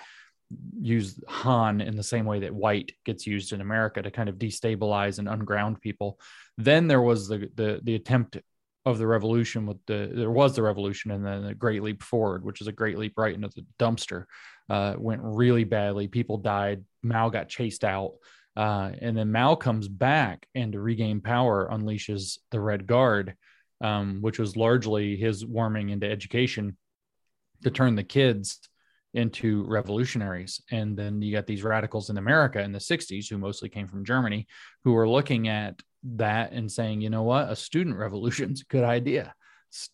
use 0.79 1.19
Han 1.27 1.81
in 1.81 1.95
the 1.95 2.03
same 2.03 2.25
way 2.25 2.41
that 2.41 2.53
white 2.53 2.91
gets 3.03 3.25
used 3.25 3.51
in 3.51 3.61
America 3.61 4.01
to 4.01 4.11
kind 4.11 4.29
of 4.29 4.35
destabilize 4.35 5.17
and 5.17 5.27
unground 5.27 5.81
people. 5.81 6.19
Then 6.57 6.87
there 6.87 7.01
was 7.01 7.27
the 7.27 7.49
the, 7.55 7.79
the 7.81 7.95
attempt 7.95 8.37
of 8.85 8.99
the 8.99 9.07
revolution 9.07 9.65
with 9.65 9.83
the 9.87 10.11
there 10.13 10.29
was 10.29 10.55
the 10.55 10.61
revolution 10.61 11.09
and 11.09 11.25
then 11.25 11.43
the 11.47 11.55
Great 11.55 11.81
Leap 11.81 12.03
Forward, 12.03 12.43
which 12.43 12.61
is 12.61 12.67
a 12.67 12.71
great 12.71 12.99
leap 12.99 13.13
right 13.17 13.33
into 13.33 13.49
the 13.49 13.65
dumpster. 13.79 14.25
Uh, 14.69 14.95
went 14.97 15.21
really 15.23 15.63
badly. 15.63 16.07
People 16.07 16.37
died. 16.37 16.83
Mao 17.03 17.29
got 17.29 17.49
chased 17.49 17.83
out. 17.83 18.13
Uh, 18.55 18.91
and 19.01 19.17
then 19.17 19.31
Mao 19.31 19.55
comes 19.55 19.87
back 19.87 20.47
and 20.55 20.71
to 20.71 20.79
regain 20.79 21.21
power 21.21 21.69
unleashes 21.71 22.39
the 22.51 22.59
Red 22.59 22.87
Guard, 22.87 23.35
um, 23.81 24.19
which 24.21 24.39
was 24.39 24.55
largely 24.55 25.17
his 25.17 25.45
warming 25.45 25.89
into 25.89 26.09
education 26.09 26.77
to 27.63 27.71
turn 27.71 27.95
the 27.95 28.03
kids 28.03 28.59
into 29.13 29.63
revolutionaries. 29.65 30.61
And 30.71 30.97
then 30.97 31.21
you 31.21 31.33
got 31.33 31.47
these 31.47 31.63
radicals 31.63 32.09
in 32.09 32.17
America 32.17 32.61
in 32.61 32.71
the 32.71 32.79
60s, 32.79 33.29
who 33.29 33.37
mostly 33.37 33.69
came 33.69 33.87
from 33.87 34.05
Germany, 34.05 34.47
who 34.83 34.93
were 34.93 35.07
looking 35.07 35.47
at 35.47 35.81
that 36.03 36.51
and 36.51 36.71
saying, 36.71 37.01
you 37.01 37.09
know 37.09 37.23
what, 37.23 37.49
a 37.49 37.55
student 37.55 37.97
revolution's 37.97 38.61
a 38.61 38.65
good 38.65 38.83
idea. 38.83 39.33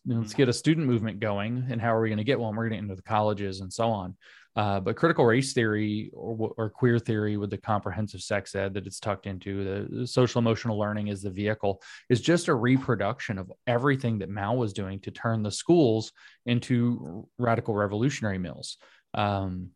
Let's 0.06 0.32
hmm. 0.32 0.36
get 0.36 0.48
a 0.48 0.52
student 0.52 0.86
movement 0.86 1.20
going. 1.20 1.66
And 1.70 1.80
how 1.80 1.94
are 1.94 2.00
we 2.00 2.08
going 2.08 2.18
to 2.18 2.24
get 2.24 2.38
one? 2.38 2.54
We're 2.54 2.68
going 2.68 2.78
to 2.78 2.84
into 2.84 2.94
the 2.94 3.02
colleges 3.02 3.60
and 3.60 3.72
so 3.72 3.88
on. 3.88 4.16
Uh, 4.54 4.78
but 4.80 4.96
critical 4.96 5.24
race 5.24 5.54
theory 5.54 6.10
or, 6.12 6.52
or, 6.58 6.68
queer 6.68 6.98
theory 6.98 7.38
with 7.38 7.48
the 7.48 7.56
comprehensive 7.56 8.20
sex 8.20 8.54
ed 8.54 8.74
that 8.74 8.86
it's 8.86 9.00
tucked 9.00 9.26
into, 9.26 9.64
the, 9.64 10.00
the, 10.00 10.06
social 10.06 10.38
emotional 10.38 10.78
learning 10.78 11.08
is 11.08 11.22
the 11.22 11.30
vehicle, 11.30 11.80
is 12.10 12.20
just 12.20 12.48
a 12.48 12.54
reproduction 12.54 13.38
of 13.38 13.50
everything 13.66 14.18
that 14.18 14.28
Mao 14.28 14.52
was 14.54 14.74
doing 14.74 15.00
to 15.00 15.10
turn 15.10 15.42
the 15.42 15.50
schools 15.50 16.12
into 16.44 17.26
radical 17.38 17.74
revolutionary 17.74 18.36
mills. 18.36 18.76
Um, 19.14 19.70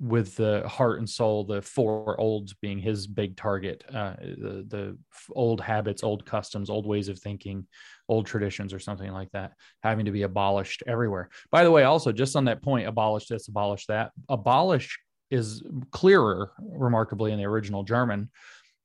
with 0.00 0.34
the 0.36 0.66
heart 0.66 0.98
and 0.98 1.08
soul, 1.08 1.44
the 1.44 1.60
four 1.60 2.18
olds 2.18 2.54
being 2.54 2.78
his 2.78 3.06
big 3.06 3.36
target, 3.36 3.84
uh, 3.92 4.14
the, 4.18 4.64
the 4.66 4.98
old 5.32 5.60
habits, 5.60 6.02
old 6.02 6.24
customs, 6.24 6.70
old 6.70 6.86
ways 6.86 7.10
of 7.10 7.18
thinking, 7.18 7.66
old 8.08 8.24
traditions, 8.24 8.72
or 8.72 8.78
something 8.78 9.12
like 9.12 9.30
that, 9.32 9.52
having 9.82 10.06
to 10.06 10.10
be 10.10 10.22
abolished 10.22 10.82
everywhere. 10.86 11.28
By 11.50 11.64
the 11.64 11.70
way, 11.70 11.84
also 11.84 12.12
just 12.12 12.34
on 12.34 12.46
that 12.46 12.62
point, 12.62 12.88
abolish 12.88 13.26
this, 13.26 13.48
abolish 13.48 13.86
that. 13.86 14.12
Abolish 14.30 14.98
is 15.30 15.62
clearer, 15.90 16.52
remarkably, 16.58 17.30
in 17.30 17.38
the 17.38 17.44
original 17.44 17.82
German, 17.82 18.30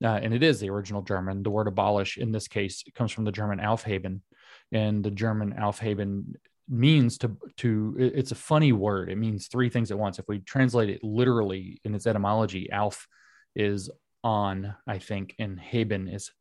uh, 0.04 0.20
and 0.22 0.34
it 0.34 0.44
is 0.44 0.60
the 0.60 0.70
original 0.70 1.02
German. 1.02 1.44
The 1.44 1.50
word 1.50 1.68
abolish 1.68 2.18
in 2.18 2.34
this 2.34 2.50
case 2.50 2.84
comes 2.94 3.14
from 3.14 3.24
the 3.24 3.32
German 3.32 3.60
Aufheben, 3.60 4.20
and 4.74 5.02
the 5.02 5.12
German 5.12 5.54
Aufheben 5.54 6.34
means 6.70 7.18
to 7.20 7.38
to 7.58 7.96
it's 7.98 8.32
a 8.32 8.36
funny 8.36 8.72
word. 8.72 9.10
It 9.10 9.18
means 9.18 9.48
three 9.48 9.70
things 9.70 9.92
at 9.92 10.00
once. 10.00 10.20
If 10.20 10.28
we 10.28 10.40
translate 10.40 10.90
it 10.90 11.04
literally 11.04 11.80
in 11.84 11.96
its 11.96 12.08
etymology 12.08 12.70
alf 12.72 13.08
is 13.56 13.90
on 14.24 14.76
i 14.88 14.98
think 14.98 15.36
and 15.38 15.60
haben 15.60 16.08
is 16.08 16.32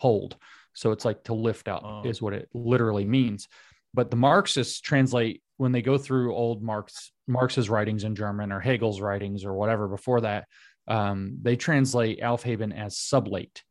hold. 0.00 0.36
So 0.72 0.92
it's 0.92 1.04
like 1.04 1.24
to 1.24 1.34
lift 1.34 1.68
up 1.68 1.82
oh. 1.84 2.02
is 2.04 2.22
what 2.22 2.32
it 2.32 2.48
literally 2.54 3.04
means. 3.04 3.48
But 3.92 4.10
the 4.10 4.16
marxists 4.16 4.80
translate 4.80 5.42
when 5.56 5.72
they 5.72 5.82
go 5.82 5.98
through 5.98 6.34
old 6.34 6.62
marx 6.62 7.12
marx's 7.26 7.70
writings 7.70 8.04
in 8.04 8.14
german 8.14 8.52
or 8.52 8.60
hegel's 8.60 9.00
writings 9.00 9.44
or 9.44 9.54
whatever 9.54 9.88
before 9.88 10.20
that 10.20 10.46
um, 10.88 11.38
they 11.40 11.56
translate 11.56 12.20
aufheben 12.20 12.76
as 12.76 12.96
sublate 12.96 13.62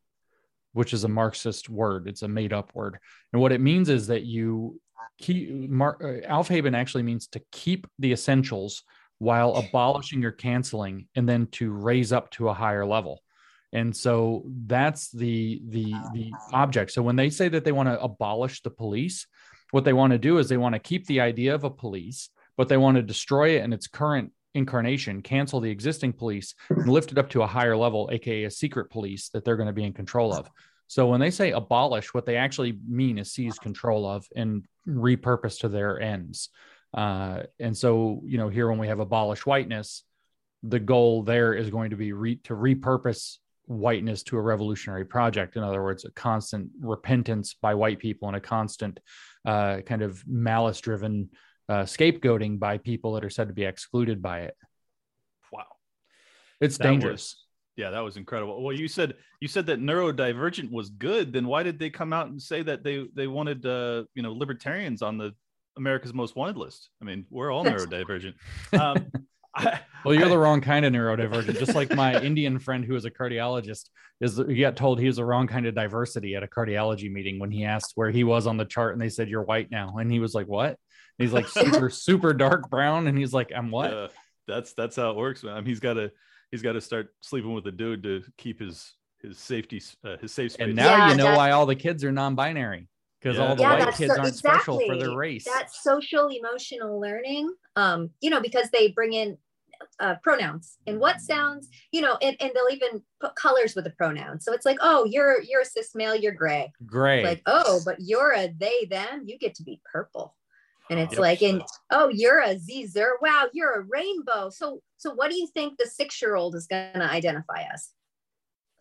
which 0.74 0.93
is 0.93 1.04
a 1.04 1.08
marxist 1.08 1.70
word. 1.70 2.08
It's 2.08 2.24
a 2.24 2.28
made 2.28 2.51
up 2.51 2.72
word. 2.76 2.97
And 3.32 3.41
what 3.41 3.51
it 3.51 3.62
means 3.62 3.89
is 3.89 4.08
that 4.08 4.24
you 4.24 4.82
keep 5.20 5.49
Mar, 5.70 5.97
uh, 6.01 6.28
Aufheben 6.28 6.76
actually 6.76 7.04
means 7.04 7.28
to 7.28 7.41
keep 7.51 7.88
the 7.99 8.12
essentials 8.12 8.84
while 9.20 9.56
abolishing 9.56 10.26
or 10.26 10.32
canceling 10.32 11.08
and 11.16 11.28
then 11.28 11.47
to 11.47 11.72
raise 11.72 12.12
up 12.12 12.30
to 12.32 12.49
a 12.49 12.54
higher 12.54 12.86
level. 12.86 13.22
And 13.72 13.95
so 13.95 14.43
that's 14.66 15.10
the 15.12 15.62
the 15.69 15.94
the 16.14 16.32
object. 16.52 16.91
So 16.91 17.02
when 17.02 17.15
they 17.15 17.30
say 17.30 17.49
that 17.49 17.64
they 17.64 17.72
want 17.72 17.90
to 17.90 18.02
abolish 18.02 18.61
the 18.61 18.69
police 18.69 19.26
what 19.73 19.84
they 19.84 19.94
want 19.94 20.11
to 20.11 20.19
do 20.19 20.38
is 20.38 20.48
they 20.48 20.57
want 20.57 20.73
to 20.73 20.80
keep 20.80 21.07
the 21.07 21.19
idea 21.19 21.56
of 21.56 21.64
a 21.64 21.69
police 21.69 22.30
but 22.56 22.69
they 22.69 22.77
want 22.77 22.95
to 22.95 23.02
destroy 23.02 23.57
it 23.57 23.64
in 23.64 23.73
its 23.73 23.88
current 23.88 24.32
incarnation 24.53 25.19
cancel 25.19 25.60
the 25.60 25.69
existing 25.69 26.14
police 26.14 26.53
and 26.69 26.88
lift 26.88 27.11
it 27.11 27.18
up 27.18 27.27
to 27.27 27.41
a 27.41 27.48
higher 27.48 27.76
level 27.76 28.07
aka 28.14 28.44
a 28.44 28.52
secret 28.52 28.91
police 28.91 29.30
that 29.30 29.44
they're 29.44 29.57
going 29.57 29.68
to 29.68 29.73
be 29.73 29.84
in 29.84 29.91
control 29.91 30.32
of 30.32 30.48
so 30.88 31.07
when 31.07 31.19
they 31.19 31.31
say 31.31 31.51
abolish, 31.51 32.14
what 32.14 32.26
they 32.26 32.38
actually 32.38 32.77
mean 32.88 33.18
is 33.18 33.31
seize 33.31 33.57
control 33.57 34.07
of 34.07 34.26
and 34.35 34.65
repurpose 34.88 35.60
to 35.61 35.69
their 35.69 35.99
ends. 35.99 36.49
Uh, 36.93 37.43
and 37.60 37.76
so, 37.76 38.22
you 38.26 38.38
know, 38.38 38.49
here 38.49 38.69
when 38.69 38.77
we 38.77 38.88
have 38.88 38.99
abolish 38.99 39.45
whiteness, 39.45 40.03
the 40.61 40.80
goal 40.80 41.23
there 41.23 41.53
is 41.53 41.69
going 41.69 41.89
to 41.89 41.95
be 41.95 42.14
re- 42.14 42.39
to 42.43 42.53
repurpose 42.53 43.38
whiteness 43.65 44.23
to 44.23 44.38
a 44.38 44.41
revolutionary 44.41 45.05
project. 45.05 45.55
In 45.55 45.64
other 45.64 45.81
words, 45.81 46.05
a 46.05 46.11
constant 46.11 46.69
repentance 46.80 47.55
by 47.60 47.73
white 47.73 47.99
people 47.99 48.27
and 48.27 48.38
a 48.38 48.41
constant 48.41 48.99
uh, 49.45 49.81
kind 49.85 50.01
of 50.01 50.23
malice 50.27 50.80
driven 50.80 51.30
uh, 51.69 51.84
scapegoating 51.84 52.60
by 52.60 52.77
people 52.77 53.14
that 53.14 53.23
are 53.23 53.30
said 53.30 53.47
to 53.47 53.53
be 53.53 53.64
excluded 53.64 54.22
by 54.22 54.41
it. 54.41 54.55
Wow. 55.51 55.65
It's 56.60 56.77
that 56.77 56.84
dangerous. 56.84 57.43
Yeah, 57.76 57.90
that 57.90 58.02
was 58.02 58.18
incredible. 58.18 58.64
Well, 58.64 58.76
you 58.76 58.88
said 58.88 59.16
you 59.40 59.48
said 59.48 59.66
that 59.68 59.80
neurodivergent 59.80 60.72
was 60.72 60.90
good. 60.90 61.34
Then 61.34 61.48
why 61.48 61.64
did 61.64 61.80
they 61.80 61.90
come 61.90 62.14
out 62.14 62.28
and 62.28 62.41
say 62.41 62.62
that 62.64 62.84
they 62.84 63.08
they 63.16 63.28
wanted 63.28 63.66
uh, 63.66 64.04
you 64.14 64.22
know 64.22 64.34
libertarians 64.34 65.02
on 65.02 65.18
the 65.18 65.34
America's 65.78 66.14
Most 66.14 66.36
Wanted 66.36 66.58
list? 66.58 66.90
I 67.02 67.06
mean, 67.06 67.26
we're 67.30 67.52
all 67.52 67.66
neurodivergent. 67.66 68.34
Um, 68.80 69.12
I, 69.56 69.80
well, 70.04 70.16
you're 70.16 70.26
I, 70.26 70.30
the 70.30 70.38
wrong 70.38 70.62
kind 70.62 70.84
of 70.84 70.94
neurodivergent. 70.94 71.60
Just 71.60 71.76
like 71.76 71.94
my 71.95 72.20
Indian 72.20 72.58
friend 72.58 72.84
who 72.84 72.95
is 72.95 73.06
a 73.06 73.12
cardiologist 73.12 73.90
is 74.20 74.38
he 74.48 74.62
got 74.62 74.76
told 74.76 75.00
he 75.00 75.06
was 75.06 75.18
the 75.18 75.26
wrong 75.26 75.48
kind 75.48 75.68
of 75.68 75.76
diversity 75.76 76.36
at 76.36 76.44
a 76.44 76.48
cardiology 76.48 77.12
meeting 77.12 77.40
when 77.40 77.52
he 77.52 77.64
asked 77.64 77.91
where 77.95 78.10
he 78.10 78.24
was 78.24 78.48
on 78.48 78.58
the 78.58 78.66
chart 78.66 78.94
and 78.94 79.02
they 79.02 79.10
said 79.10 79.30
you're 79.30 79.44
white 79.44 79.70
now 79.70 79.98
and 79.98 80.12
he 80.12 80.20
was 80.20 80.34
like 80.34 80.48
what? 80.48 80.70
And 80.70 80.78
he's 81.20 81.34
like 81.34 81.48
super 81.50 81.90
super 81.90 82.34
dark 82.34 82.70
brown 82.70 83.08
and 83.08 83.18
he's 83.18 83.34
like 83.34 83.52
I'm 83.56 83.70
what? 83.70 83.94
Uh, 83.94 84.08
that's 84.48 84.74
that's 84.74 84.95
how 84.95 85.12
it 85.12 85.18
works, 85.18 85.44
man. 85.44 85.54
I 85.54 85.58
mean, 85.58 85.68
he's 85.68 85.80
got 85.80 85.94
to 85.95 86.12
he's 86.53 86.61
got 86.61 86.73
to 86.73 86.81
start 86.81 87.15
sleeping 87.21 87.51
with 87.51 87.65
a 87.65 87.71
dude 87.71 88.03
to 88.03 88.23
keep 88.38 88.59
his 88.59 88.93
his 89.23 89.39
safety 89.39 89.81
uh, 90.05 90.17
his 90.21 90.31
safe 90.31 90.51
space. 90.51 90.63
And 90.63 90.75
now 90.75 91.07
yeah, 91.07 91.09
you 91.09 91.17
know 91.17 91.35
why 91.35 91.49
all 91.49 91.65
the 91.65 91.75
kids 91.75 92.03
are 92.03 92.11
non-binary 92.11 92.88
because 93.19 93.38
yeah. 93.38 93.47
all 93.47 93.55
the 93.55 93.63
yeah, 93.63 93.85
white 93.85 93.95
kids 93.95 94.13
so, 94.13 94.19
aren't 94.19 94.30
exactly. 94.30 94.59
special 94.59 94.80
for 94.85 94.97
their 94.97 95.17
race. 95.17 95.45
That's 95.45 95.81
social 95.81 96.27
emotional 96.27 97.01
learning. 97.01 97.51
Um, 97.75 98.11
you 98.21 98.30
know, 98.30 98.39
because 98.39 98.69
they 98.69 98.89
bring 98.89 99.13
in 99.13 99.35
uh, 99.99 100.15
pronouns 100.21 100.77
and 100.85 100.99
what 100.99 101.21
sounds, 101.21 101.69
you 101.91 102.01
know, 102.01 102.17
and, 102.21 102.38
and 102.39 102.51
they'll 102.53 102.71
even 102.71 103.01
put 103.19 103.34
colors 103.35 103.73
with 103.73 103.85
the 103.85 103.91
pronouns. 103.91 104.45
So 104.45 104.53
it's 104.53 104.65
like, 104.65 104.77
oh, 104.80 105.05
you're 105.05 105.41
you're 105.41 105.61
a 105.61 105.65
cis 105.65 105.95
male, 105.95 106.15
you're 106.15 106.34
gray. 106.34 106.71
Gray. 106.85 107.23
Like, 107.23 107.41
oh, 107.47 107.81
but 107.84 107.95
you're 107.99 108.34
a 108.34 108.53
they 108.55 108.85
them, 108.91 109.23
you 109.25 109.39
get 109.39 109.55
to 109.55 109.63
be 109.63 109.81
purple. 109.91 110.35
And 110.89 110.99
it's 110.99 111.14
yep. 111.14 111.22
like, 111.22 111.41
and 111.41 111.64
oh, 111.91 112.10
you're 112.10 112.41
a 112.41 112.57
Zer. 112.60 113.18
Wow, 113.22 113.45
you're 113.53 113.80
a 113.80 113.85
rainbow. 113.88 114.49
So 114.49 114.81
so 114.97 115.14
what 115.14 115.30
do 115.30 115.38
you 115.38 115.47
think 115.53 115.77
the 115.77 115.88
six 115.88 116.22
year 116.22 116.35
old 116.35 116.55
is 116.55 116.68
gonna 116.68 117.05
identify 117.05 117.64
as? 117.73 117.89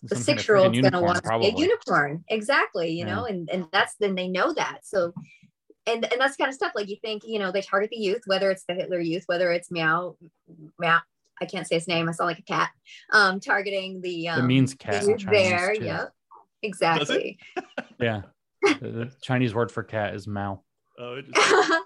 the 0.03 0.17
six 0.17 0.47
year 0.49 0.57
old 0.57 0.75
is 0.75 0.81
going 0.81 0.93
to 0.93 1.01
want 1.01 1.23
to 1.23 1.39
be 1.39 1.47
a 1.47 1.55
unicorn 1.55 2.25
exactly 2.29 2.91
you 2.91 3.07
yeah. 3.07 3.15
know 3.15 3.25
and 3.25 3.49
and 3.51 3.67
that's 3.73 3.95
then 4.01 4.15
they 4.15 4.29
know 4.29 4.53
that 4.53 4.81
so 4.83 5.13
and 5.87 6.05
and 6.05 6.21
that's 6.21 6.37
kind 6.37 6.49
of 6.49 6.55
stuff 6.55 6.73
like 6.75 6.89
you 6.89 6.97
think 7.03 7.23
you 7.25 7.39
know 7.39 7.53
they 7.53 7.63
target 7.63 7.91
the 7.91 7.97
youth 7.97 8.23
whether 8.27 8.51
it's 8.51 8.65
the 8.65 8.75
hitler 8.75 9.01
youth 9.01 9.23
whether 9.27 9.51
it's 9.53 9.71
meow 9.71 10.17
meow 10.79 10.99
i 11.41 11.45
can't 11.45 11.67
say 11.67 11.77
his 11.77 11.89
name 11.89 12.09
i 12.09 12.13
sound 12.13 12.29
like 12.29 12.39
a 12.39 12.43
cat 12.43 12.71
um 13.13 13.39
targeting 13.41 14.01
the 14.01 14.29
um 14.29 14.41
it 14.41 14.47
means 14.47 14.75
cat 14.75 15.05
the 15.05 15.17
there 15.31 15.75
too. 15.75 15.85
yep 15.85 16.11
exactly 16.63 17.39
yeah 18.01 18.23
the 18.63 19.11
chinese 19.23 19.55
word 19.55 19.71
for 19.71 19.83
cat 19.83 20.15
is 20.15 20.27
mao 20.27 20.63
oh 20.99 21.21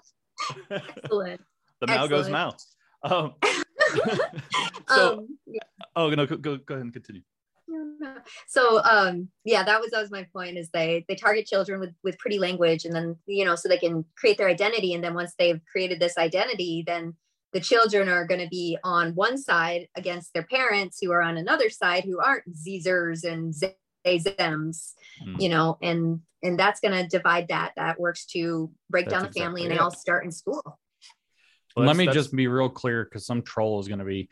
excellent. 0.71 1.41
The 1.79 1.87
mao 1.87 2.07
goes 2.07 2.29
mao 2.29 2.53
um, 3.03 3.33
so 4.89 5.19
um, 5.19 5.37
yeah. 5.45 5.59
oh 5.95 6.09
no 6.09 6.25
go, 6.25 6.37
go 6.37 6.57
go 6.57 6.75
ahead 6.75 6.83
and 6.83 6.93
continue. 6.93 7.21
So 8.47 8.81
um 8.83 9.29
yeah 9.43 9.63
that 9.63 9.81
was 9.81 9.91
that 9.91 10.01
was 10.01 10.11
my 10.11 10.25
point 10.33 10.57
is 10.57 10.69
they 10.69 11.05
they 11.07 11.15
target 11.15 11.45
children 11.45 11.79
with 11.79 11.93
with 12.03 12.17
pretty 12.17 12.39
language 12.39 12.85
and 12.85 12.95
then 12.95 13.15
you 13.25 13.45
know 13.45 13.55
so 13.55 13.69
they 13.69 13.77
can 13.77 14.05
create 14.17 14.37
their 14.37 14.49
identity. 14.49 14.93
And 14.93 15.03
then 15.03 15.13
once 15.13 15.33
they've 15.37 15.61
created 15.71 15.99
this 15.99 16.17
identity 16.17 16.83
then 16.85 17.15
the 17.53 17.59
children 17.59 18.09
are 18.09 18.27
going 18.27 18.41
to 18.41 18.49
be 18.49 18.77
on 18.83 19.15
one 19.15 19.37
side 19.37 19.87
against 19.95 20.33
their 20.33 20.43
parents 20.43 20.99
who 21.01 21.11
are 21.11 21.21
on 21.21 21.37
another 21.37 21.69
side 21.69 22.03
who 22.03 22.19
aren't 22.19 22.43
zers 22.53 23.23
and 23.23 23.53
zems 24.15 24.93
mm. 25.23 25.39
you 25.39 25.49
know 25.49 25.77
and 25.81 26.21
and 26.43 26.59
that's 26.59 26.79
going 26.79 26.93
to 26.93 27.07
divide 27.07 27.47
that 27.49 27.73
that 27.75 27.99
works 27.99 28.25
to 28.25 28.71
break 28.89 29.09
that's 29.09 29.13
down 29.13 29.31
the 29.31 29.39
family 29.39 29.61
exactly 29.61 29.65
and 29.65 29.71
they 29.71 29.77
all 29.77 29.91
start 29.91 30.23
in 30.23 30.31
school 30.31 30.79
well, 31.75 31.85
let 31.85 31.95
me 31.95 32.07
just 32.07 32.35
be 32.35 32.47
real 32.47 32.69
clear 32.69 33.03
because 33.03 33.25
some 33.25 33.43
troll 33.43 33.79
is 33.79 33.87
going 33.87 33.99
to 33.99 34.05
be 34.05 34.29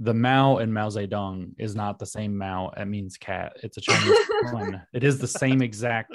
the 0.00 0.14
Mao 0.14 0.58
and 0.58 0.72
Mao 0.72 0.88
Zedong 0.88 1.50
is 1.58 1.74
not 1.74 1.98
the 1.98 2.06
same 2.06 2.36
Mao. 2.38 2.70
It 2.70 2.86
means 2.86 3.16
cat. 3.16 3.56
It's 3.62 3.76
a 3.76 3.80
Chinese 3.80 4.16
coin. 4.50 4.80
It 4.94 5.02
is 5.02 5.18
the 5.18 5.26
same 5.26 5.60
exact. 5.60 6.12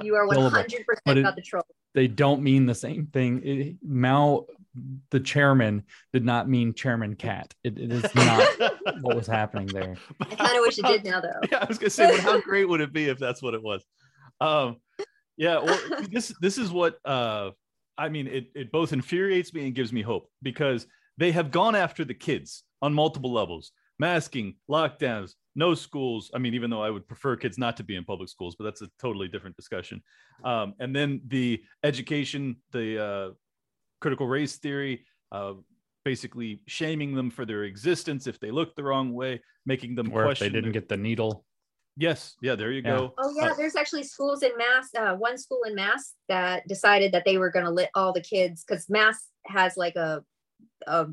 You 0.00 0.16
are 0.16 0.26
one 0.26 0.50
hundred 0.50 0.84
percent 0.84 1.20
about 1.20 1.36
the 1.36 1.42
troll. 1.42 1.64
They 1.94 2.08
don't 2.08 2.42
mean 2.42 2.66
the 2.66 2.74
same 2.74 3.06
thing. 3.06 3.40
It, 3.44 3.76
Mao, 3.82 4.46
the 5.10 5.20
chairman, 5.20 5.84
did 6.12 6.24
not 6.24 6.48
mean 6.48 6.74
chairman 6.74 7.14
cat. 7.14 7.54
it, 7.64 7.78
it 7.78 7.92
is 7.92 8.14
not 8.14 8.48
what 9.00 9.16
was 9.16 9.26
happening 9.26 9.66
there. 9.66 9.96
I 10.20 10.34
kind 10.34 10.56
of 10.56 10.60
wish 10.60 10.78
it 10.78 10.86
did 10.86 11.04
now, 11.04 11.20
though. 11.20 11.40
Yeah, 11.50 11.58
I 11.58 11.66
was 11.66 11.78
gonna 11.78 11.90
say, 11.90 12.10
but 12.10 12.20
how 12.20 12.40
great 12.42 12.68
would 12.68 12.80
it 12.80 12.92
be 12.92 13.08
if 13.08 13.18
that's 13.18 13.42
what 13.42 13.54
it 13.54 13.62
was? 13.62 13.84
Um, 14.40 14.76
yeah. 15.36 15.58
Well, 15.58 15.78
this 16.10 16.34
this 16.40 16.58
is 16.58 16.70
what 16.70 16.98
uh, 17.04 17.50
I 17.98 18.08
mean. 18.08 18.26
It 18.26 18.46
it 18.54 18.72
both 18.72 18.92
infuriates 18.92 19.52
me 19.52 19.66
and 19.66 19.74
gives 19.74 19.92
me 19.92 20.02
hope 20.02 20.28
because 20.42 20.86
they 21.18 21.32
have 21.32 21.50
gone 21.50 21.74
after 21.74 22.04
the 22.04 22.14
kids 22.14 22.64
on 22.80 22.94
multiple 22.94 23.32
levels 23.32 23.72
masking, 23.98 24.56
lockdowns, 24.68 25.34
no 25.54 25.74
schools. 25.74 26.28
I 26.34 26.38
mean, 26.38 26.54
even 26.54 26.70
though 26.70 26.82
I 26.82 26.90
would 26.90 27.06
prefer 27.06 27.36
kids 27.36 27.56
not 27.56 27.76
to 27.76 27.84
be 27.84 27.94
in 27.94 28.04
public 28.04 28.28
schools, 28.28 28.56
but 28.58 28.64
that's 28.64 28.82
a 28.82 28.88
totally 29.00 29.28
different 29.28 29.54
discussion. 29.54 30.02
Um, 30.44 30.74
and 30.80 30.94
then 30.94 31.20
the 31.28 31.62
education, 31.84 32.56
the 32.72 33.04
uh, 33.04 33.30
critical 34.02 34.26
race 34.26 34.56
theory, 34.56 35.06
uh, 35.30 35.54
basically 36.04 36.60
shaming 36.66 37.14
them 37.14 37.30
for 37.30 37.46
their 37.46 37.64
existence 37.64 38.26
if 38.26 38.38
they 38.40 38.50
look 38.50 38.74
the 38.74 38.82
wrong 38.82 39.14
way, 39.14 39.40
making 39.64 39.94
them 39.94 40.08
or 40.12 40.24
question. 40.24 40.48
If 40.48 40.52
they 40.52 40.58
didn't 40.58 40.72
get 40.72 40.88
the 40.88 40.96
needle. 40.96 41.46
Yes. 41.96 42.34
Yeah. 42.42 42.56
There 42.56 42.72
you 42.72 42.82
yeah. 42.84 42.96
go. 42.96 43.14
Oh 43.18 43.32
yeah. 43.36 43.50
Uh, 43.50 43.54
there's 43.54 43.76
actually 43.76 44.02
schools 44.02 44.42
in 44.42 44.50
Mass. 44.58 44.88
Uh, 44.98 45.14
one 45.14 45.38
school 45.38 45.62
in 45.66 45.74
Mass 45.74 46.14
that 46.28 46.66
decided 46.66 47.12
that 47.12 47.24
they 47.24 47.38
were 47.38 47.50
going 47.50 47.64
to 47.64 47.70
let 47.70 47.90
all 47.94 48.12
the 48.12 48.20
kids 48.20 48.64
because 48.66 48.90
Mass 48.90 49.28
has 49.46 49.76
like 49.76 49.96
a, 49.96 50.22
a 50.86 51.06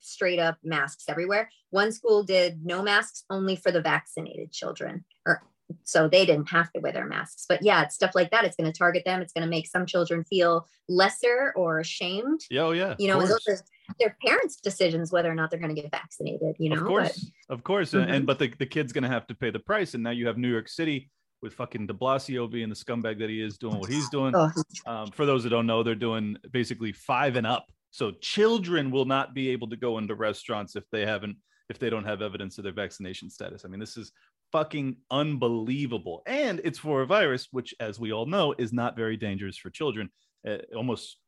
straight 0.00 0.38
up 0.38 0.58
masks 0.62 1.04
everywhere. 1.08 1.48
One 1.70 1.92
school 1.92 2.24
did 2.24 2.64
no 2.64 2.82
masks 2.82 3.24
only 3.30 3.56
for 3.56 3.72
the 3.72 3.80
vaccinated 3.80 4.52
children, 4.52 5.04
or 5.26 5.42
so 5.84 6.08
they 6.08 6.26
didn't 6.26 6.48
have 6.50 6.72
to 6.72 6.80
wear 6.80 6.92
their 6.92 7.06
masks. 7.06 7.46
But 7.48 7.62
yeah, 7.62 7.82
it's 7.82 7.94
stuff 7.94 8.14
like 8.14 8.30
that. 8.30 8.44
It's 8.44 8.56
going 8.56 8.70
to 8.70 8.76
target 8.76 9.04
them. 9.04 9.22
It's 9.22 9.32
going 9.32 9.44
to 9.44 9.50
make 9.50 9.66
some 9.66 9.86
children 9.86 10.24
feel 10.24 10.66
lesser 10.88 11.52
or 11.56 11.80
ashamed. 11.80 12.40
Yeah, 12.50 12.62
oh 12.62 12.70
yeah. 12.72 12.94
You 12.98 13.08
know, 13.08 13.20
those 13.20 13.46
are 13.48 13.58
their 13.98 14.16
parents' 14.24 14.56
decisions 14.56 15.12
whether 15.12 15.30
or 15.30 15.34
not 15.34 15.50
they're 15.50 15.60
going 15.60 15.74
to 15.74 15.80
get 15.80 15.90
vaccinated. 15.90 16.56
You 16.58 16.70
know, 16.70 16.80
of 16.80 16.86
course, 16.86 17.30
but, 17.48 17.54
of 17.54 17.64
course. 17.64 17.92
Mm-hmm. 17.92 18.10
And 18.10 18.26
but 18.26 18.38
the, 18.38 18.52
the 18.58 18.66
kid's 18.66 18.92
going 18.92 19.04
to 19.04 19.10
have 19.10 19.26
to 19.28 19.34
pay 19.34 19.50
the 19.50 19.60
price. 19.60 19.94
And 19.94 20.02
now 20.02 20.10
you 20.10 20.26
have 20.26 20.38
New 20.38 20.50
York 20.50 20.68
City 20.68 21.10
with 21.42 21.54
fucking 21.54 21.86
De 21.86 21.94
Blasio 21.94 22.50
being 22.50 22.70
the 22.70 22.74
scumbag 22.74 23.18
that 23.18 23.28
he 23.28 23.42
is, 23.42 23.58
doing 23.58 23.78
what 23.78 23.90
he's 23.90 24.08
doing. 24.08 24.34
Oh. 24.34 24.50
Um, 24.86 25.10
for 25.10 25.26
those 25.26 25.42
that 25.44 25.50
don't 25.50 25.66
know, 25.66 25.82
they're 25.82 25.94
doing 25.94 26.38
basically 26.50 26.92
five 26.92 27.36
and 27.36 27.46
up 27.46 27.66
so 27.94 28.10
children 28.10 28.90
will 28.90 29.04
not 29.04 29.34
be 29.34 29.50
able 29.50 29.68
to 29.68 29.76
go 29.76 29.98
into 29.98 30.16
restaurants 30.16 30.74
if 30.74 30.82
they 30.90 31.06
haven't 31.06 31.36
if 31.68 31.78
they 31.78 31.88
don't 31.88 32.04
have 32.04 32.22
evidence 32.22 32.58
of 32.58 32.64
their 32.64 32.72
vaccination 32.72 33.30
status. 33.30 33.64
I 33.64 33.68
mean, 33.68 33.78
this 33.78 33.96
is 33.96 34.10
fucking 34.54 34.96
unbelievable. 35.10 36.22
And 36.26 36.60
it's 36.62 36.78
for 36.78 37.02
a 37.02 37.06
virus 37.06 37.48
which 37.50 37.74
as 37.80 37.98
we 37.98 38.12
all 38.12 38.24
know 38.24 38.54
is 38.56 38.72
not 38.72 38.94
very 38.94 39.16
dangerous 39.16 39.56
for 39.58 39.68
children. 39.68 40.10
Uh, 40.48 40.58
almost 40.76 41.18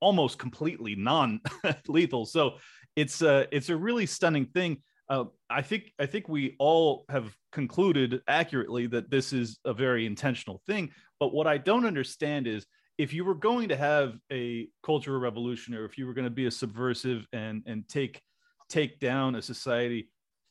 almost 0.00 0.38
completely 0.38 0.94
non-lethal. 0.94 2.24
So 2.24 2.54
it's 2.96 3.20
a 3.20 3.46
it's 3.52 3.68
a 3.68 3.76
really 3.76 4.06
stunning 4.06 4.46
thing. 4.46 4.78
Uh, 5.10 5.24
I 5.50 5.60
think 5.60 5.92
I 5.98 6.06
think 6.06 6.26
we 6.26 6.56
all 6.58 7.04
have 7.10 7.36
concluded 7.52 8.22
accurately 8.26 8.86
that 8.86 9.10
this 9.10 9.34
is 9.34 9.58
a 9.66 9.74
very 9.74 10.06
intentional 10.06 10.62
thing. 10.66 10.90
But 11.18 11.34
what 11.34 11.46
I 11.46 11.58
don't 11.58 11.84
understand 11.84 12.46
is 12.46 12.64
if 12.96 13.12
you 13.12 13.26
were 13.26 13.34
going 13.34 13.68
to 13.68 13.76
have 13.76 14.16
a 14.32 14.68
cultural 14.82 15.20
revolution 15.20 15.74
or 15.74 15.84
if 15.84 15.98
you 15.98 16.06
were 16.06 16.14
going 16.14 16.30
to 16.32 16.38
be 16.42 16.46
a 16.46 16.50
subversive 16.50 17.26
and 17.34 17.62
and 17.66 17.86
take 17.88 18.22
take 18.70 19.00
down 19.00 19.34
a 19.34 19.42
society 19.42 20.08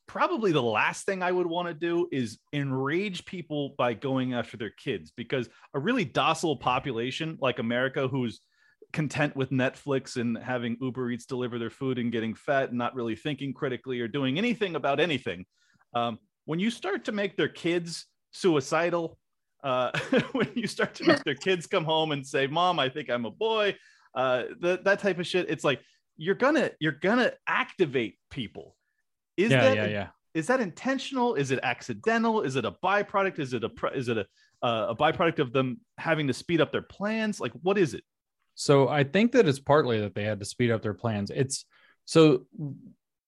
probably 0.10 0.52
the 0.52 0.61
last 0.61 1.06
thing 1.06 1.22
i 1.22 1.31
would 1.31 1.45
want 1.45 1.68
to 1.68 1.73
do 1.73 2.07
is 2.11 2.40
enrage 2.52 3.23
people 3.26 3.76
by 3.77 3.94
going 3.94 4.34
after 4.34 4.57
their 4.57 4.72
kids 4.72 5.14
because 5.15 5.48
a 5.76 5.80
really 5.80 6.03
docile 6.03 6.57
population 6.57 7.38
like 7.41 7.60
america 7.60 8.07
who's 8.07 8.41
content 8.91 9.36
with 9.36 9.52
netflix 9.52 10.18
and 10.18 10.36
having 10.40 10.76
uber 10.81 11.11
eats 11.11 11.27
deliver 11.27 11.60
their 11.60 11.69
food 11.69 11.99
and 11.99 12.11
getting 12.11 12.34
fat 12.34 12.69
and 12.69 12.77
not 12.80 12.95
really 12.95 13.15
thinking 13.15 13.53
critically 13.53 13.99
or 13.99 14.07
doing 14.07 14.40
anything 14.40 14.76
about 14.76 14.99
anything 14.99 15.45
um, 15.94 16.18
when 16.45 16.60
you 16.60 16.72
start 16.72 17.06
to 17.06 17.11
make 17.11 17.38
their 17.38 17.48
kids 17.48 18.07
suicidal 18.31 19.19
uh, 19.64 19.91
when 20.31 20.49
you 20.56 20.65
start 20.65 20.95
to 20.95 21.06
make 21.06 21.23
their 21.23 21.36
kids 21.48 21.68
come 21.68 21.84
home 21.84 22.14
and 22.14 22.26
say, 22.26 22.48
"Mom, 22.48 22.80
I 22.80 22.88
think 22.88 23.10
I'm 23.10 23.26
a 23.26 23.31
boy," 23.31 23.76
uh, 24.15 24.44
that 24.61 24.86
that 24.86 24.99
type 24.99 25.19
of 25.19 25.27
shit. 25.27 25.49
It's 25.49 25.65
like 25.65 25.81
you're 26.15 26.36
gonna 26.36 26.72
you're 26.80 26.94
gonna 26.94 27.34
activate 27.45 28.18
people. 28.31 28.77
Is 29.39 29.51
yeah, 29.51 29.61
that 29.61 29.75
yeah, 29.75 29.87
yeah. 29.87 30.07
Is 30.33 30.47
that 30.47 30.59
intentional? 30.59 31.35
Is 31.35 31.51
it 31.51 31.59
accidental? 31.63 32.41
Is 32.41 32.55
it 32.55 32.65
a 32.65 32.71
byproduct? 32.83 33.39
Is 33.39 33.53
it 33.53 33.63
a 33.63 33.71
is 33.95 34.09
it 34.09 34.17
a 34.17 34.25
uh, 34.61 34.87
a 34.89 34.95
byproduct 34.95 35.39
of 35.39 35.53
them 35.53 35.79
having 35.97 36.27
to 36.27 36.33
speed 36.33 36.59
up 36.59 36.71
their 36.71 36.81
plans? 36.81 37.39
Like, 37.39 37.53
what 37.61 37.77
is 37.77 37.93
it? 37.93 38.03
So 38.55 38.89
I 38.89 39.05
think 39.05 39.31
that 39.31 39.47
it's 39.47 39.59
partly 39.59 40.01
that 40.01 40.13
they 40.13 40.25
had 40.25 40.39
to 40.39 40.45
speed 40.45 40.71
up 40.71 40.81
their 40.81 40.93
plans. 40.93 41.31
It's 41.33 41.63
so 42.03 42.45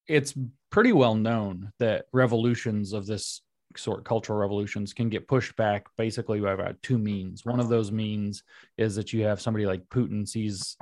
it's 0.07 0.33
pretty 0.69 0.91
well 0.91 1.15
known 1.15 1.71
that 1.79 2.05
revolutions 2.11 2.91
of 2.91 3.05
this 3.05 3.41
sort 3.77 4.03
cultural 4.03 4.37
revolutions 4.37 4.91
can 4.91 5.07
get 5.07 5.29
pushed 5.29 5.55
back 5.55 5.85
basically 5.97 6.41
by 6.41 6.51
about 6.51 6.81
two 6.83 6.97
means. 6.97 7.45
One 7.45 7.61
of 7.61 7.69
those 7.69 7.89
means 7.89 8.43
is 8.77 8.95
that 8.95 9.13
you 9.13 9.23
have 9.23 9.39
somebody 9.39 9.65
like 9.65 9.87
Putin 9.87 10.27
sees 10.27 10.75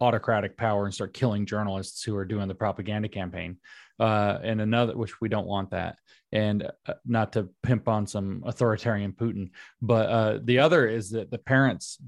autocratic 0.00 0.56
power 0.56 0.84
and 0.84 0.94
start 0.94 1.14
killing 1.14 1.46
journalists 1.46 2.02
who 2.02 2.16
are 2.16 2.24
doing 2.24 2.48
the 2.48 2.54
propaganda 2.54 3.08
campaign. 3.08 3.58
Uh, 3.98 4.38
and 4.42 4.60
another, 4.60 4.96
which 4.96 5.20
we 5.20 5.28
don't 5.28 5.46
want 5.46 5.70
that. 5.70 5.96
And 6.32 6.68
uh, 6.86 6.94
not 7.06 7.32
to 7.32 7.48
pimp 7.62 7.88
on 7.88 8.06
some 8.06 8.42
authoritarian 8.44 9.12
Putin, 9.12 9.50
but 9.80 10.08
uh, 10.08 10.38
the 10.42 10.58
other 10.58 10.86
is 10.86 11.10
that 11.10 11.30
the 11.30 11.38
parents 11.38 11.98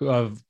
of 0.00 0.42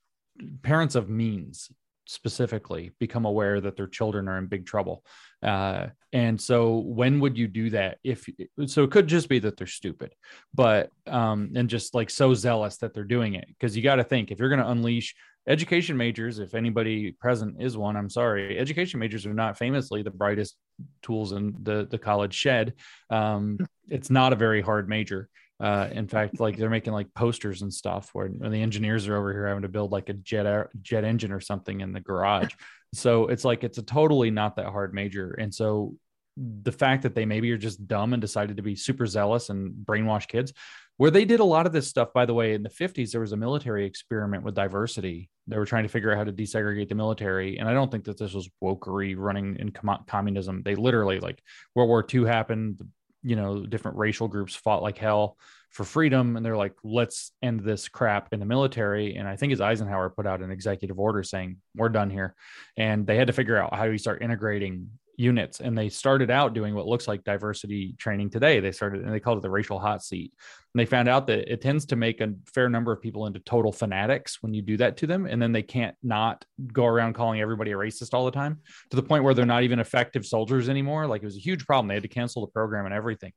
parents 0.62 0.94
of 0.94 1.08
means 1.08 1.70
specifically 2.06 2.92
become 2.98 3.24
aware 3.24 3.60
that 3.60 3.76
their 3.76 3.88
children 3.88 4.28
are 4.28 4.38
in 4.38 4.46
big 4.46 4.64
trouble. 4.64 5.04
Uh, 5.42 5.88
and 6.16 6.40
so 6.40 6.78
when 6.78 7.20
would 7.20 7.36
you 7.36 7.46
do 7.46 7.68
that 7.68 7.98
if 8.02 8.26
so 8.66 8.84
it 8.84 8.90
could 8.90 9.06
just 9.06 9.28
be 9.28 9.38
that 9.38 9.56
they're 9.56 9.66
stupid 9.66 10.14
but 10.54 10.90
um 11.06 11.50
and 11.54 11.68
just 11.68 11.94
like 11.94 12.08
so 12.08 12.32
zealous 12.32 12.78
that 12.78 12.94
they're 12.94 13.04
doing 13.04 13.34
it 13.34 13.46
because 13.48 13.76
you 13.76 13.82
got 13.82 13.96
to 13.96 14.04
think 14.04 14.30
if 14.30 14.38
you're 14.38 14.48
going 14.48 14.60
to 14.60 14.70
unleash 14.70 15.14
education 15.48 15.96
majors 15.96 16.38
if 16.38 16.54
anybody 16.54 17.12
present 17.12 17.56
is 17.60 17.76
one 17.76 17.96
i'm 17.96 18.10
sorry 18.10 18.58
education 18.58 18.98
majors 19.00 19.26
are 19.26 19.34
not 19.34 19.56
famously 19.56 20.02
the 20.02 20.10
brightest 20.10 20.56
tools 21.02 21.32
in 21.32 21.54
the 21.62 21.86
the 21.90 21.98
college 21.98 22.34
shed 22.34 22.74
um 23.10 23.58
it's 23.88 24.10
not 24.10 24.32
a 24.32 24.36
very 24.36 24.60
hard 24.60 24.88
major 24.88 25.28
uh, 25.58 25.88
in 25.90 26.06
fact, 26.06 26.38
like 26.38 26.56
they're 26.56 26.68
making 26.68 26.92
like 26.92 27.12
posters 27.14 27.62
and 27.62 27.72
stuff 27.72 28.10
where, 28.12 28.28
where 28.28 28.50
the 28.50 28.60
engineers 28.60 29.08
are 29.08 29.16
over 29.16 29.32
here 29.32 29.46
having 29.46 29.62
to 29.62 29.68
build 29.68 29.90
like 29.90 30.08
a 30.08 30.14
jet 30.14 30.68
jet 30.82 31.04
engine 31.04 31.32
or 31.32 31.40
something 31.40 31.80
in 31.80 31.92
the 31.92 32.00
garage. 32.00 32.52
so 32.94 33.28
it's 33.28 33.44
like 33.44 33.64
it's 33.64 33.78
a 33.78 33.82
totally 33.82 34.30
not 34.30 34.56
that 34.56 34.66
hard 34.66 34.92
major. 34.92 35.32
And 35.32 35.54
so 35.54 35.94
the 36.36 36.72
fact 36.72 37.02
that 37.02 37.14
they 37.14 37.24
maybe 37.24 37.50
are 37.52 37.58
just 37.58 37.86
dumb 37.86 38.12
and 38.12 38.20
decided 38.20 38.56
to 38.56 38.62
be 38.62 38.76
super 38.76 39.06
zealous 39.06 39.48
and 39.48 39.72
brainwash 39.72 40.28
kids, 40.28 40.52
where 40.98 41.10
they 41.10 41.24
did 41.24 41.40
a 41.40 41.44
lot 41.44 41.66
of 41.66 41.72
this 41.72 41.88
stuff, 41.88 42.12
by 42.12 42.24
the 42.24 42.34
way, 42.34 42.54
in 42.54 42.62
the 42.62 42.70
50s, 42.70 43.10
there 43.10 43.20
was 43.20 43.32
a 43.32 43.36
military 43.36 43.84
experiment 43.84 44.42
with 44.42 44.54
diversity. 44.54 45.30
They 45.46 45.58
were 45.58 45.66
trying 45.66 45.84
to 45.84 45.88
figure 45.88 46.10
out 46.10 46.18
how 46.18 46.24
to 46.24 46.32
desegregate 46.32 46.88
the 46.88 46.94
military. 46.94 47.58
And 47.58 47.68
I 47.68 47.74
don't 47.74 47.90
think 47.90 48.04
that 48.04 48.18
this 48.18 48.32
was 48.32 48.48
wokery 48.62 49.14
running 49.16 49.56
in 49.56 49.72
com- 49.72 50.04
communism. 50.06 50.62
They 50.62 50.74
literally, 50.74 51.20
like, 51.20 51.42
World 51.74 51.88
War 51.88 52.04
II 52.12 52.24
happened, 52.24 52.80
you 53.22 53.36
know, 53.36 53.64
different 53.66 53.98
racial 53.98 54.28
groups 54.28 54.54
fought 54.54 54.82
like 54.82 54.98
hell 54.98 55.36
for 55.70 55.84
freedom. 55.84 56.36
And 56.36 56.44
they're 56.44 56.56
like, 56.56 56.74
let's 56.82 57.32
end 57.42 57.60
this 57.60 57.88
crap 57.88 58.28
in 58.32 58.40
the 58.40 58.46
military. 58.46 59.16
And 59.16 59.28
I 59.28 59.36
think 59.36 59.52
as 59.52 59.60
Eisenhower 59.60 60.10
put 60.10 60.26
out 60.26 60.40
an 60.40 60.50
executive 60.50 60.98
order 60.98 61.22
saying, 61.22 61.58
we're 61.74 61.90
done 61.90 62.08
here. 62.08 62.34
And 62.76 63.06
they 63.06 63.16
had 63.16 63.26
to 63.26 63.32
figure 63.34 63.56
out 63.56 63.74
how 63.74 63.84
do 63.84 63.90
we 63.90 63.98
start 63.98 64.22
integrating 64.22 64.88
units 65.16 65.60
and 65.60 65.76
they 65.76 65.88
started 65.88 66.30
out 66.30 66.54
doing 66.54 66.74
what 66.74 66.86
looks 66.86 67.08
like 67.08 67.24
diversity 67.24 67.94
training 67.98 68.30
today. 68.30 68.60
They 68.60 68.72
started 68.72 69.02
and 69.02 69.12
they 69.12 69.20
called 69.20 69.38
it 69.38 69.42
the 69.42 69.50
racial 69.50 69.78
hot 69.78 70.02
seat. 70.02 70.32
And 70.74 70.80
they 70.80 70.86
found 70.86 71.08
out 71.08 71.26
that 71.28 71.50
it 71.50 71.60
tends 71.60 71.86
to 71.86 71.96
make 71.96 72.20
a 72.20 72.34
fair 72.52 72.68
number 72.68 72.92
of 72.92 73.00
people 73.00 73.26
into 73.26 73.40
total 73.40 73.72
fanatics 73.72 74.42
when 74.42 74.54
you 74.54 74.62
do 74.62 74.76
that 74.76 74.96
to 74.98 75.06
them 75.06 75.26
and 75.26 75.40
then 75.40 75.52
they 75.52 75.62
can't 75.62 75.96
not 76.02 76.44
go 76.72 76.86
around 76.86 77.14
calling 77.14 77.40
everybody 77.40 77.72
a 77.72 77.76
racist 77.76 78.14
all 78.14 78.24
the 78.24 78.30
time 78.30 78.60
to 78.90 78.96
the 78.96 79.02
point 79.02 79.24
where 79.24 79.34
they're 79.34 79.46
not 79.46 79.62
even 79.62 79.78
effective 79.78 80.26
soldiers 80.26 80.68
anymore. 80.68 81.06
Like 81.06 81.22
it 81.22 81.26
was 81.26 81.36
a 81.36 81.40
huge 81.40 81.66
problem. 81.66 81.88
They 81.88 81.94
had 81.94 82.02
to 82.02 82.08
cancel 82.08 82.44
the 82.44 82.52
program 82.52 82.84
and 82.84 82.94
everything. 82.94 83.32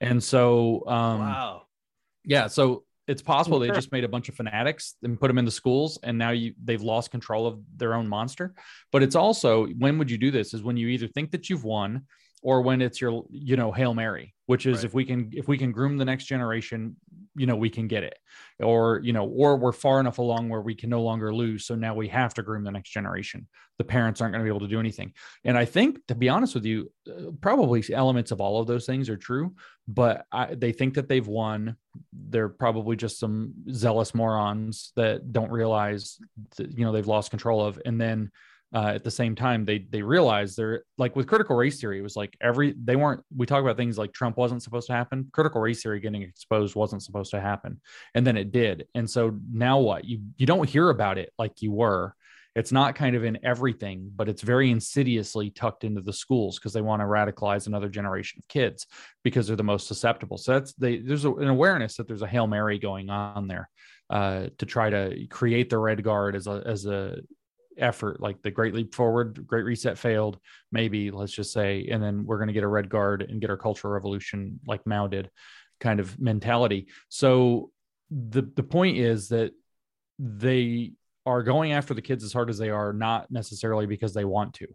And 0.00 0.22
so 0.22 0.84
um 0.86 1.20
wow. 1.20 1.62
yeah 2.24 2.46
so 2.46 2.84
it's 3.06 3.22
possible 3.22 3.58
they 3.58 3.70
just 3.70 3.92
made 3.92 4.04
a 4.04 4.08
bunch 4.08 4.28
of 4.28 4.34
fanatics 4.34 4.94
and 5.02 5.20
put 5.20 5.28
them 5.28 5.38
in 5.38 5.44
the 5.44 5.50
schools 5.50 5.98
and 6.02 6.16
now 6.16 6.30
you 6.30 6.54
they've 6.64 6.82
lost 6.82 7.10
control 7.10 7.46
of 7.46 7.58
their 7.76 7.94
own 7.94 8.08
monster 8.08 8.54
but 8.92 9.02
it's 9.02 9.14
also 9.14 9.66
when 9.78 9.98
would 9.98 10.10
you 10.10 10.18
do 10.18 10.30
this 10.30 10.54
is 10.54 10.62
when 10.62 10.76
you 10.76 10.88
either 10.88 11.08
think 11.08 11.30
that 11.30 11.50
you've 11.50 11.64
won 11.64 12.02
or 12.42 12.62
when 12.62 12.80
it's 12.80 13.00
your 13.00 13.24
you 13.30 13.56
know 13.56 13.72
hail 13.72 13.94
mary 13.94 14.34
which 14.46 14.66
is 14.66 14.78
right. 14.78 14.84
if 14.84 14.94
we 14.94 15.04
can 15.04 15.30
if 15.32 15.48
we 15.48 15.58
can 15.58 15.72
groom 15.72 15.96
the 15.96 16.04
next 16.04 16.24
generation 16.24 16.96
you 17.36 17.46
know 17.46 17.56
we 17.56 17.70
can 17.70 17.88
get 17.88 18.02
it. 18.02 18.18
Or 18.60 19.00
you 19.02 19.12
know 19.12 19.26
or 19.26 19.56
we're 19.56 19.72
far 19.72 20.00
enough 20.00 20.18
along 20.18 20.48
where 20.48 20.60
we 20.60 20.74
can 20.74 20.90
no 20.90 21.02
longer 21.02 21.34
lose 21.34 21.66
so 21.66 21.74
now 21.74 21.94
we 21.94 22.08
have 22.08 22.34
to 22.34 22.42
groom 22.42 22.64
the 22.64 22.70
next 22.70 22.90
generation. 22.90 23.48
The 23.78 23.84
parents 23.84 24.20
aren't 24.20 24.32
going 24.32 24.40
to 24.40 24.44
be 24.44 24.54
able 24.54 24.66
to 24.66 24.72
do 24.72 24.80
anything. 24.80 25.12
And 25.44 25.58
i 25.58 25.64
think 25.64 25.98
to 26.08 26.14
be 26.14 26.28
honest 26.28 26.54
with 26.54 26.64
you 26.64 26.90
uh, 27.08 27.30
probably 27.40 27.82
elements 27.92 28.30
of 28.30 28.40
all 28.40 28.60
of 28.60 28.66
those 28.66 28.86
things 28.86 29.08
are 29.08 29.16
true 29.16 29.54
but 29.86 30.24
I, 30.32 30.54
they 30.54 30.72
think 30.72 30.94
that 30.94 31.08
they've 31.08 31.26
won. 31.26 31.76
They're 32.12 32.48
probably 32.48 32.96
just 32.96 33.18
some 33.18 33.52
zealous 33.70 34.14
morons 34.14 34.92
that 34.96 35.32
don't 35.32 35.50
realize 35.50 36.18
that 36.56 36.76
you 36.76 36.84
know 36.84 36.92
they've 36.92 37.06
lost 37.06 37.30
control 37.30 37.64
of. 37.64 37.80
And 37.84 38.00
then 38.00 38.30
uh, 38.74 38.92
at 38.94 39.04
the 39.04 39.10
same 39.10 39.34
time 39.36 39.64
they 39.64 39.78
they 39.90 40.02
realized 40.02 40.56
they're 40.56 40.82
like 40.98 41.14
with 41.14 41.28
critical 41.28 41.54
race 41.54 41.80
theory 41.80 42.00
it 42.00 42.02
was 42.02 42.16
like 42.16 42.36
every 42.40 42.74
they 42.82 42.96
weren't 42.96 43.22
we 43.34 43.46
talk 43.46 43.62
about 43.62 43.76
things 43.76 43.96
like 43.96 44.12
trump 44.12 44.36
wasn't 44.36 44.62
supposed 44.62 44.88
to 44.88 44.92
happen. 44.92 45.28
Critical 45.32 45.60
race 45.60 45.82
theory 45.82 46.00
getting 46.00 46.22
exposed 46.22 46.74
wasn't 46.74 47.02
supposed 47.02 47.30
to 47.30 47.40
happen. 47.40 47.80
And 48.14 48.26
then 48.26 48.36
it 48.36 48.52
did. 48.52 48.86
And 48.94 49.08
so 49.08 49.38
now 49.50 49.78
what? 49.78 50.04
You 50.04 50.20
you 50.36 50.46
don't 50.46 50.68
hear 50.68 50.90
about 50.90 51.18
it 51.18 51.32
like 51.38 51.62
you 51.62 51.72
were. 51.72 52.14
It's 52.56 52.70
not 52.70 52.94
kind 52.94 53.16
of 53.16 53.24
in 53.24 53.38
everything 53.44 54.10
but 54.14 54.28
it's 54.28 54.42
very 54.42 54.70
insidiously 54.70 55.50
tucked 55.50 55.84
into 55.84 56.00
the 56.00 56.12
schools 56.12 56.58
because 56.58 56.72
they 56.72 56.82
want 56.82 57.00
to 57.00 57.06
radicalize 57.06 57.66
another 57.66 57.88
generation 57.88 58.40
of 58.40 58.48
kids 58.48 58.86
because 59.22 59.46
they're 59.46 59.56
the 59.56 59.62
most 59.62 59.86
susceptible. 59.86 60.38
So 60.38 60.52
that's 60.52 60.72
they 60.74 60.98
there's 60.98 61.24
a, 61.24 61.32
an 61.34 61.48
awareness 61.48 61.96
that 61.96 62.08
there's 62.08 62.22
a 62.22 62.28
hail 62.28 62.46
mary 62.46 62.78
going 62.78 63.08
on 63.10 63.46
there 63.46 63.68
uh, 64.10 64.48
to 64.58 64.66
try 64.66 64.90
to 64.90 65.26
create 65.30 65.70
the 65.70 65.78
red 65.78 66.02
guard 66.02 66.34
as 66.34 66.46
a 66.46 66.62
as 66.66 66.86
a 66.86 67.18
effort 67.78 68.20
like 68.20 68.40
the 68.42 68.50
great 68.50 68.74
leap 68.74 68.94
forward 68.94 69.46
great 69.46 69.64
reset 69.64 69.98
failed 69.98 70.38
maybe 70.72 71.10
let's 71.10 71.32
just 71.32 71.52
say 71.52 71.86
and 71.90 72.02
then 72.02 72.24
we're 72.24 72.38
going 72.38 72.48
to 72.48 72.54
get 72.54 72.62
a 72.62 72.68
red 72.68 72.88
guard 72.88 73.22
and 73.22 73.40
get 73.40 73.50
our 73.50 73.56
cultural 73.56 73.92
revolution 73.92 74.60
like 74.66 74.86
mao 74.86 75.06
did 75.06 75.30
kind 75.80 76.00
of 76.00 76.18
mentality. 76.20 76.88
So 77.08 77.70
the 78.10 78.42
the 78.42 78.62
point 78.62 78.96
is 78.96 79.28
that 79.28 79.52
they 80.18 80.92
are 81.26 81.42
going 81.42 81.72
after 81.72 81.94
the 81.94 82.02
kids 82.02 82.24
as 82.24 82.32
hard 82.32 82.50
as 82.50 82.58
they 82.58 82.70
are 82.70 82.92
not 82.92 83.30
necessarily 83.30 83.86
because 83.86 84.12
they 84.14 84.24
want 84.24 84.54
to 84.54 84.66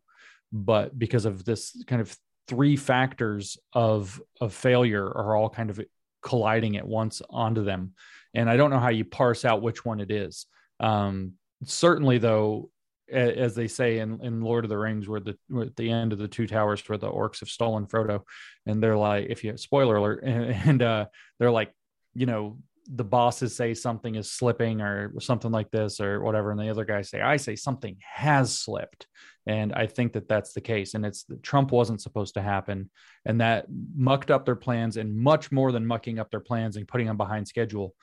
but 0.52 0.98
because 0.98 1.26
of 1.26 1.46
this 1.46 1.84
kind 1.86 2.02
of 2.02 2.16
three 2.48 2.76
factors 2.76 3.58
of 3.74 4.22
of 4.42 4.54
failure 4.54 5.06
are 5.06 5.36
all 5.36 5.50
kind 5.50 5.70
of 5.70 5.80
colliding 6.22 6.78
at 6.78 6.88
once 6.88 7.22
onto 7.30 7.64
them. 7.64 7.94
And 8.34 8.50
i 8.50 8.58
don't 8.58 8.70
know 8.70 8.80
how 8.80 8.90
you 8.90 9.06
parse 9.06 9.46
out 9.46 9.62
which 9.62 9.84
one 9.86 10.00
it 10.00 10.12
is. 10.12 10.46
Um, 10.80 11.34
certainly 11.64 12.18
though 12.20 12.70
as 13.12 13.56
they 13.56 13.68
say 13.68 14.00
in, 14.00 14.20
in 14.22 14.42
Lord 14.42 14.66
of 14.66 14.70
the 14.70 14.78
Rings, 14.78 15.08
where 15.08 15.20
the 15.20 15.38
where 15.48 15.66
at 15.66 15.76
the 15.76 15.90
end 15.90 16.14
of 16.14 16.20
the 16.20 16.28
two 16.28 16.48
towers 16.48 16.88
where 16.88 16.98
the 16.98 17.10
orcs 17.10 17.40
have 17.40 17.50
stolen 17.50 17.86
Frodo, 17.86 18.22
and 18.66 18.82
they're 18.82 18.98
like, 18.98 19.28
if 19.30 19.44
you 19.44 19.58
spoiler 19.58 19.98
alert, 19.98 20.24
and, 20.24 20.46
and 20.68 20.84
uh, 20.84 21.06
they're 21.40 21.52
like, 21.52 21.74
you 22.14 22.26
know, 22.26 22.58
the 22.92 23.04
bosses 23.04 23.56
say 23.56 23.74
something 23.74 24.16
is 24.16 24.32
slipping 24.32 24.82
or 24.82 25.14
something 25.20 25.52
like 25.52 25.70
this 25.72 26.00
or 26.00 26.22
whatever, 26.22 26.52
and 26.52 26.60
the 26.60 26.70
other 26.70 26.86
guys 26.86 27.10
say, 27.10 27.22
I 27.22 27.38
say 27.38 27.56
something 27.56 27.98
has 28.02 28.58
slipped, 28.58 29.08
and 29.46 29.74
I 29.74 29.88
think 29.88 30.14
that 30.14 30.28
that's 30.28 30.54
the 30.54 30.62
case, 30.62 30.94
and 30.94 31.06
it's 31.06 31.26
Trump 31.42 31.72
wasn't 31.72 32.02
supposed 32.02 32.36
to 32.36 32.42
happen, 32.42 32.90
and 33.26 33.42
that 33.42 33.66
mucked 33.96 34.32
up 34.32 34.46
their 34.46 34.56
plans, 34.56 34.98
and 34.98 35.16
much 35.16 35.52
more 35.52 35.72
than 35.72 35.86
mucking 35.86 36.20
up 36.20 36.32
their 36.32 36.40
plans 36.40 36.78
and 36.78 36.88
putting 36.88 37.08
them 37.08 37.18
behind 37.18 37.48
schedule, 37.48 37.94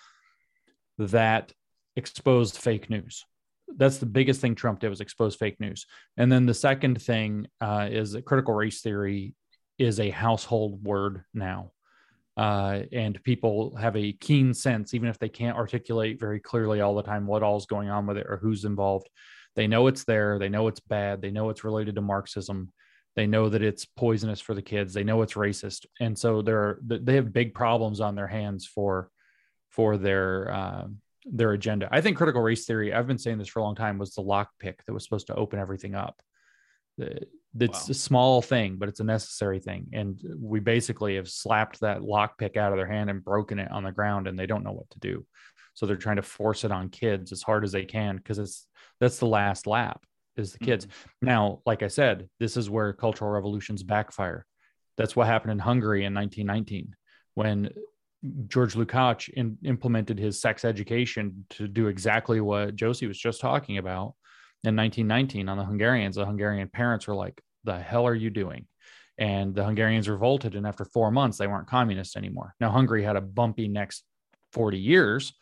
that 0.99 1.53
exposed 1.97 2.59
fake 2.59 2.91
news 2.91 3.25
that's 3.77 3.99
the 3.99 4.07
biggest 4.07 4.41
thing 4.41 4.55
Trump 4.55 4.81
did 4.81 4.89
was 4.89 5.01
expose 5.01 5.35
fake 5.35 5.61
news. 5.61 5.87
And 6.17 6.31
then 6.31 6.47
the 6.47 6.55
second 6.55 7.03
thing 7.03 7.47
uh, 7.61 7.89
is 7.91 8.13
that 8.13 8.25
critical 8.25 8.55
race 8.55 8.81
theory 8.81 9.35
is 9.79 10.01
a 10.01 10.11
household 10.11 10.83
word 10.85 11.25
now. 11.35 11.73
Uh, 12.37 12.83
and 12.93 13.23
people 13.25 13.75
have 13.77 13.97
a 13.97 14.13
keen 14.13 14.53
sense, 14.53 14.93
even 14.93 15.09
if 15.09 15.19
they 15.19 15.29
can't 15.29 15.57
articulate 15.57 16.21
very 16.21 16.39
clearly 16.39 16.81
all 16.81 16.95
the 16.95 17.03
time 17.03 17.27
what 17.27 17.43
all's 17.43 17.67
going 17.67 17.89
on 17.89 18.07
with 18.07 18.19
it 18.19 18.27
or 18.29 18.37
who's 18.37 18.65
involved. 18.65 19.09
They 19.55 19.67
know 19.67 19.87
it's 19.87 20.05
there. 20.05 20.39
They 20.39 20.51
know 20.51 20.69
it's 20.69 20.81
bad. 20.81 21.23
They 21.23 21.31
know 21.31 21.49
it's 21.49 21.65
related 21.65 21.95
to 21.95 22.03
Marxism. 22.03 22.71
They 23.17 23.27
know 23.27 23.49
that 23.49 23.63
it's 23.63 23.87
poisonous 23.87 24.43
for 24.43 24.55
the 24.55 24.61
kids. 24.61 24.93
They 24.93 25.03
know 25.03 25.23
it's 25.23 25.33
racist, 25.33 25.87
and 25.99 26.17
so 26.19 26.43
they're 26.43 26.79
they 26.83 27.15
have 27.15 27.33
big 27.33 27.55
problems 27.55 28.03
on 28.03 28.15
their 28.15 28.27
hands 28.27 28.67
for 28.67 29.11
for 29.71 29.97
their 29.97 30.53
uh, 30.53 30.87
their 31.27 31.53
agenda. 31.53 31.89
I 31.91 32.01
think 32.01 32.17
critical 32.17 32.43
race 32.43 32.65
theory, 32.65 32.95
I've 32.95 33.07
been 33.07 33.19
saying 33.19 33.39
this 33.39 33.49
for 33.49 33.61
a 33.61 33.63
long 33.63 33.75
time, 33.75 33.99
was 33.99 34.15
the 34.15 34.21
lock 34.23 34.51
pick 34.59 34.85
that 34.85 34.93
was 34.93 35.05
supposed 35.05 35.27
to 35.29 35.35
open 35.35 35.59
everything 35.59 35.95
up. 35.95 36.21
It's 36.99 37.89
wow. 37.89 37.91
a 37.91 37.95
small 37.95 38.43
thing, 38.43 38.77
but 38.79 38.89
it's 38.89 39.01
a 39.01 39.05
necessary 39.05 39.61
thing. 39.61 39.89
And 39.93 40.21
we 40.39 40.61
basically 40.61 41.17
have 41.17 41.29
slapped 41.29 41.81
that 41.81 42.03
lock 42.03 42.39
pick 42.39 42.57
out 42.57 42.73
of 42.73 42.79
their 42.79 42.87
hand 42.87 43.11
and 43.11 43.25
broken 43.25 43.59
it 43.59 43.71
on 43.71 43.83
the 43.83 43.93
ground, 43.93 44.29
and 44.29 44.39
they 44.39 44.47
don't 44.47 44.65
know 44.65 44.73
what 44.73 44.91
to 44.91 44.99
do. 44.99 45.27
So 45.75 45.85
they're 45.85 45.97
trying 45.97 46.17
to 46.17 46.23
force 46.23 46.65
it 46.65 46.73
on 46.73 46.89
kids 46.89 47.33
as 47.33 47.43
hard 47.43 47.65
as 47.65 47.73
they 47.73 47.85
can 47.85 48.17
because 48.17 48.39
it's 48.39 48.67
that's 48.99 49.19
the 49.19 49.27
last 49.27 49.67
lap 49.67 50.03
is 50.37 50.53
the 50.53 50.59
kids. 50.59 50.87
Mm-hmm. 50.87 51.27
Now, 51.27 51.61
like 51.67 51.83
I 51.83 51.89
said, 51.89 52.29
this 52.41 52.57
is 52.57 52.71
where 52.71 52.93
cultural 52.93 53.31
revolutions 53.31 53.83
backfire. 53.83 54.47
That's 54.97 55.15
what 55.15 55.27
happened 55.27 55.53
in 55.53 55.59
Hungary 55.59 56.05
in 56.05 56.15
1919 56.15 56.95
when 57.35 57.71
George 58.49 58.75
Lukács 58.75 59.29
in, 59.29 59.59
implemented 59.65 60.19
his 60.19 60.41
sex 60.41 60.65
education 60.65 61.47
to 61.51 61.69
do 61.69 61.89
exactly 61.89 62.41
what 62.41 62.77
Josie 62.77 63.07
was 63.07 63.19
just 63.19 63.41
talking 63.41 63.79
about 63.79 64.15
in 64.65 64.77
1919 64.77 65.49
on 65.49 65.59
the 65.59 65.65
Hungarians. 65.65 66.17
The 66.17 66.27
Hungarian 66.27 66.69
parents 66.69 67.07
were 67.07 67.15
like, 67.15 67.41
"The 67.65 67.79
hell 67.79 68.07
are 68.07 68.15
you 68.15 68.31
doing?" 68.31 68.67
And 69.19 69.55
the 69.55 69.65
Hungarians 69.65 70.09
revolted, 70.09 70.55
and 70.55 70.67
after 70.67 70.85
four 70.85 71.11
months, 71.11 71.39
they 71.39 71.47
weren't 71.47 71.69
communist 71.69 72.17
anymore. 72.17 72.55
Now 72.61 72.71
Hungary 72.71 73.03
had 73.03 73.17
a 73.17 73.21
bumpy 73.21 73.69
next 73.69 74.05
40 74.53 74.79
years, 74.79 75.33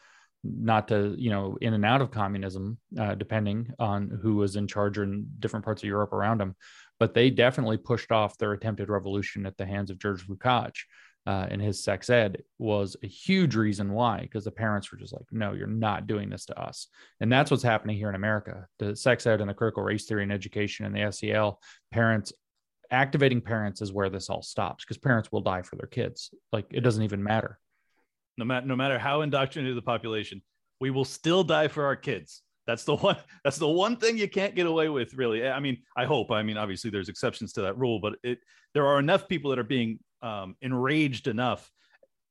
not 0.45 0.89
to 0.89 1.15
you 1.17 1.31
know 1.31 1.57
in 1.61 1.75
and 1.75 1.85
out 1.85 2.03
of 2.03 2.11
communism 2.11 2.79
uh, 2.99 3.15
depending 3.15 3.73
on 3.79 4.19
who 4.23 4.37
was 4.37 4.57
in 4.57 4.67
charge 4.67 4.99
in 4.99 5.27
different 5.41 5.65
parts 5.65 5.83
of 5.83 5.89
europe 5.89 6.13
around 6.13 6.39
them 6.39 6.55
but 6.99 7.15
they 7.15 7.31
definitely 7.31 7.79
pushed 7.79 8.13
off 8.13 8.37
their 8.37 8.53
attempted 8.53 8.89
revolution 8.89 9.47
at 9.47 9.57
the 9.57 9.65
hands 9.65 9.91
of 9.91 9.99
george 9.99 10.27
lukács 10.29 10.83
uh, 11.27 11.47
and 11.51 11.61
his 11.61 11.83
sex 11.83 12.11
ed 12.11 12.43
was 12.59 12.97
a 13.03 13.07
huge 13.07 13.57
reason 13.57 13.93
why 13.93 14.21
because 14.21 14.45
the 14.45 14.51
parents 14.51 14.91
were 14.93 14.99
just 14.99 15.13
like 15.13 15.25
no 15.33 15.53
you're 15.53 15.67
not 15.67 16.07
doing 16.07 16.29
this 16.29 16.45
to 16.45 16.59
us 16.61 16.89
and 17.21 17.33
that's 17.33 17.51
what's 17.51 17.63
happening 17.63 17.97
here 17.97 18.09
in 18.09 18.15
america 18.15 18.67
the 18.79 18.95
sex 18.95 19.27
ed 19.27 19.41
and 19.41 19.49
the 19.49 19.55
critical 19.55 19.83
race 19.83 20.05
theory 20.07 20.23
and 20.23 20.33
education 20.33 20.85
and 20.85 20.95
the 20.95 21.11
sel 21.11 21.61
parents 21.93 22.33
activating 22.91 23.41
parents 23.41 23.81
is 23.81 23.93
where 23.93 24.11
this 24.11 24.29
all 24.29 24.43
stops 24.43 24.85
because 24.85 24.99
parents 24.99 25.33
will 25.33 25.41
die 25.41 25.63
for 25.63 25.77
their 25.77 25.89
kids 25.89 26.31
like 26.53 26.67
it 26.71 26.83
doesn't 26.83 27.03
even 27.03 27.23
matter 27.23 27.59
no 28.37 28.45
matter 28.45 28.67
no 28.67 28.77
matter 28.77 28.99
how 28.99 29.23
indoctrinated 29.23 29.77
the 29.77 29.83
population, 29.83 30.43
we 30.81 30.91
will 30.91 31.05
still 31.05 31.45
die 31.45 31.69
for 31.69 31.85
our 31.85 31.97
kids. 31.97 32.43
That's 32.67 32.85
the 32.85 32.97
one. 32.97 33.17
That's 33.45 33.59
the 33.59 33.69
one 33.69 33.97
thing 33.97 34.19
you 34.19 34.29
can't 34.29 34.55
get 34.55 34.67
away 34.67 34.89
with, 34.89 35.15
really. 35.15 35.47
I 35.47 35.61
mean, 35.61 35.79
I 35.97 36.05
hope. 36.05 36.31
I 36.31 36.43
mean, 36.43 36.57
obviously, 36.57 36.91
there's 36.91 37.09
exceptions 37.09 37.53
to 37.55 37.63
that 37.63 37.79
rule, 37.79 38.01
but 38.01 38.15
it 38.23 38.39
there 38.75 38.87
are 38.87 38.99
enough 38.99 39.29
people 39.29 39.51
that 39.51 39.59
are 39.59 39.65
being 39.65 39.99
um, 40.25 40.57
enraged 40.61 41.29
enough 41.29 41.71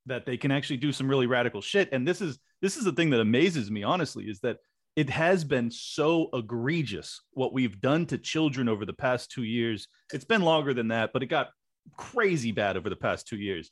that 0.06 0.26
they 0.26 0.36
can 0.36 0.52
actually 0.52 0.78
do 0.78 0.92
some 0.92 1.08
really 1.08 1.28
radical 1.28 1.62
shit. 1.62 1.90
And 1.94 2.06
this 2.06 2.20
is 2.20 2.40
this 2.62 2.78
is 2.78 2.84
the 2.84 2.92
thing 2.92 3.10
that 3.12 3.22
amazes 3.22 3.72
me, 3.72 3.84
honestly, 3.84 4.26
is 4.26 4.40
that 4.42 4.58
it 4.96 5.10
has 5.10 5.44
been 5.44 5.72
so 5.72 6.30
egregious 6.34 7.22
what 7.32 7.54
we've 7.54 7.80
done 7.80 8.06
to 8.08 8.18
children 8.18 8.68
over 8.68 8.86
the 8.86 8.94
past 8.94 9.32
two 9.32 9.44
years. 9.44 9.88
It's 10.12 10.26
been 10.26 10.42
longer 10.42 10.74
than 10.74 10.90
that, 10.90 11.12
but 11.14 11.24
it 11.24 11.28
got 11.28 11.50
crazy 11.98 12.52
bad 12.52 12.78
over 12.78 12.90
the 12.90 12.96
past 12.96 13.28
two 13.28 13.38
years 13.38 13.72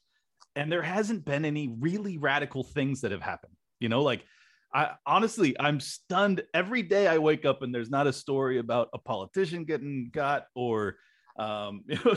and 0.55 0.71
there 0.71 0.81
hasn't 0.81 1.25
been 1.25 1.45
any 1.45 1.73
really 1.79 2.17
radical 2.17 2.63
things 2.63 3.01
that 3.01 3.11
have 3.11 3.21
happened. 3.21 3.53
You 3.79 3.89
know, 3.89 4.01
like 4.01 4.25
I 4.73 4.91
honestly, 5.05 5.55
I'm 5.59 5.79
stunned 5.79 6.43
every 6.53 6.83
day 6.83 7.07
I 7.07 7.17
wake 7.17 7.45
up 7.45 7.61
and 7.61 7.73
there's 7.73 7.89
not 7.89 8.07
a 8.07 8.13
story 8.13 8.59
about 8.59 8.89
a 8.93 8.99
politician 8.99 9.65
getting 9.65 10.09
got 10.13 10.45
or 10.55 10.97
um, 11.37 11.83
you 11.87 11.97
know 12.05 12.15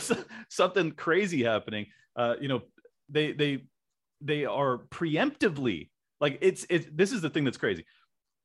something 0.48 0.92
crazy 0.92 1.42
happening. 1.42 1.86
Uh, 2.16 2.34
you 2.40 2.48
know, 2.48 2.62
they 3.08 3.32
they 3.32 3.64
they 4.20 4.44
are 4.44 4.86
preemptively 4.90 5.90
like 6.20 6.38
it's 6.40 6.66
it's 6.70 6.86
this 6.92 7.12
is 7.12 7.20
the 7.20 7.30
thing 7.30 7.44
that's 7.44 7.58
crazy. 7.58 7.84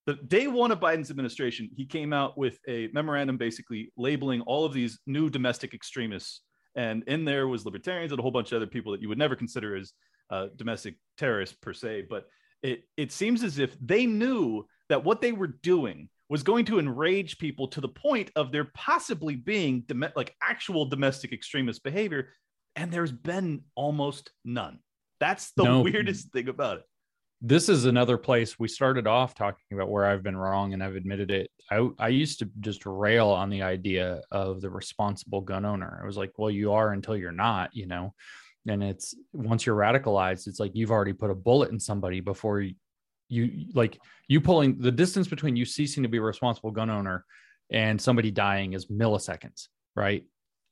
The 0.05 0.15
day 0.15 0.47
one 0.47 0.71
of 0.71 0.79
Biden's 0.79 1.11
administration, 1.11 1.69
he 1.75 1.85
came 1.85 2.13
out 2.13 2.37
with 2.37 2.57
a 2.67 2.89
memorandum 2.93 3.37
basically 3.37 3.91
labeling 3.95 4.41
all 4.41 4.65
of 4.65 4.73
these 4.73 4.99
new 5.05 5.29
domestic 5.29 5.73
extremists 5.73 6.41
and 6.75 7.03
in 7.07 7.25
there 7.25 7.47
was 7.47 7.65
libertarians 7.65 8.11
and 8.11 8.19
a 8.19 8.21
whole 8.21 8.31
bunch 8.31 8.51
of 8.51 8.57
other 8.57 8.67
people 8.67 8.91
that 8.91 9.01
you 9.01 9.09
would 9.09 9.17
never 9.17 9.35
consider 9.35 9.75
as 9.75 9.93
uh, 10.29 10.47
domestic 10.55 10.95
terrorists 11.17 11.57
per 11.61 11.73
se. 11.73 12.05
But 12.09 12.27
it 12.61 12.83
it 12.97 13.11
seems 13.11 13.43
as 13.43 13.59
if 13.59 13.75
they 13.81 14.05
knew 14.05 14.65
that 14.89 15.03
what 15.03 15.21
they 15.21 15.31
were 15.31 15.47
doing 15.47 16.09
was 16.29 16.43
going 16.43 16.65
to 16.65 16.79
enrage 16.79 17.37
people 17.37 17.67
to 17.69 17.81
the 17.81 17.89
point 17.89 18.31
of 18.35 18.51
there 18.51 18.69
possibly 18.73 19.35
being 19.35 19.81
dom- 19.87 20.05
like 20.15 20.35
actual 20.41 20.85
domestic 20.85 21.33
extremist 21.33 21.83
behavior, 21.83 22.29
and 22.75 22.91
there's 22.91 23.11
been 23.11 23.63
almost 23.75 24.31
none. 24.45 24.79
That's 25.19 25.51
the 25.51 25.63
no. 25.63 25.81
weirdest 25.81 26.31
thing 26.31 26.47
about 26.47 26.77
it 26.77 26.83
this 27.41 27.69
is 27.69 27.85
another 27.85 28.17
place 28.17 28.59
we 28.59 28.67
started 28.67 29.07
off 29.07 29.33
talking 29.33 29.63
about 29.71 29.89
where 29.89 30.05
I've 30.05 30.23
been 30.23 30.35
wrong 30.35 30.73
and 30.73 30.83
I've 30.83 30.95
admitted 30.95 31.31
it. 31.31 31.49
I, 31.71 31.87
I 31.97 32.09
used 32.09 32.39
to 32.39 32.49
just 32.59 32.85
rail 32.85 33.29
on 33.29 33.49
the 33.49 33.61
idea 33.61 34.21
of 34.31 34.59
the 34.59 34.69
responsible 34.69 35.41
gun 35.41 35.65
owner. 35.65 35.99
I 36.01 36.05
was 36.05 36.17
like, 36.17 36.33
well, 36.37 36.51
you 36.51 36.73
are 36.73 36.91
until 36.91 37.15
you're 37.15 37.31
not, 37.31 37.73
you 37.73 37.85
know. 37.85 38.13
And 38.67 38.83
it's 38.83 39.15
once 39.31 39.65
you're 39.65 39.77
radicalized, 39.77 40.47
it's 40.47 40.59
like 40.59 40.71
you've 40.75 40.91
already 40.91 41.13
put 41.13 41.31
a 41.31 41.35
bullet 41.35 41.71
in 41.71 41.79
somebody 41.79 42.19
before 42.19 42.61
you, 43.29 43.43
you 43.43 43.65
like 43.73 43.99
you 44.27 44.41
pulling 44.41 44.79
the 44.79 44.91
distance 44.91 45.27
between 45.27 45.55
you 45.55 45.65
ceasing 45.65 46.03
to 46.03 46.09
be 46.09 46.17
a 46.17 46.21
responsible 46.21 46.71
gun 46.71 46.89
owner 46.89 47.25
and 47.71 48.01
somebody 48.01 48.31
dying 48.31 48.73
is 48.73 48.87
milliseconds, 48.87 49.67
right? 49.95 50.23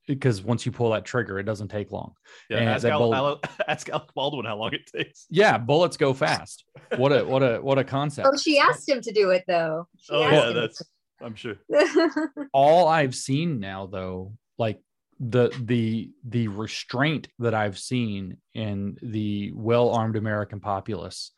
because 0.07 0.41
once 0.41 0.65
you 0.65 0.71
pull 0.71 0.91
that 0.91 1.05
trigger, 1.05 1.37
it 1.37 1.43
doesn't 1.43 1.67
take 1.67 1.91
long. 1.91 2.13
Yeah, 2.49 2.57
and 2.59 2.69
ask, 2.69 2.85
Al, 2.85 2.99
bullet, 2.99 3.39
ask 3.67 3.89
Alec 3.89 4.13
Baldwin 4.15 4.45
how 4.45 4.57
long 4.57 4.73
it 4.73 4.85
takes. 4.87 5.27
Yeah, 5.29 5.57
bullets 5.57 5.97
go 5.97 6.13
fast. 6.13 6.63
What 6.95 7.11
a 7.11 7.25
what 7.25 7.43
a 7.43 7.57
what 7.57 7.77
a 7.77 7.83
concept. 7.83 8.29
Oh, 8.31 8.37
she 8.37 8.57
asked 8.57 8.87
him 8.87 9.01
to 9.01 9.11
do 9.11 9.31
it 9.31 9.43
though. 9.45 9.89
She 9.99 10.13
oh 10.13 10.21
yeah, 10.21 10.51
that's 10.53 10.81
I'm 11.21 11.35
sure. 11.35 11.57
All 12.53 12.87
I've 12.87 13.13
seen 13.13 13.59
now 13.59 13.87
though, 13.87 14.31
like 14.57 14.79
the 15.19 15.49
the 15.61 16.11
the 16.23 16.47
restraint 16.47 17.27
that 17.39 17.53
I've 17.53 17.77
seen 17.77 18.37
in 18.53 18.97
the 19.01 19.51
well-armed 19.53 20.15
American 20.15 20.61
populace 20.61 21.31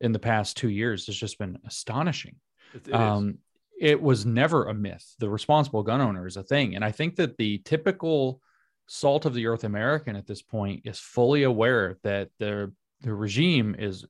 in 0.00 0.12
the 0.12 0.18
past 0.18 0.56
two 0.56 0.68
years 0.68 1.06
has 1.06 1.16
just 1.16 1.38
been 1.38 1.58
astonishing. 1.66 2.36
It, 2.74 2.88
it 2.88 2.94
um, 2.94 3.38
it 3.78 4.00
was 4.00 4.24
never 4.24 4.66
a 4.66 4.74
myth. 4.74 5.14
The 5.18 5.28
responsible 5.28 5.82
gun 5.82 6.00
owner 6.00 6.26
is 6.26 6.36
a 6.36 6.42
thing. 6.42 6.74
And 6.74 6.84
I 6.84 6.92
think 6.92 7.16
that 7.16 7.36
the 7.36 7.58
typical 7.58 8.40
salt 8.86 9.26
of 9.26 9.34
the 9.34 9.46
earth 9.46 9.64
American 9.64 10.16
at 10.16 10.26
this 10.26 10.42
point 10.42 10.82
is 10.84 10.98
fully 10.98 11.42
aware 11.42 11.98
that 12.02 12.30
the, 12.38 12.72
the 13.02 13.12
regime 13.12 13.76
is 13.78 14.06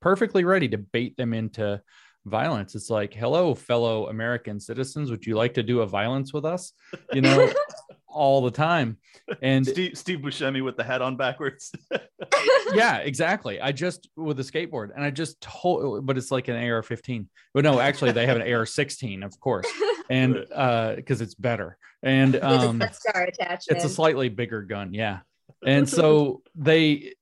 perfectly 0.00 0.44
ready 0.44 0.68
to 0.68 0.78
bait 0.78 1.16
them 1.16 1.32
into 1.32 1.80
violence. 2.24 2.74
It's 2.74 2.90
like, 2.90 3.14
hello, 3.14 3.54
fellow 3.54 4.08
American 4.08 4.58
citizens, 4.58 5.10
would 5.10 5.24
you 5.24 5.36
like 5.36 5.54
to 5.54 5.62
do 5.62 5.80
a 5.80 5.86
violence 5.86 6.32
with 6.32 6.44
us? 6.44 6.72
You 7.12 7.20
know, 7.20 7.52
all 8.14 8.42
the 8.42 8.50
time. 8.50 8.98
And 9.42 9.66
Steve, 9.66 9.98
Steve 9.98 10.20
Buscemi 10.20 10.62
with 10.64 10.76
the 10.76 10.84
hat 10.84 11.02
on 11.02 11.16
backwards. 11.16 11.72
yeah, 12.74 12.98
exactly. 12.98 13.60
I 13.60 13.72
just 13.72 14.08
with 14.16 14.38
a 14.40 14.42
skateboard, 14.42 14.90
and 14.94 15.04
I 15.04 15.10
just 15.10 15.40
told, 15.40 16.06
but 16.06 16.16
it's 16.16 16.30
like 16.30 16.48
an 16.48 16.56
AR-15. 16.56 17.26
But 17.52 17.64
no, 17.64 17.80
actually, 17.80 18.12
they 18.12 18.26
have 18.26 18.36
an 18.36 18.42
AR-16, 18.42 19.24
of 19.24 19.38
course, 19.40 19.66
and 20.10 20.46
uh, 20.54 20.94
because 20.96 21.20
it's 21.20 21.34
better. 21.34 21.76
And 22.02 22.36
um, 22.36 22.82
it's 22.82 23.84
a 23.84 23.88
slightly 23.88 24.28
bigger 24.28 24.62
gun, 24.62 24.92
yeah. 24.92 25.20
And 25.66 25.88
so 25.88 26.42
they 26.54 27.14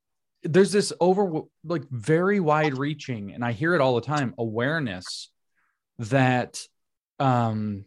there's 0.45 0.73
this 0.73 0.93
over 1.01 1.43
like 1.65 1.89
very 1.91 2.41
wide 2.41 2.77
reaching 2.77 3.33
and 3.33 3.45
i 3.45 3.53
hear 3.53 3.75
it 3.75 3.81
all 3.81 3.95
the 3.95 4.01
time 4.01 4.35
awareness 4.39 5.31
that 5.99 6.61
um 7.21 7.85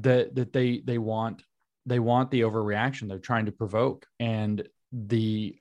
that 0.00 0.34
that 0.34 0.52
they 0.52 0.78
they 0.78 0.98
want 0.98 1.42
they 1.86 1.98
want 1.98 2.30
the 2.30 2.42
overreaction 2.42 3.08
they're 3.08 3.18
trying 3.18 3.46
to 3.46 3.52
provoke 3.52 4.06
and 4.20 4.68
the 4.92 5.56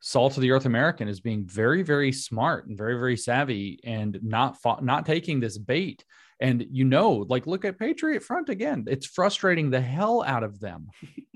salt 0.00 0.36
of 0.36 0.42
the 0.42 0.50
earth 0.50 0.66
american 0.66 1.08
is 1.08 1.20
being 1.20 1.44
very 1.44 1.82
very 1.82 2.12
smart 2.12 2.66
and 2.66 2.76
very 2.76 2.94
very 2.94 3.16
savvy 3.16 3.78
and 3.84 4.18
not 4.22 4.56
not 4.82 5.06
taking 5.06 5.40
this 5.40 5.58
bait 5.58 6.04
and 6.40 6.64
you 6.70 6.84
know 6.84 7.26
like 7.28 7.46
look 7.46 7.64
at 7.64 7.78
patriot 7.78 8.22
front 8.22 8.48
again 8.48 8.84
it's 8.88 9.06
frustrating 9.06 9.70
the 9.70 9.80
hell 9.80 10.22
out 10.22 10.42
of 10.42 10.58
them 10.60 10.88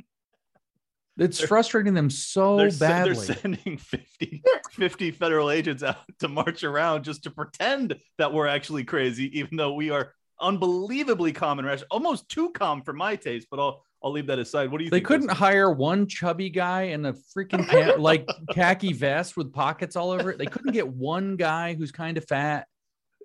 it's 1.17 1.39
they're, 1.39 1.47
frustrating 1.47 1.95
them 1.95 2.11
so 2.11 2.57
they're, 2.57 2.71
badly. 2.73 3.15
They're 3.27 3.37
sending 3.37 3.79
50, 3.79 4.43
50 4.73 5.11
federal 5.13 5.51
agents 5.51 5.83
out 5.83 5.99
to 6.21 6.29
march 6.29 6.65
around 6.65 7.05
just 7.05 7.25
to 7.25 7.31
pretend 7.31 7.97
that 8.19 8.33
we're 8.33 8.49
actually 8.49 8.85
crazy, 8.85 9.39
even 9.39 9.57
though 9.57 9.75
we 9.75 9.91
are 9.91 10.13
unbelievably 10.41 11.33
calm 11.33 11.59
and 11.59 11.69
rational, 11.69 11.87
almost 11.91 12.29
too 12.29 12.51
calm 12.51 12.83
for 12.83 12.93
my 12.93 13.17
taste. 13.17 13.47
But 13.51 13.61
I'll 13.61 13.85
I'll 14.05 14.13
leave 14.13 14.27
that 14.27 14.39
aside. 14.39 14.71
What 14.71 14.79
do 14.79 14.85
you? 14.85 14.91
Think? 14.91 15.03
They 15.03 15.07
couldn't 15.07 15.31
hire 15.31 15.71
one 15.71 16.07
chubby 16.07 16.51
guy 16.51 16.83
in 16.83 17.07
a 17.07 17.15
freaking 17.15 17.67
ca- 17.67 17.95
like 17.99 18.29
khaki 18.53 18.93
vest 18.93 19.35
with 19.35 19.51
pockets 19.51 19.97
all 19.97 20.11
over 20.11 20.31
it. 20.31 20.39
They 20.39 20.45
couldn't 20.45 20.73
get 20.73 20.87
one 20.87 21.37
guy 21.37 21.73
who's 21.73 21.91
kind 21.91 22.19
of 22.19 22.27
fat. 22.27 22.67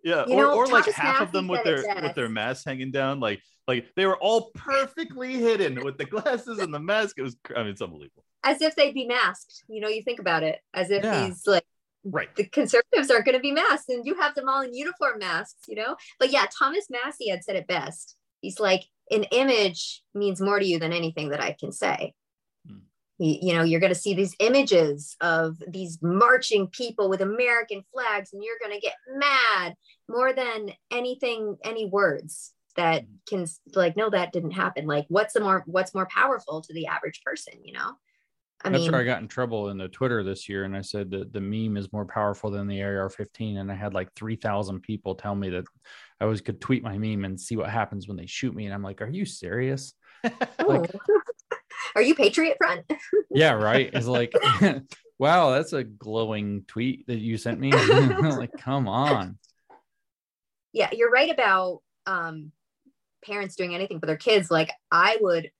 Yeah, 0.05 0.25
you 0.25 0.35
or, 0.35 0.43
know, 0.43 0.53
or 0.53 0.67
like 0.67 0.85
half 0.85 1.19
of 1.19 1.33
them 1.33 1.49
with 1.49 1.65
their 1.65 1.83
with 2.01 2.15
their 2.15 2.29
masks 2.29 2.63
hanging 2.63 2.91
down, 2.91 3.19
like 3.19 3.41
like 3.67 3.87
they 3.97 4.05
were 4.05 4.17
all 4.17 4.51
perfectly 4.55 5.33
hidden 5.33 5.83
with 5.83 5.97
the 5.97 6.05
glasses 6.05 6.59
and 6.59 6.73
the 6.73 6.79
mask. 6.79 7.19
It 7.19 7.23
was, 7.23 7.35
I 7.53 7.59
mean, 7.59 7.71
it's 7.71 7.81
unbelievable. 7.81 8.23
As 8.45 8.61
if 8.61 8.73
they'd 8.77 8.93
be 8.93 9.05
masked. 9.05 9.65
You 9.67 9.81
know, 9.81 9.89
you 9.89 10.01
think 10.01 10.21
about 10.21 10.43
it, 10.43 10.59
as 10.73 10.91
if 10.91 11.03
yeah. 11.03 11.25
these 11.25 11.45
like 11.45 11.65
right 12.05 12.33
the 12.37 12.45
conservatives 12.45 13.11
aren't 13.11 13.25
going 13.25 13.37
to 13.37 13.41
be 13.41 13.51
masked, 13.51 13.89
and 13.89 14.05
you 14.05 14.15
have 14.15 14.33
them 14.35 14.47
all 14.47 14.61
in 14.61 14.73
uniform 14.73 15.19
masks. 15.19 15.67
You 15.67 15.75
know, 15.75 15.97
but 16.19 16.31
yeah, 16.31 16.45
Thomas 16.57 16.87
Massie 16.89 17.27
had 17.27 17.43
said 17.43 17.57
it 17.57 17.67
best. 17.67 18.15
He's 18.41 18.61
like, 18.61 18.85
an 19.11 19.23
image 19.31 20.01
means 20.13 20.41
more 20.41 20.59
to 20.59 20.65
you 20.65 20.79
than 20.79 20.93
anything 20.93 21.29
that 21.29 21.41
I 21.41 21.55
can 21.59 21.71
say. 21.71 22.13
Hmm. 22.67 22.79
You 23.17 23.53
know 23.53 23.63
you're 23.63 23.79
going 23.79 23.93
to 23.93 23.99
see 23.99 24.13
these 24.13 24.35
images 24.39 25.15
of 25.21 25.57
these 25.67 25.99
marching 26.01 26.67
people 26.67 27.09
with 27.09 27.21
american 27.21 27.83
flags 27.93 28.31
and 28.33 28.43
you're 28.43 28.59
going 28.61 28.73
to 28.73 28.85
get 28.85 28.95
mad 29.13 29.75
more 30.07 30.33
than 30.33 30.71
anything 30.91 31.57
any 31.63 31.85
words 31.85 32.53
that 32.75 33.03
hmm. 33.03 33.15
can 33.27 33.45
like 33.75 33.97
no 33.97 34.09
that 34.09 34.31
didn't 34.31 34.51
happen. 34.51 34.87
Like 34.87 35.05
what's 35.09 35.33
the 35.33 35.41
more 35.41 35.63
what's 35.65 35.93
more 35.93 36.07
powerful 36.07 36.61
to 36.61 36.73
the 36.73 36.87
average 36.87 37.21
person 37.23 37.53
you 37.63 37.73
know 37.73 37.91
I 38.63 38.69
That's 38.69 38.83
mean, 38.83 38.91
where 38.91 39.01
I 39.01 39.05
got 39.05 39.21
in 39.21 39.27
trouble 39.27 39.69
in 39.69 39.77
the 39.77 39.87
Twitter 39.87 40.21
this 40.21 40.49
year, 40.49 40.65
and 40.65 40.75
I 40.75 40.81
said 40.81 41.11
that 41.11 41.31
the 41.31 41.39
meme 41.39 41.77
is 41.77 41.93
more 41.93 42.05
powerful 42.05 42.51
than 42.51 42.67
the 42.67 42.81
AR-15, 42.81 43.57
and 43.57 43.71
I 43.71 43.75
had 43.75 43.93
like 43.93 44.13
three 44.15 44.35
thousand 44.35 44.81
people 44.81 45.15
tell 45.15 45.33
me 45.33 45.49
that 45.51 45.63
I 46.19 46.25
was 46.25 46.41
could 46.41 46.59
tweet 46.59 46.83
my 46.83 46.97
meme 46.97 47.23
and 47.23 47.39
see 47.39 47.55
what 47.55 47.69
happens 47.69 48.07
when 48.07 48.17
they 48.17 48.25
shoot 48.25 48.53
me, 48.53 48.65
and 48.65 48.73
I'm 48.73 48.83
like, 48.83 49.01
"Are 49.01 49.09
you 49.09 49.25
serious?" 49.25 49.93
like, 50.65 50.91
Are 51.95 52.01
you 52.01 52.15
Patriot 52.15 52.57
Front? 52.57 52.85
yeah, 53.29 53.51
right. 53.53 53.89
It's 53.93 54.07
like 54.07 54.33
Wow, 55.19 55.51
that's 55.51 55.73
a 55.73 55.83
glowing 55.83 56.63
tweet 56.65 57.05
that 57.07 57.19
you 57.19 57.37
sent 57.37 57.59
me. 57.59 57.71
like, 57.71 58.53
come 58.57 58.87
on. 58.87 59.37
Yeah, 60.71 60.89
you're 60.93 61.11
right 61.11 61.29
about 61.29 61.81
um, 62.05 62.53
parents 63.25 63.57
doing 63.57 63.75
anything 63.75 63.99
for 63.99 64.05
their 64.05 64.15
kids. 64.15 64.49
Like, 64.49 64.71
I 64.89 65.17
would 65.19 65.51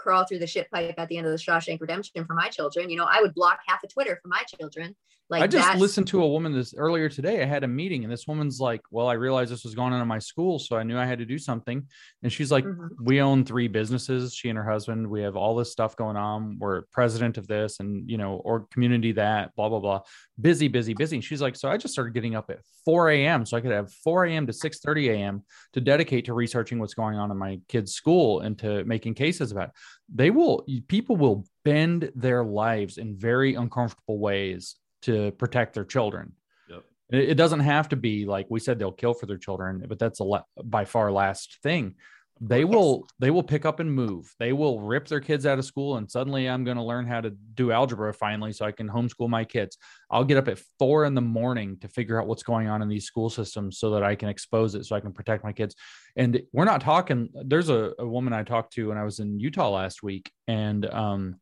crawl 0.00 0.24
through 0.24 0.38
the 0.38 0.46
shit 0.46 0.70
pipe 0.70 0.94
at 0.96 1.08
the 1.08 1.18
end 1.18 1.26
of 1.26 1.32
the 1.32 1.38
Shawshank 1.38 1.80
Redemption 1.80 2.24
for 2.24 2.34
my 2.34 2.48
children. 2.48 2.90
You 2.90 2.96
know, 2.96 3.08
I 3.10 3.20
would 3.20 3.34
block 3.34 3.60
half 3.66 3.84
of 3.84 3.92
Twitter 3.92 4.18
for 4.22 4.28
my 4.28 4.42
children. 4.46 4.96
Like 5.30 5.42
I 5.42 5.46
just 5.46 5.78
listened 5.78 6.08
to 6.08 6.24
a 6.24 6.28
woman 6.28 6.52
this 6.52 6.74
earlier 6.76 7.08
today. 7.08 7.40
I 7.40 7.46
had 7.46 7.62
a 7.62 7.68
meeting 7.68 8.02
and 8.02 8.12
this 8.12 8.26
woman's 8.26 8.58
like, 8.58 8.80
Well, 8.90 9.06
I 9.06 9.12
realized 9.12 9.52
this 9.52 9.62
was 9.62 9.76
going 9.76 9.92
on 9.92 10.02
in 10.02 10.08
my 10.08 10.18
school. 10.18 10.58
So 10.58 10.76
I 10.76 10.82
knew 10.82 10.98
I 10.98 11.04
had 11.06 11.20
to 11.20 11.24
do 11.24 11.38
something. 11.38 11.86
And 12.24 12.32
she's 12.32 12.50
like, 12.50 12.64
mm-hmm. 12.64 12.88
We 13.04 13.20
own 13.20 13.44
three 13.44 13.68
businesses, 13.68 14.34
she 14.34 14.48
and 14.48 14.58
her 14.58 14.68
husband. 14.68 15.06
We 15.06 15.22
have 15.22 15.36
all 15.36 15.54
this 15.54 15.70
stuff 15.70 15.94
going 15.94 16.16
on. 16.16 16.58
We're 16.58 16.82
president 16.92 17.38
of 17.38 17.46
this 17.46 17.78
and, 17.78 18.10
you 18.10 18.18
know, 18.18 18.42
or 18.44 18.66
community 18.72 19.12
that, 19.12 19.54
blah, 19.54 19.68
blah, 19.68 19.78
blah. 19.78 20.00
Busy, 20.40 20.66
busy, 20.66 20.94
busy. 20.94 21.18
And 21.18 21.24
she's 21.24 21.40
like, 21.40 21.54
So 21.54 21.70
I 21.70 21.76
just 21.76 21.94
started 21.94 22.12
getting 22.12 22.34
up 22.34 22.50
at 22.50 22.58
4 22.84 23.10
a.m. 23.10 23.46
So 23.46 23.56
I 23.56 23.60
could 23.60 23.70
have 23.70 23.92
4 23.92 24.26
a.m. 24.26 24.48
to 24.48 24.52
6 24.52 24.80
30 24.80 25.10
a.m. 25.10 25.44
to 25.74 25.80
dedicate 25.80 26.24
to 26.24 26.34
researching 26.34 26.80
what's 26.80 26.94
going 26.94 27.16
on 27.16 27.30
in 27.30 27.38
my 27.38 27.60
kid's 27.68 27.92
school 27.92 28.40
and 28.40 28.58
to 28.58 28.84
making 28.84 29.14
cases 29.14 29.52
about 29.52 29.68
it. 29.68 29.74
They 30.12 30.30
will, 30.30 30.66
people 30.88 31.16
will 31.16 31.46
bend 31.64 32.10
their 32.16 32.42
lives 32.42 32.98
in 32.98 33.16
very 33.16 33.54
uncomfortable 33.54 34.18
ways 34.18 34.74
to 35.02 35.32
protect 35.32 35.74
their 35.74 35.84
children. 35.84 36.32
Yep. 36.68 36.84
It, 37.10 37.34
doesn't 37.34 37.60
have 37.60 37.88
to 37.90 37.96
be 37.96 38.24
like 38.26 38.46
we 38.50 38.60
said 38.60 38.78
they'll 38.78 38.92
kill 38.92 39.14
for 39.14 39.26
their 39.26 39.38
children, 39.38 39.84
but 39.88 39.98
that's 39.98 40.20
a 40.20 40.24
la- 40.24 40.44
by 40.62 40.84
far 40.84 41.10
last 41.10 41.58
thing. 41.62 41.94
They 42.42 42.64
will 42.64 43.06
they 43.18 43.30
will 43.30 43.42
pick 43.42 43.66
up 43.66 43.80
and 43.80 43.92
move. 43.92 44.34
They 44.38 44.54
will 44.54 44.80
rip 44.80 45.06
their 45.06 45.20
kids 45.20 45.44
out 45.44 45.58
of 45.58 45.64
school 45.66 45.98
and 45.98 46.10
suddenly 46.10 46.48
I'm 46.48 46.64
going 46.64 46.78
to 46.78 46.82
learn 46.82 47.06
how 47.06 47.20
to 47.20 47.28
do 47.30 47.70
algebra 47.70 48.14
finally 48.14 48.52
so 48.54 48.64
I 48.64 48.72
can 48.72 48.88
homeschool 48.88 49.28
my 49.28 49.44
kids. 49.44 49.76
I'll 50.10 50.24
get 50.24 50.38
up 50.38 50.48
at 50.48 50.58
4 50.78 51.04
in 51.04 51.14
the 51.14 51.20
morning 51.20 51.76
to 51.80 51.88
figure 51.88 52.18
out 52.18 52.26
what's 52.26 52.42
going 52.42 52.66
on 52.66 52.80
in 52.80 52.88
these 52.88 53.04
school 53.04 53.28
systems 53.28 53.78
so 53.78 53.90
that 53.90 54.02
I 54.02 54.14
can 54.14 54.30
expose 54.30 54.74
it 54.74 54.86
so 54.86 54.96
I 54.96 55.00
can 55.00 55.12
protect 55.12 55.44
my 55.44 55.52
kids. 55.52 55.74
And 56.16 56.40
we're 56.54 56.64
not 56.64 56.80
talking 56.80 57.28
there's 57.34 57.68
a, 57.68 57.92
a 57.98 58.06
woman 58.06 58.32
I 58.32 58.42
talked 58.42 58.72
to 58.74 58.88
when 58.88 58.96
I 58.96 59.04
was 59.04 59.18
in 59.18 59.38
Utah 59.38 59.68
last 59.68 60.02
week 60.02 60.32
and 60.48 60.86
um 60.86 61.40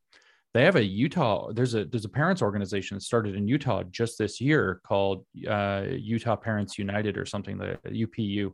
they 0.54 0.64
have 0.64 0.76
a 0.76 0.84
Utah. 0.84 1.52
There's 1.52 1.74
a 1.74 1.84
there's 1.84 2.04
a 2.04 2.10
parents 2.10 2.42
organization 2.42 2.96
that 2.96 3.02
started 3.02 3.34
in 3.36 3.48
Utah 3.48 3.82
just 3.84 4.18
this 4.18 4.40
year 4.40 4.80
called 4.86 5.24
uh, 5.46 5.84
Utah 5.90 6.36
Parents 6.36 6.78
United 6.78 7.18
or 7.18 7.26
something, 7.26 7.58
the 7.58 7.78
UPU, 7.86 8.52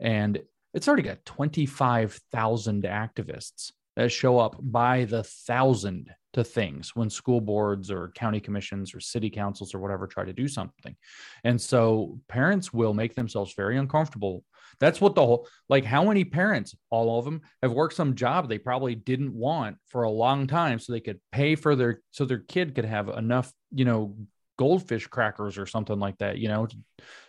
and 0.00 0.40
it's 0.72 0.86
already 0.86 1.02
got 1.02 1.24
twenty 1.24 1.66
five 1.66 2.18
thousand 2.30 2.84
activists 2.84 3.72
that 3.96 4.10
show 4.10 4.38
up 4.38 4.56
by 4.60 5.04
the 5.04 5.22
thousand 5.22 6.14
to 6.32 6.42
things 6.42 6.96
when 6.96 7.10
school 7.10 7.40
boards 7.40 7.90
or 7.90 8.10
county 8.14 8.40
commissions 8.40 8.94
or 8.94 9.00
city 9.00 9.28
councils 9.28 9.74
or 9.74 9.80
whatever 9.80 10.06
try 10.06 10.24
to 10.24 10.32
do 10.32 10.48
something. 10.48 10.96
And 11.44 11.60
so 11.60 12.18
parents 12.28 12.72
will 12.72 12.94
make 12.94 13.14
themselves 13.14 13.52
very 13.54 13.76
uncomfortable. 13.76 14.44
That's 14.80 15.00
what 15.00 15.14
the 15.14 15.24
whole 15.24 15.48
like 15.68 15.84
how 15.84 16.04
many 16.04 16.24
parents, 16.24 16.74
all 16.90 17.18
of 17.18 17.24
them, 17.24 17.42
have 17.62 17.72
worked 17.72 17.94
some 17.94 18.14
job 18.14 18.48
they 18.48 18.58
probably 18.58 18.94
didn't 18.94 19.34
want 19.34 19.76
for 19.86 20.02
a 20.02 20.10
long 20.10 20.46
time 20.46 20.78
so 20.78 20.92
they 20.92 21.00
could 21.00 21.20
pay 21.30 21.54
for 21.54 21.76
their 21.76 22.02
so 22.10 22.24
their 22.24 22.40
kid 22.40 22.74
could 22.74 22.84
have 22.84 23.08
enough, 23.08 23.52
you 23.70 23.84
know, 23.84 24.16
goldfish 24.58 25.06
crackers 25.06 25.58
or 25.58 25.66
something 25.66 25.98
like 25.98 26.18
that, 26.18 26.38
you 26.38 26.48
know, 26.48 26.68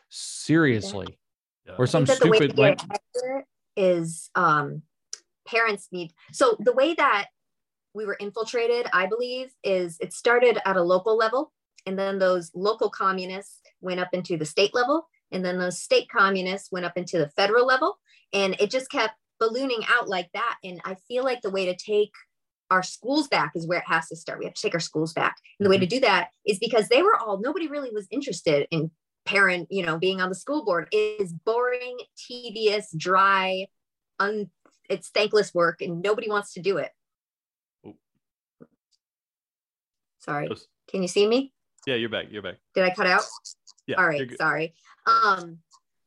seriously. 0.09 1.17
Yeah. 1.65 1.75
Or 1.77 1.87
some 1.87 2.05
stupid 2.05 2.57
like 2.57 2.81
is 3.75 4.29
um 4.35 4.81
parents 5.47 5.87
need 5.91 6.11
so 6.31 6.55
the 6.59 6.73
way 6.73 6.93
that 6.93 7.27
we 7.93 8.05
were 8.05 8.15
infiltrated 8.19 8.87
i 8.93 9.05
believe 9.05 9.51
is 9.63 9.97
it 9.99 10.13
started 10.13 10.59
at 10.65 10.77
a 10.77 10.81
local 10.81 11.17
level 11.17 11.51
and 11.85 11.97
then 11.97 12.19
those 12.19 12.51
local 12.53 12.89
communists 12.89 13.59
went 13.81 13.99
up 13.99 14.09
into 14.13 14.37
the 14.37 14.45
state 14.45 14.73
level 14.73 15.07
and 15.33 15.43
then 15.43 15.57
those 15.57 15.81
state 15.81 16.07
communists 16.09 16.71
went 16.71 16.85
up 16.85 16.97
into 16.97 17.17
the 17.17 17.29
federal 17.29 17.65
level 17.65 17.97
and 18.31 18.55
it 18.59 18.71
just 18.71 18.89
kept 18.89 19.13
ballooning 19.39 19.81
out 19.93 20.07
like 20.07 20.29
that 20.33 20.57
and 20.63 20.79
i 20.85 20.95
feel 21.07 21.23
like 21.23 21.41
the 21.41 21.49
way 21.49 21.65
to 21.65 21.75
take 21.75 22.11
our 22.71 22.83
schools 22.83 23.27
back 23.27 23.51
is 23.55 23.67
where 23.67 23.79
it 23.79 23.87
has 23.87 24.07
to 24.07 24.15
start 24.15 24.39
we 24.39 24.45
have 24.45 24.53
to 24.53 24.61
take 24.61 24.73
our 24.73 24.79
schools 24.79 25.13
back 25.13 25.35
and 25.59 25.65
the 25.65 25.69
way 25.69 25.77
to 25.77 25.85
mm-hmm. 25.85 25.95
do 25.95 25.99
that 26.01 26.29
is 26.45 26.59
because 26.59 26.87
they 26.87 27.01
were 27.01 27.17
all 27.17 27.39
nobody 27.39 27.67
really 27.67 27.91
was 27.91 28.07
interested 28.09 28.67
in 28.71 28.89
parent 29.25 29.67
you 29.69 29.85
know 29.85 29.97
being 29.97 30.21
on 30.21 30.29
the 30.29 30.35
school 30.35 30.63
board 30.63 30.87
it 30.91 31.21
is 31.21 31.33
boring 31.33 31.97
tedious 32.17 32.93
dry 32.95 33.65
un, 34.19 34.49
it's 34.89 35.09
thankless 35.09 35.53
work 35.53 35.81
and 35.81 36.01
nobody 36.01 36.29
wants 36.29 36.53
to 36.53 36.61
do 36.61 36.77
it. 36.77 36.91
Oh. 37.85 37.95
Sorry. 40.19 40.49
Can 40.89 41.01
you 41.01 41.07
see 41.07 41.27
me? 41.27 41.51
Yeah, 41.85 41.95
you're 41.95 42.09
back. 42.09 42.27
You're 42.29 42.41
back. 42.41 42.55
Did 42.75 42.83
I 42.83 42.93
cut 42.93 43.07
out? 43.07 43.23
Yeah. 43.87 43.97
All 43.97 44.07
right. 44.07 44.29
Sorry. 44.37 44.73
Um, 45.05 45.59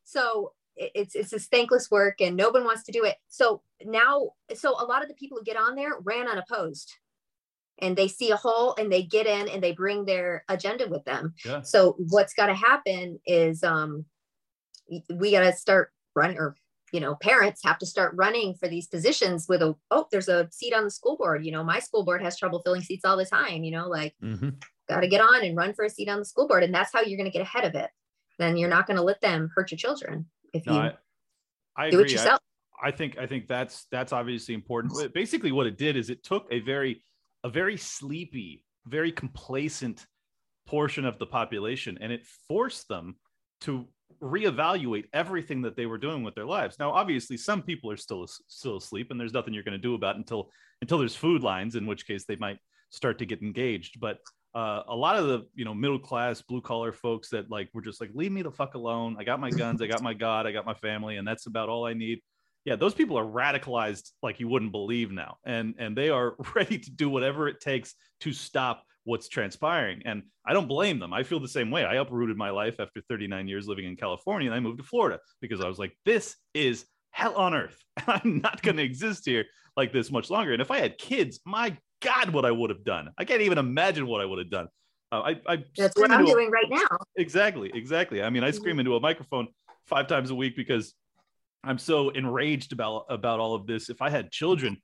so 0.05 0.52
it's 0.77 1.14
it's 1.14 1.31
this 1.31 1.47
thankless 1.47 1.90
work 1.90 2.20
and 2.20 2.36
no 2.36 2.51
one 2.51 2.64
wants 2.64 2.85
to 2.85 2.93
do 2.93 3.05
it. 3.05 3.16
So 3.28 3.62
now, 3.85 4.31
so 4.55 4.70
a 4.78 4.85
lot 4.85 5.02
of 5.02 5.09
the 5.09 5.14
people 5.14 5.39
who 5.39 5.44
get 5.44 5.56
on 5.56 5.74
there 5.74 5.98
ran 6.02 6.28
unopposed 6.28 6.93
and 7.78 7.97
they 7.97 8.09
see 8.09 8.31
a 8.31 8.36
hole 8.36 8.74
and 8.78 8.90
they 8.90 9.02
get 9.02 9.27
in 9.27 9.48
and 9.48 9.62
they 9.62 9.73
bring 9.73 10.05
their 10.05 10.44
agenda 10.48 10.86
with 10.89 11.05
them. 11.05 11.35
Yeah. 11.44 11.62
So 11.62 11.97
what's 11.98 12.35
got 12.35 12.47
to 12.47 12.55
happen 12.55 13.20
is 13.27 13.62
um, 13.62 14.05
we 15.14 15.32
got 15.32 15.40
to 15.40 15.52
start 15.52 15.93
running 16.14 16.39
or 16.39 16.56
you 16.93 17.01
know 17.01 17.14
parents 17.16 17.60
have 17.64 17.78
to 17.78 17.86
start 17.86 18.14
running 18.14 18.55
for 18.55 18.68
these 18.68 18.86
positions 18.86 19.47
with 19.48 19.60
a 19.60 19.74
oh 19.90 20.06
there's 20.10 20.28
a 20.28 20.48
seat 20.51 20.73
on 20.73 20.85
the 20.85 20.90
school 20.90 21.16
board 21.16 21.44
you 21.44 21.51
know 21.51 21.64
my 21.64 21.81
school 21.81 22.05
board 22.05 22.23
has 22.23 22.39
trouble 22.39 22.62
filling 22.62 22.81
seats 22.81 23.05
all 23.05 23.16
the 23.16 23.27
time 23.27 23.64
you 23.64 23.73
know 23.73 23.89
like 23.89 24.14
mm-hmm. 24.23 24.51
got 24.89 25.01
to 25.01 25.09
get 25.09 25.20
on 25.20 25.44
and 25.44 25.56
run 25.56 25.74
for 25.74 25.85
a 25.85 25.90
seat 25.90 26.09
on 26.09 26.20
the 26.20 26.24
school 26.24 26.47
board 26.47 26.62
and 26.62 26.73
that's 26.73 26.93
how 26.93 27.02
you're 27.02 27.18
going 27.18 27.31
to 27.31 27.36
get 27.36 27.43
ahead 27.43 27.64
of 27.64 27.74
it 27.74 27.90
then 28.38 28.56
you're 28.56 28.68
not 28.68 28.86
going 28.86 28.96
to 28.96 29.02
let 29.02 29.20
them 29.20 29.50
hurt 29.54 29.70
your 29.70 29.78
children 29.78 30.26
if 30.52 30.66
no, 30.66 30.72
you 30.72 30.78
I, 30.78 30.92
I 31.76 31.90
do 31.90 31.98
agree. 31.98 32.10
it 32.10 32.12
yourself 32.12 32.40
I, 32.82 32.88
I 32.88 32.90
think 32.90 33.18
i 33.18 33.26
think 33.26 33.46
that's 33.46 33.86
that's 33.90 34.12
obviously 34.12 34.54
important 34.54 35.12
basically 35.14 35.52
what 35.52 35.66
it 35.66 35.78
did 35.78 35.96
is 35.96 36.10
it 36.10 36.22
took 36.22 36.46
a 36.50 36.60
very 36.60 37.02
a 37.44 37.48
very 37.48 37.76
sleepy 37.76 38.64
very 38.86 39.12
complacent 39.12 40.06
portion 40.66 41.04
of 41.04 41.18
the 41.18 41.26
population 41.26 41.98
and 42.00 42.12
it 42.12 42.24
forced 42.48 42.88
them 42.88 43.16
to 43.62 43.86
reevaluate 44.22 45.04
everything 45.12 45.62
that 45.62 45.76
they 45.76 45.86
were 45.86 45.98
doing 45.98 46.22
with 46.22 46.34
their 46.34 46.46
lives. 46.46 46.78
Now, 46.78 46.90
obviously, 46.92 47.36
some 47.36 47.62
people 47.62 47.90
are 47.90 47.96
still 47.96 48.26
still 48.48 48.76
asleep, 48.76 49.10
and 49.10 49.20
there's 49.20 49.32
nothing 49.32 49.54
you're 49.54 49.62
going 49.62 49.72
to 49.72 49.78
do 49.78 49.94
about 49.94 50.16
until 50.16 50.50
until 50.80 50.98
there's 50.98 51.16
food 51.16 51.42
lines, 51.42 51.74
in 51.74 51.86
which 51.86 52.06
case 52.06 52.24
they 52.24 52.36
might 52.36 52.58
start 52.90 53.18
to 53.18 53.26
get 53.26 53.42
engaged. 53.42 54.00
But 54.00 54.18
uh, 54.57 54.83
a 54.89 54.97
lot 54.97 55.19
of 55.19 55.27
the 55.27 55.47
you 55.55 55.66
know 55.66 55.74
middle 55.74 55.99
class 55.99 56.41
blue 56.41 56.62
collar 56.62 56.91
folks 56.91 57.28
that 57.28 57.51
like 57.51 57.69
were 57.74 57.83
just 57.83 58.01
like 58.01 58.11
leave 58.15 58.33
me 58.33 58.41
the 58.41 58.51
fuck 58.51 58.74
alone. 58.74 59.15
I 59.19 59.24
got 59.24 59.39
my 59.39 59.51
guns, 59.51 59.83
I 59.83 59.87
got 59.87 60.03
my 60.03 60.15
God, 60.15 60.47
I 60.47 60.53
got 60.53 60.65
my 60.65 60.73
family, 60.73 61.19
and 61.19 61.28
that's 61.28 61.47
about 61.47 61.69
all 61.69 61.85
I 61.85 61.93
need. 61.93 62.20
Yeah, 62.65 62.74
those 62.74 62.95
people 62.95 63.19
are 63.19 63.24
radicalized 63.24 64.11
like 64.23 64.41
you 64.41 64.49
wouldn't 64.49 64.73
believe 64.73 65.12
now, 65.12 65.37
and 65.45 65.74
and 65.78 65.95
they 65.95 66.09
are 66.09 66.37
ready 66.55 66.78
to 66.78 66.91
do 66.91 67.11
whatever 67.11 67.49
it 67.49 67.61
takes 67.61 67.95
to 68.20 68.33
stop 68.33 68.83
what's 69.05 69.28
transpiring. 69.28 70.03
And 70.07 70.23
I 70.47 70.55
don't 70.55 70.66
blame 70.66 70.99
them. 70.99 71.12
I 71.12 71.23
feel 71.23 71.39
the 71.39 71.47
same 71.47 71.70
way. 71.70 71.85
I 71.85 71.97
uprooted 71.97 72.37
my 72.39 72.51
life 72.51 72.81
after 72.81 73.03
39 73.09 73.47
years 73.47 73.69
living 73.69 73.85
in 73.85 73.95
California 73.95 74.49
and 74.49 74.55
I 74.55 74.59
moved 74.59 74.78
to 74.78 74.85
Florida 74.85 75.20
because 75.41 75.61
I 75.61 75.69
was 75.69 75.78
like, 75.78 75.97
this 76.05 76.35
is 76.55 76.87
hell 77.12 77.37
on 77.37 77.55
earth. 77.55 77.78
I'm 78.09 78.41
not 78.43 78.62
going 78.62 78.78
to 78.78 78.83
exist 78.83 79.24
here 79.27 79.45
like 79.77 79.93
this 79.93 80.11
much 80.11 80.28
longer. 80.28 80.53
And 80.53 80.61
if 80.61 80.73
I 80.73 80.81
had 80.81 80.99
kids, 80.99 81.39
my 81.47 81.77
God, 82.07 82.31
what 82.31 82.45
I 82.45 82.53
would 82.53 82.70
have 82.70 82.85
done. 82.85 83.11
I 83.19 83.24
can't 83.24 83.43
even 83.43 83.59
imagine 83.59 84.07
what 84.07 84.20
I 84.20 84.24
would 84.24 84.39
have 84.39 84.51
done. 84.51 84.69
Uh, 85.11 85.20
I, 85.20 85.41
I 85.55 85.65
That's 85.77 85.99
what 85.99 86.11
I'm 86.11 86.24
doing 86.24 86.49
a, 86.49 86.51
right 86.51 86.70
now. 86.70 86.97
Exactly. 87.16 87.70
Exactly. 87.74 88.23
I 88.23 88.31
mean, 88.31 88.45
I 88.45 88.53
scream 88.53 88.74
mm-hmm. 88.74 88.81
into 88.81 88.97
a 88.97 89.01
microphone 89.01 89.49
five 89.87 90.07
times 90.07 90.31
a 90.31 90.35
week 90.35 90.57
because 90.57 90.95
I'm 91.65 91.78
so 91.78 92.11
enraged 92.11 92.73
about, 92.73 93.07
about 93.09 93.41
all 93.41 93.55
of 93.55 93.66
this. 93.66 93.91
If 93.91 94.01
I 94.03 94.11
had 94.11 94.31
children, 94.31 94.77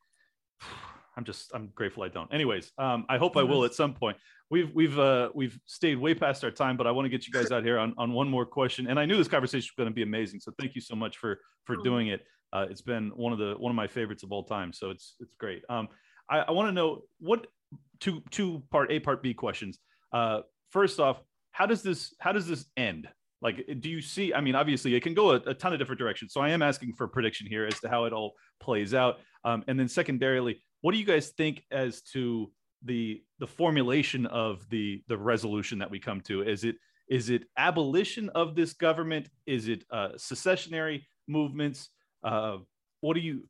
I'm 1.17 1.25
just 1.25 1.51
I'm 1.55 1.69
grateful 1.75 2.03
I 2.03 2.09
don't. 2.09 2.33
Anyways, 2.33 2.73
um, 2.79 3.05
I 3.07 3.19
hope 3.19 3.37
I 3.37 3.43
will 3.43 3.67
at 3.67 3.75
some 3.75 3.93
point. 3.93 4.17
We've 4.51 4.75
we've 4.75 4.99
uh, 4.99 5.29
we've 5.35 5.59
stayed 5.67 5.99
way 5.99 6.15
past 6.15 6.43
our 6.43 6.51
time, 6.51 6.79
but 6.79 6.87
I 6.87 6.91
want 6.91 7.05
to 7.05 7.11
get 7.11 7.27
you 7.27 7.33
guys 7.35 7.53
out 7.53 7.65
here 7.65 7.79
on, 7.79 7.93
on 7.99 8.13
one 8.13 8.29
more 8.29 8.47
question. 8.47 8.87
And 8.87 8.99
I 8.99 9.05
knew 9.05 9.19
this 9.19 9.29
conversation 9.29 9.69
was 9.77 9.85
going 9.85 9.91
to 9.91 9.95
be 9.95 10.03
amazing, 10.03 10.41
so 10.41 10.53
thank 10.59 10.75
you 10.75 10.81
so 10.81 10.95
much 10.95 11.19
for 11.19 11.39
for 11.65 11.77
oh. 11.79 11.83
doing 11.83 12.09
it. 12.09 12.25
Uh, 12.55 12.65
it's 12.71 12.81
been 12.81 13.11
one 13.15 13.31
of 13.31 13.39
the 13.39 13.57
one 13.59 13.69
of 13.69 13.77
my 13.77 13.87
favorites 13.87 14.23
of 14.23 14.33
all 14.33 14.45
time, 14.45 14.73
so 14.73 14.89
it's 14.89 15.17
it's 15.21 15.35
great. 15.35 15.63
Um, 15.69 15.89
I, 16.29 16.39
I 16.41 16.51
want 16.53 16.69
to 16.69 16.73
know 16.73 17.03
what 17.19 17.47
two 18.01 18.23
two 18.31 18.63
part 18.71 18.91
A 18.91 19.01
part 19.01 19.23
B 19.23 19.35
questions. 19.35 19.79
Uh, 20.13 20.41
first 20.71 21.01
off, 21.01 21.23
how 21.51 21.67
does 21.67 21.83
this 21.83 22.15
how 22.19 22.33
does 22.33 22.47
this 22.47 22.67
end? 22.77 23.09
Like, 23.41 23.67
do 23.81 23.91
you 23.91 24.01
see? 24.01 24.33
I 24.33 24.41
mean, 24.41 24.55
obviously, 24.55 24.95
it 24.95 25.03
can 25.03 25.15
go 25.15 25.33
a, 25.33 25.37
a 25.47 25.55
ton 25.55 25.73
of 25.73 25.79
different 25.79 25.99
directions. 25.99 26.33
So 26.33 26.41
I 26.41 26.51
am 26.51 26.63
asking 26.63 26.95
for 26.95 27.05
a 27.05 27.09
prediction 27.09 27.47
here 27.49 27.67
as 27.67 27.79
to 27.81 27.89
how 27.89 28.05
it 28.05 28.13
all 28.13 28.35
plays 28.61 28.95
out. 28.95 29.19
Um, 29.45 29.65
and 29.67 29.79
then 29.79 29.89
secondarily, 29.89 30.63
what 30.81 30.93
do 30.93 30.99
you 30.99 31.05
guys 31.05 31.31
think 31.31 31.65
as 31.73 32.03
to 32.13 32.53
the 32.85 33.23
the 33.41 33.47
formulation 33.47 34.27
of 34.27 34.69
the 34.71 35.03
the 35.09 35.19
resolution 35.19 35.79
that 35.81 35.91
we 35.91 35.99
come 35.99 36.21
to? 36.23 36.43
Is 36.43 36.63
it 36.63 36.77
is 37.09 37.31
it 37.31 37.45
abolition 37.57 38.29
of 38.31 38.55
this 38.55 38.73
government? 38.73 39.29
Is 39.47 39.69
it 39.69 39.85
uh, 39.91 40.11
secessionary 40.17 41.07
movements? 41.27 41.89
Uh, 42.23 42.59
what 43.01 43.15
do 43.15 43.21
you? 43.21 43.49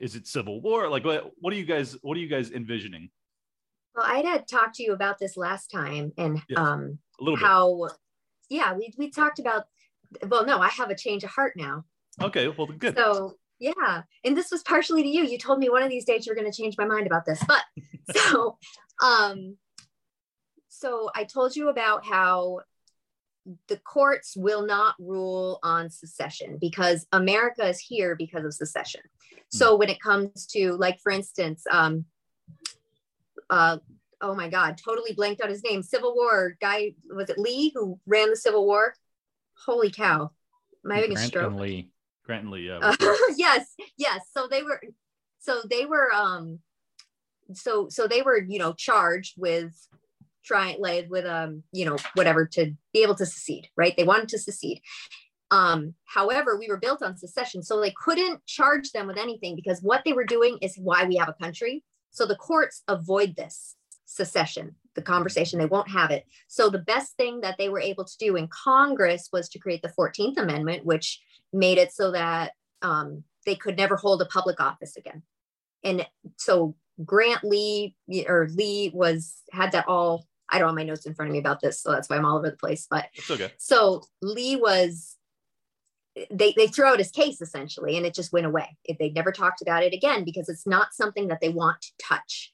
Is 0.00 0.14
it 0.16 0.26
civil 0.26 0.60
war? 0.60 0.88
Like 0.88 1.04
what? 1.04 1.30
What 1.40 1.52
are 1.52 1.56
you 1.56 1.64
guys? 1.64 1.96
What 2.02 2.16
are 2.16 2.20
you 2.20 2.28
guys 2.28 2.50
envisioning? 2.50 3.10
Well, 3.94 4.06
I 4.06 4.18
had 4.20 4.48
talked 4.48 4.76
to 4.76 4.82
you 4.82 4.92
about 4.92 5.18
this 5.18 5.36
last 5.36 5.70
time 5.70 6.12
and 6.16 6.40
Yes. 6.48 6.58
um 6.58 6.98
A 7.20 7.24
little 7.24 7.38
how 7.38 7.88
yeah, 8.48 8.74
we 8.74 8.92
we 8.98 9.10
talked 9.10 9.38
about 9.38 9.64
well, 10.28 10.44
no, 10.44 10.58
I 10.58 10.68
have 10.68 10.90
a 10.90 10.96
change 10.96 11.24
of 11.24 11.30
heart 11.30 11.54
now. 11.56 11.84
bit. 12.18 12.26
Okay, 12.26 12.48
well, 12.48 12.66
good. 12.66 12.96
So 12.96 13.34
yeah, 13.58 14.02
and 14.24 14.36
this 14.36 14.50
was 14.50 14.62
partially 14.62 15.02
to 15.02 15.08
you. 15.08 15.22
You 15.24 15.38
told 15.38 15.58
me 15.58 15.68
one 15.70 15.82
of 15.82 15.88
these 15.88 16.04
days 16.04 16.26
you're 16.26 16.34
going 16.34 16.50
to 16.50 16.56
change 16.56 16.76
my 16.76 16.84
mind 16.84 17.06
about 17.06 17.24
this, 17.24 17.42
but 17.46 17.62
so 18.16 18.58
um, 19.02 19.56
so 20.68 21.10
I 21.14 21.24
told 21.24 21.54
you 21.54 21.68
about 21.68 22.04
how 22.04 22.60
the 23.68 23.76
courts 23.78 24.36
will 24.36 24.64
not 24.64 24.94
rule 24.98 25.58
on 25.62 25.90
secession 25.90 26.58
because 26.60 27.06
America 27.12 27.66
is 27.66 27.80
here 27.80 28.14
because 28.14 28.44
of 28.44 28.54
secession. 28.54 29.00
So 29.50 29.76
when 29.76 29.90
it 29.90 30.00
comes 30.00 30.46
to 30.52 30.72
like, 30.72 30.98
for 31.00 31.12
instance, 31.12 31.64
um, 31.70 32.06
uh, 33.50 33.78
oh 34.20 34.34
my 34.34 34.48
God, 34.48 34.78
totally 34.82 35.12
blanked 35.12 35.42
out 35.42 35.50
his 35.50 35.62
name. 35.62 35.82
Civil 35.82 36.14
War 36.14 36.56
guy 36.60 36.94
was 37.14 37.28
it 37.28 37.38
Lee 37.38 37.70
who 37.74 37.98
ran 38.06 38.30
the 38.30 38.36
Civil 38.36 38.64
War? 38.64 38.94
Holy 39.66 39.90
cow! 39.90 40.30
Am 40.84 40.92
I 40.92 40.96
having 40.96 41.10
a 41.10 41.14
Grant 41.14 41.28
stroke? 41.28 41.50
and 41.50 41.60
Lee. 41.60 41.90
Grant 42.24 42.44
and 42.44 42.52
Lee, 42.52 42.68
yeah. 42.68 42.78
Uh, 42.80 42.96
yes 43.36 43.74
yes 43.98 44.20
so 44.32 44.46
they 44.48 44.62
were 44.62 44.80
so 45.38 45.60
they 45.68 45.84
were 45.84 46.10
um 46.14 46.60
so 47.52 47.88
so 47.90 48.06
they 48.06 48.22
were 48.22 48.38
you 48.38 48.58
know 48.58 48.72
charged 48.72 49.34
with 49.36 49.74
trying 50.44 50.80
like 50.80 51.06
with 51.08 51.26
um 51.26 51.62
you 51.72 51.84
know 51.84 51.96
whatever 52.14 52.46
to 52.46 52.72
be 52.92 53.02
able 53.02 53.14
to 53.14 53.26
secede 53.26 53.68
right 53.76 53.94
they 53.96 54.04
wanted 54.04 54.28
to 54.28 54.38
secede 54.38 54.80
um 55.50 55.94
however 56.04 56.58
we 56.58 56.68
were 56.68 56.76
built 56.76 57.02
on 57.02 57.16
secession 57.16 57.62
so 57.62 57.80
they 57.80 57.94
couldn't 58.04 58.44
charge 58.46 58.90
them 58.92 59.06
with 59.06 59.18
anything 59.18 59.54
because 59.56 59.80
what 59.80 60.02
they 60.04 60.12
were 60.12 60.24
doing 60.24 60.58
is 60.60 60.76
why 60.76 61.04
we 61.04 61.16
have 61.16 61.28
a 61.28 61.42
country 61.44 61.84
so 62.10 62.26
the 62.26 62.36
courts 62.36 62.82
avoid 62.88 63.36
this 63.36 63.76
secession 64.04 64.74
the 64.94 65.02
conversation 65.02 65.58
they 65.58 65.66
won't 65.66 65.90
have 65.90 66.10
it 66.10 66.24
so 66.48 66.68
the 66.68 66.78
best 66.78 67.16
thing 67.16 67.40
that 67.40 67.56
they 67.56 67.68
were 67.68 67.80
able 67.80 68.04
to 68.04 68.16
do 68.18 68.36
in 68.36 68.48
congress 68.48 69.28
was 69.32 69.48
to 69.48 69.58
create 69.58 69.80
the 69.82 69.92
14th 69.98 70.36
amendment 70.36 70.84
which 70.84 71.20
made 71.52 71.78
it 71.78 71.92
so 71.92 72.10
that 72.10 72.52
um, 72.82 73.24
they 73.46 73.54
could 73.54 73.76
never 73.76 73.96
hold 73.96 74.22
a 74.22 74.26
public 74.26 74.60
office 74.60 74.96
again. 74.96 75.22
And 75.84 76.06
so 76.36 76.74
Grant 77.04 77.44
Lee 77.44 77.96
or 78.26 78.48
Lee 78.54 78.90
was 78.94 79.42
had 79.52 79.72
that 79.72 79.88
all. 79.88 80.26
I 80.52 80.58
don't 80.58 80.68
have 80.68 80.76
my 80.76 80.84
notes 80.84 81.06
in 81.06 81.14
front 81.14 81.30
of 81.30 81.32
me 81.32 81.38
about 81.38 81.60
this, 81.60 81.80
so 81.80 81.90
that's 81.90 82.08
why 82.08 82.16
I'm 82.16 82.24
all 82.24 82.36
over 82.36 82.50
the 82.50 82.56
place. 82.56 82.86
But 82.88 83.06
It's 83.14 83.30
okay. 83.30 83.52
so 83.58 84.04
Lee 84.20 84.56
was 84.56 85.16
they 86.30 86.52
they 86.56 86.66
threw 86.66 86.84
out 86.84 86.98
his 86.98 87.10
case 87.10 87.40
essentially, 87.40 87.96
and 87.96 88.04
it 88.04 88.14
just 88.14 88.32
went 88.32 88.46
away. 88.46 88.76
If 88.84 88.98
they 88.98 89.10
never 89.10 89.32
talked 89.32 89.62
about 89.62 89.82
it 89.82 89.94
again 89.94 90.24
because 90.24 90.48
it's 90.48 90.66
not 90.66 90.92
something 90.92 91.28
that 91.28 91.40
they 91.40 91.48
want 91.48 91.80
to 91.80 91.92
touch. 92.00 92.52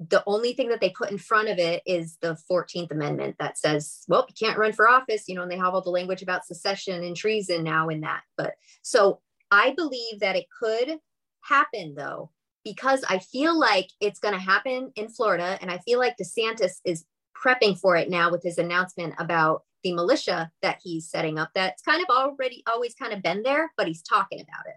The 0.00 0.22
only 0.26 0.52
thing 0.52 0.68
that 0.68 0.80
they 0.80 0.90
put 0.90 1.10
in 1.10 1.18
front 1.18 1.48
of 1.48 1.58
it 1.58 1.82
is 1.84 2.18
the 2.20 2.38
14th 2.48 2.92
Amendment 2.92 3.34
that 3.40 3.58
says, 3.58 4.04
well, 4.06 4.26
you 4.28 4.34
can't 4.38 4.58
run 4.58 4.72
for 4.72 4.88
office, 4.88 5.24
you 5.26 5.34
know, 5.34 5.42
and 5.42 5.50
they 5.50 5.56
have 5.56 5.74
all 5.74 5.82
the 5.82 5.90
language 5.90 6.22
about 6.22 6.46
secession 6.46 7.02
and 7.02 7.16
treason 7.16 7.64
now 7.64 7.88
in 7.88 8.02
that. 8.02 8.22
But 8.36 8.54
so 8.82 9.20
I 9.50 9.72
believe 9.76 10.20
that 10.20 10.36
it 10.36 10.46
could 10.56 10.98
happen 11.40 11.94
though, 11.96 12.30
because 12.64 13.04
I 13.08 13.18
feel 13.18 13.58
like 13.58 13.90
it's 14.00 14.20
going 14.20 14.34
to 14.34 14.40
happen 14.40 14.92
in 14.94 15.08
Florida. 15.08 15.58
And 15.60 15.68
I 15.68 15.78
feel 15.78 15.98
like 15.98 16.16
DeSantis 16.16 16.74
is 16.84 17.04
prepping 17.42 17.78
for 17.78 17.96
it 17.96 18.10
now 18.10 18.30
with 18.30 18.42
his 18.42 18.58
announcement 18.58 19.14
about 19.18 19.62
the 19.84 19.92
militia 19.92 20.50
that 20.62 20.80
he's 20.82 21.08
setting 21.08 21.38
up. 21.38 21.50
That's 21.54 21.82
kind 21.82 22.02
of 22.02 22.08
already 22.14 22.62
always 22.66 22.94
kind 22.94 23.12
of 23.12 23.22
been 23.22 23.42
there, 23.42 23.70
but 23.76 23.86
he's 23.86 24.02
talking 24.02 24.40
about 24.40 24.66
it. 24.66 24.74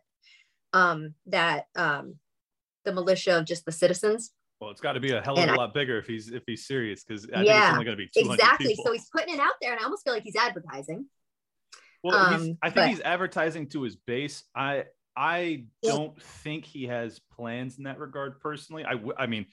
Um, 0.74 1.16
that 1.28 1.66
um, 1.76 2.16
the 2.86 2.94
militia 2.94 3.38
of 3.40 3.46
just 3.46 3.66
the 3.66 3.72
citizens. 3.72 4.32
Well, 4.60 4.70
it's 4.70 4.80
got 4.82 4.94
to 4.94 5.00
be 5.00 5.12
a 5.12 5.22
hell 5.22 5.34
of 5.34 5.40
And 5.40 5.50
a 5.50 5.54
I- 5.54 5.58
lot 5.58 5.74
bigger 5.74 5.98
if 5.98 6.06
he's 6.06 6.30
if 6.30 6.44
he's 6.46 6.68
serious 6.68 7.04
because 7.04 7.24
I 7.26 7.28
think 7.28 7.40
it's 7.42 7.50
Yeah, 7.50 7.72
only 7.74 7.86
going 7.86 7.98
to 7.98 8.04
be 8.04 8.10
200 8.16 8.36
Exactly. 8.40 8.68
people. 8.68 8.86
So 8.86 8.92
he's 8.94 9.10
putting 9.16 9.34
it 9.34 9.40
out 9.40 9.54
there, 9.62 9.72
and 9.72 9.80
I 9.82 9.84
almost 9.84 10.04
feel 10.04 10.14
like 10.14 10.24
he's 10.24 10.36
advertising. 10.36 11.08
Well, 12.04 12.30
he's, 12.34 12.50
Um, 12.50 12.58
I 12.62 12.68
think 12.70 12.76
but- 12.76 12.90
he's 12.90 13.02
advertising 13.02 13.70
to 13.70 13.82
his 13.84 13.96
base. 13.96 14.44
I 14.56 14.86
I 15.18 15.66
don't 15.84 16.20
think 16.22 16.64
he 16.64 16.86
has 16.86 17.20
plans 17.34 17.78
in 17.78 17.84
that 17.84 18.00
regard 18.00 18.40
personally. 18.40 18.86
I, 18.86 18.92
w- 18.94 19.14
I 19.18 19.28
mean, 19.28 19.46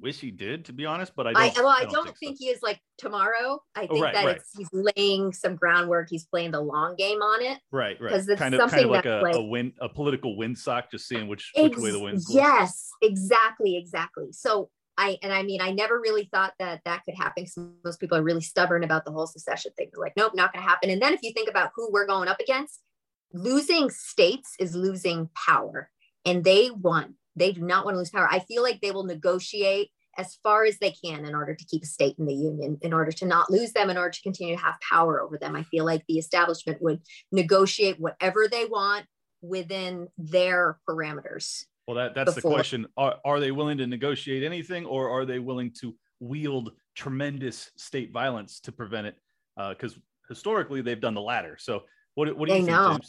wish 0.00 0.20
he 0.20 0.30
did 0.30 0.64
to 0.66 0.72
be 0.72 0.86
honest, 0.86 1.12
but 1.16 1.26
I 1.26 1.30
I, 1.30 1.50
don't. 1.50 1.64
well, 1.64 1.76
I 1.78 1.84
don't, 1.84 2.08
so. 2.08 2.14
think, 2.20 2.36
he 2.38 2.48
is 2.48 2.62
like 2.62 2.80
tomorrow. 2.98 3.60
I 3.74 3.82
Oh, 3.84 3.86
think 3.94 4.04
right, 4.04 4.14
that 4.14 4.24
right. 4.24 4.36
it's 4.36 4.50
he's 4.56 4.68
laying 4.72 5.32
some 5.32 5.56
groundwork. 5.56 6.08
He's 6.10 6.24
playing 6.26 6.50
the 6.52 6.60
long 6.60 6.96
game 6.96 7.20
on 7.22 7.42
it. 7.42 7.58
Right, 7.72 8.00
right. 8.00 8.12
'cause 8.12 8.28
it's 8.28 8.38
kind 8.40 8.54
of, 8.54 8.70
kind 8.70 8.84
of 8.84 8.90
like 8.90 9.06
a, 9.06 9.20
like- 9.22 9.34
a 9.36 9.42
wind, 9.42 9.72
a 9.80 9.88
political 9.88 10.36
windsock, 10.36 10.90
just 10.90 11.08
seeing 11.08 11.28
which 11.28 11.52
which 11.56 11.76
way 11.76 11.90
the 11.90 11.96
Ex- 11.96 12.02
wind's 12.02 12.26
blowing. 12.26 12.44
yes, 12.44 12.90
exactly, 13.02 13.76
exactly. 13.76 14.32
So 14.32 14.70
I 14.98 15.18
and 15.22 15.32
I 15.32 15.42
mean, 15.42 15.60
I 15.60 15.72
never 15.72 16.00
really 16.00 16.28
thought 16.32 16.54
that 16.58 16.80
that 16.86 17.04
could 17.04 17.14
happen. 17.16 17.44
Most 17.84 18.00
people 18.00 18.16
are 18.16 18.22
really 18.22 18.40
stubborn 18.40 18.82
about 18.84 19.04
the 19.04 19.12
whole 19.12 19.26
secession 19.26 19.72
thing. 19.76 19.90
They're 19.92 20.00
like, 20.02 20.16
nope, 20.16 20.32
not 20.34 20.52
going 20.54 20.62
to 20.64 20.68
happen. 20.68 20.88
And 20.90 21.02
then 21.02 21.12
if 21.12 21.22
you 21.22 21.32
think 21.34 21.50
about 21.50 21.70
who 21.76 21.90
we're 21.92 22.06
going 22.06 22.28
up 22.28 22.40
against, 22.40 22.80
losing 23.32 23.90
states 23.90 24.54
is 24.58 24.74
losing 24.74 25.28
power, 25.34 25.90
and 26.24 26.44
they 26.44 26.70
want. 26.70 27.12
They 27.36 27.52
do 27.52 27.60
not 27.60 27.84
want 27.84 27.94
to 27.94 27.98
lose 27.98 28.10
power. 28.10 28.28
I 28.30 28.40
feel 28.40 28.62
like 28.62 28.80
they 28.80 28.90
will 28.90 29.04
negotiate 29.04 29.90
as 30.18 30.38
far 30.42 30.64
as 30.64 30.78
they 30.78 30.90
can 30.90 31.24
in 31.24 31.34
order 31.34 31.54
to 31.54 31.64
keep 31.66 31.82
a 31.82 31.86
state 31.86 32.16
in 32.18 32.26
the 32.26 32.34
union, 32.34 32.78
in 32.80 32.92
order 32.92 33.12
to 33.12 33.26
not 33.26 33.50
lose 33.50 33.72
them, 33.72 33.90
in 33.90 33.98
order 33.98 34.10
to 34.10 34.22
continue 34.22 34.56
to 34.56 34.62
have 34.62 34.76
power 34.80 35.20
over 35.20 35.38
them. 35.38 35.54
I 35.54 35.62
feel 35.64 35.84
like 35.84 36.02
the 36.08 36.18
establishment 36.18 36.80
would 36.80 37.00
negotiate 37.30 38.00
whatever 38.00 38.48
they 38.48 38.64
want 38.64 39.04
within 39.42 40.08
their 40.16 40.78
parameters. 40.88 41.64
Well, 41.86 41.96
that 41.96 42.14
that's 42.14 42.34
the 42.34 42.40
question. 42.40 42.86
Are 42.96 43.16
are 43.24 43.38
they 43.38 43.52
willing 43.52 43.78
to 43.78 43.86
negotiate 43.86 44.42
anything, 44.42 44.86
or 44.86 45.08
are 45.08 45.24
they 45.24 45.38
willing 45.38 45.72
to 45.80 45.94
wield 46.18 46.72
tremendous 46.96 47.70
state 47.76 48.12
violence 48.12 48.58
to 48.60 48.72
prevent 48.72 49.06
it? 49.08 49.16
Uh, 49.56 49.70
because 49.70 49.96
historically, 50.28 50.82
they've 50.82 51.00
done 51.00 51.14
the 51.14 51.20
latter. 51.20 51.56
So, 51.60 51.84
what 52.14 52.36
what 52.36 52.48
do 52.48 52.54
you 52.54 52.62
They 52.62 52.72
think? 52.72 53.04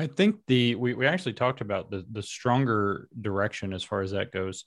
I 0.00 0.06
think 0.06 0.36
the 0.46 0.74
we, 0.74 0.94
we 0.94 1.06
actually 1.06 1.34
talked 1.34 1.60
about 1.60 1.90
the 1.90 2.04
the 2.10 2.22
stronger 2.22 3.08
direction 3.20 3.72
as 3.72 3.82
far 3.82 4.02
as 4.02 4.12
that 4.12 4.32
goes 4.32 4.64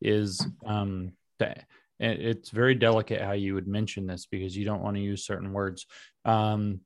is 0.00 0.44
um 0.66 1.12
that 1.38 1.64
it's 2.00 2.50
very 2.50 2.76
delicate 2.76 3.20
how 3.20 3.32
you 3.32 3.54
would 3.54 3.66
mention 3.66 4.06
this 4.06 4.26
because 4.26 4.56
you 4.56 4.64
don't 4.64 4.82
want 4.82 4.96
to 4.96 5.02
use 5.02 5.26
certain 5.26 5.52
words. 5.52 5.86
Um 6.24 6.80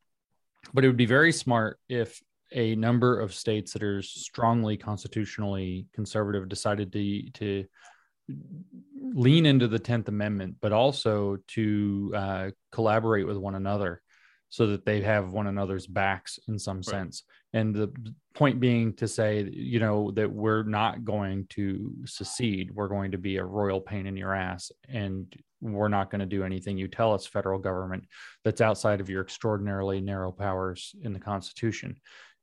but 0.72 0.84
it 0.84 0.86
would 0.86 0.96
be 0.96 1.06
very 1.06 1.32
smart 1.32 1.78
if 1.88 2.22
a 2.52 2.74
number 2.76 3.18
of 3.18 3.34
states 3.34 3.72
that 3.72 3.82
are 3.82 4.02
strongly 4.02 4.76
constitutionally 4.76 5.86
conservative 5.94 6.48
decided 6.48 6.92
to 6.92 7.30
to 7.32 7.64
lean 9.14 9.46
into 9.46 9.68
the 9.68 9.78
10th 9.78 10.08
amendment 10.08 10.56
but 10.60 10.72
also 10.72 11.36
to 11.48 12.12
uh, 12.14 12.50
collaborate 12.70 13.26
with 13.26 13.36
one 13.36 13.54
another 13.54 14.00
so 14.48 14.68
that 14.68 14.84
they 14.84 15.00
have 15.00 15.32
one 15.32 15.46
another's 15.46 15.86
backs 15.86 16.38
in 16.46 16.58
some 16.58 16.82
sense 16.82 17.24
and 17.52 17.74
the 17.74 17.92
point 18.34 18.60
being 18.60 18.94
to 18.94 19.06
say 19.06 19.42
you 19.52 19.78
know 19.78 20.10
that 20.12 20.30
we're 20.30 20.62
not 20.62 21.04
going 21.04 21.46
to 21.50 21.92
secede 22.04 22.70
we're 22.74 22.88
going 22.88 23.10
to 23.10 23.18
be 23.18 23.36
a 23.36 23.44
royal 23.44 23.80
pain 23.80 24.06
in 24.06 24.16
your 24.16 24.34
ass 24.34 24.72
and 24.88 25.34
we're 25.60 25.88
not 25.88 26.10
going 26.10 26.20
to 26.20 26.26
do 26.26 26.42
anything 26.42 26.78
you 26.78 26.88
tell 26.88 27.12
us 27.12 27.26
federal 27.26 27.58
government 27.58 28.04
that's 28.44 28.60
outside 28.60 29.00
of 29.00 29.10
your 29.10 29.22
extraordinarily 29.22 30.00
narrow 30.00 30.32
powers 30.32 30.94
in 31.02 31.12
the 31.12 31.20
constitution 31.20 31.94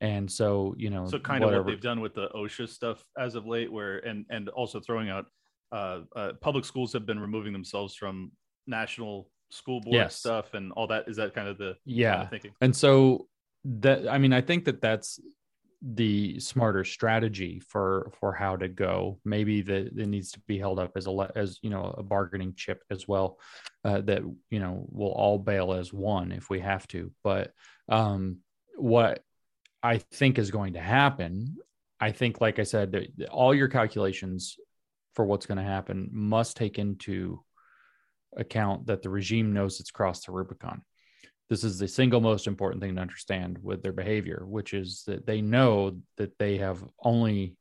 and 0.02 0.31
so 0.31 0.76
you 0.77 0.90
know 0.90 1.06
So, 1.07 1.19
kind 1.19 1.44
of 1.44 1.52
what 1.52 1.65
they've 1.65 1.81
done 1.81 2.02
with 2.02 2.14
the 2.14 2.30
OSHA 2.30 2.69
stuff 2.69 3.03
as 3.18 3.36
of 3.36 3.45
late, 3.45 3.72
where 3.72 3.98
and 3.99 4.26
and 4.30 4.48
also 4.49 4.80
throwing 4.80 5.10
out 5.10 5.26
uh, 5.72 6.02
uh, 6.15 6.31
public 6.40 6.65
schools 6.65 6.94
have 6.94 7.06
been 7.06 7.19
removing 7.19 7.52
themselves 7.52 7.95
from 7.95 8.31
national 8.65 9.30
school 9.52 9.81
board 9.81 9.95
Yes. 9.95 10.15
stuff 10.15 10.53
and 10.53 10.72
all 10.73 10.88
that. 10.88 11.07
Is 11.07 11.18
that 11.18 11.34
kind 11.36 11.48
of 11.49 11.57
the 11.57 11.73
kind 11.73 11.77
yeah 11.86 12.22
of 12.23 12.30
thinking? 12.30 12.52
And 12.61 12.76
so 12.76 13.27
that 13.65 14.07
I 14.07 14.18
mean, 14.18 14.34
I 14.34 14.41
think 14.41 14.65
that 14.65 14.81
that's 14.81 15.19
the 15.81 16.40
smarter 16.40 16.84
strategy 16.84 17.60
for 17.60 18.11
for 18.19 18.34
how 18.34 18.56
to 18.57 18.68
go. 18.68 19.19
Maybe 19.23 19.61
that 19.61 19.98
it 19.98 20.07
needs 20.07 20.31
to 20.34 20.40
be 20.41 20.57
held 20.57 20.80
up 20.80 20.91
as 20.95 21.07
a 21.07 21.31
as 21.36 21.60
you 21.61 21.69
know 21.69 21.94
a 21.98 22.03
bargaining 22.03 22.53
chip 22.56 22.84
as 22.90 23.07
well. 23.07 23.40
Uh, 23.84 24.02
that 24.02 24.22
you 24.49 24.60
know 24.60 24.86
we'll 24.90 25.11
all 25.11 25.38
bail 25.38 25.73
as 25.73 25.94
one 25.94 26.31
if 26.31 26.49
we 26.49 26.60
have 26.60 26.88
to. 26.88 27.11
But 27.23 27.52
um, 27.88 28.40
what 28.76 29.23
I 29.81 29.98
think 29.98 30.38
is 30.38 30.52
going 30.52 30.73
to 30.73 30.81
happen, 30.81 31.57
I 31.99 32.11
think, 32.11 32.41
like 32.41 32.60
I 32.60 32.64
said, 32.64 32.91
that 32.91 33.30
all 33.30 33.53
your 33.56 33.69
calculations 33.69 34.57
for 35.14 35.26
what's 35.26 35.45
going 35.45 35.57
to 35.57 35.64
happen 35.64 36.10
must 36.11 36.57
take 36.57 36.77
into 36.77 37.44
account 38.38 38.88
that 38.88 39.02
the 39.02 39.10
regime 39.10 39.53
knows 39.53 39.80
it's 39.80 39.91
crossed 39.91 40.26
the 40.26 40.31
Rubicon 40.31 40.81
this 41.50 41.64
is 41.64 41.80
the 41.80 41.88
single 41.88 42.22
most 42.22 42.46
important 42.48 42.82
thing 42.82 42.96
to 42.96 43.02
understand 43.02 43.58
with 43.64 43.82
their 43.82 43.92
behavior, 43.92 44.44
which 44.46 44.74
is 44.74 45.04
that 45.08 45.26
they 45.26 45.42
know 45.42 45.98
that 46.18 46.38
they 46.38 46.58
have 46.58 46.84
only 47.04 47.56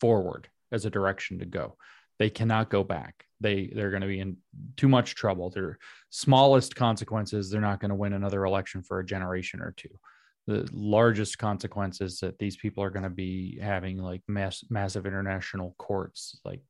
forward 0.00 0.48
as 0.70 0.84
a 0.84 0.90
direction 0.90 1.38
to 1.38 1.46
go. 1.46 1.76
They 2.18 2.28
cannot 2.30 2.70
go 2.70 2.84
back. 2.84 3.24
They 3.40 3.72
they're 3.74 3.90
going 3.90 4.02
to 4.02 4.08
be 4.08 4.20
in 4.20 4.36
too 4.76 4.88
much 4.88 5.14
trouble. 5.14 5.50
Their 5.50 5.78
smallest 6.10 6.76
consequences, 6.76 7.50
they're 7.50 7.60
not 7.60 7.80
going 7.80 7.88
to 7.88 7.94
win 7.94 8.12
another 8.12 8.44
election 8.44 8.82
for 8.82 9.00
a 9.00 9.06
generation 9.06 9.60
or 9.60 9.72
two. 9.76 9.98
the 10.46 10.68
largest 10.72 11.38
consequences 11.38 12.18
that 12.20 12.38
these 12.38 12.56
people 12.56 12.82
are 12.82 12.90
going 12.90 13.04
to 13.04 13.10
be 13.10 13.58
having 13.60 13.98
like 13.98 14.22
mass 14.28 14.64
massive 14.70 15.06
international 15.06 15.74
courts 15.78 16.40
like 16.44 16.60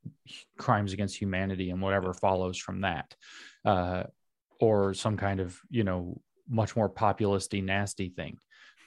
crimes 0.59 0.93
against 0.93 1.17
humanity 1.17 1.71
and 1.71 1.81
whatever 1.81 2.13
follows 2.13 2.59
from 2.59 2.83
that 2.83 3.15
uh, 3.65 4.03
or 4.61 4.93
some 4.95 5.17
kind 5.17 5.41
of 5.41 5.59
you 5.71 5.85
know 5.85 6.21
much 6.49 6.77
more 6.77 6.89
populisty 6.89 7.63
nasty 7.63 8.09
thing 8.09 8.39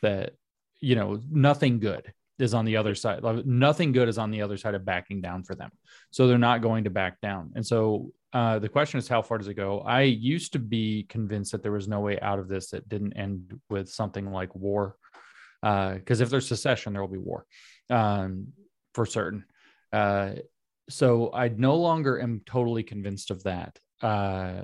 that 0.02 0.34
you 0.80 0.96
know 0.96 1.20
nothing 1.30 1.80
good 1.80 2.14
is 2.38 2.54
on 2.54 2.66
the 2.66 2.78
other 2.78 2.96
side 2.96 3.24
nothing 3.46 3.92
good 3.92 4.10
is 4.10 4.18
on 4.18 4.30
the 4.30 4.42
other 4.42 4.58
side 4.58 4.76
of 4.76 4.86
backing 4.86 5.22
down 5.22 5.44
for 5.44 5.56
them. 5.56 5.72
So 6.12 6.28
they're 6.28 6.38
not 6.38 6.62
going 6.62 6.84
to 6.84 6.90
back 6.90 7.22
down. 7.22 7.52
And 7.56 7.66
so 7.66 8.12
uh, 8.34 8.60
the 8.60 8.70
question 8.70 8.98
is 8.98 9.08
how 9.08 9.22
far 9.22 9.38
does 9.38 9.48
it 9.48 9.54
go? 9.54 9.80
I 9.80 10.02
used 10.02 10.54
to 10.54 10.60
be 10.60 11.06
convinced 11.08 11.54
that 11.54 11.64
there 11.64 11.72
was 11.72 11.88
no 11.88 12.02
way 12.02 12.20
out 12.20 12.40
of 12.40 12.50
this 12.50 12.72
that 12.72 12.90
didn't 12.90 13.14
end 13.14 13.58
with 13.70 13.90
something 13.90 14.32
like 14.32 14.54
war 14.54 14.98
because 15.62 16.22
uh, 16.22 16.24
if 16.24 16.30
there's 16.30 16.48
secession 16.48 16.94
there 16.94 17.02
will 17.02 17.08
be 17.08 17.18
war 17.18 17.46
um, 17.90 18.48
for 18.94 19.06
certain. 19.06 19.46
Uh, 19.94 20.34
so 20.88 21.32
i 21.34 21.48
no 21.48 21.76
longer 21.78 22.22
am 22.22 22.42
totally 22.46 22.84
convinced 22.84 23.32
of 23.32 23.42
that. 23.44 23.80
Uh, 24.02 24.64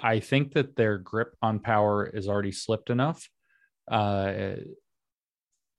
i 0.00 0.20
think 0.20 0.52
that 0.52 0.76
their 0.76 0.98
grip 0.98 1.34
on 1.42 1.58
power 1.58 2.06
is 2.06 2.28
already 2.28 2.52
slipped 2.52 2.90
enough 2.90 3.28
uh, 3.90 4.54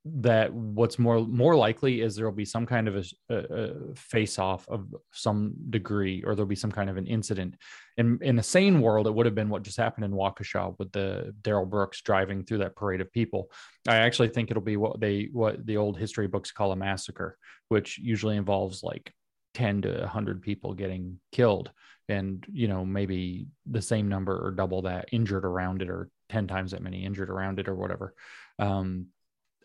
that 0.08 0.54
what's 0.54 1.00
more 1.00 1.20
more 1.22 1.56
likely 1.56 2.02
is 2.02 2.16
there 2.16 2.26
will 2.26 2.36
be 2.36 2.46
some 2.46 2.66
kind 2.68 2.88
of 2.88 3.12
a, 3.30 3.36
a, 3.36 3.96
face 3.96 4.38
off 4.38 4.70
of 4.70 4.94
some 5.12 5.56
degree 5.72 6.24
or 6.24 6.36
there'll 6.36 6.48
be 6.48 6.56
some 6.56 6.72
kind 6.72 6.92
of 6.92 6.98
an 6.98 7.08
incident. 7.08 7.56
In 7.98 8.20
in 8.22 8.38
a 8.38 8.44
sane 8.44 8.82
world 8.82 9.08
it 9.08 9.16
would 9.16 9.26
have 9.26 9.34
been 9.34 9.50
what 9.50 9.64
just 9.64 9.78
happened 9.78 10.06
in 10.06 10.12
waukesha 10.12 10.78
with 10.78 10.92
the 10.92 11.34
Darrell 11.42 11.66
brooks 11.66 12.02
driving 12.02 12.44
through 12.44 12.60
that 12.60 12.76
parade 12.76 13.02
of 13.02 13.12
people. 13.12 13.50
I 13.88 13.96
actually 13.98 14.30
think 14.30 14.52
it'll 14.52 14.62
be 14.62 14.78
what 14.78 15.00
they 15.00 15.30
what 15.32 15.66
the 15.66 15.78
old 15.78 15.98
history 15.98 16.28
books 16.28 16.52
call 16.52 16.72
a 16.72 16.76
massacre 16.76 17.38
which 17.70 17.98
usually 17.98 18.38
involves 18.38 18.84
like 18.84 19.12
10 19.56 19.84
to 19.84 20.00
100 20.02 20.44
people 20.44 20.76
getting 20.76 21.20
killed 21.32 21.72
and 22.10 22.45
you 22.52 22.68
know 22.68 22.86
maybe 22.86 23.48
the 23.65 23.82
same 23.82 24.07
number 24.10 24.45
or 24.45 24.52
double 24.52 24.84
that 24.84 25.10
injured 25.11 25.45
around 25.45 25.82
it 25.82 25.90
or 25.90 26.10
10 26.30 26.48
times 26.48 26.72
that 26.72 26.82
many 26.82 27.06
injured 27.06 27.30
around 27.30 27.60
it 27.60 27.68
or 27.68 27.76
whatever 27.76 28.14
um, 28.60 29.07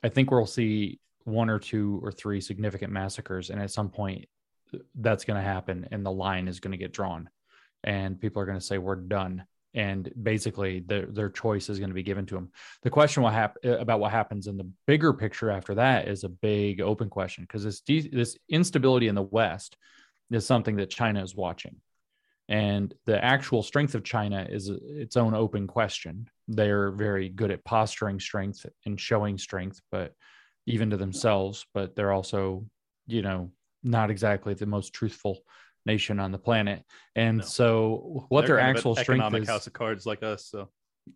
I 0.03 0.09
think 0.09 0.31
we'll 0.31 0.47
see 0.47 0.99
one 1.25 1.51
or 1.51 1.59
two 1.59 2.01
or 2.03 2.13
three 2.13 2.41
significant 2.41 2.93
massacres, 2.93 3.51
and 3.51 3.61
at 3.61 3.71
some 3.71 3.91
point, 3.91 4.27
that's 4.95 5.25
going 5.25 5.37
to 5.37 5.47
happen, 5.47 5.89
and 5.91 6.05
the 6.05 6.11
line 6.11 6.49
is 6.49 6.61
going 6.61 6.73
to 6.73 6.79
get 6.79 6.93
drawn, 6.93 7.29
and 7.85 8.21
people 8.21 8.41
are 8.41 8.47
going 8.47 8.59
to 8.59 8.65
say 8.65 8.79
we're 8.79 8.97
done, 8.97 9.45
and 9.75 10.11
basically 10.21 10.81
their 10.81 11.07
their 11.07 11.29
choice 11.29 11.69
is 11.69 11.79
going 11.79 11.91
to 11.91 11.95
be 11.95 12.03
given 12.03 12.27
to 12.27 12.35
them. 12.35 12.51
The 12.83 12.91
question 12.91 13.23
will 13.23 13.31
hap- 13.31 13.63
about 13.65 14.01
what 14.01 14.13
happens 14.13 14.47
in 14.47 14.57
the 14.57 14.71
bigger 14.87 15.13
picture 15.13 15.51
after 15.51 15.75
that 15.75 16.09
is 16.09 16.25
a 16.25 16.29
big 16.29 16.81
open 16.81 17.11
question 17.11 17.45
because 17.45 17.65
this 17.65 17.81
de- 17.81 18.09
this 18.09 18.37
instability 18.49 19.09
in 19.09 19.15
the 19.15 19.23
West 19.23 19.77
is 20.31 20.47
something 20.47 20.77
that 20.77 20.91
China 20.91 21.23
is 21.23 21.35
watching. 21.35 21.77
And 22.51 22.93
the 23.07 23.25
actual 23.25 23.63
strength 23.63 23.95
of 23.95 24.03
China 24.03 24.45
is 24.51 24.69
its 24.69 25.17
own 25.17 25.35
open 25.35 25.69
question. 25.69 26.29
They're 26.49 26.91
very 26.91 27.29
good 27.29 27.53
at 27.53 27.65
posturing 27.65 28.19
strength 28.19 28.67
and 28.85 29.01
showing 29.01 29.39
strength, 29.39 29.81
but 29.93 30.15
even 30.67 30.91
to 30.91 30.97
themselves, 30.97 31.65
but 31.73 31.95
they're 31.95 32.13
also, 32.13 32.67
you 33.07 33.23
know, 33.23 33.53
not 33.85 34.11
exactly 34.11 34.55
the 34.55 34.67
most 34.67 34.93
truthful 34.93 35.39
nation 35.87 36.19
on 36.19 36.33
the 36.33 36.39
planet. 36.39 36.83
And 37.15 37.39
no. 37.39 37.45
so 37.45 38.27
what 38.29 38.47
they're 38.47 38.57
their 38.57 38.65
actual 38.65 38.97
strength 38.97 39.21
economic 39.21 39.43
is 39.43 39.49
house 39.49 39.69
of 39.69 39.73
cards 39.73 40.05
like 40.05 40.25
us. 40.25 40.47
So 40.47 40.71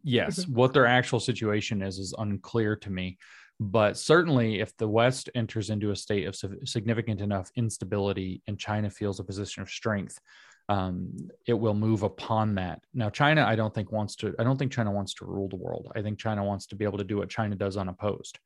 yes, 0.05 0.41
mm-hmm. 0.41 0.55
what 0.55 0.73
their 0.73 0.87
actual 0.87 1.19
situation 1.19 1.83
is 1.83 1.99
is 1.99 2.15
unclear 2.17 2.77
to 2.77 2.91
me. 2.91 3.19
But 3.59 3.97
certainly, 3.97 4.61
if 4.61 4.77
the 4.77 4.89
West 4.89 5.31
enters 5.35 5.71
into 5.71 5.91
a 5.91 5.97
state 5.97 6.27
of 6.27 6.37
significant 6.65 7.21
enough 7.21 7.51
instability 7.57 8.43
and 8.47 8.59
China 8.59 8.91
feels 8.91 9.21
a 9.21 9.25
position 9.25 9.63
of 9.63 9.69
strength, 9.69 10.19
um, 10.69 11.29
it 11.47 11.55
will 11.55 11.75
move 11.75 12.03
upon 12.03 12.55
that. 12.55 12.81
Now, 12.95 13.11
China, 13.11 13.45
I 13.45 13.55
don't 13.55 13.75
think 13.75 13.93
wants 13.93 14.17
to. 14.17 14.35
I 14.39 14.45
don't 14.45 14.59
think 14.59 14.73
China 14.73 14.91
wants 14.91 15.15
to 15.15 15.27
rule 15.27 15.49
the 15.49 15.57
world. 15.57 15.93
I 15.95 16.03
think 16.03 16.19
China 16.19 16.45
wants 16.45 16.67
to 16.69 16.77
be 16.77 16.85
able 16.85 16.99
to 16.99 17.05
do 17.05 17.19
what 17.19 17.29
China 17.29 17.55
does 17.55 17.77
unopposed. 17.77 18.39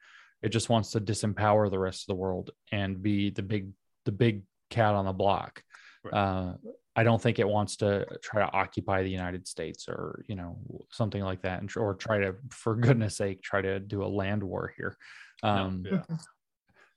It 0.42 0.50
just 0.50 0.68
wants 0.68 0.92
to 0.92 1.00
disempower 1.00 1.70
the 1.70 1.78
rest 1.78 2.02
of 2.02 2.06
the 2.08 2.20
world 2.20 2.50
and 2.72 3.02
be 3.02 3.30
the 3.30 3.42
big, 3.42 3.70
the 4.04 4.12
big 4.12 4.42
cat 4.70 4.94
on 4.94 5.04
the 5.04 5.12
block. 5.12 5.62
Right. 6.04 6.14
Uh, 6.14 6.54
I 6.94 7.04
don't 7.04 7.22
think 7.22 7.38
it 7.38 7.48
wants 7.48 7.76
to 7.76 8.04
try 8.22 8.44
to 8.44 8.52
occupy 8.52 9.02
the 9.04 9.10
United 9.10 9.46
States 9.46 9.88
or 9.88 10.24
you 10.28 10.34
know 10.34 10.58
something 10.90 11.22
like 11.22 11.42
that, 11.42 11.60
and 11.60 11.70
or 11.76 11.94
try 11.94 12.18
to, 12.18 12.34
for 12.50 12.74
goodness 12.74 13.16
sake, 13.16 13.42
try 13.42 13.62
to 13.62 13.78
do 13.78 14.02
a 14.02 14.06
land 14.06 14.42
war 14.42 14.72
here. 14.76 14.96
Um, 15.44 15.82
no, 15.82 16.02
yeah. 16.08 16.16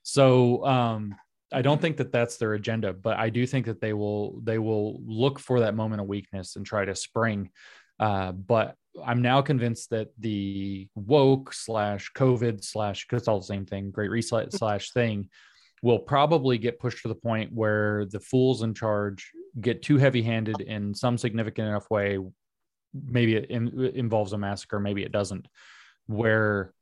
So 0.02 0.66
um, 0.66 1.16
I 1.52 1.62
don't 1.62 1.82
think 1.82 1.98
that 1.98 2.12
that's 2.12 2.38
their 2.38 2.54
agenda, 2.54 2.94
but 2.94 3.18
I 3.18 3.30
do 3.30 3.46
think 3.46 3.66
that 3.66 3.82
they 3.82 3.94
will 3.94 4.40
they 4.42 4.58
will 4.58 5.02
look 5.06 5.40
for 5.40 5.62
that 5.62 5.76
moment 5.76 6.02
of 6.02 6.08
weakness 6.08 6.56
and 6.56 6.66
try 6.66 6.86
to 6.86 6.96
spring. 6.96 7.52
Uh, 8.00 8.32
but 8.32 8.76
I'm 9.06 9.22
now 9.22 9.42
convinced 9.42 9.90
that 9.92 10.10
the 10.18 10.88
woke 10.96 11.54
slash 11.54 12.12
COVID 12.16 12.64
slash 12.64 13.06
because 13.06 13.22
it's 13.22 13.28
all 13.28 13.40
the 13.40 13.46
same 13.46 13.66
thing, 13.66 13.92
Great 13.92 14.10
Reset 14.10 14.52
slash 14.54 14.92
thing, 14.92 15.30
will 15.82 16.00
probably 16.00 16.58
get 16.58 16.80
pushed 16.80 17.04
to 17.04 17.08
the 17.08 17.16
point 17.16 17.52
where 17.54 18.06
the 18.06 18.20
fools 18.20 18.64
in 18.64 18.74
charge 18.74 19.32
get 19.60 19.82
too 19.82 19.98
heavy 19.98 20.22
handed 20.22 20.62
in 20.62 20.94
some 20.94 21.18
significant 21.18 21.68
enough 21.68 21.90
way. 21.90 22.18
Maybe 22.94 23.36
it, 23.36 23.50
in, 23.50 23.80
it 23.80 23.96
involves 23.96 24.34
a 24.34 24.38
massacre, 24.38 24.80
maybe 24.80 25.04
it 25.04 25.12
doesn't, 25.12 25.48
where 26.08 26.74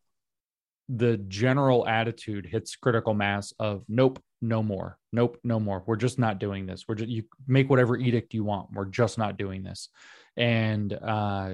the 0.88 1.18
general 1.18 1.88
attitude 1.88 2.48
hits 2.48 2.76
critical 2.76 3.14
mass 3.14 3.54
of 3.60 3.84
nope 3.88 4.20
no 4.42 4.64
more. 4.64 4.98
Nope 5.12 5.40
no 5.44 5.60
more. 5.60 5.84
We're 5.86 5.96
just 5.96 6.20
not 6.20 6.40
doing 6.40 6.66
this. 6.66 6.86
We're 6.88 6.96
just 6.96 7.10
you 7.10 7.24
make 7.48 7.70
whatever 7.70 7.98
edict 7.98 8.34
you 8.34 8.44
want. 8.44 8.72
We're 8.74 8.86
just 8.86 9.18
not 9.18 9.38
doing 9.38 9.64
this. 9.64 9.90
And 10.38 10.94
uh, 10.94 11.52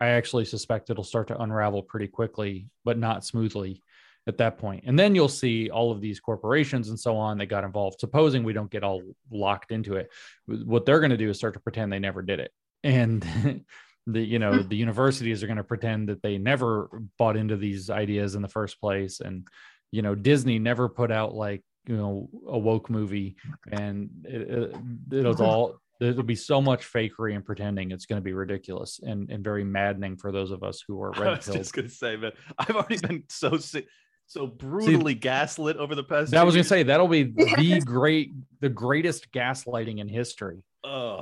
i 0.00 0.08
actually 0.08 0.44
suspect 0.44 0.90
it'll 0.90 1.04
start 1.04 1.28
to 1.28 1.40
unravel 1.40 1.80
pretty 1.80 2.08
quickly 2.08 2.66
but 2.84 2.98
not 2.98 3.24
smoothly 3.24 3.82
at 4.26 4.38
that 4.38 4.58
point. 4.58 4.84
And 4.86 4.98
then 4.98 5.14
you'll 5.14 5.28
see 5.28 5.70
all 5.70 5.90
of 5.90 6.00
these 6.00 6.20
corporations 6.20 6.88
and 6.88 6.98
so 6.98 7.16
on 7.16 7.38
that 7.38 7.46
got 7.46 7.64
involved 7.64 8.00
supposing 8.00 8.44
we 8.44 8.52
don't 8.52 8.70
get 8.70 8.84
all 8.84 9.02
locked 9.30 9.72
into 9.72 9.96
it. 9.96 10.10
What 10.46 10.86
they're 10.86 11.00
going 11.00 11.10
to 11.10 11.16
do 11.16 11.30
is 11.30 11.38
start 11.38 11.54
to 11.54 11.60
pretend 11.60 11.92
they 11.92 11.98
never 11.98 12.22
did 12.22 12.40
it. 12.40 12.52
And 12.84 13.64
the 14.06 14.20
you 14.20 14.38
know 14.38 14.58
hmm. 14.58 14.68
the 14.68 14.76
universities 14.76 15.42
are 15.42 15.46
going 15.46 15.56
to 15.56 15.64
pretend 15.64 16.08
that 16.08 16.22
they 16.22 16.38
never 16.38 16.88
bought 17.18 17.36
into 17.36 17.56
these 17.56 17.90
ideas 17.90 18.34
in 18.34 18.42
the 18.42 18.48
first 18.48 18.80
place. 18.80 19.20
And 19.20 19.46
you 19.90 20.02
know 20.02 20.14
disney 20.14 20.58
never 20.58 20.88
put 20.88 21.12
out 21.12 21.34
like 21.34 21.62
you 21.86 21.96
know 21.96 22.28
a 22.48 22.58
woke 22.58 22.90
movie 22.90 23.36
and 23.70 24.10
it, 24.24 24.72
it, 25.10 25.24
will 25.24 25.42
all 25.42 25.74
there'll 26.00 26.22
be 26.22 26.34
so 26.34 26.60
much 26.60 26.90
fakery 26.90 27.34
and 27.34 27.44
pretending 27.44 27.90
it's 27.90 28.06
going 28.06 28.20
to 28.20 28.24
be 28.24 28.32
ridiculous 28.32 29.00
and, 29.02 29.30
and 29.30 29.44
very 29.44 29.64
maddening 29.64 30.16
for 30.16 30.32
those 30.32 30.50
of 30.50 30.62
us 30.62 30.82
who 30.86 31.00
are 31.02 31.10
red 31.12 31.22
I 31.28 31.30
was 31.36 31.46
just 31.46 31.72
going 31.72 31.88
to 31.88 31.94
say 31.94 32.16
man 32.16 32.32
i've 32.58 32.76
already 32.76 32.98
been 32.98 33.24
so 33.28 33.56
sick 33.56 33.86
so 34.26 34.46
brutally 34.46 35.14
See, 35.14 35.18
gaslit 35.18 35.76
over 35.76 35.94
the 35.94 36.04
past 36.04 36.30
that 36.30 36.46
was 36.46 36.54
going 36.54 36.64
to 36.64 36.68
say 36.68 36.82
that'll 36.84 37.08
be 37.08 37.24
the 37.36 37.82
great 37.84 38.32
the 38.60 38.68
greatest 38.68 39.32
gaslighting 39.32 39.98
in 39.98 40.08
history 40.08 40.62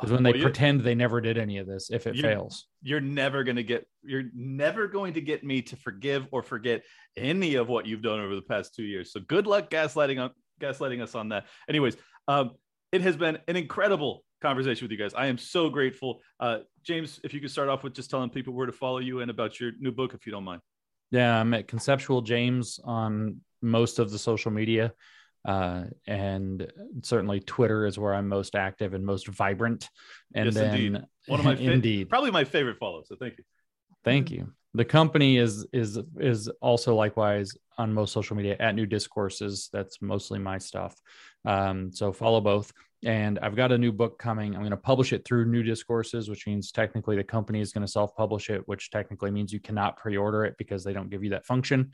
is 0.02 0.10
when 0.10 0.22
they 0.22 0.32
well, 0.32 0.42
pretend 0.42 0.82
they 0.82 0.94
never 0.94 1.20
did 1.20 1.36
any 1.36 1.58
of 1.58 1.66
this 1.66 1.90
if 1.90 2.06
it 2.06 2.16
you're, 2.16 2.30
fails. 2.30 2.66
you're 2.82 3.00
never 3.00 3.44
going 3.44 3.56
to 3.56 3.62
get 3.62 3.86
you're 4.02 4.24
never 4.34 4.88
going 4.88 5.12
to 5.14 5.20
get 5.20 5.44
me 5.44 5.60
to 5.62 5.76
forgive 5.76 6.26
or 6.30 6.42
forget 6.42 6.82
any 7.16 7.56
of 7.56 7.68
what 7.68 7.86
you've 7.86 8.02
done 8.02 8.20
over 8.20 8.34
the 8.34 8.42
past 8.42 8.74
two 8.74 8.84
years. 8.84 9.12
So 9.12 9.20
good 9.20 9.46
luck 9.46 9.70
gaslighting 9.70 10.20
on 10.20 10.30
gaslighting 10.60 11.02
us 11.02 11.14
on 11.14 11.30
that. 11.30 11.46
Anyways, 11.68 11.96
um, 12.28 12.52
it 12.92 13.00
has 13.02 13.16
been 13.16 13.38
an 13.48 13.56
incredible 13.56 14.24
conversation 14.40 14.84
with 14.84 14.92
you 14.92 14.98
guys. 14.98 15.14
I 15.14 15.26
am 15.26 15.38
so 15.38 15.68
grateful. 15.68 16.20
Uh, 16.38 16.58
James, 16.82 17.20
if 17.24 17.34
you 17.34 17.40
could 17.40 17.50
start 17.50 17.68
off 17.68 17.84
with 17.84 17.94
just 17.94 18.10
telling 18.10 18.30
people 18.30 18.52
where 18.52 18.66
to 18.66 18.72
follow 18.72 18.98
you 18.98 19.20
and 19.20 19.30
about 19.30 19.60
your 19.60 19.72
new 19.78 19.92
book, 19.92 20.14
if 20.14 20.26
you 20.26 20.32
don't 20.32 20.44
mind. 20.44 20.60
Yeah, 21.10 21.40
I'm 21.40 21.52
at 21.54 21.68
Conceptual 21.68 22.22
James 22.22 22.78
on 22.84 23.40
most 23.62 23.98
of 23.98 24.10
the 24.10 24.18
social 24.18 24.50
media. 24.50 24.92
Uh, 25.44 25.84
and 26.06 26.70
certainly 27.02 27.40
Twitter 27.40 27.86
is 27.86 27.98
where 27.98 28.14
I'm 28.14 28.28
most 28.28 28.54
active 28.54 28.94
and 28.94 29.04
most 29.04 29.26
vibrant. 29.28 29.88
And 30.34 30.46
yes, 30.46 30.54
then, 30.54 30.74
indeed. 30.74 31.02
one 31.26 31.40
of 31.40 31.46
my 31.46 31.56
fa- 31.56 31.70
indeed, 31.70 32.08
probably 32.08 32.30
my 32.30 32.44
favorite 32.44 32.78
follow. 32.78 33.02
So 33.06 33.16
thank 33.16 33.38
you. 33.38 33.44
Thank 34.04 34.30
you. 34.30 34.52
The 34.74 34.84
company 34.84 35.36
is 35.36 35.66
is 35.72 35.98
is 36.18 36.48
also 36.60 36.94
likewise 36.94 37.52
on 37.76 37.92
most 37.92 38.12
social 38.12 38.36
media 38.36 38.56
at 38.60 38.74
New 38.74 38.86
Discourses. 38.86 39.68
That's 39.72 40.00
mostly 40.00 40.38
my 40.38 40.58
stuff. 40.58 40.94
Um, 41.44 41.90
so 41.92 42.12
follow 42.12 42.40
both. 42.40 42.72
And 43.02 43.38
I've 43.38 43.56
got 43.56 43.72
a 43.72 43.78
new 43.78 43.92
book 43.92 44.18
coming. 44.18 44.54
I'm 44.54 44.60
going 44.60 44.70
to 44.70 44.76
publish 44.76 45.12
it 45.12 45.24
through 45.24 45.46
New 45.46 45.62
Discourses, 45.62 46.28
which 46.28 46.46
means 46.46 46.70
technically 46.70 47.16
the 47.16 47.24
company 47.24 47.60
is 47.60 47.72
going 47.72 47.84
to 47.84 47.90
self 47.90 48.14
publish 48.14 48.50
it, 48.50 48.66
which 48.68 48.90
technically 48.90 49.30
means 49.30 49.52
you 49.52 49.60
cannot 49.60 49.96
pre 49.96 50.16
order 50.16 50.44
it 50.44 50.54
because 50.58 50.84
they 50.84 50.92
don't 50.92 51.10
give 51.10 51.24
you 51.24 51.30
that 51.30 51.46
function 51.46 51.92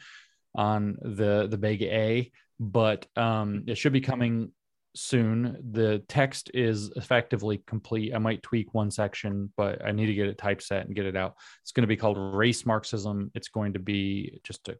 on 0.55 0.97
the, 1.01 1.47
the 1.49 1.59
big 1.59 1.83
A. 1.83 2.31
But 2.59 3.07
um, 3.17 3.65
it 3.67 3.79
should 3.79 3.93
be 3.93 4.01
coming 4.01 4.51
soon. 4.97 5.57
The 5.73 6.03
text 6.09 6.51
is 6.55 6.91
effectively 6.97 7.63
complete. 7.67 8.15
I 8.15 8.19
might 8.19 8.43
tweak 8.43 8.75
one 8.75 8.91
section, 8.91 9.53
but 9.57 9.85
I 9.85 9.93
need 9.93 10.07
to 10.07 10.15
get 10.15 10.29
it 10.29 10.39
typeset 10.39 10.87
and 10.87 10.95
get 10.95 11.07
it 11.07 11.17
out. 11.17 11.37
It's 11.63 11.73
going 11.73 11.83
to 11.83 11.89
be 11.89 11.97
called 11.97 12.19
Race 12.19 12.65
Marxism. 12.65 13.31
It's 13.35 13.49
going 13.49 13.75
to 13.75 13.79
be 13.79 14.41
just 14.43 14.69
a 14.69 14.77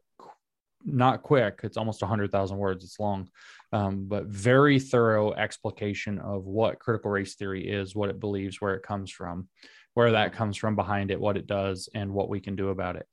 not 0.85 1.23
quick. 1.23 1.61
It's 1.63 1.77
almost 1.77 2.01
100,000 2.01 2.57
words. 2.57 2.83
It's 2.83 2.99
long, 2.99 3.29
um, 3.73 4.05
but 4.07 4.25
very 4.25 4.79
thorough 4.79 5.33
explication 5.33 6.19
of 6.19 6.45
what 6.45 6.79
critical 6.79 7.11
race 7.11 7.35
theory 7.35 7.67
is, 7.67 7.95
what 7.95 8.09
it 8.09 8.19
believes, 8.19 8.61
where 8.61 8.75
it 8.75 8.83
comes 8.83 9.11
from, 9.11 9.47
where 9.93 10.11
that 10.11 10.33
comes 10.33 10.57
from 10.57 10.75
behind 10.75 11.11
it, 11.11 11.19
what 11.19 11.37
it 11.37 11.47
does, 11.47 11.89
and 11.93 12.13
what 12.13 12.29
we 12.29 12.39
can 12.39 12.55
do 12.55 12.69
about 12.69 12.95
it. 12.95 13.07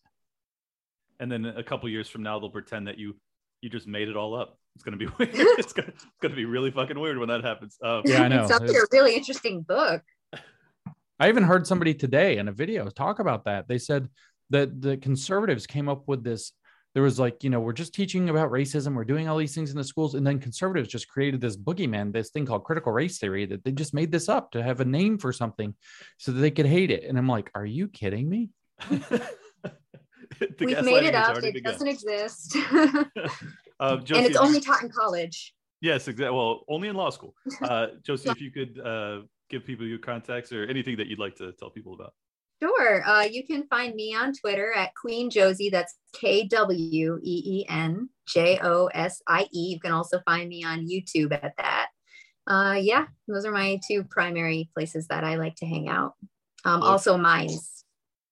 And 1.20 1.30
then 1.30 1.44
a 1.44 1.62
couple 1.62 1.88
years 1.88 2.08
from 2.08 2.22
now, 2.22 2.38
they'll 2.38 2.50
pretend 2.50 2.86
that 2.86 2.98
you 2.98 3.16
you 3.60 3.70
just 3.70 3.86
made 3.86 4.08
it 4.08 4.16
all 4.16 4.34
up. 4.38 4.58
It's 4.74 4.84
gonna 4.84 4.96
be 4.96 5.06
weird. 5.18 5.30
it's, 5.58 5.72
gonna, 5.72 5.88
it's 5.88 6.06
gonna 6.20 6.34
be 6.34 6.44
really 6.44 6.70
fucking 6.70 6.98
weird 6.98 7.18
when 7.18 7.28
that 7.28 7.44
happens. 7.44 7.78
Um, 7.82 8.02
yeah, 8.04 8.22
I 8.22 8.28
know. 8.28 8.44
It 8.44 8.48
sounds 8.48 8.72
like 8.72 8.82
a 8.82 8.86
really 8.92 9.14
interesting 9.14 9.62
book. 9.62 10.02
I 11.20 11.28
even 11.28 11.44
heard 11.44 11.66
somebody 11.66 11.94
today 11.94 12.38
in 12.38 12.48
a 12.48 12.52
video 12.52 12.88
talk 12.88 13.20
about 13.20 13.44
that. 13.44 13.68
They 13.68 13.78
said 13.78 14.08
that 14.50 14.80
the 14.80 14.96
conservatives 14.96 15.66
came 15.66 15.88
up 15.88 16.08
with 16.08 16.24
this. 16.24 16.52
There 16.92 17.02
was 17.02 17.18
like, 17.18 17.42
you 17.42 17.50
know, 17.50 17.60
we're 17.60 17.72
just 17.72 17.94
teaching 17.94 18.28
about 18.28 18.50
racism. 18.50 18.94
We're 18.94 19.04
doing 19.04 19.28
all 19.28 19.36
these 19.36 19.54
things 19.54 19.70
in 19.70 19.76
the 19.76 19.84
schools. 19.84 20.14
And 20.14 20.24
then 20.24 20.38
conservatives 20.38 20.88
just 20.88 21.08
created 21.08 21.40
this 21.40 21.56
boogeyman, 21.56 22.12
this 22.12 22.30
thing 22.30 22.46
called 22.46 22.64
critical 22.64 22.92
race 22.92 23.18
theory 23.18 23.46
that 23.46 23.64
they 23.64 23.72
just 23.72 23.94
made 23.94 24.12
this 24.12 24.28
up 24.28 24.52
to 24.52 24.62
have 24.62 24.80
a 24.80 24.84
name 24.84 25.18
for 25.18 25.32
something 25.32 25.74
so 26.18 26.30
that 26.30 26.40
they 26.40 26.52
could 26.52 26.66
hate 26.66 26.92
it. 26.92 27.04
And 27.04 27.18
I'm 27.18 27.28
like, 27.28 27.50
are 27.54 27.66
you 27.66 27.88
kidding 27.88 28.28
me? 28.28 28.50
We've 28.90 29.00
made 30.60 31.04
it 31.04 31.14
up. 31.14 31.42
It 31.42 31.64
doesn't 31.64 31.88
exist. 31.88 32.56
Josie, 34.04 34.18
and 34.18 34.26
it's 34.26 34.36
only 34.36 34.60
taught 34.60 34.82
in 34.82 34.88
college. 34.88 35.54
Yes, 35.80 36.08
exactly. 36.08 36.34
Well, 36.34 36.64
only 36.68 36.88
in 36.88 36.96
law 36.96 37.10
school. 37.10 37.34
Uh, 37.62 37.88
Josie, 38.02 38.30
if 38.30 38.40
you 38.40 38.50
could 38.50 38.80
uh, 38.80 39.20
give 39.50 39.64
people 39.64 39.86
your 39.86 39.98
contacts 39.98 40.52
or 40.52 40.64
anything 40.64 40.96
that 40.96 41.06
you'd 41.06 41.18
like 41.18 41.36
to 41.36 41.52
tell 41.52 41.70
people 41.70 41.94
about. 41.94 42.14
Sure. 42.62 43.04
Uh, 43.04 43.22
you 43.22 43.46
can 43.46 43.66
find 43.66 43.94
me 43.94 44.14
on 44.14 44.32
Twitter 44.32 44.72
at 44.72 44.94
Queen 44.94 45.28
Josie. 45.28 45.70
That's 45.70 45.94
K 46.14 46.46
W 46.46 47.18
E 47.22 47.42
E 47.46 47.66
N 47.68 48.08
J 48.26 48.58
O 48.62 48.86
S 48.86 49.20
I 49.26 49.42
E. 49.52 49.72
You 49.72 49.80
can 49.80 49.92
also 49.92 50.20
find 50.24 50.48
me 50.48 50.64
on 50.64 50.88
YouTube 50.88 51.32
at 51.32 51.54
that. 51.58 51.88
Uh, 52.46 52.78
yeah, 52.80 53.06
those 53.28 53.44
are 53.44 53.52
my 53.52 53.80
two 53.86 54.04
primary 54.04 54.70
places 54.74 55.08
that 55.08 55.24
I 55.24 55.36
like 55.36 55.56
to 55.56 55.66
hang 55.66 55.88
out. 55.88 56.14
Um, 56.64 56.82
also, 56.82 57.16
Minds. 57.16 57.84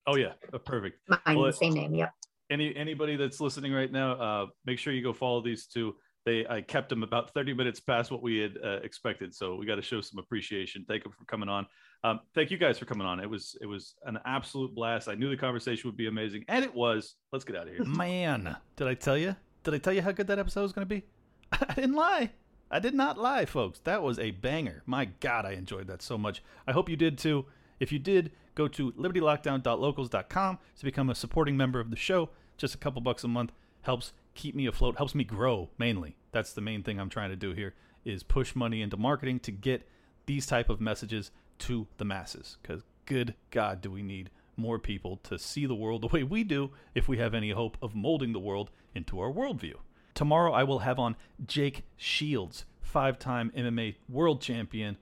Oh 0.07 0.17
yeah, 0.17 0.33
uh, 0.53 0.59
perfect. 0.59 0.99
Mine, 1.09 1.39
well, 1.39 1.53
same 1.53 1.75
name. 1.75 1.95
Yep. 1.95 2.13
Any 2.53 2.77
anybody 2.77 3.17
that's 3.17 3.41
listening 3.41 3.73
right 3.73 3.91
now, 3.91 4.13
uh, 4.13 4.47
make 4.67 4.79
sure 4.79 4.93
you 4.93 5.03
go 5.03 5.13
follow 5.13 5.43
these 5.43 5.67
two. 5.67 5.95
They 6.25 6.47
I 6.47 6.61
kept 6.61 6.89
them 6.89 7.03
about 7.03 7.33
30 7.35 7.55
minutes 7.55 7.81
past 7.81 8.11
what 8.11 8.23
we 8.23 8.39
had 8.39 8.59
uh, 8.63 8.79
expected, 8.83 9.35
so 9.35 9.57
we 9.57 9.67
got 9.67 9.77
to 9.77 9.83
show 9.83 10.01
some 10.01 10.19
appreciation. 10.19 10.85
Thank 10.87 11.03
them 11.03 11.13
for 11.13 11.25
coming 11.25 11.49
on. 11.49 11.67
Um, 12.05 12.21
thank 12.35 12.51
you 12.51 12.59
guys 12.59 12.79
for 12.79 12.85
coming 12.85 13.07
on. 13.07 13.21
It 13.21 13.31
was 13.31 13.57
it 13.61 13.67
was 13.67 13.95
an 14.05 14.19
absolute 14.27 14.75
blast. 14.75 15.09
I 15.09 15.15
knew 15.15 15.31
the 15.31 15.37
conversation 15.37 15.89
would 15.89 15.97
be 15.97 16.09
amazing, 16.09 16.45
and 16.49 16.65
it 16.65 16.75
was. 16.75 17.15
Let's 17.33 17.45
get 17.45 17.57
out 17.57 17.69
of 17.69 17.75
here. 17.75 17.85
Man, 17.85 18.57
did 18.77 18.87
I 18.87 18.95
tell 18.95 19.17
you? 19.17 19.35
Did 19.65 19.75
I 19.75 19.79
tell 19.79 19.93
you 19.93 20.03
how 20.03 20.13
good 20.13 20.27
that 20.27 20.39
episode 20.39 20.63
was 20.63 20.73
going 20.73 20.87
to 20.87 20.95
be? 20.95 21.05
I 21.53 21.73
didn't 21.75 21.95
lie. 21.95 22.33
I 22.71 22.79
did 22.79 22.95
not 22.95 23.19
lie, 23.19 23.45
folks. 23.45 23.81
That 23.81 24.03
was 24.03 24.19
a 24.19 24.31
banger. 24.31 24.83
My 24.87 25.05
God, 25.05 25.45
I 25.45 25.53
enjoyed 25.53 25.87
that 25.89 26.03
so 26.03 26.17
much. 26.19 26.43
I 26.67 26.73
hope 26.73 26.89
you 26.89 26.97
did 26.97 27.19
too. 27.19 27.47
If 27.79 27.93
you 27.93 27.99
did, 27.99 28.33
go 28.55 28.69
to 28.69 28.93
libertylockdown.locals.com 28.93 30.59
to 30.79 30.85
become 30.85 31.11
a 31.11 31.15
supporting 31.15 31.57
member 31.57 31.81
of 31.81 31.91
the 31.91 31.97
show. 31.97 32.31
Just 32.57 32.75
a 32.75 32.79
couple 32.79 33.01
bucks 33.01 33.25
a 33.25 33.29
month 33.29 33.53
helps 33.83 34.13
keep 34.35 34.55
me 34.55 34.67
afloat, 34.67 34.97
helps 34.97 35.15
me 35.15 35.25
grow 35.25 35.71
mainly. 35.79 36.17
That's 36.31 36.53
the 36.53 36.61
main 36.61 36.83
thing 36.83 36.99
I'm 36.99 37.11
trying 37.11 37.31
to 37.31 37.37
do 37.37 37.53
here 37.53 37.75
is 38.05 38.23
push 38.23 38.55
money 38.55 38.83
into 38.83 38.97
marketing 38.97 39.41
to 39.41 39.53
get 39.53 39.87
these 40.27 40.47
type 40.47 40.69
of 40.69 40.81
messages 40.81 41.31
to 41.59 41.87
the 41.99 42.05
masses 42.05 42.57
cuz 42.63 42.83
good 43.07 43.35
god 43.51 43.81
do 43.81 43.91
we 43.91 44.03
need 44.03 44.31
more 44.57 44.79
people 44.79 45.19
to 45.19 45.39
see 45.39 45.67
the 45.67 45.75
world 45.75 46.03
the 46.03 46.09
way 46.09 46.23
we 46.23 46.43
do 46.45 46.71
if 46.95 47.09
we 47.09 47.19
have 47.19 47.35
any 47.35 47.51
hope 47.51 47.77
of 47.81 47.95
molding 47.95 48.33
the 48.33 48.41
world 48.41 48.71
into 48.95 49.21
our 49.21 49.33
worldview. 49.33 49.75
Tomorrow 50.15 50.53
I 50.53 50.65
will 50.65 50.81
have 50.81 50.99
on 50.99 51.17
Jake 51.45 51.85
Shields, 51.97 52.65
five-time 52.81 53.51
MMA 53.57 53.97
world 54.09 54.41
champion. 54.41 54.97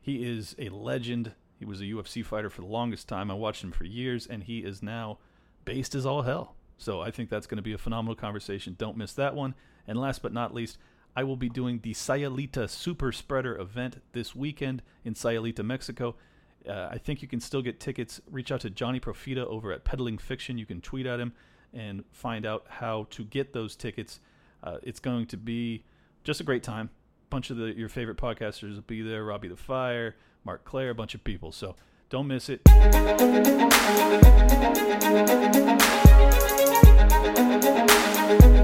He 0.00 0.24
is 0.24 0.56
a 0.58 0.68
legend 0.68 1.34
he 1.62 1.66
was 1.66 1.80
a 1.80 1.84
UFC 1.84 2.26
fighter 2.26 2.50
for 2.50 2.62
the 2.62 2.66
longest 2.66 3.06
time. 3.06 3.30
I 3.30 3.34
watched 3.34 3.62
him 3.62 3.70
for 3.70 3.84
years, 3.84 4.26
and 4.26 4.42
he 4.42 4.64
is 4.64 4.82
now 4.82 5.18
based 5.64 5.94
as 5.94 6.04
all 6.04 6.22
hell. 6.22 6.56
So 6.82 7.00
I 7.00 7.10
think 7.10 7.30
that's 7.30 7.46
going 7.46 7.56
to 7.56 7.62
be 7.62 7.72
a 7.72 7.78
phenomenal 7.78 8.16
conversation. 8.16 8.74
Don't 8.76 8.96
miss 8.96 9.12
that 9.14 9.34
one. 9.34 9.54
And 9.86 9.98
last 9.98 10.20
but 10.22 10.32
not 10.32 10.52
least, 10.52 10.78
I 11.14 11.24
will 11.24 11.36
be 11.36 11.48
doing 11.48 11.80
the 11.82 11.92
Sayulita 11.92 12.68
Super 12.68 13.12
Spreader 13.12 13.56
event 13.56 14.02
this 14.12 14.34
weekend 14.34 14.82
in 15.04 15.14
Sayulita, 15.14 15.64
Mexico. 15.64 16.16
Uh, 16.68 16.88
I 16.90 16.98
think 16.98 17.22
you 17.22 17.28
can 17.28 17.40
still 17.40 17.62
get 17.62 17.80
tickets. 17.80 18.20
Reach 18.30 18.50
out 18.50 18.60
to 18.62 18.70
Johnny 18.70 18.98
Profita 18.98 19.44
over 19.46 19.72
at 19.72 19.84
Peddling 19.84 20.18
Fiction. 20.18 20.58
You 20.58 20.66
can 20.66 20.80
tweet 20.80 21.06
at 21.06 21.20
him 21.20 21.32
and 21.72 22.04
find 22.12 22.44
out 22.44 22.64
how 22.68 23.06
to 23.10 23.24
get 23.24 23.52
those 23.52 23.76
tickets. 23.76 24.20
Uh, 24.62 24.78
it's 24.82 25.00
going 25.00 25.26
to 25.26 25.36
be 25.36 25.84
just 26.24 26.40
a 26.40 26.44
great 26.44 26.62
time. 26.62 26.90
A 27.26 27.30
bunch 27.30 27.50
of 27.50 27.56
the, 27.56 27.76
your 27.76 27.88
favorite 27.88 28.16
podcasters 28.16 28.74
will 28.74 28.82
be 28.82 29.02
there. 29.02 29.24
Robbie 29.24 29.48
the 29.48 29.56
Fire, 29.56 30.16
Mark 30.44 30.64
Claire, 30.64 30.90
a 30.90 30.94
bunch 30.94 31.14
of 31.14 31.22
people. 31.24 31.52
So 31.52 31.76
don't 32.10 32.26
miss 32.26 32.48
it. 32.48 32.62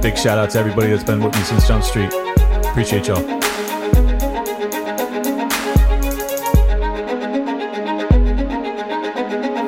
Big 0.00 0.16
shout 0.16 0.38
out 0.38 0.50
to 0.50 0.58
everybody 0.58 0.90
that's 0.90 1.04
been 1.04 1.22
with 1.22 1.34
me 1.34 1.42
since 1.42 1.66
Jump 1.66 1.84
Street. 1.84 2.12
Appreciate 2.64 3.08
y'all. 3.08 3.37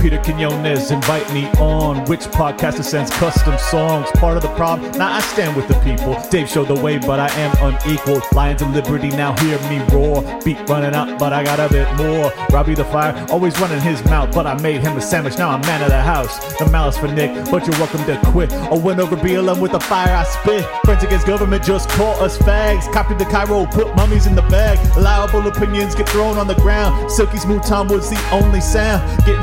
Peter 0.00 0.18
Quinones, 0.22 0.90
invite 0.90 1.32
me 1.32 1.46
on. 1.60 2.04
Which 2.06 2.22
podcaster 2.22 2.82
sends 2.82 3.10
custom 3.12 3.56
songs? 3.58 4.10
Part 4.14 4.36
of 4.36 4.42
the 4.42 4.52
problem? 4.56 4.90
Now 4.92 5.12
I 5.12 5.20
stand 5.20 5.56
with 5.56 5.68
the 5.68 5.74
people. 5.80 6.20
Dave 6.28 6.48
showed 6.48 6.68
the 6.68 6.74
way, 6.74 6.98
but 6.98 7.20
I 7.20 7.28
am 7.38 7.52
unequal. 7.60 8.20
Lions 8.32 8.62
of 8.62 8.70
Liberty, 8.74 9.10
now 9.10 9.38
hear 9.40 9.58
me 9.70 9.78
roar. 9.94 10.22
Beat 10.44 10.58
running 10.68 10.94
out, 10.94 11.18
but 11.18 11.32
I 11.32 11.44
got 11.44 11.60
a 11.60 11.68
bit 11.68 11.86
more. 11.94 12.32
Robbie 12.50 12.74
the 12.74 12.84
Fire, 12.84 13.14
always 13.30 13.58
running 13.60 13.80
his 13.80 14.04
mouth, 14.06 14.34
but 14.34 14.46
I 14.46 14.60
made 14.60 14.80
him 14.80 14.96
a 14.96 15.00
sandwich. 15.00 15.38
Now 15.38 15.50
I'm 15.50 15.60
man 15.62 15.82
of 15.82 15.90
the 15.90 16.00
house. 16.02 16.36
The 16.58 16.68
malice 16.70 16.98
for 16.98 17.08
Nick, 17.08 17.30
but 17.50 17.66
you're 17.66 17.78
welcome 17.78 18.04
to 18.06 18.20
quit. 18.32 18.52
I 18.52 18.74
went 18.74 18.98
over 18.98 19.16
BLM 19.16 19.60
with 19.60 19.72
the 19.72 19.80
fire 19.80 20.14
I 20.14 20.24
spit. 20.24 20.64
Friends 20.84 21.04
against 21.04 21.26
government 21.26 21.62
just 21.64 21.88
call 21.90 22.14
us 22.22 22.38
fags. 22.38 22.92
Copied 22.92 23.18
the 23.20 23.24
Cairo, 23.26 23.66
put 23.66 23.94
mummies 23.94 24.26
in 24.26 24.34
the 24.34 24.42
bag. 24.42 24.78
Allowable 24.96 25.46
opinions 25.46 25.94
get 25.94 26.08
thrown 26.08 26.38
on 26.38 26.48
the 26.48 26.56
ground. 26.56 27.10
Silky 27.10 27.38
smooth 27.38 27.64
Tom 27.64 27.86
was 27.88 28.10
the 28.10 28.20
only 28.32 28.60
sound. 28.60 29.02
Getting 29.24 29.42